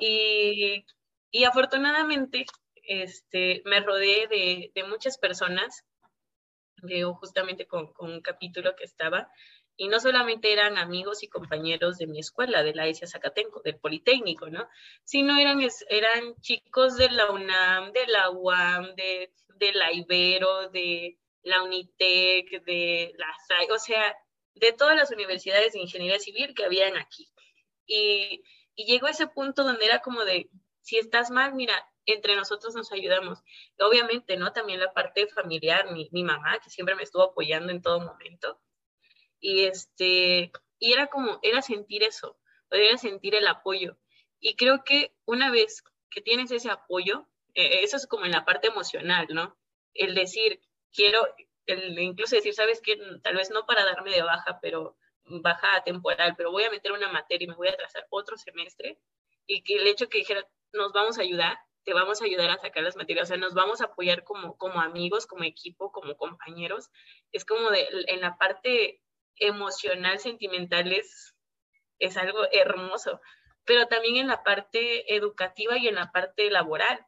Y, 0.00 0.84
y 1.30 1.44
afortunadamente 1.44 2.46
este, 2.82 3.62
me 3.64 3.78
rodeé 3.78 4.26
de, 4.26 4.72
de 4.74 4.84
muchas 4.84 5.18
personas, 5.18 5.84
veo 6.82 7.14
justamente 7.14 7.66
con, 7.66 7.92
con, 7.92 8.10
un 8.10 8.20
capítulo 8.20 8.74
que 8.74 8.84
estaba, 8.84 9.30
y 9.76 9.88
no 9.88 10.00
solamente 10.00 10.52
eran 10.52 10.78
amigos 10.78 11.22
y 11.22 11.28
compañeros 11.28 11.98
de 11.98 12.06
mi 12.06 12.20
escuela, 12.20 12.62
de 12.62 12.74
la 12.74 12.86
ESIA 12.86 13.06
Zacatenco, 13.06 13.62
del 13.62 13.78
Politécnico, 13.78 14.48
¿no? 14.50 14.68
Sino 15.04 15.38
eran, 15.38 15.60
eran 15.88 16.34
chicos 16.40 16.96
de 16.96 17.10
la 17.10 17.30
UNAM, 17.30 17.92
de 17.92 18.06
la 18.06 18.30
UAM, 18.30 18.94
de, 18.94 19.32
de 19.56 19.72
la 19.72 19.92
Ibero, 19.92 20.68
de 20.70 21.18
la 21.42 21.62
UNITEC, 21.62 22.64
de 22.64 23.14
la 23.16 23.26
SAI, 23.46 23.70
o 23.70 23.78
sea, 23.78 24.16
de 24.54 24.72
todas 24.72 24.96
las 24.96 25.10
universidades 25.10 25.72
de 25.72 25.80
ingeniería 25.80 26.18
civil 26.18 26.54
que 26.54 26.64
habían 26.64 26.96
aquí. 26.96 27.32
Y, 27.86 28.44
y 28.74 28.84
llegó 28.84 29.08
ese 29.08 29.26
punto 29.26 29.64
donde 29.64 29.86
era 29.86 30.00
como 30.00 30.24
de, 30.24 30.50
si 30.80 30.98
estás 30.98 31.30
mal, 31.30 31.54
mira, 31.54 31.74
entre 32.06 32.36
nosotros 32.36 32.74
nos 32.74 32.92
ayudamos. 32.92 33.42
Obviamente, 33.78 34.36
¿no? 34.36 34.52
También 34.52 34.80
la 34.80 34.92
parte 34.92 35.26
familiar, 35.28 35.92
mi, 35.92 36.08
mi 36.12 36.24
mamá, 36.24 36.58
que 36.60 36.70
siempre 36.70 36.94
me 36.94 37.02
estuvo 37.02 37.22
apoyando 37.22 37.72
en 37.72 37.82
todo 37.82 38.00
momento. 38.00 38.60
Y, 39.42 39.64
este, 39.64 40.52
y 40.78 40.92
era 40.92 41.08
como, 41.08 41.40
era 41.42 41.60
sentir 41.60 42.04
eso, 42.04 42.38
era 42.70 42.96
sentir 42.96 43.34
el 43.34 43.46
apoyo. 43.48 43.98
Y 44.40 44.56
creo 44.56 44.84
que 44.84 45.14
una 45.26 45.50
vez 45.50 45.82
que 46.08 46.22
tienes 46.22 46.50
ese 46.52 46.70
apoyo, 46.70 47.26
eh, 47.54 47.80
eso 47.82 47.96
es 47.96 48.06
como 48.06 48.24
en 48.24 48.30
la 48.30 48.44
parte 48.44 48.68
emocional, 48.68 49.26
¿no? 49.30 49.58
El 49.94 50.14
decir, 50.14 50.60
quiero, 50.92 51.26
el 51.66 51.98
incluso 51.98 52.36
decir, 52.36 52.54
sabes 52.54 52.80
que 52.80 52.96
tal 53.22 53.34
vez 53.34 53.50
no 53.50 53.66
para 53.66 53.84
darme 53.84 54.12
de 54.12 54.22
baja, 54.22 54.60
pero 54.62 54.96
baja 55.24 55.82
temporal, 55.84 56.34
pero 56.36 56.52
voy 56.52 56.62
a 56.62 56.70
meter 56.70 56.92
una 56.92 57.10
materia 57.10 57.44
y 57.44 57.48
me 57.48 57.56
voy 57.56 57.68
a 57.68 57.76
trazar 57.76 58.06
otro 58.10 58.36
semestre, 58.36 59.00
y 59.46 59.62
que 59.62 59.74
el 59.76 59.86
hecho 59.88 60.08
que 60.08 60.18
dijera, 60.18 60.46
nos 60.72 60.92
vamos 60.92 61.18
a 61.18 61.22
ayudar, 61.22 61.58
te 61.84 61.94
vamos 61.94 62.22
a 62.22 62.26
ayudar 62.26 62.50
a 62.50 62.58
sacar 62.58 62.84
las 62.84 62.96
materias, 62.96 63.24
o 63.24 63.28
sea, 63.28 63.36
nos 63.36 63.54
vamos 63.54 63.80
a 63.80 63.86
apoyar 63.86 64.22
como, 64.22 64.56
como 64.56 64.80
amigos, 64.80 65.26
como 65.26 65.42
equipo, 65.42 65.90
como 65.90 66.16
compañeros, 66.16 66.90
es 67.32 67.44
como 67.44 67.70
de, 67.70 67.88
en 68.06 68.20
la 68.20 68.38
parte 68.38 69.02
emocional, 69.36 70.18
sentimental, 70.18 70.92
es, 70.92 71.34
algo 72.16 72.44
hermoso, 72.50 73.20
pero 73.64 73.86
también 73.86 74.16
en 74.16 74.26
la 74.26 74.42
parte 74.42 75.14
educativa 75.14 75.78
y 75.78 75.88
en 75.88 75.94
la 75.94 76.10
parte 76.10 76.50
laboral. 76.50 77.06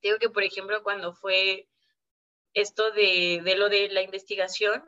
Digo 0.00 0.18
que, 0.18 0.30
por 0.30 0.44
ejemplo, 0.44 0.82
cuando 0.84 1.12
fue 1.12 1.68
esto 2.54 2.92
de, 2.92 3.40
de 3.44 3.56
lo 3.56 3.68
de 3.68 3.88
la 3.88 4.02
investigación, 4.02 4.84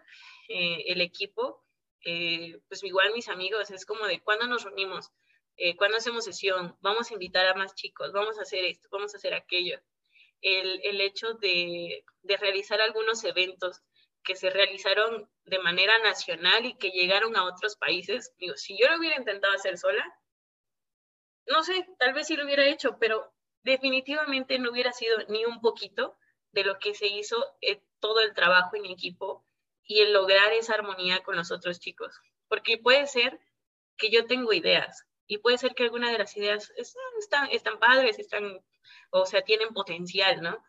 eh, 0.49 0.85
el 0.87 1.01
equipo, 1.01 1.65
eh, 2.05 2.61
pues 2.69 2.83
igual 2.85 3.12
mis 3.12 3.29
amigos, 3.29 3.70
es 3.70 3.85
como 3.85 4.07
de 4.07 4.23
cuándo 4.23 4.47
nos 4.47 4.65
reunimos, 4.65 5.11
eh, 5.57 5.77
cuándo 5.77 5.99
hacemos 5.99 6.25
sesión, 6.25 6.77
vamos 6.81 7.11
a 7.11 7.15
invitar 7.15 7.47
a 7.47 7.55
más 7.55 7.75
chicos, 7.75 8.12
vamos 8.12 8.39
a 8.39 8.43
hacer 8.43 8.65
esto, 8.65 8.89
vamos 8.91 9.12
a 9.15 9.19
hacer 9.19 9.35
aquello. 9.35 9.81
El, 10.41 10.81
el 10.85 11.01
hecho 11.01 11.35
de, 11.35 12.05
de, 12.23 12.37
realizar 12.37 12.81
algunos 12.81 13.25
eventos 13.25 13.83
que 14.28 14.36
se 14.36 14.50
realizaron 14.50 15.26
de 15.46 15.59
manera 15.59 15.98
nacional 16.00 16.66
y 16.66 16.76
que 16.76 16.90
llegaron 16.90 17.34
a 17.34 17.44
otros 17.44 17.76
países, 17.76 18.34
digo, 18.36 18.55
si 18.59 18.78
yo 18.78 18.86
lo 18.90 18.98
hubiera 18.98 19.16
intentado 19.16 19.55
hacer 19.55 19.78
sola, 19.78 20.05
no 21.46 21.62
sé, 21.62 21.88
tal 21.98 22.12
vez 22.12 22.26
sí 22.26 22.36
lo 22.36 22.44
hubiera 22.44 22.66
hecho, 22.66 22.98
pero 23.00 23.32
definitivamente 23.62 24.59
no 24.59 24.70
hubiera 24.70 24.92
sido 24.92 25.16
ni 25.28 25.46
un 25.46 25.62
poquito 25.62 26.18
de 26.52 26.64
lo 26.64 26.78
que 26.78 26.92
se 26.92 27.06
hizo 27.06 27.42
eh, 27.62 27.80
todo 28.00 28.20
el 28.20 28.34
trabajo 28.34 28.76
en 28.76 28.84
equipo 28.84 29.46
y 29.82 30.00
el 30.00 30.12
lograr 30.12 30.52
esa 30.52 30.74
armonía 30.74 31.22
con 31.22 31.34
los 31.34 31.50
otros 31.50 31.80
chicos. 31.80 32.20
Porque 32.48 32.76
puede 32.76 33.06
ser 33.06 33.40
que 33.96 34.10
yo 34.10 34.26
tengo 34.26 34.52
ideas, 34.52 35.06
y 35.26 35.38
puede 35.38 35.56
ser 35.56 35.74
que 35.74 35.84
alguna 35.84 36.12
de 36.12 36.18
las 36.18 36.36
ideas 36.36 36.70
están, 37.16 37.50
están 37.50 37.78
padres, 37.78 38.18
están, 38.18 38.60
o 39.09 39.24
sea, 39.24 39.40
tienen 39.40 39.70
potencial, 39.70 40.42
¿no? 40.42 40.62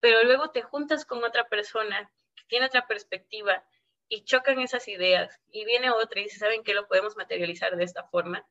Pero 0.00 0.24
luego 0.24 0.50
te 0.50 0.62
juntas 0.62 1.06
con 1.06 1.22
otra 1.22 1.48
persona 1.48 2.10
tiene 2.48 2.66
otra 2.66 2.86
perspectiva 2.86 3.64
y 4.08 4.24
chocan 4.24 4.60
esas 4.60 4.86
ideas 4.88 5.40
y 5.50 5.64
viene 5.64 5.90
otra 5.90 6.20
y 6.20 6.24
dice, 6.24 6.38
¿saben 6.38 6.62
qué 6.62 6.74
lo 6.74 6.86
podemos 6.86 7.16
materializar 7.16 7.76
de 7.76 7.84
esta 7.84 8.04
forma? 8.08 8.46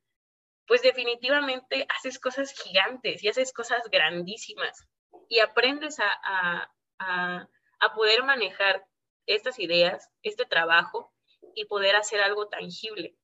Pues 0.68 0.82
definitivamente 0.82 1.86
haces 1.98 2.20
cosas 2.20 2.54
gigantes 2.54 3.24
y 3.24 3.28
haces 3.28 3.54
cosas 3.54 3.84
grandísimas 3.92 4.88
y 5.30 5.40
aprendes 5.40 6.00
a, 6.00 6.12
a, 6.24 6.74
a, 7.00 7.50
a 7.80 7.94
poder 7.94 8.24
manejar 8.24 8.86
estas 9.26 9.60
ideas, 9.60 10.10
este 10.22 10.46
trabajo 10.46 11.14
y 11.56 11.66
poder 11.66 11.96
hacer 11.96 12.22
algo 12.22 12.48
tangible. 12.48 13.16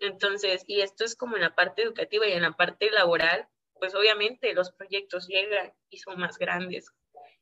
Entonces, 0.00 0.64
y 0.66 0.80
esto 0.80 1.04
es 1.04 1.16
como 1.16 1.36
en 1.36 1.42
la 1.42 1.54
parte 1.54 1.82
educativa 1.82 2.26
y 2.26 2.32
en 2.32 2.42
la 2.42 2.52
parte 2.52 2.90
laboral, 2.90 3.48
pues 3.74 3.94
obviamente 3.94 4.52
los 4.54 4.72
proyectos 4.72 5.26
llegan 5.26 5.72
y 5.90 5.98
son 5.98 6.18
más 6.20 6.38
grandes 6.38 6.92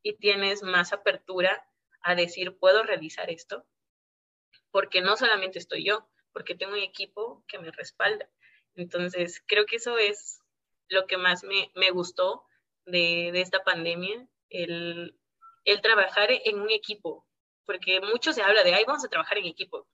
y 0.02 0.16
tienes 0.16 0.62
más 0.62 0.92
apertura 0.92 1.62
a 2.02 2.14
decir, 2.14 2.56
puedo 2.58 2.82
realizar 2.82 3.30
esto, 3.30 3.66
porque 4.70 5.00
no 5.00 5.16
solamente 5.16 5.58
estoy 5.58 5.84
yo, 5.84 6.08
porque 6.32 6.54
tengo 6.54 6.72
un 6.72 6.80
equipo 6.80 7.44
que 7.48 7.58
me 7.58 7.70
respalda. 7.70 8.28
Entonces, 8.74 9.42
creo 9.46 9.66
que 9.66 9.76
eso 9.76 9.98
es 9.98 10.40
lo 10.88 11.06
que 11.06 11.16
más 11.16 11.44
me, 11.44 11.70
me 11.74 11.90
gustó 11.90 12.44
de, 12.86 13.30
de, 13.32 13.40
esta 13.40 13.62
pandemia, 13.62 14.26
el, 14.48 15.18
el 15.64 15.80
trabajar 15.80 16.28
en 16.30 16.60
un 16.60 16.70
equipo, 16.70 17.26
porque 17.64 18.00
mucho 18.00 18.32
se 18.32 18.42
habla 18.42 18.64
de, 18.64 18.74
ay, 18.74 18.84
vamos 18.86 19.04
a 19.04 19.08
trabajar 19.08 19.38
en 19.38 19.46
equipo, 19.46 19.88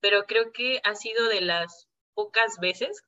pero 0.00 0.24
creo 0.24 0.52
que 0.52 0.80
ha 0.84 0.94
sido 0.94 1.28
de 1.28 1.40
las 1.40 1.88
pocas 2.14 2.58
veces 2.60 3.04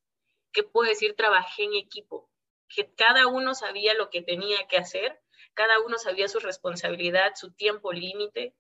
que 0.53 0.63
puedo 0.63 0.89
decir 0.89 1.15
trabajé 1.17 1.65
en 1.65 1.75
equipo, 1.75 2.31
que 2.69 2.93
cada 2.95 3.27
uno 3.27 3.55
sabía 3.55 3.95
lo 3.95 4.11
que 4.11 4.23
tenía 4.23 4.67
que 4.69 4.79
hacer, 4.79 5.21
cada 5.57 5.81
uno 5.81 5.99
sabía 5.99 6.29
su 6.29 6.39
responsabilidad, 6.39 7.33
su 7.35 7.53
tiempo 7.53 7.93
límite 7.93 8.55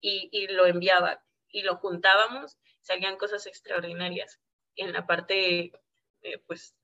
y, 0.00 0.48
lo 0.48 0.66
enviaba 0.66 1.24
y 1.48 1.62
lo 1.62 1.76
juntábamos, 1.76 2.58
salían 2.80 3.16
cosas 3.16 3.46
extraordinarias 3.46 4.40
en 4.76 4.92
la 4.92 5.06
parte 5.06 5.72
eh, 6.22 6.38
pues 6.46 6.76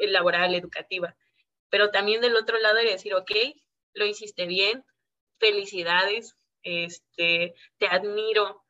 laboral, 0.00 0.54
educativa. 0.54 1.16
pero 1.70 1.90
también 1.90 2.20
del 2.20 2.36
otro 2.36 2.58
lado 2.58 2.78
era 2.78 2.90
decir, 2.90 3.14
ok, 3.14 3.30
lo 3.94 4.06
hiciste 4.06 4.46
bien, 4.46 4.84
felicidades, 5.38 6.36
este, 6.62 7.54
te 7.78 7.86
admiro, 7.86 8.64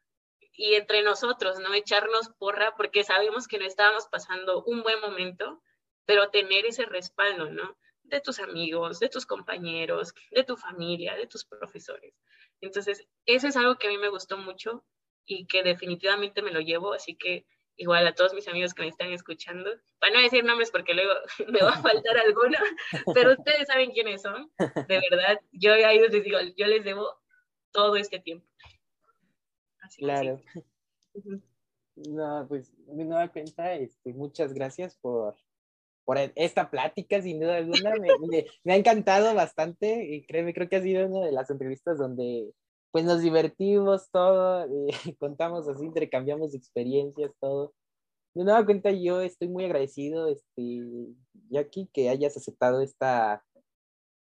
y 0.61 0.75
entre 0.75 1.03
nosotros, 1.03 1.59
¿no? 1.59 1.73
Echarnos 1.73 2.29
porra 2.39 2.77
porque 2.77 3.03
sabemos 3.03 3.49
que 3.49 3.59
no 3.59 3.65
estábamos 3.65 4.09
pasando 4.09 4.63
un 4.65 4.83
buen 4.83 5.01
momento, 5.01 5.63
pero 6.05 6.29
tener 6.31 6.67
ese 6.67 6.85
respaldo, 6.85 7.51
¿no? 7.51 7.79
De 8.11 8.21
tus 8.21 8.39
amigos, 8.41 9.01
de 9.01 9.09
tus 9.09 9.27
compañeros, 9.27 10.13
de 10.31 10.45
tu 10.45 10.57
familia, 10.57 11.15
de 11.15 11.27
tus 11.27 11.45
profesores. 11.45 12.15
Entonces, 12.61 13.07
eso 13.27 13.49
es 13.49 13.57
algo 13.57 13.77
que 13.77 13.89
a 13.89 13.91
mí 13.91 13.99
me 13.99 14.09
gustó 14.09 14.37
mucho 14.37 14.85
y 15.25 15.47
que 15.47 15.63
definitivamente 15.63 16.43
me 16.43 16.51
lo 16.51 16.61
llevo, 16.61 16.93
así 16.93 17.17
que 17.17 17.47
igual 17.77 18.07
a 18.07 18.15
todos 18.15 18.35
mis 18.35 18.49
amigos 18.49 18.75
que 18.75 18.83
me 18.83 18.89
están 18.89 19.11
escuchando, 19.13 19.71
para 19.99 20.13
no 20.13 20.21
decir 20.21 20.45
nombres 20.45 20.71
porque 20.71 20.93
luego 20.93 21.15
me 21.49 21.61
va 21.61 21.71
a 21.71 21.83
faltar 21.83 22.19
alguno, 22.19 22.59
pero 23.15 23.33
ustedes 23.33 23.69
saben 23.69 23.93
quiénes 23.93 24.21
son, 24.23 24.51
de 24.59 25.01
verdad, 25.11 25.41
yo 25.53 25.73
a 25.73 25.93
ellos 25.93 26.11
les 26.11 26.25
digo, 26.25 26.39
yo 26.57 26.67
les 26.67 26.85
debo 26.85 27.09
todo 27.73 27.97
este 27.97 28.19
tiempo 28.19 28.51
claro. 29.99 30.41
No, 31.97 32.47
pues 32.49 32.73
me 32.87 33.05
nueva 33.05 33.29
cuenta, 33.29 33.75
este, 33.75 34.13
muchas 34.13 34.53
gracias 34.55 34.97
por, 34.97 35.37
por 36.11 36.19
esta 36.35 36.69
plática, 36.69 37.23
sin 37.23 37.39
duda 37.39 37.59
alguna. 37.59 37.95
Me, 38.65 38.73
ha 38.73 38.77
encantado 38.77 39.33
bastante 39.33 40.05
y 40.13 40.27
créeme, 40.27 40.53
creo 40.53 40.69
que 40.69 40.75
ha 40.75 40.83
sido 40.83 41.07
una 41.07 41.25
de 41.25 41.31
las 41.31 41.51
entrevistas 41.51 41.99
donde 41.99 42.51
pues 42.91 43.05
nos 43.05 43.23
divertimos 43.23 44.11
todo, 44.11 44.65
eh, 44.65 44.91
contamos 45.21 45.69
así, 45.69 45.85
intercambiamos 45.85 46.53
experiencias, 46.53 47.31
todo. 47.39 47.75
De 48.35 48.43
nueva 48.43 48.67
cuenta, 48.67 48.91
yo 48.91 49.21
estoy 49.21 49.47
muy 49.47 49.67
agradecido, 49.67 50.27
este, 50.27 50.83
Jackie, 51.49 51.89
que 51.93 52.09
hayas 52.09 52.37
aceptado 52.37 52.81
esta, 52.81 53.45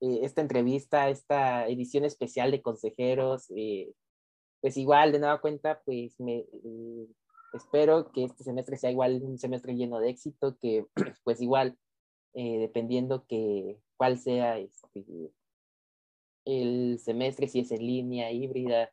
eh, 0.02 0.22
esta 0.24 0.42
entrevista, 0.42 1.10
esta 1.10 1.68
edición 1.68 2.06
especial 2.06 2.50
de 2.50 2.64
consejeros. 2.64 3.52
Eh, 3.56 3.94
pues 4.62 4.78
igual, 4.78 5.12
de 5.12 5.20
nueva 5.20 5.40
cuenta, 5.42 5.80
pues 5.86 6.20
me 6.20 6.44
espero 7.54 8.12
que 8.12 8.26
este 8.26 8.44
semestre 8.44 8.78
sea 8.78 8.92
igual 8.92 9.22
un 9.24 9.38
semestre 9.38 9.76
lleno 9.76 10.00
de 10.00 10.10
éxito, 10.10 10.58
que 10.60 10.86
pues 11.24 11.42
igual, 11.42 11.78
eh, 12.34 12.60
dependiendo 12.60 13.26
que 13.28 13.80
cuál 13.98 14.18
sea 14.18 14.58
este, 14.60 15.32
el 16.46 17.00
semestre, 17.00 17.48
si 17.48 17.60
es 17.60 17.72
en 17.72 17.86
línea, 17.86 18.32
híbrida, 18.32 18.92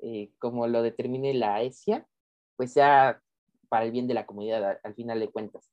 eh, 0.00 0.30
como 0.38 0.66
lo 0.66 0.82
determine 0.82 1.34
la 1.34 1.62
ESIA, 1.62 2.06
pues 2.56 2.72
sea 2.72 3.20
para 3.68 3.84
el 3.84 3.92
bien 3.92 4.06
de 4.06 4.14
la 4.14 4.26
comunidad 4.26 4.78
al, 4.82 4.94
final 4.94 5.20
de 5.20 5.30
cuentas. 5.30 5.70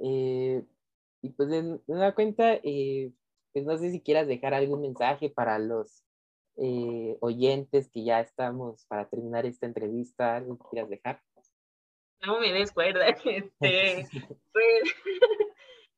y 0.00 1.30
pues 1.36 1.48
de, 1.48 1.80
nueva 1.86 2.14
cuenta, 2.14 2.60
pues 2.62 3.64
no 3.64 3.76
sé 3.78 3.90
si 3.90 4.00
quieras 4.00 4.26
dejar 4.26 4.54
algún 4.54 4.82
mensaje 4.82 5.30
para 5.30 5.58
los 5.58 6.06
eh, 6.58 7.18
oyentes 7.20 7.90
que 7.90 8.02
ya 8.02 8.20
estamos 8.20 8.86
para 8.86 9.08
terminar 9.08 9.44
esta 9.44 9.66
entrevista, 9.66 10.36
¿algo 10.36 10.56
que 10.56 10.64
quieras 10.70 10.88
dejar? 10.88 11.22
No 12.20 12.40
me 12.40 12.52
des 12.52 12.72
cuerda. 12.72 13.06
Este, 13.24 14.06
pues, 14.52 14.94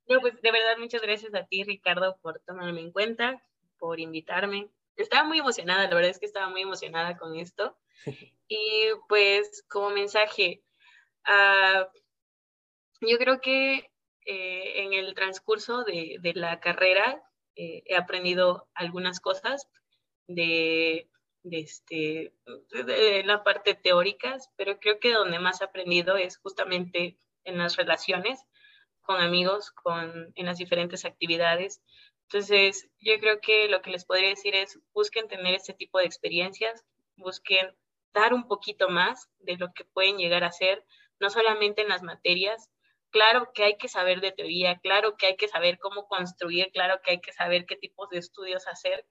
no, 0.08 0.20
pues 0.20 0.40
de 0.40 0.52
verdad 0.52 0.78
muchas 0.78 1.02
gracias 1.02 1.34
a 1.34 1.46
ti, 1.46 1.64
Ricardo, 1.64 2.18
por 2.22 2.40
tomarme 2.40 2.80
en 2.80 2.92
cuenta, 2.92 3.42
por 3.78 4.00
invitarme. 4.00 4.68
Estaba 4.96 5.24
muy 5.24 5.38
emocionada, 5.38 5.86
la 5.88 5.94
verdad 5.94 6.10
es 6.10 6.18
que 6.18 6.26
estaba 6.26 6.48
muy 6.48 6.62
emocionada 6.62 7.16
con 7.16 7.36
esto. 7.36 7.76
Y 8.48 8.88
pues 9.08 9.64
como 9.68 9.90
mensaje, 9.90 10.62
uh, 11.26 11.84
yo 13.00 13.18
creo 13.18 13.40
que 13.40 13.90
eh, 14.24 14.82
en 14.82 14.92
el 14.92 15.14
transcurso 15.14 15.84
de, 15.84 16.16
de 16.20 16.34
la 16.34 16.58
carrera 16.60 17.22
eh, 17.56 17.82
he 17.86 17.96
aprendido 17.96 18.68
algunas 18.74 19.20
cosas 19.20 19.68
de, 20.28 21.08
este, 21.52 22.32
de 22.72 23.22
la 23.24 23.44
parte 23.44 23.74
teórica, 23.74 24.36
pero 24.56 24.78
creo 24.78 24.98
que 25.00 25.12
donde 25.12 25.38
más 25.38 25.60
he 25.60 25.64
aprendido 25.64 26.16
es 26.16 26.38
justamente 26.38 27.18
en 27.44 27.58
las 27.58 27.76
relaciones 27.76 28.44
con 29.02 29.20
amigos, 29.20 29.70
con, 29.70 30.32
en 30.34 30.46
las 30.46 30.58
diferentes 30.58 31.04
actividades. 31.04 31.80
Entonces, 32.24 32.90
yo 33.00 33.18
creo 33.18 33.40
que 33.40 33.68
lo 33.68 33.80
que 33.80 33.90
les 33.90 34.04
podría 34.04 34.28
decir 34.28 34.54
es 34.54 34.78
busquen 34.92 35.28
tener 35.28 35.54
este 35.54 35.72
tipo 35.72 35.98
de 35.98 36.04
experiencias, 36.04 36.84
busquen 37.16 37.74
dar 38.12 38.34
un 38.34 38.46
poquito 38.46 38.90
más 38.90 39.30
de 39.38 39.56
lo 39.56 39.72
que 39.72 39.84
pueden 39.84 40.18
llegar 40.18 40.44
a 40.44 40.52
ser, 40.52 40.84
no 41.20 41.30
solamente 41.30 41.82
en 41.82 41.88
las 41.88 42.02
materias. 42.02 42.70
Claro 43.10 43.50
que 43.54 43.64
hay 43.64 43.78
que 43.78 43.88
saber 43.88 44.20
de 44.20 44.32
teoría, 44.32 44.78
claro 44.80 45.16
que 45.16 45.26
hay 45.26 45.36
que 45.36 45.48
saber 45.48 45.78
cómo 45.78 46.06
construir, 46.06 46.70
claro 46.70 47.00
que 47.02 47.12
hay 47.12 47.20
que 47.20 47.32
saber 47.32 47.64
qué 47.64 47.76
tipos 47.76 48.10
de 48.10 48.18
estudios 48.18 48.66
hacer, 48.66 49.06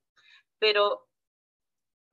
pero 0.59 1.07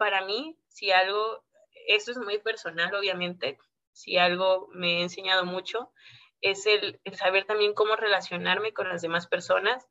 para 0.04 0.22
mí, 0.22 0.54
si 0.68 0.90
algo, 0.90 1.42
esto 1.88 2.10
es 2.10 2.18
muy 2.18 2.38
personal, 2.38 2.94
obviamente, 2.94 3.56
si 3.90 4.18
algo 4.18 4.68
me 4.74 4.98
ha 4.98 5.00
enseñado 5.00 5.46
mucho, 5.46 5.94
es 6.42 6.66
el, 6.66 7.00
saber 7.14 7.46
también 7.46 7.72
cómo 7.72 7.96
relacionarme 7.96 8.74
con 8.74 8.86
las 8.86 9.00
demás 9.00 9.26
personas 9.26 9.88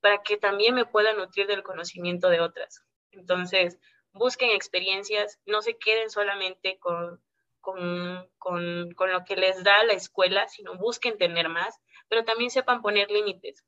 para 0.00 0.20
que 0.24 0.36
también 0.36 0.74
me 0.74 0.84
pueda 0.84 1.12
nutrir 1.12 1.46
del 1.46 1.62
conocimiento 1.62 2.28
de 2.28 2.40
otras. 2.40 2.82
Entonces, 3.12 3.78
busquen 4.12 4.50
experiencias, 4.50 5.38
no 5.46 5.62
se 5.62 5.78
queden 5.78 6.10
solamente 6.10 6.80
con, 6.80 7.22
con, 7.60 8.28
con, 8.38 8.90
con, 8.96 9.12
lo 9.12 9.22
que 9.24 9.36
les 9.36 9.62
da 9.62 9.84
la 9.84 9.92
escuela, 9.92 10.48
sino 10.48 10.76
busquen 10.76 11.18
tener 11.18 11.48
más, 11.48 11.78
pero 12.08 12.24
también 12.24 12.50
sepan 12.50 12.82
poner 12.82 13.12
límites 13.12 13.64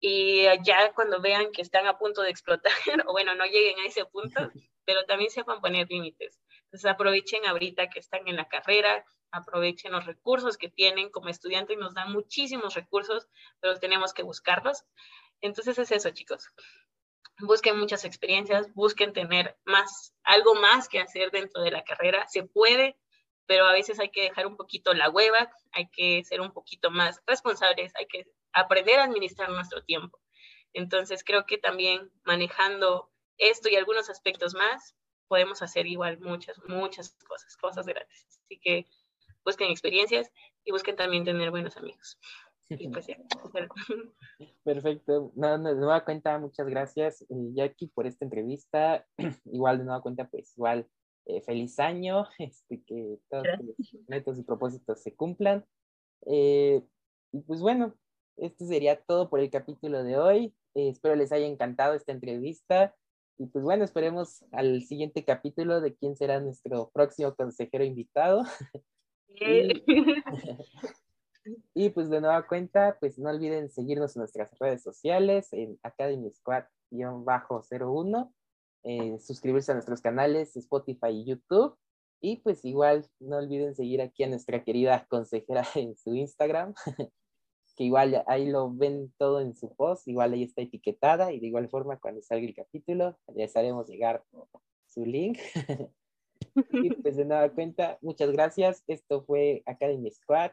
y 0.00 0.44
ya 0.62 0.92
cuando 0.94 1.20
vean 1.20 1.52
que 1.52 1.62
están 1.62 1.86
a 1.86 1.98
punto 1.98 2.22
de 2.22 2.30
explotar, 2.30 2.72
o 3.06 3.12
bueno, 3.12 3.34
no 3.34 3.44
lleguen 3.44 3.78
a 3.80 3.86
ese 3.86 4.04
punto, 4.06 4.40
pero 4.84 5.04
también 5.04 5.30
sepan 5.30 5.60
poner 5.60 5.88
límites. 5.88 6.40
Entonces 6.64 6.90
aprovechen 6.90 7.46
ahorita 7.46 7.88
que 7.88 7.98
están 7.98 8.26
en 8.28 8.36
la 8.36 8.48
carrera, 8.48 9.04
aprovechen 9.32 9.92
los 9.92 10.06
recursos 10.06 10.56
que 10.56 10.68
tienen 10.68 11.10
como 11.10 11.28
estudiantes, 11.28 11.78
nos 11.78 11.94
dan 11.94 12.12
muchísimos 12.12 12.74
recursos, 12.74 13.28
pero 13.60 13.78
tenemos 13.78 14.12
que 14.12 14.22
buscarlos. 14.22 14.84
Entonces 15.40 15.78
es 15.78 15.90
eso, 15.90 16.10
chicos. 16.10 16.48
Busquen 17.38 17.78
muchas 17.78 18.04
experiencias, 18.04 18.72
busquen 18.74 19.12
tener 19.12 19.56
más, 19.64 20.14
algo 20.22 20.54
más 20.54 20.88
que 20.88 21.00
hacer 21.00 21.30
dentro 21.30 21.62
de 21.62 21.70
la 21.70 21.84
carrera. 21.84 22.26
Se 22.28 22.42
puede, 22.42 22.98
pero 23.46 23.66
a 23.66 23.72
veces 23.72 23.98
hay 23.98 24.10
que 24.10 24.22
dejar 24.22 24.46
un 24.46 24.56
poquito 24.56 24.92
la 24.92 25.08
hueva, 25.08 25.50
hay 25.72 25.88
que 25.90 26.22
ser 26.24 26.40
un 26.40 26.52
poquito 26.52 26.90
más 26.90 27.20
responsables, 27.26 27.92
hay 27.96 28.06
que 28.06 28.26
aprender 28.52 29.00
a 29.00 29.04
administrar 29.04 29.48
nuestro 29.48 29.82
tiempo. 29.82 30.20
Entonces 30.72 31.24
creo 31.24 31.46
que 31.46 31.58
también 31.58 32.12
manejando 32.24 33.10
esto 33.40 33.68
y 33.68 33.76
algunos 33.76 34.08
aspectos 34.10 34.54
más, 34.54 34.94
podemos 35.28 35.62
hacer 35.62 35.86
igual 35.86 36.18
muchas, 36.20 36.60
muchas 36.68 37.16
cosas, 37.26 37.56
cosas 37.56 37.86
grandes. 37.86 38.26
Así 38.28 38.58
que 38.60 38.86
busquen 39.44 39.70
experiencias 39.70 40.30
y 40.64 40.72
busquen 40.72 40.96
también 40.96 41.24
tener 41.24 41.50
buenos 41.50 41.76
amigos. 41.76 42.18
Pues 42.68 42.78
Perfecto. 44.64 45.32
No, 45.34 45.58
de 45.58 45.74
nueva 45.74 46.04
cuenta, 46.04 46.38
muchas 46.38 46.68
gracias, 46.68 47.22
eh, 47.22 47.26
Jackie, 47.52 47.88
por 47.88 48.06
esta 48.06 48.24
entrevista. 48.24 49.06
igual, 49.46 49.78
de 49.78 49.84
nueva 49.84 50.02
cuenta, 50.02 50.28
pues 50.28 50.56
igual 50.56 50.88
eh, 51.26 51.40
feliz 51.42 51.78
año, 51.78 52.26
este, 52.38 52.82
que 52.84 53.18
todos 53.28 53.46
los 53.62 54.04
metas 54.08 54.38
y 54.38 54.42
propósitos 54.42 55.02
se 55.02 55.14
cumplan. 55.14 55.64
Eh, 56.26 56.82
y 57.32 57.40
pues 57.42 57.60
bueno, 57.60 57.94
esto 58.36 58.64
sería 58.66 59.00
todo 59.00 59.28
por 59.28 59.40
el 59.40 59.50
capítulo 59.50 60.02
de 60.02 60.18
hoy. 60.18 60.54
Eh, 60.74 60.88
espero 60.88 61.14
les 61.14 61.32
haya 61.32 61.46
encantado 61.46 61.94
esta 61.94 62.12
entrevista. 62.12 62.94
Y 63.40 63.46
pues 63.46 63.64
bueno, 63.64 63.84
esperemos 63.84 64.44
al 64.52 64.82
siguiente 64.82 65.24
capítulo 65.24 65.80
de 65.80 65.94
quién 65.94 66.14
será 66.14 66.40
nuestro 66.40 66.90
próximo 66.92 67.34
consejero 67.34 67.84
invitado. 67.84 68.44
y, 69.28 69.82
y, 71.74 71.88
pues 71.88 72.10
de 72.10 72.20
nueva 72.20 72.46
cuenta, 72.46 72.98
pues 73.00 73.18
no 73.18 73.30
olviden 73.30 73.70
seguirnos 73.70 74.14
en 74.14 74.20
nuestras 74.20 74.50
redes 74.58 74.82
sociales, 74.82 75.54
en 75.54 75.78
Academy 75.82 76.30
Squad-01 76.30 78.30
eh, 78.82 79.18
suscribirse 79.18 79.72
a 79.72 79.74
nuestros 79.74 80.00
canales 80.00 80.56
Spotify 80.56 81.08
y 81.08 81.24
YouTube. 81.24 81.76
Y 82.22 82.36
pues 82.36 82.64
igual 82.66 83.06
no 83.18 83.38
olviden 83.38 83.74
seguir 83.74 84.02
aquí 84.02 84.24
a 84.24 84.28
nuestra 84.28 84.62
querida 84.62 85.06
consejera 85.08 85.66
en 85.74 85.96
su 85.96 86.14
Instagram, 86.14 86.74
que 87.80 87.84
igual 87.84 88.22
ahí 88.26 88.44
lo 88.44 88.70
ven 88.70 89.10
todo 89.16 89.40
en 89.40 89.54
su 89.54 89.74
post, 89.74 90.06
igual 90.06 90.34
ahí 90.34 90.42
está 90.42 90.60
etiquetada 90.60 91.32
y 91.32 91.40
de 91.40 91.46
igual 91.46 91.66
forma 91.70 91.98
cuando 91.98 92.20
salga 92.20 92.46
el 92.46 92.54
capítulo 92.54 93.18
ya 93.34 93.44
estaremos 93.44 93.88
llegar 93.88 94.22
su 94.84 95.06
link. 95.06 95.38
y 96.72 96.90
pues 96.90 97.16
de 97.16 97.24
nada 97.24 97.50
cuenta, 97.50 97.96
muchas 98.02 98.32
gracias. 98.32 98.84
Esto 98.86 99.22
fue 99.22 99.62
Academy 99.64 100.10
Squad, 100.10 100.50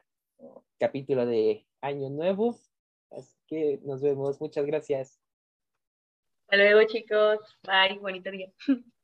capítulo 0.80 1.26
de 1.26 1.68
Año 1.82 2.10
Nuevo. 2.10 2.58
Así 3.12 3.36
que 3.46 3.82
nos 3.84 4.02
vemos. 4.02 4.40
Muchas 4.40 4.66
gracias. 4.66 5.20
Hasta 6.44 6.56
luego, 6.56 6.88
chicos. 6.88 7.40
Bye. 7.64 8.00
Bonito 8.00 8.32
día. 8.32 8.54